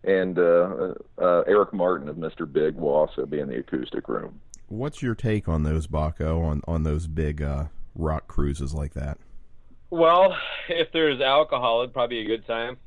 And 0.03 0.39
uh, 0.39 0.95
uh, 1.21 1.41
Eric 1.47 1.71
Martin 1.73 2.09
of 2.09 2.15
Mr. 2.15 2.51
Big 2.51 2.75
will 2.75 2.89
also 2.89 3.27
be 3.27 3.39
in 3.39 3.47
the 3.47 3.59
acoustic 3.59 4.07
room. 4.07 4.41
What's 4.67 5.03
your 5.03 5.13
take 5.13 5.47
on 5.47 5.61
those 5.61 5.85
Bakko 5.85 6.43
on 6.43 6.61
on 6.65 6.83
those 6.83 7.05
big 7.05 7.41
uh, 7.41 7.65
rock 7.93 8.27
cruises 8.27 8.73
like 8.73 8.93
that? 8.93 9.19
Well, 9.91 10.35
if 10.69 10.91
there's 10.91 11.21
alcohol, 11.21 11.81
it'd 11.81 11.93
probably 11.93 12.23
be 12.23 12.33
a 12.33 12.37
good 12.37 12.47
time. 12.47 12.77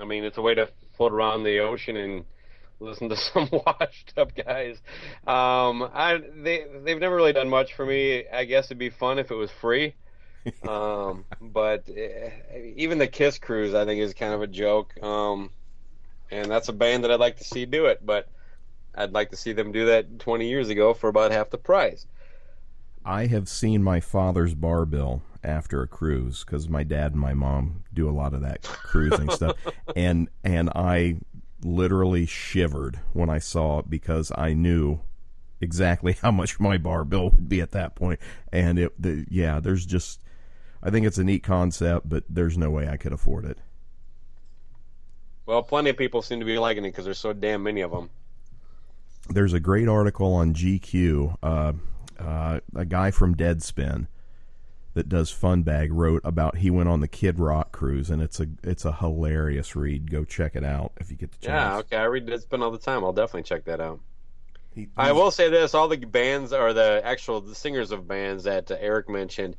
I 0.00 0.04
mean, 0.04 0.24
it's 0.24 0.38
a 0.38 0.42
way 0.42 0.54
to 0.54 0.68
float 0.96 1.12
around 1.12 1.44
the 1.44 1.60
ocean 1.60 1.96
and 1.96 2.24
listen 2.80 3.08
to 3.08 3.16
some 3.16 3.48
washed 3.52 4.14
up 4.16 4.34
guys. 4.34 4.76
Um, 5.26 5.88
I 5.92 6.20
they 6.36 6.66
they've 6.82 7.00
never 7.00 7.16
really 7.16 7.32
done 7.32 7.48
much 7.48 7.74
for 7.74 7.84
me. 7.84 8.26
I 8.28 8.44
guess 8.44 8.66
it'd 8.66 8.78
be 8.78 8.90
fun 8.90 9.18
if 9.18 9.30
it 9.30 9.34
was 9.34 9.50
free. 9.50 9.94
um, 10.66 11.24
but 11.40 11.88
uh, 11.88 12.30
even 12.76 12.98
the 12.98 13.06
Kiss 13.06 13.38
cruise, 13.38 13.74
I 13.74 13.84
think, 13.84 14.00
is 14.00 14.14
kind 14.14 14.34
of 14.34 14.42
a 14.42 14.46
joke. 14.46 15.00
Um, 15.02 15.50
and 16.30 16.50
that's 16.50 16.68
a 16.68 16.72
band 16.72 17.04
that 17.04 17.10
I'd 17.10 17.20
like 17.20 17.38
to 17.38 17.44
see 17.44 17.64
do 17.64 17.86
it, 17.86 18.04
but 18.04 18.28
I'd 18.94 19.12
like 19.12 19.30
to 19.30 19.36
see 19.36 19.52
them 19.52 19.72
do 19.72 19.86
that 19.86 20.18
20 20.18 20.48
years 20.48 20.68
ago 20.68 20.92
for 20.92 21.08
about 21.08 21.30
half 21.30 21.50
the 21.50 21.58
price. 21.58 22.06
I 23.04 23.26
have 23.26 23.48
seen 23.48 23.82
my 23.82 24.00
father's 24.00 24.54
bar 24.54 24.84
bill 24.84 25.22
after 25.42 25.82
a 25.82 25.88
cruise 25.88 26.44
because 26.44 26.68
my 26.68 26.82
dad 26.82 27.12
and 27.12 27.20
my 27.20 27.34
mom 27.34 27.84
do 27.92 28.08
a 28.08 28.12
lot 28.12 28.34
of 28.34 28.40
that 28.42 28.62
cruising 28.62 29.30
stuff, 29.30 29.56
and 29.96 30.28
and 30.44 30.70
I 30.70 31.18
literally 31.62 32.26
shivered 32.26 33.00
when 33.12 33.28
I 33.30 33.38
saw 33.38 33.80
it 33.80 33.90
because 33.90 34.30
I 34.36 34.54
knew 34.54 35.00
exactly 35.60 36.12
how 36.22 36.30
much 36.30 36.60
my 36.60 36.78
bar 36.78 37.04
bill 37.04 37.30
would 37.30 37.48
be 37.48 37.60
at 37.60 37.72
that 37.72 37.94
point, 37.94 38.20
and 38.52 38.78
it 38.78 39.00
the 39.00 39.26
yeah, 39.30 39.60
there's 39.60 39.86
just 39.86 40.20
I 40.82 40.90
think 40.90 41.06
it's 41.06 41.18
a 41.18 41.24
neat 41.24 41.42
concept, 41.42 42.08
but 42.08 42.24
there's 42.28 42.56
no 42.56 42.70
way 42.70 42.88
I 42.88 42.96
could 42.96 43.12
afford 43.12 43.44
it. 43.44 43.58
Well, 45.46 45.62
plenty 45.62 45.90
of 45.90 45.96
people 45.96 46.20
seem 46.20 46.40
to 46.40 46.44
be 46.46 46.58
liking 46.58 46.84
it 46.84 46.90
because 46.90 47.06
there's 47.06 47.18
so 47.18 47.32
damn 47.32 47.62
many 47.62 47.80
of 47.80 47.90
them. 47.90 48.10
There's 49.30 49.54
a 49.54 49.60
great 49.60 49.88
article 49.88 50.34
on 50.34 50.54
GQ. 50.54 51.36
Uh, 51.42 51.72
uh, 52.18 52.60
a 52.74 52.84
guy 52.84 53.10
from 53.10 53.34
Deadspin 53.34 54.08
that 54.98 55.08
does 55.08 55.32
Funbag 55.32 55.90
wrote 55.92 56.22
about 56.24 56.56
he 56.56 56.70
went 56.70 56.88
on 56.88 56.98
the 56.98 57.06
Kid 57.06 57.38
Rock 57.38 57.70
cruise, 57.70 58.10
and 58.10 58.20
it's 58.20 58.40
a 58.40 58.48
it's 58.64 58.84
a 58.84 58.90
hilarious 58.90 59.76
read. 59.76 60.10
Go 60.10 60.24
check 60.24 60.56
it 60.56 60.64
out 60.64 60.90
if 60.96 61.08
you 61.08 61.16
get 61.16 61.30
the 61.30 61.38
chance. 61.38 61.70
Yeah, 61.70 61.78
okay. 61.78 61.96
I 61.98 62.04
read 62.06 62.26
Deadspin 62.26 62.62
all 62.64 62.72
the 62.72 62.78
time. 62.78 63.04
I'll 63.04 63.12
definitely 63.12 63.44
check 63.44 63.64
that 63.66 63.80
out. 63.80 64.00
He- 64.74 64.88
I 64.96 65.12
will 65.12 65.30
say 65.30 65.50
this: 65.50 65.72
all 65.72 65.86
the 65.86 65.98
bands 65.98 66.52
or 66.52 66.72
the 66.72 67.00
actual 67.04 67.40
the 67.40 67.54
singers 67.54 67.92
of 67.92 68.08
bands 68.08 68.42
that 68.42 68.72
uh, 68.72 68.76
Eric 68.80 69.08
mentioned, 69.08 69.54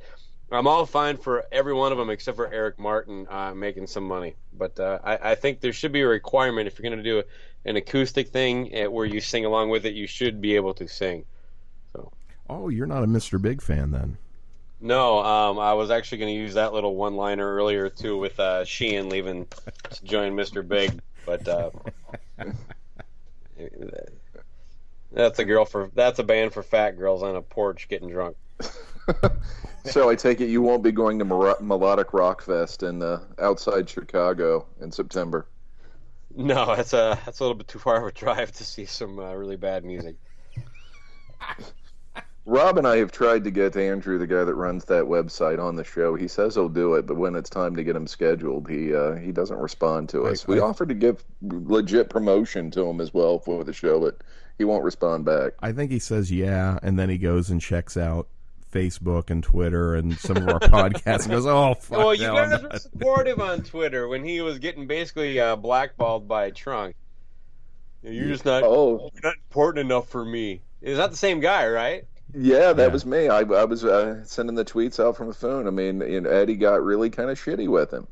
I'm 0.51 0.67
all 0.67 0.85
fine 0.85 1.15
for 1.15 1.45
every 1.53 1.73
one 1.73 1.93
of 1.93 1.97
them 1.97 2.09
except 2.09 2.35
for 2.35 2.51
Eric 2.51 2.77
Martin 2.77 3.25
uh, 3.29 3.53
making 3.55 3.87
some 3.87 4.03
money. 4.03 4.35
But 4.51 4.77
uh, 4.77 4.99
I, 5.01 5.31
I 5.31 5.35
think 5.35 5.61
there 5.61 5.71
should 5.71 5.93
be 5.93 6.01
a 6.01 6.07
requirement 6.07 6.67
if 6.67 6.77
you're 6.77 6.89
going 6.91 7.01
to 7.01 7.09
do 7.09 7.23
an 7.63 7.77
acoustic 7.77 8.27
thing 8.27 8.75
uh, 8.75 8.91
where 8.91 9.05
you 9.05 9.21
sing 9.21 9.45
along 9.45 9.69
with 9.69 9.85
it, 9.85 9.93
you 9.93 10.05
should 10.05 10.41
be 10.41 10.57
able 10.57 10.73
to 10.73 10.87
sing. 10.89 11.23
So. 11.93 12.11
Oh, 12.49 12.67
you're 12.67 12.87
not 12.87 13.03
a 13.05 13.07
Mr. 13.07 13.41
Big 13.41 13.61
fan 13.61 13.91
then. 13.91 14.17
No, 14.81 15.19
um, 15.19 15.59
I 15.59 15.73
was 15.73 15.91
actually 15.91 16.19
going 16.19 16.35
to 16.35 16.41
use 16.41 16.53
that 16.53 16.73
little 16.73 16.95
one-liner 16.95 17.55
earlier 17.55 17.89
too 17.89 18.17
with 18.17 18.39
uh, 18.39 18.63
Sheehan 18.63 19.09
leaving 19.09 19.45
to 19.91 20.03
join 20.05 20.35
Mr. 20.35 20.65
Big, 20.65 21.01
but 21.25 21.47
uh, 21.47 21.71
that's 25.11 25.39
a 25.39 25.45
girl 25.45 25.65
for 25.65 25.89
that's 25.93 26.19
a 26.19 26.23
band 26.23 26.53
for 26.53 26.63
fat 26.63 26.91
girls 26.91 27.23
on 27.23 27.35
a 27.35 27.41
porch 27.41 27.89
getting 27.89 28.09
drunk. 28.09 28.37
so 29.85 30.09
I 30.09 30.15
take 30.15 30.39
it 30.39 30.47
you 30.47 30.61
won't 30.61 30.83
be 30.83 30.93
going 30.93 31.19
to 31.19 31.25
Melodic 31.25 32.13
Rock 32.13 32.41
Fest 32.41 32.83
in 32.83 33.01
uh, 33.01 33.21
outside 33.37 33.89
Chicago 33.89 34.65
in 34.79 34.91
September. 34.91 35.45
No, 36.33 36.75
that's 36.75 36.93
a 36.93 37.19
that's 37.25 37.39
a 37.39 37.43
little 37.43 37.57
bit 37.57 37.67
too 37.67 37.79
far 37.79 37.97
of 37.97 38.07
a 38.07 38.11
drive 38.11 38.51
to 38.53 38.63
see 38.63 38.85
some 38.85 39.19
uh, 39.19 39.33
really 39.33 39.57
bad 39.57 39.83
music. 39.83 40.15
Rob 42.45 42.77
and 42.77 42.87
I 42.87 42.97
have 42.97 43.11
tried 43.11 43.43
to 43.43 43.51
get 43.51 43.75
Andrew, 43.75 44.17
the 44.17 44.25
guy 44.25 44.43
that 44.43 44.55
runs 44.55 44.85
that 44.85 45.03
website, 45.03 45.59
on 45.63 45.75
the 45.75 45.83
show. 45.83 46.15
He 46.15 46.27
says 46.27 46.55
he'll 46.55 46.67
do 46.69 46.95
it, 46.95 47.05
but 47.05 47.17
when 47.17 47.35
it's 47.35 47.49
time 47.49 47.75
to 47.75 47.83
get 47.83 47.95
him 47.95 48.07
scheduled, 48.07 48.67
he 48.69 48.93
uh, 48.95 49.15
he 49.15 49.31
doesn't 49.31 49.57
respond 49.59 50.09
to 50.09 50.23
us. 50.25 50.45
I- 50.47 50.51
we 50.51 50.59
I- 50.59 50.63
offered 50.63 50.89
to 50.89 50.95
give 50.95 51.23
legit 51.41 52.09
promotion 52.09 52.71
to 52.71 52.85
him 52.87 53.01
as 53.01 53.13
well 53.13 53.39
for 53.39 53.63
the 53.63 53.73
show, 53.73 53.99
but 53.99 54.17
he 54.57 54.63
won't 54.65 54.83
respond 54.83 55.25
back. 55.25 55.53
I 55.59 55.71
think 55.73 55.91
he 55.91 55.99
says 55.99 56.31
yeah, 56.31 56.79
and 56.81 56.97
then 56.97 57.09
he 57.09 57.17
goes 57.17 57.49
and 57.51 57.61
checks 57.61 57.95
out 57.97 58.27
Facebook 58.71 59.29
and 59.29 59.43
Twitter 59.43 59.95
and 59.95 60.17
some 60.17 60.37
of 60.37 60.47
our 60.47 60.59
podcasts 60.59 61.23
and 61.23 61.31
goes, 61.31 61.45
"Oh, 61.45 61.75
fuck 61.75 61.97
well, 61.97 62.15
you 62.15 62.23
no, 62.27 62.35
I'm 62.35 62.49
guys 62.49 62.61
were 62.63 62.79
supportive 62.79 63.39
on 63.39 63.61
Twitter 63.63 64.07
when 64.07 64.23
he 64.23 64.41
was 64.41 64.57
getting 64.59 64.87
basically 64.87 65.39
uh, 65.39 65.55
blackballed 65.55 66.27
by 66.27 66.49
Trunk. 66.51 66.95
You're 68.01 68.27
just 68.27 68.45
not 68.45 68.63
Oh, 68.63 69.09
you're 69.13 69.21
not 69.23 69.35
important 69.49 69.85
enough 69.85 70.07
for 70.07 70.23
me. 70.25 70.61
Is 70.81 70.97
that 70.97 71.11
the 71.11 71.17
same 71.17 71.41
guy, 71.41 71.67
right? 71.67 72.05
Yeah, 72.33 72.73
that 72.73 72.87
Yeah. 72.87 72.87
was 72.87 73.05
me. 73.05 73.27
I, 73.27 73.39
I 73.39 73.65
was 73.65 73.83
uh, 73.83 74.23
sending 74.23 74.55
the 74.55 74.65
tweets 74.65 74.99
out 75.03 75.17
from 75.17 75.27
the 75.27 75.33
phone. 75.33 75.67
I 75.67 75.71
mean, 75.71 76.01
you 76.01 76.21
know, 76.21 76.29
Eddie 76.29 76.55
got 76.55 76.83
really 76.83 77.09
kind 77.09 77.29
of 77.29 77.39
shitty 77.39 77.67
with 77.67 77.91
him. 77.91 78.07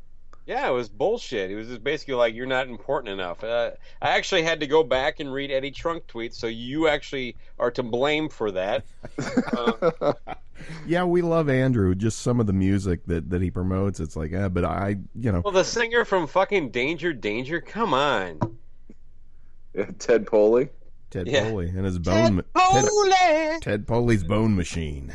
Yeah, 0.46 0.66
it 0.68 0.72
was 0.72 0.88
bullshit. 0.88 1.50
It 1.50 1.56
was 1.56 1.68
just 1.68 1.84
basically 1.84 2.14
like 2.14 2.34
you're 2.34 2.46
not 2.46 2.68
important 2.68 3.12
enough. 3.12 3.44
Uh, 3.44 3.72
I 4.00 4.16
actually 4.16 4.44
had 4.44 4.60
to 4.60 4.66
go 4.66 4.82
back 4.82 5.20
and 5.20 5.30
read 5.30 5.50
Eddie 5.50 5.70
Trunk 5.72 6.06
tweets, 6.06 6.34
so 6.36 6.46
you 6.46 6.88
actually 6.88 7.36
are 7.58 7.70
to 7.72 7.82
blame 7.82 8.30
for 8.30 8.50
that. 8.52 8.84
Uh, 9.52 10.12
Yeah, 10.86 11.04
we 11.04 11.22
love 11.22 11.48
Andrew. 11.48 11.94
Just 11.94 12.18
some 12.20 12.40
of 12.40 12.46
the 12.46 12.52
music 12.52 13.04
that, 13.06 13.30
that 13.30 13.40
he 13.40 13.50
promotes, 13.50 14.00
it's 14.00 14.16
like, 14.16 14.32
eh, 14.32 14.48
but 14.48 14.64
I, 14.64 14.96
you 15.14 15.30
know, 15.30 15.40
well, 15.44 15.52
the 15.52 15.62
singer 15.64 16.04
from 16.04 16.26
fucking 16.26 16.70
Danger 16.70 17.12
Danger, 17.12 17.60
come 17.60 17.94
on. 17.94 18.40
Ted 19.98 20.26
Poley. 20.26 20.68
Ted 21.10 21.26
Yeah. 21.26 21.48
Poley 21.48 21.68
and 21.68 21.84
his 21.84 21.98
bone, 21.98 22.36
ma- 22.36 22.42
Ted, 22.72 22.84
Holy! 22.88 23.60
Ted 23.60 23.86
Poley's 23.86 24.24
bone 24.24 24.54
machine. 24.56 25.12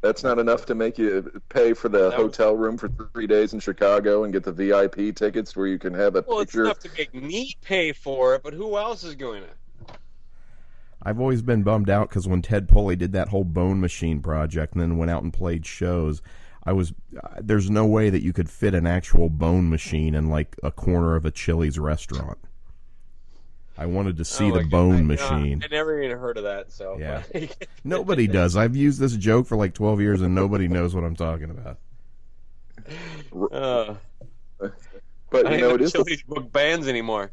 That's 0.00 0.22
not 0.22 0.38
enough 0.38 0.64
to 0.66 0.74
make 0.76 0.96
you 0.96 1.40
pay 1.48 1.72
for 1.74 1.88
the 1.88 1.98
That 2.10 2.18
was- 2.18 2.36
hotel 2.36 2.56
room 2.56 2.76
for 2.76 2.88
three 3.12 3.26
days 3.26 3.52
in 3.52 3.58
Chicago 3.60 4.22
and 4.24 4.32
get 4.32 4.44
the 4.44 4.52
VIP 4.52 5.12
tickets 5.12 5.56
where 5.56 5.66
you 5.66 5.78
can 5.78 5.92
have 5.94 6.14
a 6.14 6.24
Well, 6.26 6.40
it's 6.40 6.52
picture. 6.52 6.64
enough 6.66 6.78
to 6.80 6.90
make 6.96 7.12
me 7.14 7.56
pay 7.62 7.92
for 7.92 8.34
it, 8.36 8.42
but 8.44 8.54
who 8.54 8.76
else 8.76 9.02
is 9.02 9.16
going 9.16 9.42
to? 9.42 9.94
I've 11.02 11.18
always 11.20 11.42
been 11.42 11.62
bummed 11.62 11.90
out 11.90 12.08
because 12.10 12.28
when 12.28 12.42
Ted 12.42 12.68
Poley 12.68 12.94
did 12.96 13.12
that 13.12 13.28
whole 13.28 13.44
Bone 13.44 13.80
Machine 13.80 14.20
project 14.20 14.74
and 14.74 14.82
then 14.82 14.98
went 14.98 15.10
out 15.10 15.22
and 15.22 15.32
played 15.32 15.64
shows, 15.64 16.22
I 16.64 16.72
was 16.72 16.92
uh, 17.22 17.28
there's 17.40 17.70
no 17.70 17.86
way 17.86 18.10
that 18.10 18.22
you 18.22 18.32
could 18.32 18.50
fit 18.50 18.74
an 18.74 18.86
actual 18.86 19.28
Bone 19.30 19.70
Machine 19.70 20.14
in 20.14 20.28
like 20.28 20.54
a 20.62 20.70
corner 20.70 21.16
of 21.16 21.24
a 21.24 21.30
Chili's 21.30 21.78
restaurant. 21.78 22.38
I 23.78 23.86
wanted 23.86 24.16
to 24.16 24.24
see 24.24 24.50
Oh 24.50 24.58
the 24.58 24.64
Bone 24.64 24.94
I- 24.94 24.98
uh, 24.98 25.02
Machine. 25.02 25.62
I 25.64 25.68
never 25.68 26.02
even 26.02 26.18
heard 26.18 26.36
of 26.36 26.42
that. 26.42 26.72
So 26.72 26.98
Yeah. 26.98 27.22
Nobody 27.84 28.26
does. 28.26 28.56
I've 28.56 28.74
used 28.74 28.98
this 28.98 29.14
joke 29.14 29.46
for 29.46 29.56
like 29.56 29.72
12 29.72 30.00
years 30.00 30.20
and 30.20 30.34
nobody 30.34 30.66
knows 30.66 30.94
what 30.96 31.04
I'm 31.04 31.14
talking 31.14 31.50
about. 31.50 31.78
uh, 33.52 33.94
but 35.30 35.44
you 35.44 35.58
don't 35.58 35.60
know, 35.60 35.74
it 35.76 35.80
is 35.82 35.92
the, 35.92 35.98
Chili's 35.98 36.22
book 36.22 36.50
bands 36.52 36.88
anymore. 36.88 37.30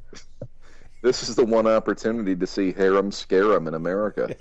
this 1.02 1.28
is 1.28 1.36
the 1.36 1.46
one 1.46 1.66
opportunity 1.66 2.36
to 2.36 2.46
see 2.46 2.72
Harem 2.72 3.10
Scarem 3.10 3.68
in 3.68 3.74
America 3.74 4.36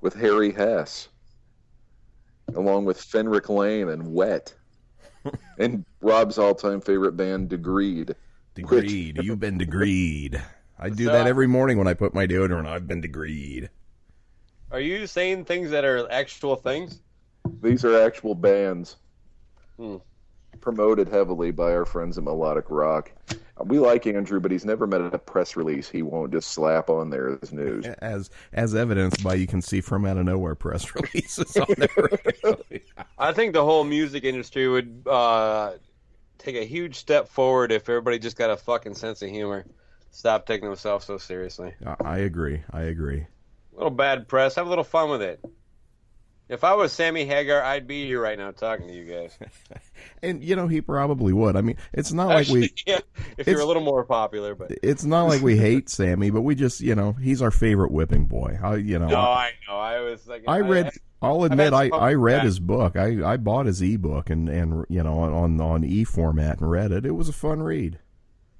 with 0.00 0.14
Harry 0.14 0.52
Hess, 0.52 1.08
along 2.54 2.84
with 2.84 2.98
Fenric 2.98 3.48
Lane 3.48 3.88
and 3.90 4.12
Wet, 4.12 4.54
and 5.58 5.84
Rob's 6.00 6.38
all-time 6.38 6.80
favorite 6.80 7.16
band, 7.16 7.48
Degreed. 7.48 8.14
Degreed. 8.56 9.22
You've 9.22 9.40
been 9.40 9.58
degreed. 9.58 10.40
I 10.78 10.88
do 10.90 11.04
So- 11.06 11.12
that 11.12 11.26
every 11.26 11.46
morning 11.46 11.78
when 11.78 11.86
I 11.88 11.94
put 11.94 12.14
my 12.14 12.26
deodorant. 12.26 12.66
I've 12.66 12.86
been 12.86 13.02
degreed. 13.02 13.68
Are 14.70 14.80
you 14.80 15.06
saying 15.06 15.44
things 15.44 15.70
that 15.70 15.84
are 15.84 16.10
actual 16.10 16.56
things? 16.56 17.00
These 17.62 17.84
are 17.84 18.02
actual 18.02 18.34
bands 18.34 18.96
Hmm. 19.76 19.96
promoted 20.60 21.08
heavily 21.08 21.50
by 21.52 21.72
our 21.72 21.84
friends 21.84 22.18
at 22.18 22.24
Melodic 22.24 22.64
Rock. 22.68 23.12
We 23.64 23.78
like 23.78 24.06
Andrew, 24.06 24.40
but 24.40 24.50
he's 24.50 24.64
never 24.64 24.86
met 24.86 25.00
a 25.00 25.18
press 25.18 25.56
release 25.56 25.88
he 25.88 26.02
won't 26.02 26.32
just 26.32 26.48
slap 26.50 26.90
on 26.90 27.08
there 27.10 27.38
as 27.42 27.52
news. 27.52 27.86
As 28.00 28.28
as 28.52 28.74
evidenced 28.74 29.22
by 29.24 29.34
you 29.34 29.46
can 29.46 29.62
see 29.62 29.80
from 29.80 30.04
out 30.04 30.16
of 30.18 30.24
nowhere 30.26 30.54
press 30.54 30.94
releases 30.94 31.56
on 31.56 31.66
there. 31.78 32.50
I 33.18 33.32
think 33.32 33.54
the 33.54 33.64
whole 33.64 33.84
music 33.84 34.24
industry 34.24 34.68
would 34.68 35.02
uh, 35.06 35.72
take 36.46 36.56
a 36.56 36.64
huge 36.64 36.94
step 36.94 37.28
forward 37.28 37.72
if 37.72 37.88
everybody 37.88 38.20
just 38.20 38.36
got 38.36 38.50
a 38.50 38.56
fucking 38.56 38.94
sense 38.94 39.20
of 39.20 39.28
humor. 39.28 39.64
Stop 40.12 40.46
taking 40.46 40.68
themselves 40.68 41.04
so 41.04 41.18
seriously. 41.18 41.74
I- 42.04 42.18
agree. 42.18 42.62
I 42.70 42.82
agree. 42.82 43.26
A 43.72 43.76
little 43.76 43.90
bad 43.90 44.28
press. 44.28 44.54
Have 44.54 44.66
a 44.66 44.68
little 44.68 44.84
fun 44.84 45.10
with 45.10 45.22
it. 45.22 45.44
If 46.48 46.62
I 46.62 46.74
was 46.74 46.92
Sammy 46.92 47.24
Hagar, 47.24 47.60
I'd 47.62 47.86
be 47.86 48.06
here 48.06 48.22
right 48.22 48.38
now 48.38 48.52
talking 48.52 48.86
to 48.88 48.94
you 48.94 49.04
guys. 49.04 49.38
And 50.22 50.42
you 50.42 50.56
know 50.56 50.66
he 50.66 50.80
probably 50.80 51.32
would. 51.32 51.56
I 51.56 51.60
mean, 51.62 51.76
it's 51.92 52.12
not 52.12 52.28
like 52.28 52.48
we 52.48 52.72
yeah, 52.86 53.00
if 53.36 53.46
you're 53.46 53.60
a 53.60 53.64
little 53.64 53.82
more 53.82 54.04
popular, 54.04 54.54
but 54.54 54.72
it's 54.82 55.04
not 55.04 55.24
like 55.24 55.42
we 55.42 55.56
hate 55.56 55.88
Sammy, 55.88 56.30
but 56.30 56.42
we 56.42 56.54
just 56.54 56.80
you 56.80 56.94
know 56.94 57.12
he's 57.12 57.42
our 57.42 57.50
favorite 57.50 57.90
whipping 57.90 58.26
boy. 58.26 58.58
I 58.62 58.76
you 58.76 58.98
know 58.98 59.08
no, 59.08 59.18
I 59.18 59.50
know. 59.68 59.76
I 59.76 60.00
was 60.00 60.26
like, 60.26 60.44
I 60.46 60.60
read. 60.60 60.90
I'll 61.20 61.44
admit, 61.44 61.72
I, 61.72 61.88
I 61.88 62.14
read 62.14 62.38
back. 62.38 62.44
his 62.44 62.58
book. 62.60 62.96
I, 62.96 63.32
I 63.32 63.36
bought 63.36 63.66
his 63.66 63.82
ebook 63.82 64.30
and, 64.30 64.48
and 64.48 64.86
you 64.88 65.02
know 65.02 65.18
on 65.18 65.60
on 65.60 65.84
e 65.84 66.04
format 66.04 66.60
and 66.60 66.70
read 66.70 66.92
it. 66.92 67.04
It 67.04 67.12
was 67.12 67.28
a 67.28 67.32
fun 67.32 67.62
read. 67.62 67.98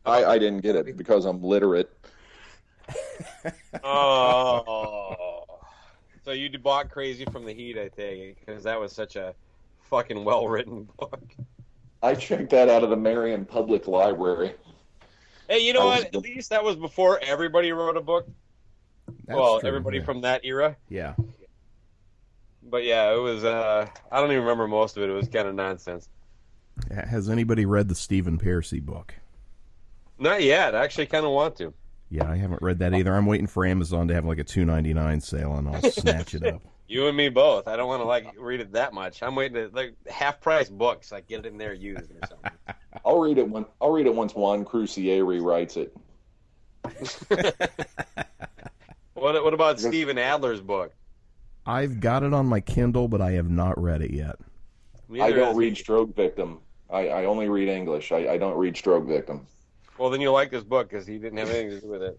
I, 0.04 0.24
I 0.24 0.38
didn't 0.38 0.60
get 0.60 0.76
it 0.76 0.96
because 0.96 1.24
I'm 1.24 1.42
literate. 1.42 1.90
Oh, 3.84 5.25
so 6.26 6.32
you 6.32 6.50
bought 6.58 6.90
Crazy 6.90 7.24
from 7.26 7.44
the 7.44 7.52
Heat, 7.52 7.78
I 7.78 7.88
think, 7.88 8.40
because 8.44 8.64
that 8.64 8.80
was 8.80 8.92
such 8.92 9.14
a 9.14 9.32
fucking 9.88 10.24
well 10.24 10.48
written 10.48 10.88
book. 10.98 11.22
I 12.02 12.14
checked 12.16 12.50
that 12.50 12.68
out 12.68 12.82
of 12.82 12.90
the 12.90 12.96
Marion 12.96 13.44
Public 13.44 13.86
Library. 13.86 14.52
Hey, 15.48 15.60
you 15.60 15.72
know 15.72 15.82
I 15.82 16.00
what? 16.00 16.12
the- 16.12 16.18
At 16.18 16.24
least 16.24 16.50
that 16.50 16.64
was 16.64 16.74
before 16.74 17.20
everybody 17.22 17.70
wrote 17.70 17.96
a 17.96 18.00
book. 18.00 18.28
That's 19.26 19.38
well, 19.38 19.60
true, 19.60 19.68
everybody 19.68 19.98
yeah. 19.98 20.04
from 20.04 20.20
that 20.22 20.44
era. 20.44 20.76
yeah. 20.88 21.14
but 22.64 22.82
yeah, 22.82 23.14
it 23.14 23.18
was. 23.18 23.44
Uh, 23.44 23.86
I 24.10 24.20
don't 24.20 24.32
even 24.32 24.42
remember 24.42 24.66
most 24.66 24.96
of 24.96 25.04
it. 25.04 25.10
It 25.10 25.12
was 25.12 25.28
kind 25.28 25.46
of 25.46 25.54
nonsense. 25.54 26.08
Has 26.92 27.30
anybody 27.30 27.66
read 27.66 27.88
the 27.88 27.94
Stephen 27.94 28.36
Pearcy 28.36 28.80
book? 28.84 29.14
Not 30.18 30.42
yet. 30.42 30.74
I 30.74 30.82
actually 30.82 31.06
kind 31.06 31.24
of 31.24 31.30
want 31.30 31.54
to. 31.58 31.72
Yeah, 32.08 32.30
I 32.30 32.36
haven't 32.36 32.62
read 32.62 32.78
that 32.78 32.94
either. 32.94 33.14
I'm 33.14 33.26
waiting 33.26 33.46
for 33.46 33.66
Amazon 33.66 34.08
to 34.08 34.14
have 34.14 34.24
like 34.24 34.38
a 34.38 34.44
two 34.44 34.64
ninety 34.64 34.94
nine 34.94 35.20
sale, 35.20 35.56
and 35.56 35.68
I'll 35.68 35.82
snatch 35.90 36.34
it 36.34 36.44
up. 36.46 36.62
You 36.88 37.08
and 37.08 37.16
me 37.16 37.28
both. 37.30 37.66
I 37.66 37.74
don't 37.74 37.88
want 37.88 38.00
to 38.00 38.06
like 38.06 38.32
read 38.38 38.60
it 38.60 38.70
that 38.74 38.94
much. 38.94 39.20
I'm 39.20 39.34
waiting 39.34 39.54
to 39.56 39.74
like 39.74 39.94
half 40.08 40.40
price 40.40 40.68
books. 40.68 41.10
Like 41.10 41.26
get 41.26 41.44
it 41.44 41.46
in 41.46 41.58
there 41.58 41.74
used 41.74 42.12
or 42.12 42.28
something. 42.28 42.52
I'll 43.04 43.18
read 43.18 43.38
it 43.38 43.48
when 43.48 43.66
I'll 43.80 43.90
read 43.90 44.06
it 44.06 44.14
once 44.14 44.36
Juan 44.36 44.64
Croucier 44.64 45.24
rewrites 45.24 45.76
it. 45.76 45.96
what 49.14 49.42
What 49.42 49.52
about 49.52 49.80
Steven 49.80 50.16
Adler's 50.16 50.60
book? 50.60 50.94
I've 51.66 51.98
got 51.98 52.22
it 52.22 52.32
on 52.32 52.46
my 52.46 52.60
Kindle, 52.60 53.08
but 53.08 53.20
I 53.20 53.32
have 53.32 53.50
not 53.50 53.82
read 53.82 54.00
it 54.00 54.12
yet. 54.12 54.36
Neither 55.08 55.24
I 55.24 55.32
don't 55.32 55.56
read 55.56 55.76
Stroke 55.76 56.14
Victim. 56.14 56.60
I, 56.88 57.08
I 57.08 57.24
only 57.24 57.48
read 57.48 57.68
English. 57.68 58.12
I, 58.12 58.28
I 58.28 58.38
don't 58.38 58.56
read 58.56 58.76
Stroke 58.76 59.06
Victim. 59.06 59.46
Well, 59.98 60.10
then 60.10 60.20
you'll 60.20 60.32
like 60.32 60.50
this 60.50 60.64
book 60.64 60.90
because 60.90 61.06
he 61.06 61.18
didn't 61.18 61.38
have 61.38 61.50
anything 61.50 61.80
to 61.80 61.80
do 61.80 61.88
with 61.88 62.02
it. 62.02 62.18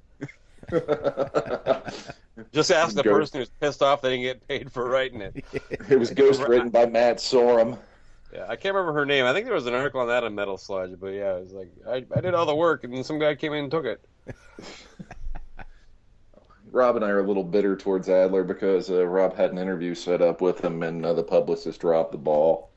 Just 2.52 2.72
ask 2.72 2.96
the 2.96 3.04
ghost. 3.04 3.34
person 3.34 3.40
who's 3.40 3.50
pissed 3.50 3.82
off 3.82 4.02
they 4.02 4.10
didn't 4.10 4.24
get 4.24 4.48
paid 4.48 4.72
for 4.72 4.90
writing 4.90 5.22
it. 5.22 5.44
It 5.90 5.98
was 5.98 6.12
ghost 6.12 6.42
written 6.42 6.70
by 6.70 6.86
Matt 6.86 7.18
Sorum. 7.18 7.78
Yeah, 8.34 8.46
I 8.50 8.56
can't 8.56 8.76
remember 8.76 8.94
her 9.00 9.06
name. 9.06 9.26
I 9.26 9.34
think 9.34 9.46
there 9.46 9.56
was 9.56 9.68
an 9.68 9.74
article 9.74 10.02
on 10.02 10.08
that 10.08 10.24
on 10.24 10.36
Metal 10.36 10.58
Sludge, 10.58 11.00
but 11.00 11.08
yeah, 11.08 11.38
it 11.38 11.44
was 11.44 11.54
like 11.54 11.70
I, 11.88 12.06
I 12.16 12.22
did 12.22 12.34
all 12.34 12.46
the 12.46 12.56
work 12.56 12.84
and 12.84 12.94
then 12.94 13.04
some 13.04 13.20
guy 13.20 13.36
came 13.36 13.54
in 13.54 13.64
and 13.66 13.72
took 13.72 13.86
it. 13.86 14.04
Rob 16.72 16.98
and 16.98 17.06
I 17.06 17.10
are 17.10 17.22
a 17.22 17.28
little 17.28 17.46
bitter 17.46 17.76
towards 17.76 18.10
Adler 18.10 18.44
because 18.44 18.90
uh, 18.90 19.06
Rob 19.06 19.36
had 19.36 19.52
an 19.52 19.58
interview 19.58 19.96
set 19.96 20.22
up 20.22 20.42
with 20.42 20.64
him 20.64 20.84
and 20.84 21.06
uh, 21.06 21.14
the 21.14 21.24
publicist 21.24 21.80
dropped 21.80 22.12
the 22.12 22.18
ball. 22.18 22.70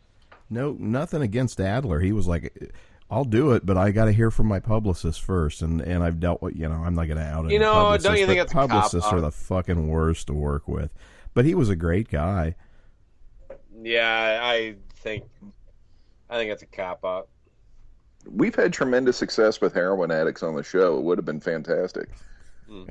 No, 0.49 0.77
nothing 0.79 1.23
against 1.23 1.61
Adler. 1.61 2.01
He 2.01 2.13
was 2.13 2.27
like, 2.27 2.73
"I'll 3.11 3.25
do 3.25 3.53
it, 3.53 3.67
but 3.67 3.77
I 3.77 3.91
got 3.91 4.05
to 4.05 4.13
hear 4.13 4.31
from 4.31 4.47
my 4.47 4.61
publicist 4.61 5.21
first. 5.21 5.63
And 5.63 5.81
and 5.81 6.03
I've 6.03 6.21
dealt 6.21 6.41
with, 6.43 6.57
you 6.57 6.69
know, 6.69 6.83
I'm 6.85 6.95
not 6.95 7.07
going 7.07 7.19
to 7.19 7.25
out 7.25 7.47
it. 7.47 7.53
You 7.53 7.59
know, 7.59 7.97
don't 7.99 8.19
you 8.19 8.27
think 8.27 8.41
it's 8.41 8.53
publicists 8.53 9.13
are 9.13 9.21
the 9.21 9.33
fucking 9.33 9.89
worst 9.89 10.29
to 10.29 10.33
work 10.33 10.69
with? 10.69 10.91
But 11.35 11.45
he 11.45 11.55
was 11.55 11.69
a 11.69 11.77
great 11.77 12.09
guy. 12.09 12.55
Yeah, 13.83 14.41
I 14.43 14.77
think, 14.97 15.25
I 16.29 16.37
think 16.37 16.51
it's 16.51 16.63
a 16.63 16.67
cop 16.67 17.05
out. 17.05 17.29
We've 18.31 18.55
had 18.55 18.73
tremendous 18.73 19.17
success 19.17 19.61
with 19.61 19.73
heroin 19.73 20.11
addicts 20.11 20.43
on 20.43 20.55
the 20.55 20.63
show. 20.63 20.99
It 20.99 21.03
would 21.03 21.19
have 21.19 21.25
been 21.25 21.41
fantastic. 21.41 22.11
Hmm. 22.69 22.85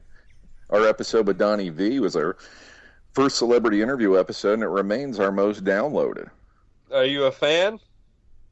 Our 0.71 0.87
episode 0.87 1.27
with 1.27 1.37
Donnie 1.37 1.69
Vie 1.69 1.99
was 1.99 2.15
our 2.15 2.37
first 3.13 3.37
celebrity 3.37 3.81
interview 3.81 4.17
episode, 4.17 4.53
and 4.53 4.63
it 4.63 4.67
remains 4.67 5.19
our 5.19 5.31
most 5.31 5.63
downloaded. 5.63 6.29
Are 6.91 7.05
you 7.05 7.25
a 7.25 7.31
fan 7.31 7.79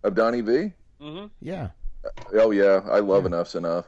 of 0.03 0.13
Donnie 0.13 0.41
Vie? 0.41 0.73
Mm-hmm. 1.01 1.27
Yeah. 1.41 1.69
Oh 2.33 2.51
yeah, 2.51 2.81
I 2.89 2.99
love 2.99 3.23
yeah. 3.23 3.29
Enuff 3.29 3.47
Z'Nuff. 3.47 3.85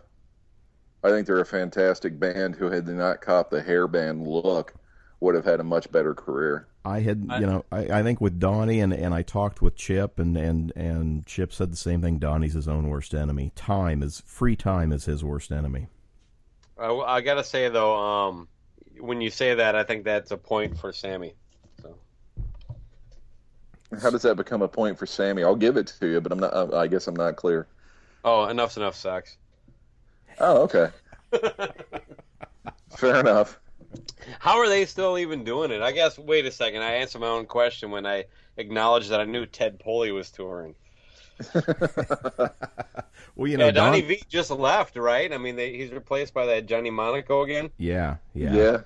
I 1.03 1.09
think 1.09 1.27
they're 1.27 1.39
a 1.39 1.45
fantastic 1.45 2.19
band 2.19 2.55
who 2.55 2.69
had 2.69 2.87
not 2.87 3.21
caught 3.21 3.49
the 3.49 3.61
hair 3.61 3.87
band 3.87 4.27
look 4.27 4.73
would 5.21 5.35
have 5.35 5.45
had 5.45 5.59
a 5.59 5.63
much 5.63 5.91
better 5.91 6.13
career. 6.13 6.67
I 6.85 7.01
had, 7.01 7.29
you 7.39 7.45
know, 7.45 7.65
I, 7.71 7.99
I 7.99 8.03
think 8.03 8.21
with 8.21 8.39
Donnie 8.39 8.79
and, 8.79 8.93
and 8.93 9.13
I 9.13 9.21
talked 9.21 9.61
with 9.61 9.75
Chip 9.75 10.17
and, 10.17 10.37
and, 10.37 10.71
and 10.75 11.25
Chip 11.25 11.53
said 11.53 11.71
the 11.71 11.77
same 11.77 12.01
thing. 12.01 12.19
Donnie's 12.19 12.53
his 12.53 12.67
own 12.67 12.87
worst 12.87 13.13
enemy. 13.13 13.51
Time 13.55 14.01
is 14.01 14.23
free 14.25 14.55
time 14.55 14.91
is 14.91 15.05
his 15.05 15.23
worst 15.23 15.51
enemy. 15.51 15.87
I, 16.77 16.93
I 16.93 17.21
gotta 17.21 17.43
say 17.43 17.69
though, 17.69 17.95
um, 17.95 18.47
when 18.99 19.21
you 19.21 19.29
say 19.29 19.55
that, 19.55 19.75
I 19.75 19.83
think 19.83 20.05
that's 20.05 20.31
a 20.31 20.37
point 20.37 20.77
for 20.77 20.91
Sammy. 20.91 21.35
So. 23.91 23.99
How 23.99 24.09
does 24.09 24.21
that 24.21 24.35
become 24.35 24.61
a 24.61 24.67
point 24.67 24.97
for 24.97 25.05
Sammy? 25.05 25.43
I'll 25.43 25.55
give 25.55 25.77
it 25.77 25.93
to 25.99 26.07
you, 26.07 26.21
but 26.21 26.31
I'm 26.31 26.39
not. 26.39 26.73
I 26.73 26.87
guess 26.87 27.07
I'm 27.07 27.15
not 27.15 27.35
clear. 27.35 27.67
Oh, 28.23 28.45
enough's 28.45 28.77
enough, 28.77 28.95
sex. 28.95 29.37
Oh, 30.39 30.63
okay. 30.63 30.89
Fair 32.97 33.19
enough. 33.19 33.59
How 34.39 34.57
are 34.59 34.69
they 34.69 34.85
still 34.85 35.17
even 35.17 35.43
doing 35.43 35.71
it? 35.71 35.81
I 35.81 35.91
guess. 35.91 36.17
Wait 36.17 36.45
a 36.45 36.51
second. 36.51 36.81
I 36.81 36.93
answered 36.93 37.19
my 37.19 37.27
own 37.27 37.45
question 37.45 37.89
when 37.91 38.05
I 38.05 38.25
acknowledged 38.57 39.09
that 39.09 39.19
I 39.19 39.25
knew 39.25 39.45
Ted 39.45 39.79
Poley 39.79 40.11
was 40.11 40.29
touring. 40.29 40.75
well, 41.53 43.47
you 43.47 43.57
know, 43.57 43.65
yeah, 43.65 43.71
Donnie 43.71 44.01
Don... 44.01 44.09
V 44.09 44.23
just 44.27 44.51
left, 44.51 44.97
right? 44.97 45.31
I 45.31 45.37
mean, 45.37 45.55
they, 45.55 45.75
he's 45.75 45.91
replaced 45.91 46.33
by 46.33 46.45
that 46.47 46.65
Johnny 46.65 46.89
Monaco 46.89 47.43
again. 47.43 47.69
Yeah, 47.77 48.17
yeah, 48.33 48.53
yeah. 48.53 48.77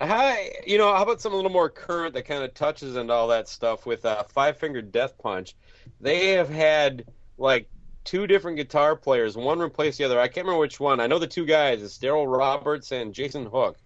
Hi, 0.00 0.50
you 0.66 0.76
know, 0.76 0.92
how 0.92 1.02
about 1.04 1.20
something 1.20 1.34
a 1.34 1.36
little 1.36 1.52
more 1.52 1.70
current 1.70 2.14
that 2.14 2.24
kind 2.24 2.42
of 2.42 2.52
touches 2.52 2.96
into 2.96 3.12
all 3.12 3.28
that 3.28 3.48
stuff 3.48 3.86
with 3.86 4.04
uh, 4.04 4.24
Five 4.24 4.56
Finger 4.56 4.82
Death 4.82 5.16
Punch? 5.18 5.54
They 6.00 6.30
have 6.30 6.48
had 6.48 7.04
like 7.38 7.68
two 8.02 8.26
different 8.26 8.56
guitar 8.56 8.96
players, 8.96 9.36
one 9.36 9.60
replaced 9.60 9.98
the 9.98 10.04
other. 10.04 10.18
I 10.18 10.26
can't 10.26 10.46
remember 10.46 10.60
which 10.60 10.80
one. 10.80 11.00
I 11.00 11.06
know 11.06 11.18
the 11.18 11.26
two 11.26 11.46
guys, 11.46 11.82
it's 11.82 11.96
Darrell 11.96 12.26
Roberts 12.26 12.92
and 12.92 13.14
Jason 13.14 13.46
Hook. 13.46 13.78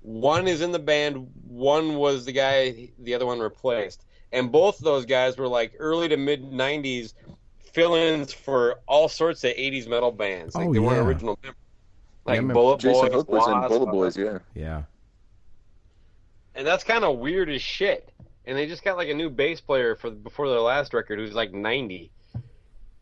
One 0.00 0.48
is 0.48 0.62
in 0.62 0.72
the 0.72 0.78
band, 0.78 1.30
one 1.46 1.96
was 1.96 2.24
the 2.24 2.32
guy 2.32 2.90
the 2.98 3.14
other 3.14 3.26
one 3.26 3.38
replaced. 3.38 4.04
And 4.32 4.50
both 4.50 4.78
of 4.78 4.84
those 4.84 5.04
guys 5.04 5.36
were 5.36 5.48
like 5.48 5.74
early 5.78 6.08
to 6.08 6.16
mid 6.16 6.50
90s 6.50 7.12
fill-ins 7.72 8.32
for 8.32 8.80
all 8.86 9.08
sorts 9.08 9.44
of 9.44 9.52
80s 9.52 9.86
metal 9.86 10.10
bands. 10.10 10.54
Like 10.54 10.68
oh, 10.68 10.72
they 10.72 10.80
yeah. 10.80 10.86
weren't 10.86 11.06
original 11.06 11.38
members. 11.42 11.58
Like 12.24 12.40
yeah, 12.40 12.52
Bullet 12.52 12.80
Jason 12.80 13.02
Boys, 13.02 13.12
Hook 13.12 13.28
was 13.28 13.48
in 13.48 13.68
Bullet 13.68 13.90
Boys, 13.90 14.16
yeah. 14.16 14.38
Yeah. 14.54 14.82
And 16.54 16.66
that's 16.66 16.84
kind 16.84 17.04
of 17.04 17.18
weird 17.18 17.48
as 17.48 17.62
shit. 17.62 18.10
And 18.44 18.56
they 18.58 18.66
just 18.66 18.84
got 18.84 18.96
like 18.96 19.08
a 19.08 19.14
new 19.14 19.30
bass 19.30 19.60
player 19.60 19.94
for 19.94 20.10
before 20.10 20.48
their 20.48 20.60
last 20.60 20.92
record 20.94 21.18
who's 21.18 21.32
like 21.32 21.52
90. 21.52 22.10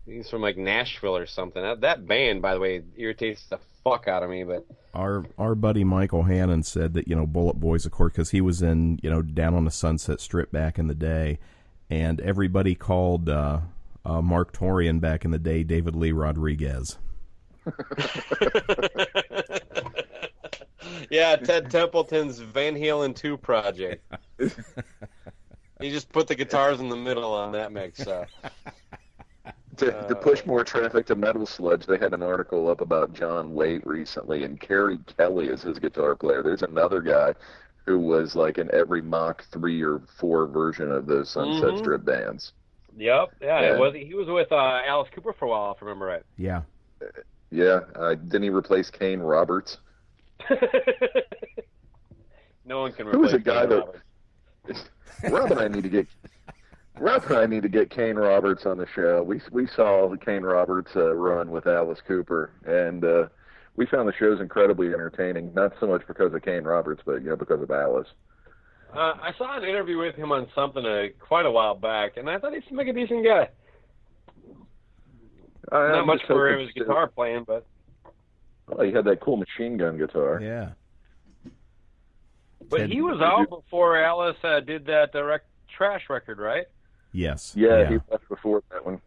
He's 0.06 0.28
from 0.28 0.43
like 0.43 0.56
Nashville 0.56 1.16
or 1.16 1.27
something. 1.27 1.62
That, 1.62 1.81
that 1.82 2.06
band, 2.06 2.43
by 2.43 2.55
the 2.55 2.60
way, 2.60 2.82
irritates 2.97 3.44
the 3.47 3.59
fuck 3.85 4.09
out 4.09 4.22
of 4.22 4.31
me. 4.31 4.44
But 4.44 4.66
our 4.94 5.24
our 5.39 5.55
buddy 5.55 5.85
Michael 5.85 6.24
Hannon 6.24 6.62
said 6.62 6.94
that 6.94 7.09
you 7.09 7.14
know 7.14 7.27
Bullet 7.27 7.60
Boys, 7.60 7.86
of 7.86 7.93
course, 7.93 8.12
because 8.12 8.31
he 8.31 8.40
was 8.40 8.62
in 8.62 8.98
you 9.02 9.10
know 9.10 9.22
down 9.22 9.55
on 9.55 9.64
the 9.64 9.70
Sunset 9.70 10.20
Strip 10.20 10.51
back 10.51 10.78
in 10.78 10.89
the 10.89 10.94
day, 10.94 11.39
and 11.89 12.20
everybody 12.20 12.74
called 12.74 13.28
uh, 13.28 13.60
uh, 14.05 14.20
Marq 14.20 14.52
Torien 14.52 15.01
back 15.01 15.24
in 15.24 15.31
the 15.31 15.39
day 15.39 15.62
David 15.62 15.94
Lee 15.94 16.12
Rodriguez. 16.12 16.98
yeah, 21.11 21.37
Ted 21.37 21.70
Templeman's 21.70 22.39
Van 22.39 22.74
Halen 22.74 23.15
2 23.15 23.37
project. 23.37 24.05
he 24.39 25.91
just 25.91 26.11
put 26.11 26.28
the 26.28 26.35
guitars 26.35 26.81
in 26.81 26.89
the 26.89 26.97
middle 26.97 27.32
on 27.32 27.53
that 27.53 27.73
mix. 27.73 28.03
So. 28.03 28.24
To, 29.77 29.87
to, 30.09 30.15
push 30.15 30.45
more 30.45 30.62
traffic 30.62 31.07
to 31.07 31.15
Metal 31.15 31.47
Sludge, 31.47 31.87
they 31.87 31.97
had 31.97 32.12
an 32.12 32.23
article 32.23 32.69
up 32.69 32.82
about 32.82 33.15
John 33.15 33.55
Waite 33.55 33.87
recently, 33.87 34.45
and 34.45 34.61
Keri 34.61 34.99
Kelli 34.99 35.49
is 35.49 35.62
his 35.62 35.78
guitar 35.78 36.15
player. 36.15 36.43
There's 36.43 36.62
another 36.62 37.01
guy 37.01 37.35
who 37.87 37.99
was 37.99 38.37
like 38.37 38.59
in 38.59 38.69
every 38.74 39.01
Mach 39.01 39.43
three 39.51 39.82
or 39.82 40.03
four 40.19 40.47
version 40.47 40.93
of 40.93 41.07
those 41.07 41.31
Sunset 41.31 41.70
mm-hmm. 41.70 41.78
Strip 41.78 42.05
bands. 42.05 42.53
Yep, 42.97 43.31
yeah, 43.41 43.61
yeah. 43.61 43.78
Was, 43.78 43.95
he 43.95 44.12
was 44.15 44.28
with 44.28 44.53
uh, 44.53 44.81
Alice 44.87 45.09
Cooper 45.15 45.32
for 45.32 45.47
a 45.47 45.49
while, 45.49 45.73
if 45.73 45.82
I 45.82 45.87
remember 45.87 46.07
right. 46.07 46.23
Yeah, 46.37 46.62
yeah. 47.51 47.81
Uh, 47.97 48.15
didn't 48.15 48.43
he 48.43 48.51
replace 48.51 48.91
Kane 48.91 49.20
Roberts? 49.20 49.78
no 52.65 52.81
one 52.81 52.93
can. 52.93 53.07
Who 53.07 53.21
was 53.21 53.33
a 53.33 53.39
guy 53.39 53.67
Kane 53.67 53.83
that? 54.67 54.89
Rob 55.31 55.51
and 55.51 55.61
I 55.61 55.69
need 55.69 55.83
to 55.83 55.89
get. 55.89 56.07
Rob 56.99 57.25
and 57.25 57.37
I 57.37 57.47
need 57.47 57.62
to 57.62 57.69
get 57.69 57.91
Kane 57.91 58.17
Roberts 58.17 58.67
on 58.67 58.79
the 58.79 58.87
show. 58.95 59.23
We 59.23 59.41
we 59.51 59.67
saw 59.67 60.09
the 60.09 60.19
Kane 60.19 60.43
Roberts 60.43 60.91
uh, 60.97 61.15
run 61.15 61.51
with 61.51 61.67
Alice 61.67 62.01
Cooper, 62.07 62.51
and 62.65 63.05
uh, 63.05 63.29
we 63.77 63.87
found 63.87 64.09
the 64.09 64.15
shows 64.19 64.41
incredibly 64.41 64.89
entertaining. 64.89 65.53
Not 65.55 65.73
so 65.81 65.87
much 65.87 66.03
because 66.07 66.35
of 66.35 66.43
Kane 66.43 66.65
Roberts, 66.65 67.03
but 67.05 67.23
you 67.23 67.31
know 67.31 67.37
because 67.37 67.62
of 67.62 67.71
Alice. 67.71 68.09
Uh, 68.93 69.15
I 69.23 69.33
saw 69.39 69.57
an 69.57 69.65
interview 69.65 69.99
with 69.99 70.17
him 70.17 70.33
on 70.33 70.49
something 70.55 70.85
uh, 70.85 71.07
quite 71.21 71.47
a 71.47 71.51
while 71.51 71.77
back, 71.77 72.17
and 72.17 72.29
I 72.29 72.39
thought 72.39 72.53
he 72.53 72.61
seemed 72.62 72.77
like 72.77 72.89
a 72.89 72.93
decent 72.93 73.25
guy. 73.25 73.49
I, 75.71 75.93
Not 75.93 76.07
much 76.07 76.23
for 76.27 76.59
his 76.59 76.73
guitar 76.73 77.07
playing, 77.07 77.45
but 77.47 77.65
well, 78.71 78.87
he 78.87 78.93
had 78.93 79.05
that 79.05 79.21
cool 79.21 79.37
machine 79.37 79.77
gun 79.77 79.99
guitar. 79.99 80.41
Yeah. 80.43 80.71
But 82.69 82.89
he 82.89 83.03
was 83.03 83.21
out 83.21 83.49
before 83.49 84.01
Alice 84.01 84.37
uh, 84.45 84.61
did 84.61 84.87
that 84.87 85.13
direct 85.13 85.47
trash 85.77 86.03
record, 86.09 86.39
right? 86.39 86.67
Yes. 87.13 87.55
Yeah, 87.57 87.81
yeah, 87.81 87.89
he 87.89 87.99
left 88.11 88.29
before 88.29 88.63
that 88.71 88.85
one. 88.85 89.01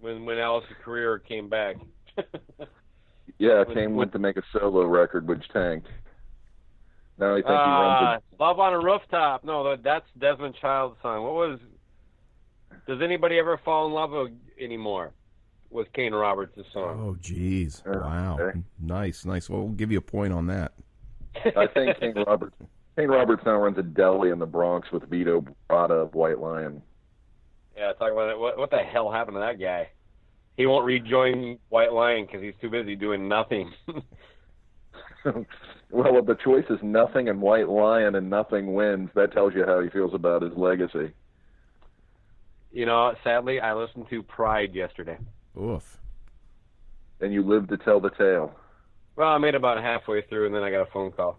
When 0.00 0.24
when 0.26 0.38
Alice's 0.38 0.76
career 0.84 1.18
came 1.18 1.48
back. 1.48 1.76
yeah, 3.38 3.64
when, 3.64 3.74
came 3.74 3.94
went 3.94 4.12
to 4.12 4.18
make 4.18 4.36
a 4.36 4.42
solo 4.52 4.84
record, 4.84 5.26
which 5.26 5.48
tanked. 5.52 5.88
Now 7.18 7.32
I 7.32 7.36
think 7.36 7.46
uh, 7.46 7.64
he 7.64 7.70
runs. 7.70 8.22
A... 8.38 8.42
Love 8.42 8.60
on 8.60 8.72
a 8.74 8.80
rooftop. 8.80 9.44
No, 9.44 9.76
that's 9.76 10.06
Desmond 10.18 10.56
Child's 10.60 10.96
song. 11.00 11.22
What 11.24 11.34
was? 11.34 11.58
Does 12.86 13.00
anybody 13.00 13.38
ever 13.38 13.58
fall 13.64 13.86
in 13.86 13.92
love 13.92 14.28
anymore? 14.60 15.12
With 15.72 15.92
Kane 15.92 16.12
Roberts' 16.12 16.60
song. 16.72 17.00
Oh, 17.00 17.16
geez. 17.20 17.82
Wow. 17.86 18.38
Okay. 18.40 18.58
Nice, 18.80 19.24
nice. 19.24 19.48
Well, 19.48 19.62
we'll 19.62 19.70
give 19.70 19.90
you 19.90 19.98
a 19.98 20.02
point 20.02 20.32
on 20.32 20.46
that. 20.48 20.72
I 21.56 21.66
think 21.66 21.98
Kane 21.98 22.14
Roberts. 22.26 22.54
Kane 22.96 23.08
Roberts 23.08 23.42
now 23.46 23.56
runs 23.56 23.78
a 23.78 23.82
deli 23.82 24.30
in 24.30 24.38
the 24.38 24.46
Bronx 24.46 24.92
with 24.92 25.04
Vito 25.08 25.44
Bratta 25.70 26.02
of 26.02 26.14
White 26.14 26.38
Lion. 26.38 26.82
Yeah, 27.76 27.92
talk 27.94 28.12
about 28.12 28.28
it. 28.28 28.38
What, 28.38 28.58
what 28.58 28.70
the 28.70 28.78
hell 28.78 29.10
happened 29.10 29.36
to 29.36 29.40
that 29.40 29.58
guy? 29.58 29.88
He 30.56 30.66
won't 30.66 30.84
rejoin 30.84 31.58
White 31.70 31.92
Lion 31.92 32.26
because 32.26 32.42
he's 32.42 32.54
too 32.60 32.68
busy 32.68 32.94
doing 32.94 33.28
nothing. 33.28 33.72
well, 35.24 36.18
if 36.18 36.26
the 36.26 36.36
choice 36.44 36.66
is 36.68 36.78
nothing 36.82 37.30
and 37.30 37.40
White 37.40 37.70
Lion 37.70 38.14
and 38.14 38.28
nothing 38.28 38.74
wins, 38.74 39.08
that 39.14 39.32
tells 39.32 39.54
you 39.54 39.64
how 39.64 39.80
he 39.80 39.88
feels 39.88 40.12
about 40.12 40.42
his 40.42 40.52
legacy. 40.54 41.12
You 42.70 42.86
know, 42.86 43.14
sadly, 43.24 43.60
I 43.60 43.74
listened 43.74 44.06
to 44.10 44.22
Pride 44.22 44.74
yesterday. 44.74 45.18
Oof. 45.60 45.98
And 47.20 47.32
you 47.32 47.42
live 47.42 47.68
to 47.68 47.76
tell 47.76 48.00
the 48.00 48.10
tale. 48.10 48.54
Well, 49.16 49.28
I 49.28 49.38
made 49.38 49.54
about 49.54 49.82
halfway 49.82 50.22
through, 50.22 50.46
and 50.46 50.54
then 50.54 50.62
I 50.62 50.70
got 50.70 50.82
a 50.82 50.90
phone 50.92 51.12
call. 51.12 51.36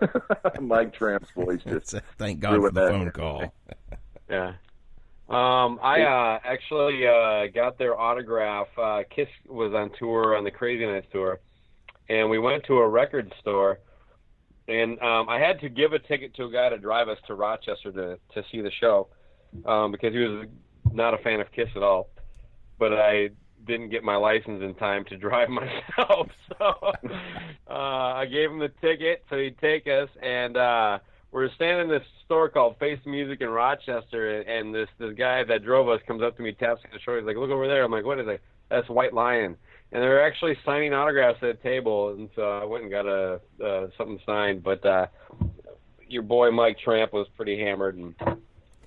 Mike 0.60 0.92
Tramp's 0.94 1.30
voice 1.34 1.60
just 1.66 1.94
thank 2.18 2.40
God 2.40 2.60
for 2.60 2.70
the 2.70 2.80
that. 2.80 2.90
phone 2.90 3.10
call. 3.10 3.54
yeah. 4.30 4.54
Um, 5.28 5.80
I 5.82 6.02
uh, 6.02 6.38
actually 6.44 7.06
uh, 7.06 7.46
got 7.52 7.78
their 7.78 7.98
autograph. 7.98 8.68
Uh, 8.78 9.02
Kiss 9.14 9.28
was 9.48 9.72
on 9.74 9.90
tour 9.98 10.36
on 10.36 10.44
the 10.44 10.50
Crazy 10.50 10.86
Nights 10.86 11.08
tour, 11.12 11.40
and 12.08 12.30
we 12.30 12.38
went 12.38 12.64
to 12.66 12.74
a 12.74 12.88
record 12.88 13.32
store, 13.40 13.80
and 14.68 15.00
um, 15.00 15.28
I 15.28 15.40
had 15.40 15.60
to 15.60 15.68
give 15.68 15.92
a 15.94 15.98
ticket 15.98 16.34
to 16.36 16.44
a 16.44 16.50
guy 16.50 16.68
to 16.68 16.78
drive 16.78 17.08
us 17.08 17.18
to 17.26 17.34
Rochester 17.34 17.90
to 17.92 18.18
to 18.34 18.48
see 18.52 18.60
the 18.60 18.70
show, 18.80 19.08
um, 19.64 19.90
because 19.90 20.12
he 20.12 20.20
was 20.20 20.46
not 20.92 21.12
a 21.12 21.18
fan 21.18 21.40
of 21.40 21.50
Kiss 21.50 21.68
at 21.74 21.82
all. 21.82 22.08
But 22.78 22.92
I 22.92 23.30
didn't 23.66 23.90
get 23.90 24.04
my 24.04 24.16
license 24.16 24.62
in 24.62 24.74
time 24.74 25.04
to 25.06 25.16
drive 25.16 25.48
myself, 25.98 26.28
so 26.48 26.64
uh, 27.70 27.72
I 27.72 28.26
gave 28.26 28.50
him 28.50 28.58
the 28.58 28.70
ticket 28.80 29.24
so 29.28 29.36
he'd 29.36 29.58
take 29.58 29.86
us, 29.86 30.08
and 30.22 30.56
uh, 30.56 30.98
we're 31.32 31.52
standing 31.54 31.86
in 31.86 31.88
this 31.88 32.06
store 32.24 32.48
called 32.48 32.78
Face 32.78 33.00
Music 33.04 33.40
in 33.40 33.48
Rochester, 33.48 34.40
and 34.40 34.74
this 34.74 34.88
this 34.98 35.14
guy 35.16 35.44
that 35.44 35.64
drove 35.64 35.88
us 35.88 36.00
comes 36.06 36.22
up 36.22 36.36
to 36.36 36.42
me, 36.42 36.52
taps 36.52 36.82
me 36.84 36.90
on 36.90 36.96
the 36.96 37.00
shoulder, 37.00 37.20
he's 37.20 37.26
like, 37.26 37.36
"Look 37.36 37.50
over 37.50 37.66
there." 37.66 37.84
I'm 37.84 37.92
like, 37.92 38.04
"What 38.04 38.20
is 38.20 38.26
it?" 38.28 38.40
That's 38.70 38.88
White 38.88 39.14
Lion, 39.14 39.56
and 39.92 40.02
they're 40.02 40.26
actually 40.26 40.56
signing 40.64 40.92
autographs 40.92 41.38
at 41.42 41.48
a 41.48 41.54
table, 41.54 42.10
and 42.10 42.28
so 42.34 42.42
I 42.42 42.64
went 42.64 42.84
and 42.84 42.90
got 42.90 43.06
a 43.06 43.40
uh, 43.64 43.88
something 43.98 44.18
signed. 44.24 44.62
But 44.62 44.84
uh, 44.84 45.06
your 46.08 46.22
boy 46.22 46.50
Mike 46.50 46.78
Tramp 46.78 47.12
was 47.12 47.26
pretty 47.36 47.58
hammered, 47.58 47.96
and 47.96 48.14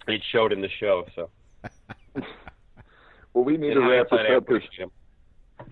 it 0.07 0.21
showed 0.31 0.53
in 0.53 0.61
the 0.61 0.69
show. 0.79 1.05
So. 1.15 1.29
Well, 3.33 3.43
we 3.43 3.57
need 3.57 3.73
to 3.73 3.81
wrap 3.81 4.09
this 4.09 4.19
I 4.19 4.33
up. 4.35 4.45
'cause 4.47 4.57
appreciate 4.57 4.83
him. 4.85 4.91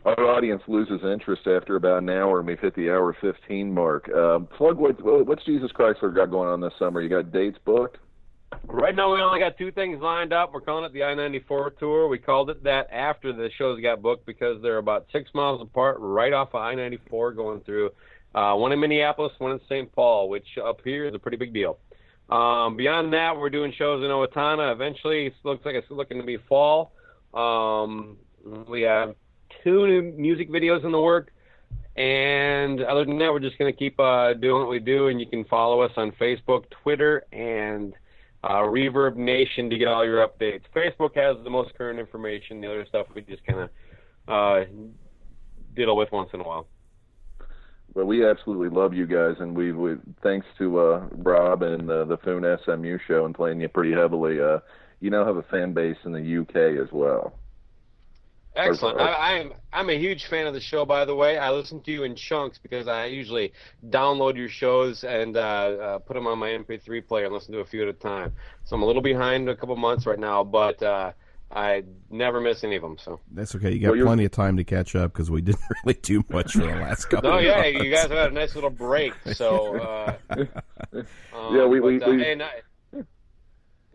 Our 0.05 0.25
audience 0.25 0.61
loses 0.67 1.03
interest 1.03 1.47
after 1.47 1.75
about 1.77 2.03
an 2.03 2.09
hour, 2.09 2.39
and 2.39 2.47
we've 2.47 2.59
hit 2.59 2.75
the 2.75 2.89
hour 2.89 3.13
15 3.21 3.73
mark. 3.73 4.09
Um, 4.13 4.45
plug 4.47 4.77
what, 4.77 5.01
what's 5.01 5.43
Jesus 5.45 5.71
Chrysler 5.71 6.13
got 6.13 6.29
going 6.29 6.49
on 6.49 6.59
this 6.59 6.73
summer? 6.77 7.01
You 7.01 7.09
got 7.09 7.31
dates 7.31 7.57
booked? 7.65 7.97
Right 8.65 8.95
now, 8.95 9.13
we 9.13 9.21
only 9.21 9.39
got 9.39 9.57
two 9.57 9.71
things 9.71 10.01
lined 10.01 10.33
up. 10.33 10.53
We're 10.53 10.61
calling 10.61 10.85
it 10.85 10.93
the 10.93 11.03
I-94 11.03 11.77
tour. 11.79 12.07
We 12.07 12.17
called 12.17 12.49
it 12.49 12.63
that 12.63 12.87
after 12.91 13.33
the 13.33 13.49
shows 13.57 13.79
got 13.81 14.01
booked 14.01 14.25
because 14.25 14.61
they're 14.61 14.77
about 14.77 15.05
six 15.11 15.29
miles 15.33 15.61
apart, 15.61 15.97
right 15.99 16.31
off 16.33 16.49
of 16.53 16.61
I-94, 16.61 17.35
going 17.35 17.61
through 17.61 17.91
uh, 18.35 18.55
one 18.55 18.71
in 18.71 18.79
Minneapolis, 18.79 19.33
one 19.39 19.51
in 19.51 19.59
St. 19.67 19.91
Paul, 19.93 20.29
which 20.29 20.57
up 20.63 20.79
here 20.83 21.05
is 21.05 21.13
a 21.13 21.19
pretty 21.19 21.37
big 21.37 21.53
deal. 21.53 21.77
Um, 22.29 22.75
beyond 22.75 23.13
that, 23.13 23.37
we're 23.37 23.49
doing 23.49 23.73
shows 23.77 24.03
in 24.03 24.09
Owatonna. 24.11 24.71
Eventually, 24.71 25.27
it 25.27 25.33
looks 25.43 25.65
like 25.65 25.75
it's 25.75 25.89
looking 25.89 26.17
to 26.19 26.25
be 26.25 26.37
fall. 26.49 26.91
Um, 27.37 28.17
we 28.67 28.81
have 28.81 29.15
two 29.63 29.85
new 29.87 30.01
music 30.17 30.49
videos 30.49 30.83
in 30.83 30.91
the 30.91 30.99
work. 30.99 31.31
And 31.95 32.81
other 32.83 33.05
than 33.05 33.17
that, 33.19 33.31
we're 33.31 33.39
just 33.39 33.57
going 33.57 33.71
to 33.71 33.77
keep 33.77 33.99
uh, 33.99 34.33
doing 34.33 34.61
what 34.61 34.69
we 34.69 34.79
do. 34.79 35.07
And 35.07 35.19
you 35.19 35.27
can 35.27 35.45
follow 35.45 35.81
us 35.81 35.91
on 35.97 36.11
Facebook, 36.21 36.65
Twitter, 36.83 37.25
and 37.31 37.93
uh, 38.43 38.61
Reverb 38.61 39.15
Nation 39.15 39.69
to 39.69 39.77
get 39.77 39.87
all 39.87 40.05
your 40.05 40.25
updates. 40.27 40.61
Facebook 40.75 41.15
has 41.15 41.43
the 41.43 41.49
most 41.49 41.73
current 41.75 41.99
information. 41.99 42.61
The 42.61 42.67
other 42.67 42.85
stuff 42.87 43.07
we 43.15 43.21
just 43.21 43.45
kind 43.45 43.59
of 43.61 43.69
uh, 44.27 44.65
diddle 45.75 45.97
with 45.97 46.11
once 46.11 46.29
in 46.33 46.39
a 46.41 46.43
while. 46.43 46.67
Well, 47.93 48.05
we 48.05 48.27
absolutely 48.27 48.69
love 48.69 48.93
you 48.93 49.07
guys, 49.07 49.35
and 49.39 49.55
we, 49.55 49.71
we 49.71 49.95
thanks 50.21 50.45
to 50.59 50.79
uh, 50.79 51.07
Rob 51.13 51.63
and 51.63 51.89
uh, 51.89 52.05
the 52.05 52.17
Foon 52.17 52.45
SMU 52.63 52.99
show 53.07 53.25
and 53.25 53.33
playing 53.33 53.59
you 53.59 53.69
pretty 53.69 53.93
heavily. 53.93 54.39
You 54.99 55.09
now 55.11 55.25
have 55.25 55.37
a 55.37 55.43
fan 55.43 55.73
base 55.73 55.97
in 56.05 56.11
the 56.11 56.37
UK 56.41 56.81
as 56.83 56.91
well. 56.91 57.33
Excellent. 58.55 58.99
I, 58.99 59.37
I'm 59.37 59.53
I'm 59.71 59.89
a 59.91 59.99
huge 59.99 60.25
fan 60.25 60.47
of 60.47 60.55
the 60.55 60.59
show. 60.59 60.83
By 60.83 61.05
the 61.05 61.13
way, 61.13 61.37
I 61.37 61.51
listen 61.51 61.79
to 61.81 61.91
you 61.91 62.03
in 62.03 62.15
chunks 62.15 62.57
because 62.57 62.87
I 62.87 63.05
usually 63.05 63.53
download 63.87 64.35
your 64.35 64.49
shows 64.49 65.03
and 65.03 65.37
uh, 65.37 65.39
uh, 65.39 65.99
put 65.99 66.15
them 66.15 66.25
on 66.25 66.39
my 66.39 66.47
MP3 66.49 67.05
player 67.07 67.25
and 67.25 67.33
listen 67.35 67.53
to 67.53 67.59
a 67.59 67.65
few 67.65 67.83
at 67.83 67.87
a 67.87 67.93
time. 67.93 68.33
So 68.65 68.75
I'm 68.75 68.81
a 68.81 68.85
little 68.87 69.03
behind 69.03 69.47
a 69.47 69.55
couple 69.55 69.75
months 69.75 70.07
right 70.07 70.17
now, 70.17 70.43
but 70.43 70.81
uh, 70.81 71.11
I 71.51 71.83
never 72.09 72.41
miss 72.41 72.63
any 72.63 72.77
of 72.77 72.81
them. 72.81 72.97
So 72.97 73.19
That's 73.31 73.53
okay. 73.53 73.71
You 73.73 73.79
got 73.79 73.95
Well, 73.95 74.05
plenty 74.07 74.25
of 74.25 74.31
time 74.31 74.57
to 74.57 74.63
catch 74.63 74.95
up 74.95 75.13
because 75.13 75.29
we 75.29 75.41
didn't 75.43 75.61
really 75.85 75.99
do 76.01 76.23
much 76.29 76.53
for 76.53 76.61
the 76.61 76.65
last 76.65 77.05
couple. 77.11 77.29
no, 77.29 77.37
yeah, 77.37 77.61
months. 77.61 77.83
you 77.83 77.91
guys 77.91 78.07
had 78.07 78.11
a 78.11 78.31
nice 78.31 78.55
little 78.55 78.71
break. 78.71 79.13
So 79.33 79.77
uh, 79.79 80.17
um, 80.31 81.55
Yeah, 81.55 81.65
we- 81.67 81.79
we- 81.79 81.99
but, 81.99 82.07
uh, 82.07 82.11
we- 82.11 82.25
and 82.25 82.41
I, 82.41 82.49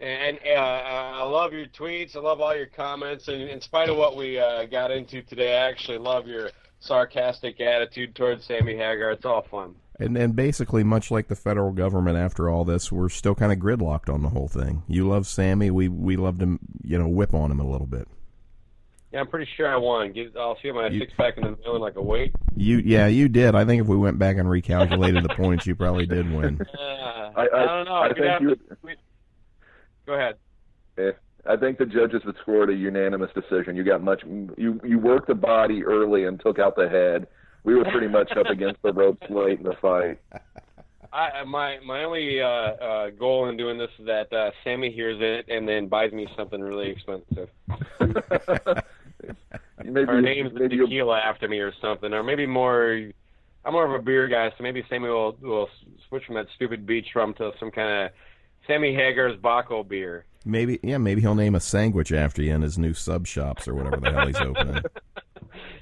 and 0.03 0.39
uh, 0.45 0.59
I 0.59 1.23
love 1.25 1.53
your 1.53 1.67
tweets. 1.67 2.17
I 2.17 2.21
love 2.21 2.41
all 2.41 2.55
your 2.57 2.67
comments. 2.67 3.29
And 3.29 3.43
in 3.43 3.61
spite 3.61 3.89
of 3.89 3.97
what 3.97 4.17
we 4.17 4.39
uh, 4.39 4.67
got 4.67 4.91
into 4.91 5.23
today, 5.23 5.57
I 5.59 5.69
actually 5.69 5.99
love 5.99 6.27
your 6.27 6.51
sarcastic 6.81 7.61
attitude 7.61 8.15
towards 8.15 8.45
Sammy 8.45 8.73
Hagar. 8.77 9.13
It's 9.13 9.25
all 9.25 9.43
fun. 9.43 9.75
And 10.01 10.17
and 10.17 10.35
basically, 10.35 10.83
much 10.83 11.11
like 11.11 11.29
the 11.29 11.37
federal 11.37 11.71
government, 11.71 12.17
after 12.17 12.49
all 12.49 12.65
this, 12.65 12.91
we're 12.91 13.09
still 13.11 13.35
kind 13.35 13.53
of 13.53 13.59
gridlocked 13.59 14.13
on 14.13 14.23
the 14.23 14.31
whole 14.31 14.49
thing. 14.49 14.83
You 14.89 15.07
love 15.09 15.27
Sammy, 15.27 15.71
we 15.71 15.87
we 15.89 16.17
love 16.17 16.39
to 16.41 16.59
you 16.83 16.99
know 16.99 17.07
whip 17.09 17.35
on 17.35 17.51
him 17.53 17.61
a 17.61 17.67
little 17.71 17.87
bit. 17.87 18.09
Yeah, 19.13 19.21
I'm 19.21 19.29
pretty 19.29 19.49
sure 19.57 19.69
I 19.69 19.77
won. 19.77 20.15
I'll 20.39 20.59
see 20.63 20.73
my 20.73 20.89
You- 20.89 21.01
six 21.01 21.13
pack 21.19 21.37
in 21.37 21.45
the 21.45 21.51
middle 21.51 21.77
in 21.77 21.83
like 21.83 21.97
a 21.97 22.03
weight. 22.03 22.35
You 22.57 22.79
yeah, 22.79 23.07
you 23.07 23.29
did. 23.29 23.55
I 23.55 23.65
think 23.67 23.83
if 23.83 23.87
we 23.87 23.97
went 23.97 24.19
back 24.19 24.39
and 24.39 24.49
recalculated 24.49 25.23
the 25.23 25.35
points, 25.35 25.67
you 25.67 25.77
probably 25.77 26.07
did 26.07 26.33
win. 26.33 26.59
Uh, 26.79 27.31
I- 27.37 27.49
I- 27.55 27.67
don't 27.67 27.85
know. 27.85 27.95
I 27.95 28.09
could 28.09 28.17
think 28.17 28.41
you- 28.41 28.55
to- 28.57 28.77
we- 28.83 28.95
Go 30.07 30.15
ahead. 30.15 30.37
Eh, 30.99 31.13
I 31.47 31.57
think 31.57 31.79
the 31.79 31.87
judges 31.87 32.23
would 32.25 32.37
score 32.43 32.69
a 32.69 32.75
unanimous 32.75 33.31
decision. 33.35 33.77
You 33.77 33.85
got 33.85 34.03
much. 34.03 34.23
You 34.57 34.81
you 34.85 34.99
worked 34.99 35.29
the 35.29 35.35
body 35.35 35.85
early 35.85 36.25
and 36.25 36.41
took 36.41 36.59
out 36.59 36.77
the 36.77 36.89
head. 36.89 37.27
We 37.65 37.75
were 37.75 37.85
pretty 37.85 38.09
much 38.09 38.33
up 38.37 38.47
against 38.47 38.83
the 38.83 38.93
ropes 38.93 39.27
late 39.31 39.59
in 39.59 39.65
the 39.65 39.77
fight. 39.81 40.19
I, 41.13 41.45
my 41.45 41.79
my 41.85 42.05
only 42.05 42.41
uh, 42.41 42.47
uh, 42.47 43.11
goal 43.11 43.49
in 43.49 43.57
doing 43.57 43.77
this 43.77 43.91
is 43.99 44.07
that 44.07 44.33
uh, 44.33 44.51
Sammy 44.65 44.91
hears 44.91 45.19
it 45.21 45.53
and 45.55 45.69
then 45.69 45.87
buys 45.89 46.11
me 46.13 46.27
something 46.37 46.61
really 46.61 46.91
expensive. 46.91 47.51
maybe 49.85 50.09
Or 50.09 50.23
names 50.23 50.55
the 50.55 50.61
maybe 50.61 50.77
you'll, 50.77 50.87
tequila 50.87 51.19
after 51.19 51.49
me 51.49 51.59
or 51.59 51.73
something, 51.81 52.13
or 52.13 52.23
maybe 52.23 52.47
more. 52.47 53.11
I'm 53.65 53.75
more 53.75 53.85
of 53.85 54.01
a 54.01 54.03
beer 54.03 54.27
guy, 54.27 54.49
so 54.51 54.63
maybe 54.63 54.83
Sammy 54.89 55.09
will 55.09 55.37
will 55.43 55.69
switch 56.09 56.25
from 56.25 56.35
that 56.37 56.47
stupid 56.57 56.87
beach 56.87 57.09
rum 57.15 57.35
to 57.35 57.53
some 57.61 57.71
kind 57.71 58.07
of 58.07 58.13
Sammy 58.67 58.95
Hagar's 58.95 59.37
Bakko 59.41 59.87
beer. 59.87 60.25
Maybe 60.45 60.79
yeah, 60.83 60.99
maybe 60.99 61.21
he'll 61.21 61.35
name 61.35 61.55
a 61.55 61.61
sandwich 61.61 62.13
after 62.13 62.43
you 62.43 62.53
in 62.55 62.63
his 62.63 62.77
new 62.79 62.95
sub 62.95 63.27
shops 63.27 63.69
or 63.69 63.75
whatever 63.75 63.99
the 63.99 64.13
hell 64.13 64.27
he's 64.27 64.37
opening. 64.37 64.83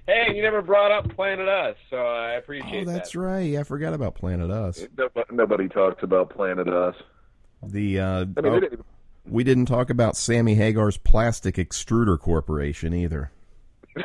Hey, 0.07 0.35
you 0.35 0.43
never 0.43 0.61
brought 0.61 0.91
up 0.91 1.15
Planet 1.15 1.47
Us, 1.47 1.77
so 1.89 1.97
I 1.99 2.33
appreciate 2.33 2.85
that. 2.87 2.91
Oh, 2.91 2.93
that's 2.95 3.13
that. 3.13 3.19
right. 3.19 3.57
I 3.57 3.63
forgot 3.63 3.95
about 3.95 4.17
Planet 4.17 4.51
Us. 4.51 4.85
nobody, 4.99 5.27
nobody 5.31 5.69
talks 5.69 6.03
about 6.03 6.31
Planet 6.31 6.67
Us. 6.67 6.97
The 7.63 8.01
uh, 8.01 8.25
I 8.37 8.41
mean, 8.41 8.47
oh, 8.47 8.55
we 8.55 8.61
didn't- 8.61 8.85
we 9.27 9.45
didn't 9.45 9.67
talk 9.67 9.89
about 9.91 10.17
Sammy 10.17 10.57
Hagar's 10.57 10.97
Plastic 10.97 11.55
Extruder 11.57 12.19
Corporation 12.19 12.93
either. 12.93 13.31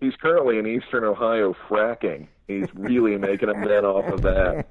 he's 0.00 0.16
currently 0.16 0.58
in 0.58 0.66
Eastern 0.66 1.04
Ohio 1.04 1.54
fracking. 1.68 2.26
He's 2.48 2.66
really 2.74 3.16
making 3.16 3.48
a 3.50 3.54
mint 3.54 3.84
off 3.84 4.06
of 4.12 4.22
that. 4.22 4.66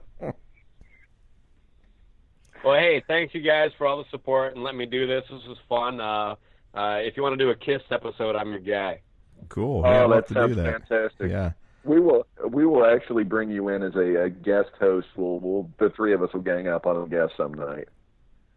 Well, 2.63 2.75
hey, 2.75 3.03
thanks 3.07 3.33
you 3.35 3.41
guys 3.41 3.71
for 3.77 3.85
all 3.87 3.97
the 3.97 4.09
support 4.09 4.55
and 4.55 4.63
let 4.63 4.75
me 4.75 4.85
do 4.85 5.05
this. 5.05 5.23
This 5.29 5.41
was 5.47 5.57
fun. 5.67 5.99
Uh, 5.99 6.35
uh, 6.73 6.97
if 7.01 7.17
you 7.17 7.23
want 7.23 7.37
to 7.37 7.43
do 7.43 7.49
a 7.49 7.55
Kiss 7.55 7.81
episode, 7.91 8.35
I'm 8.35 8.49
your 8.51 8.59
guy. 8.59 9.01
Cool. 9.49 9.81
Yeah, 9.81 9.89
I'd 9.89 10.03
Oh, 10.03 10.07
love 10.07 10.23
that 10.27 10.33
sounds 10.33 10.55
do 10.55 10.61
that. 10.61 10.87
fantastic. 10.87 11.29
Yeah. 11.29 11.51
We 11.83 11.99
will 11.99 12.25
we 12.49 12.65
will 12.65 12.85
actually 12.85 13.25
bring 13.25 13.49
you 13.51 13.67
in 13.67 13.83
as 13.83 13.93
a, 13.95 14.23
a 14.23 14.29
guest 14.29 14.69
host. 14.79 15.07
We'll, 15.17 15.39
we'll 15.39 15.69
the 15.79 15.89
three 15.89 16.13
of 16.13 16.23
us 16.23 16.31
will 16.33 16.39
gang 16.41 16.67
up 16.69 16.85
on 16.85 16.95
a 16.95 17.05
guest 17.07 17.33
some 17.35 17.53
night. 17.53 17.89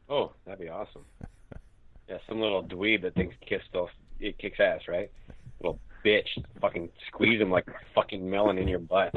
Oh, 0.09 0.31
that'd 0.45 0.61
be 0.61 0.69
awesome. 0.69 1.05
Yeah, 2.09 2.19
some 2.29 2.41
little 2.41 2.63
dweeb 2.63 3.03
that 3.03 3.17
thinks 3.17 3.35
Kiss 3.49 3.63
still 3.69 3.91
it 4.21 4.39
kicks 4.39 4.61
ass, 4.61 4.83
right? 4.87 5.11
Bitch, 6.07 6.29
fucking 6.61 6.89
squeeze 7.09 7.41
him 7.41 7.51
like 7.51 7.67
a 7.67 7.73
fucking 7.95 8.31
melon 8.31 8.59
in 8.59 8.69
your 8.69 8.79
butt. 8.79 9.13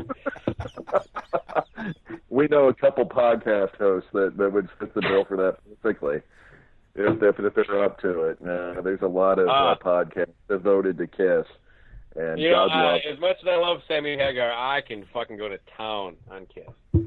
we 2.30 2.48
know 2.48 2.68
a 2.68 2.74
couple 2.74 3.06
podcast 3.06 3.76
hosts 3.78 4.10
that, 4.14 4.36
that 4.38 4.52
would 4.52 4.68
fit 4.80 4.96
the 4.96 5.02
bill 5.02 5.24
for 5.24 5.38
that 5.38 5.58
perfectly. 5.84 6.18
If, 6.96 7.22
if, 7.22 7.40
if 7.40 7.54
they're 7.54 7.84
up 7.84 8.00
to 8.00 8.22
it, 8.24 8.40
uh, 8.42 8.82
there's 8.82 9.04
a 9.04 9.08
lot 9.08 9.38
of 9.38 9.48
Ah. 9.48 9.74
uh, 9.74 9.76
podcasts 9.78 10.34
devoted 10.50 10.98
to 10.98 11.06
Kiss, 11.06 11.46
and 12.16 12.40
You 12.40 12.50
know, 12.50 12.68
uh, 12.68 12.98
as 13.14 13.20
much 13.20 13.38
as 13.42 13.48
I 13.48 13.56
love 13.56 13.82
Sammy 13.88 14.18
Hagar, 14.18 14.52
I 14.52 14.82
can 14.82 15.06
fucking 15.14 15.38
go 15.38 15.48
to 15.48 15.60
town 15.78 16.16
on 16.32 16.48
Kiss. 16.48 17.04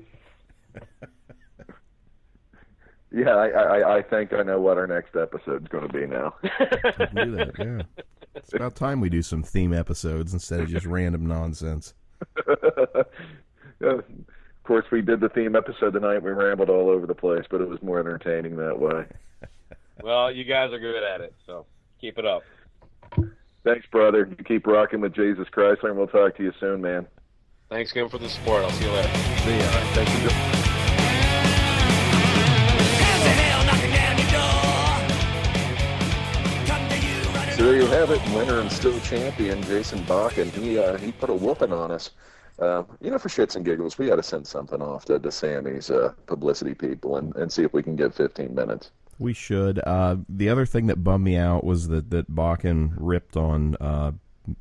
Yeah, 3.14 3.30
I, 3.30 3.48
I, 3.48 3.96
I 3.98 4.02
think 4.02 4.32
I 4.32 4.42
know 4.42 4.60
what 4.60 4.78
our 4.78 4.86
next 4.86 5.14
episode's 5.16 5.68
going 5.68 5.86
to 5.86 5.92
be 5.92 6.06
now. 6.06 6.34
do 6.42 7.36
that, 7.36 7.52
yeah. 7.58 8.04
It's 8.34 8.54
about 8.54 8.74
time 8.74 9.00
we 9.00 9.10
do 9.10 9.20
some 9.20 9.42
theme 9.42 9.74
episodes 9.74 10.32
instead 10.32 10.60
of 10.60 10.68
just 10.68 10.86
random 10.86 11.26
nonsense. 11.26 11.92
of 12.46 14.04
course, 14.64 14.86
we 14.90 15.02
did 15.02 15.20
the 15.20 15.28
theme 15.28 15.54
episode 15.54 15.92
tonight. 15.92 16.22
We 16.22 16.30
rambled 16.30 16.70
all 16.70 16.88
over 16.88 17.06
the 17.06 17.14
place, 17.14 17.44
but 17.50 17.60
it 17.60 17.68
was 17.68 17.82
more 17.82 18.00
entertaining 18.00 18.56
that 18.56 18.78
way. 18.78 19.04
Well, 20.02 20.32
you 20.32 20.42
guys 20.42 20.72
are 20.72 20.80
good 20.80 21.02
at 21.04 21.20
it, 21.20 21.32
so 21.46 21.66
keep 22.00 22.18
it 22.18 22.26
up. 22.26 22.42
Thanks, 23.62 23.86
brother. 23.92 24.26
You 24.28 24.44
keep 24.44 24.66
rocking 24.66 25.00
with 25.00 25.14
Jesus 25.14 25.46
Chrysler, 25.54 25.90
and 25.90 25.96
we'll 25.96 26.08
talk 26.08 26.36
to 26.38 26.42
you 26.42 26.52
soon, 26.58 26.80
man. 26.80 27.06
Thanks 27.70 27.92
again 27.92 28.08
for 28.08 28.18
the 28.18 28.28
support. 28.28 28.64
I'll 28.64 28.70
see 28.70 28.84
you 28.84 28.90
later. 28.90 29.08
See 29.38 29.56
ya. 29.56 29.68
Thank 29.94 30.66
you. 30.66 30.71
There 37.62 37.76
you 37.76 37.86
have 37.86 38.10
it, 38.10 38.20
winner 38.34 38.58
and 38.58 38.72
still 38.72 38.98
champion 39.00 39.62
Jason 39.62 40.00
Bakken. 40.00 40.50
He 40.50 40.78
uh, 40.80 40.96
he 40.96 41.12
put 41.12 41.30
a 41.30 41.34
whooping 41.34 41.72
on 41.72 41.92
us. 41.92 42.10
Uh, 42.58 42.82
you 43.00 43.08
know, 43.08 43.18
for 43.18 43.28
shits 43.28 43.54
and 43.54 43.64
giggles, 43.64 43.98
we 43.98 44.06
got 44.08 44.16
to 44.16 44.22
send 44.22 44.46
something 44.46 44.82
off 44.82 45.04
to, 45.04 45.18
to 45.20 45.30
Sammy's 45.30 45.88
uh, 45.88 46.12
publicity 46.26 46.74
people 46.74 47.16
and, 47.16 47.34
and 47.36 47.52
see 47.52 47.62
if 47.62 47.72
we 47.72 47.82
can 47.82 47.94
get 47.94 48.14
15 48.14 48.54
minutes. 48.54 48.90
We 49.18 49.32
should. 49.32 49.78
Uh, 49.78 50.16
the 50.28 50.48
other 50.48 50.66
thing 50.66 50.86
that 50.86 51.04
bummed 51.04 51.24
me 51.24 51.36
out 51.36 51.62
was 51.62 51.86
that 51.88 52.10
that 52.10 52.34
Bakken 52.34 52.94
ripped 52.96 53.36
on 53.36 53.76
uh, 53.76 54.10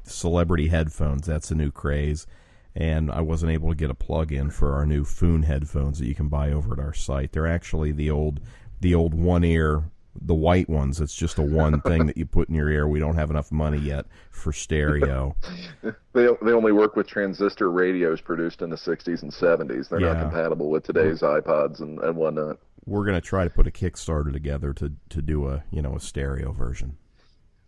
celebrity 0.04 0.68
headphones. 0.68 1.26
That's 1.26 1.50
a 1.50 1.56
new 1.56 1.72
craze, 1.72 2.28
and 2.76 3.12
I 3.12 3.22
wasn't 3.22 3.52
able 3.52 3.70
to 3.70 3.76
get 3.76 3.90
a 3.90 3.96
plug-in 3.96 4.52
for 4.52 4.76
our 4.76 4.86
new 4.86 5.06
Foon 5.06 5.42
headphones 5.42 5.98
that 5.98 6.06
you 6.06 6.14
can 6.14 6.30
buy 6.30 6.52
over 6.52 6.74
at 6.74 6.80
our 6.80 6.94
site. 6.94 7.32
They're 7.32 7.48
actually 7.48 7.94
the 7.94 8.12
old 8.12 8.42
the 8.80 8.94
old 8.94 9.16
one 9.16 9.44
ear 9.44 9.86
the 10.20 10.34
white 10.34 10.70
ones. 10.70 11.00
It's 11.00 11.16
just 11.16 11.38
a 11.38 11.42
one 11.42 11.82
thing 11.86 12.06
that 12.08 12.18
you 12.18 12.26
put 12.26 12.50
in 12.50 12.56
your 12.56 12.70
ear. 12.70 12.88
We 12.88 13.00
don't 13.00 13.16
have 13.16 13.30
enough 13.30 13.52
money 13.52 13.78
yet 13.78 14.06
for 14.32 14.52
stereo. 14.52 15.36
they 16.14 16.28
they 16.42 16.52
only 16.52 16.72
work 16.72 16.96
with 16.96 17.08
transistor 17.08 17.72
radios 17.72 18.22
produced 18.22 18.62
in 18.62 18.70
the 18.70 18.76
60s 18.76 19.22
and 19.22 19.32
70s. 19.32 19.90
They're 19.90 20.02
Yeah. 20.02 20.14
not 20.14 20.22
compatible 20.24 20.70
with 20.70 20.84
today's 20.84 21.22
iPods 21.22 21.80
and, 21.80 22.00
and 22.00 22.16
whatnot. 22.16 22.60
We're 22.86 23.06
gonna 23.06 23.22
try 23.22 23.44
to 23.44 23.50
put 23.50 23.68
a 23.68 23.72
Kickstarter 23.72 24.32
together 24.34 24.74
to 24.74 24.94
to 25.10 25.22
do 25.22 25.48
a 25.48 25.64
you 25.72 25.82
know 25.82 25.96
a 25.96 26.00
stereo 26.00 26.52
version. 26.52 26.98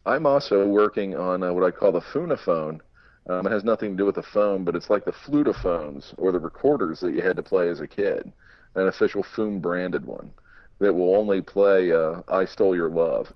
I'm 0.06 0.26
also 0.26 0.68
working 0.68 1.16
on 1.16 1.44
uh, 1.44 1.54
what 1.54 1.64
I 1.64 1.72
call 1.72 1.92
the 1.94 2.02
Foonaphone. 2.02 2.82
Um, 3.30 3.48
it 3.48 3.52
has 3.54 3.64
nothing 3.64 3.92
to 3.92 3.98
do 3.98 4.06
with 4.06 4.16
the 4.16 4.24
phone, 4.24 4.66
but 4.66 4.76
it's 4.76 4.90
like 4.90 5.06
the 5.06 5.14
flutophones 5.14 6.14
or 6.18 6.34
the 6.34 6.40
recorders 6.42 7.00
that 7.00 7.14
you 7.14 7.22
had 7.22 7.38
to 7.38 7.44
play 7.44 7.70
as 7.70 7.80
a 7.80 7.88
kid. 7.88 8.30
An 8.76 8.88
official 8.88 9.24
Foon 9.24 9.60
branded 9.62 10.04
one 10.04 10.32
that 10.80 10.94
will 10.94 11.16
only 11.16 11.42
play 11.42 11.92
uh, 11.92 12.22
"I 12.28 12.46
Stole 12.46 12.76
Your 12.76 12.90
Love" 12.90 13.32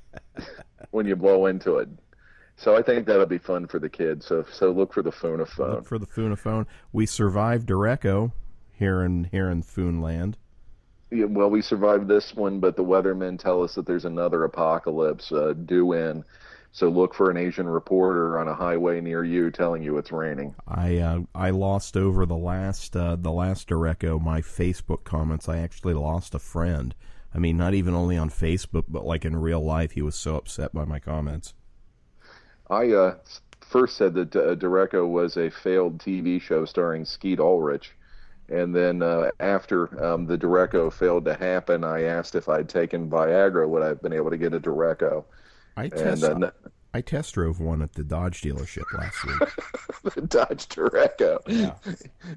when 0.90 1.06
you 1.06 1.16
blow 1.16 1.46
into 1.46 1.76
it. 1.76 1.88
So 2.56 2.76
I 2.76 2.82
think 2.82 3.06
that'll 3.06 3.24
be 3.24 3.38
fun 3.38 3.66
for 3.66 3.78
the 3.78 3.88
kids. 3.88 4.26
So 4.26 4.44
so 4.52 4.70
look 4.70 4.92
for 4.92 5.02
the 5.02 5.12
Foonaphone. 5.12 5.76
Look 5.76 5.86
for 5.86 5.98
the 5.98 6.06
Foonaphone. 6.06 6.66
We 6.92 7.06
survived 7.06 7.68
Derecho 7.68 8.32
here 8.72 9.02
in 9.02 9.24
here 9.24 9.50
in 9.50 9.62
Foonland. 9.62 10.34
Yeah, 11.10 11.24
well, 11.24 11.50
we 11.50 11.60
survived 11.60 12.06
this 12.06 12.34
one, 12.34 12.60
but 12.60 12.76
the 12.76 12.84
weathermen 12.84 13.38
tell 13.38 13.62
us 13.62 13.74
that 13.74 13.84
there's 13.84 14.04
another 14.04 14.44
apocalypse 14.44 15.32
uh, 15.32 15.54
due 15.64 15.92
in. 15.94 16.24
So 16.72 16.88
look 16.88 17.14
for 17.14 17.30
an 17.30 17.36
Asian 17.36 17.68
reporter 17.68 18.38
on 18.38 18.46
a 18.46 18.54
highway 18.54 19.00
near 19.00 19.24
you 19.24 19.50
telling 19.50 19.82
you 19.82 19.98
it's 19.98 20.12
raining. 20.12 20.54
I 20.68 20.98
uh, 20.98 21.20
I 21.34 21.50
lost 21.50 21.96
over 21.96 22.24
the 22.26 22.36
last 22.36 22.94
uh, 22.96 23.16
the 23.16 23.32
last 23.32 23.68
Derecho 23.68 24.22
my 24.22 24.40
Facebook 24.40 25.02
comments. 25.04 25.48
I 25.48 25.58
actually 25.58 25.94
lost 25.94 26.34
a 26.34 26.38
friend. 26.38 26.94
I 27.34 27.38
mean, 27.38 27.56
not 27.56 27.74
even 27.74 27.94
only 27.94 28.16
on 28.16 28.30
Facebook, 28.30 28.84
but 28.88 29.04
like 29.04 29.24
in 29.24 29.36
real 29.36 29.64
life, 29.64 29.92
he 29.92 30.02
was 30.02 30.14
so 30.14 30.36
upset 30.36 30.72
by 30.72 30.84
my 30.84 30.98
comments. 30.98 31.54
I 32.68 32.92
uh, 32.92 33.14
first 33.60 33.96
said 33.96 34.14
that 34.14 34.36
uh, 34.36 34.54
Derecho 34.54 35.08
was 35.08 35.36
a 35.36 35.50
failed 35.50 35.98
TV 35.98 36.40
show 36.40 36.64
starring 36.64 37.04
Skeet 37.04 37.40
Ulrich. 37.40 37.92
And 38.48 38.74
then 38.74 39.00
uh, 39.00 39.30
after 39.38 40.04
um, 40.04 40.26
the 40.26 40.36
Derecho 40.36 40.92
failed 40.92 41.24
to 41.26 41.34
happen, 41.34 41.84
I 41.84 42.02
asked 42.02 42.34
if 42.34 42.48
I'd 42.48 42.68
taken 42.68 43.08
Viagra, 43.08 43.68
would 43.68 43.82
I 43.82 43.88
have 43.88 44.02
been 44.02 44.12
able 44.12 44.30
to 44.30 44.36
get 44.36 44.54
a 44.54 44.60
Derecho? 44.60 45.24
I 45.80 45.84
And 45.84 45.92
test 45.92 46.24
uh, 46.24 46.30
n- 46.32 46.52
I 46.92 47.00
test 47.00 47.34
drove 47.34 47.60
one 47.60 47.82
at 47.82 47.94
the 47.94 48.02
Dodge 48.02 48.40
dealership 48.42 48.82
last 48.98 49.24
week. 49.24 50.12
the 50.14 50.22
Dodge 50.22 50.66
Derecho. 50.68 51.38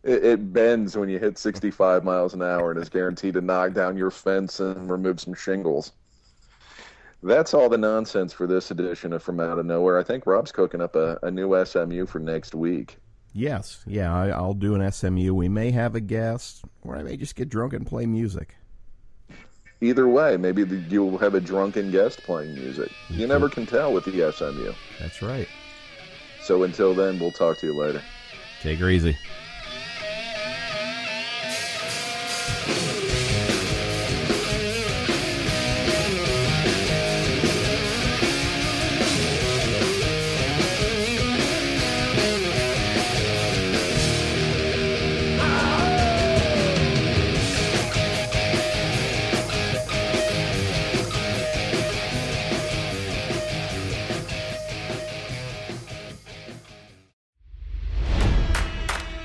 It, 0.03 0.25
it 0.25 0.53
bends 0.53 0.95
when 0.95 1.09
you 1.09 1.17
hit 1.17 1.39
65 1.39 2.03
miles 2.03 2.35
an 2.35 2.43
hour 2.43 2.71
and 2.71 2.79
is 2.79 2.87
guaranteed 2.87 3.33
to 3.33 3.41
knock 3.41 3.73
down 3.73 3.97
your 3.97 4.11
fence 4.11 4.59
and 4.59 4.89
remove 4.91 5.19
some 5.19 5.33
shingles. 5.33 5.93
That's 7.23 7.53
all 7.53 7.67
the 7.69 7.77
nonsense 7.77 8.31
for 8.33 8.45
this 8.45 8.69
edition 8.69 9.13
of 9.13 9.23
From 9.23 9.39
Out 9.39 9.57
of 9.57 9.65
Nowhere. 9.65 9.97
I 9.97 10.03
think 10.03 10.27
Rob's 10.27 10.51
cooking 10.51 10.81
up 10.81 10.95
a, 10.95 11.17
a 11.23 11.31
new 11.31 11.65
SMU 11.65 12.05
for 12.05 12.19
next 12.19 12.53
week. 12.53 12.97
yes, 13.33 13.81
yeah, 13.87 14.13
I, 14.13 14.27
I'll 14.29 14.53
do 14.53 14.75
an 14.75 14.91
SMU. 14.91 15.33
We 15.33 15.49
may 15.49 15.71
have 15.71 15.95
a 15.95 16.01
guest, 16.01 16.63
or 16.83 16.95
I 16.95 17.01
may 17.01 17.17
just 17.17 17.35
get 17.35 17.49
drunk 17.49 17.73
and 17.73 17.87
play 17.87 18.05
music. 18.05 18.55
Either 19.84 20.07
way, 20.07 20.38
maybe 20.38 20.64
the, 20.64 20.77
you'll 20.89 21.18
have 21.18 21.35
a 21.35 21.41
drunken 21.41 21.91
guest 21.91 22.23
playing 22.23 22.55
music. 22.55 22.89
You 23.10 23.27
never 23.27 23.49
can 23.49 23.65
tell 23.65 23.91
with 23.91 24.05
the 24.05 24.31
SMU. 24.31 24.72
That's 24.97 25.22
right. 25.22 25.47
So 26.41 26.64
until 26.64 26.93
then, 26.93 27.19
we'll 27.19 27.34
talk 27.34 27.57
to 27.57 27.68
you 27.68 27.73
later. 27.73 28.01
Take 28.61 28.80
her 28.80 28.89
easy. 28.89 29.18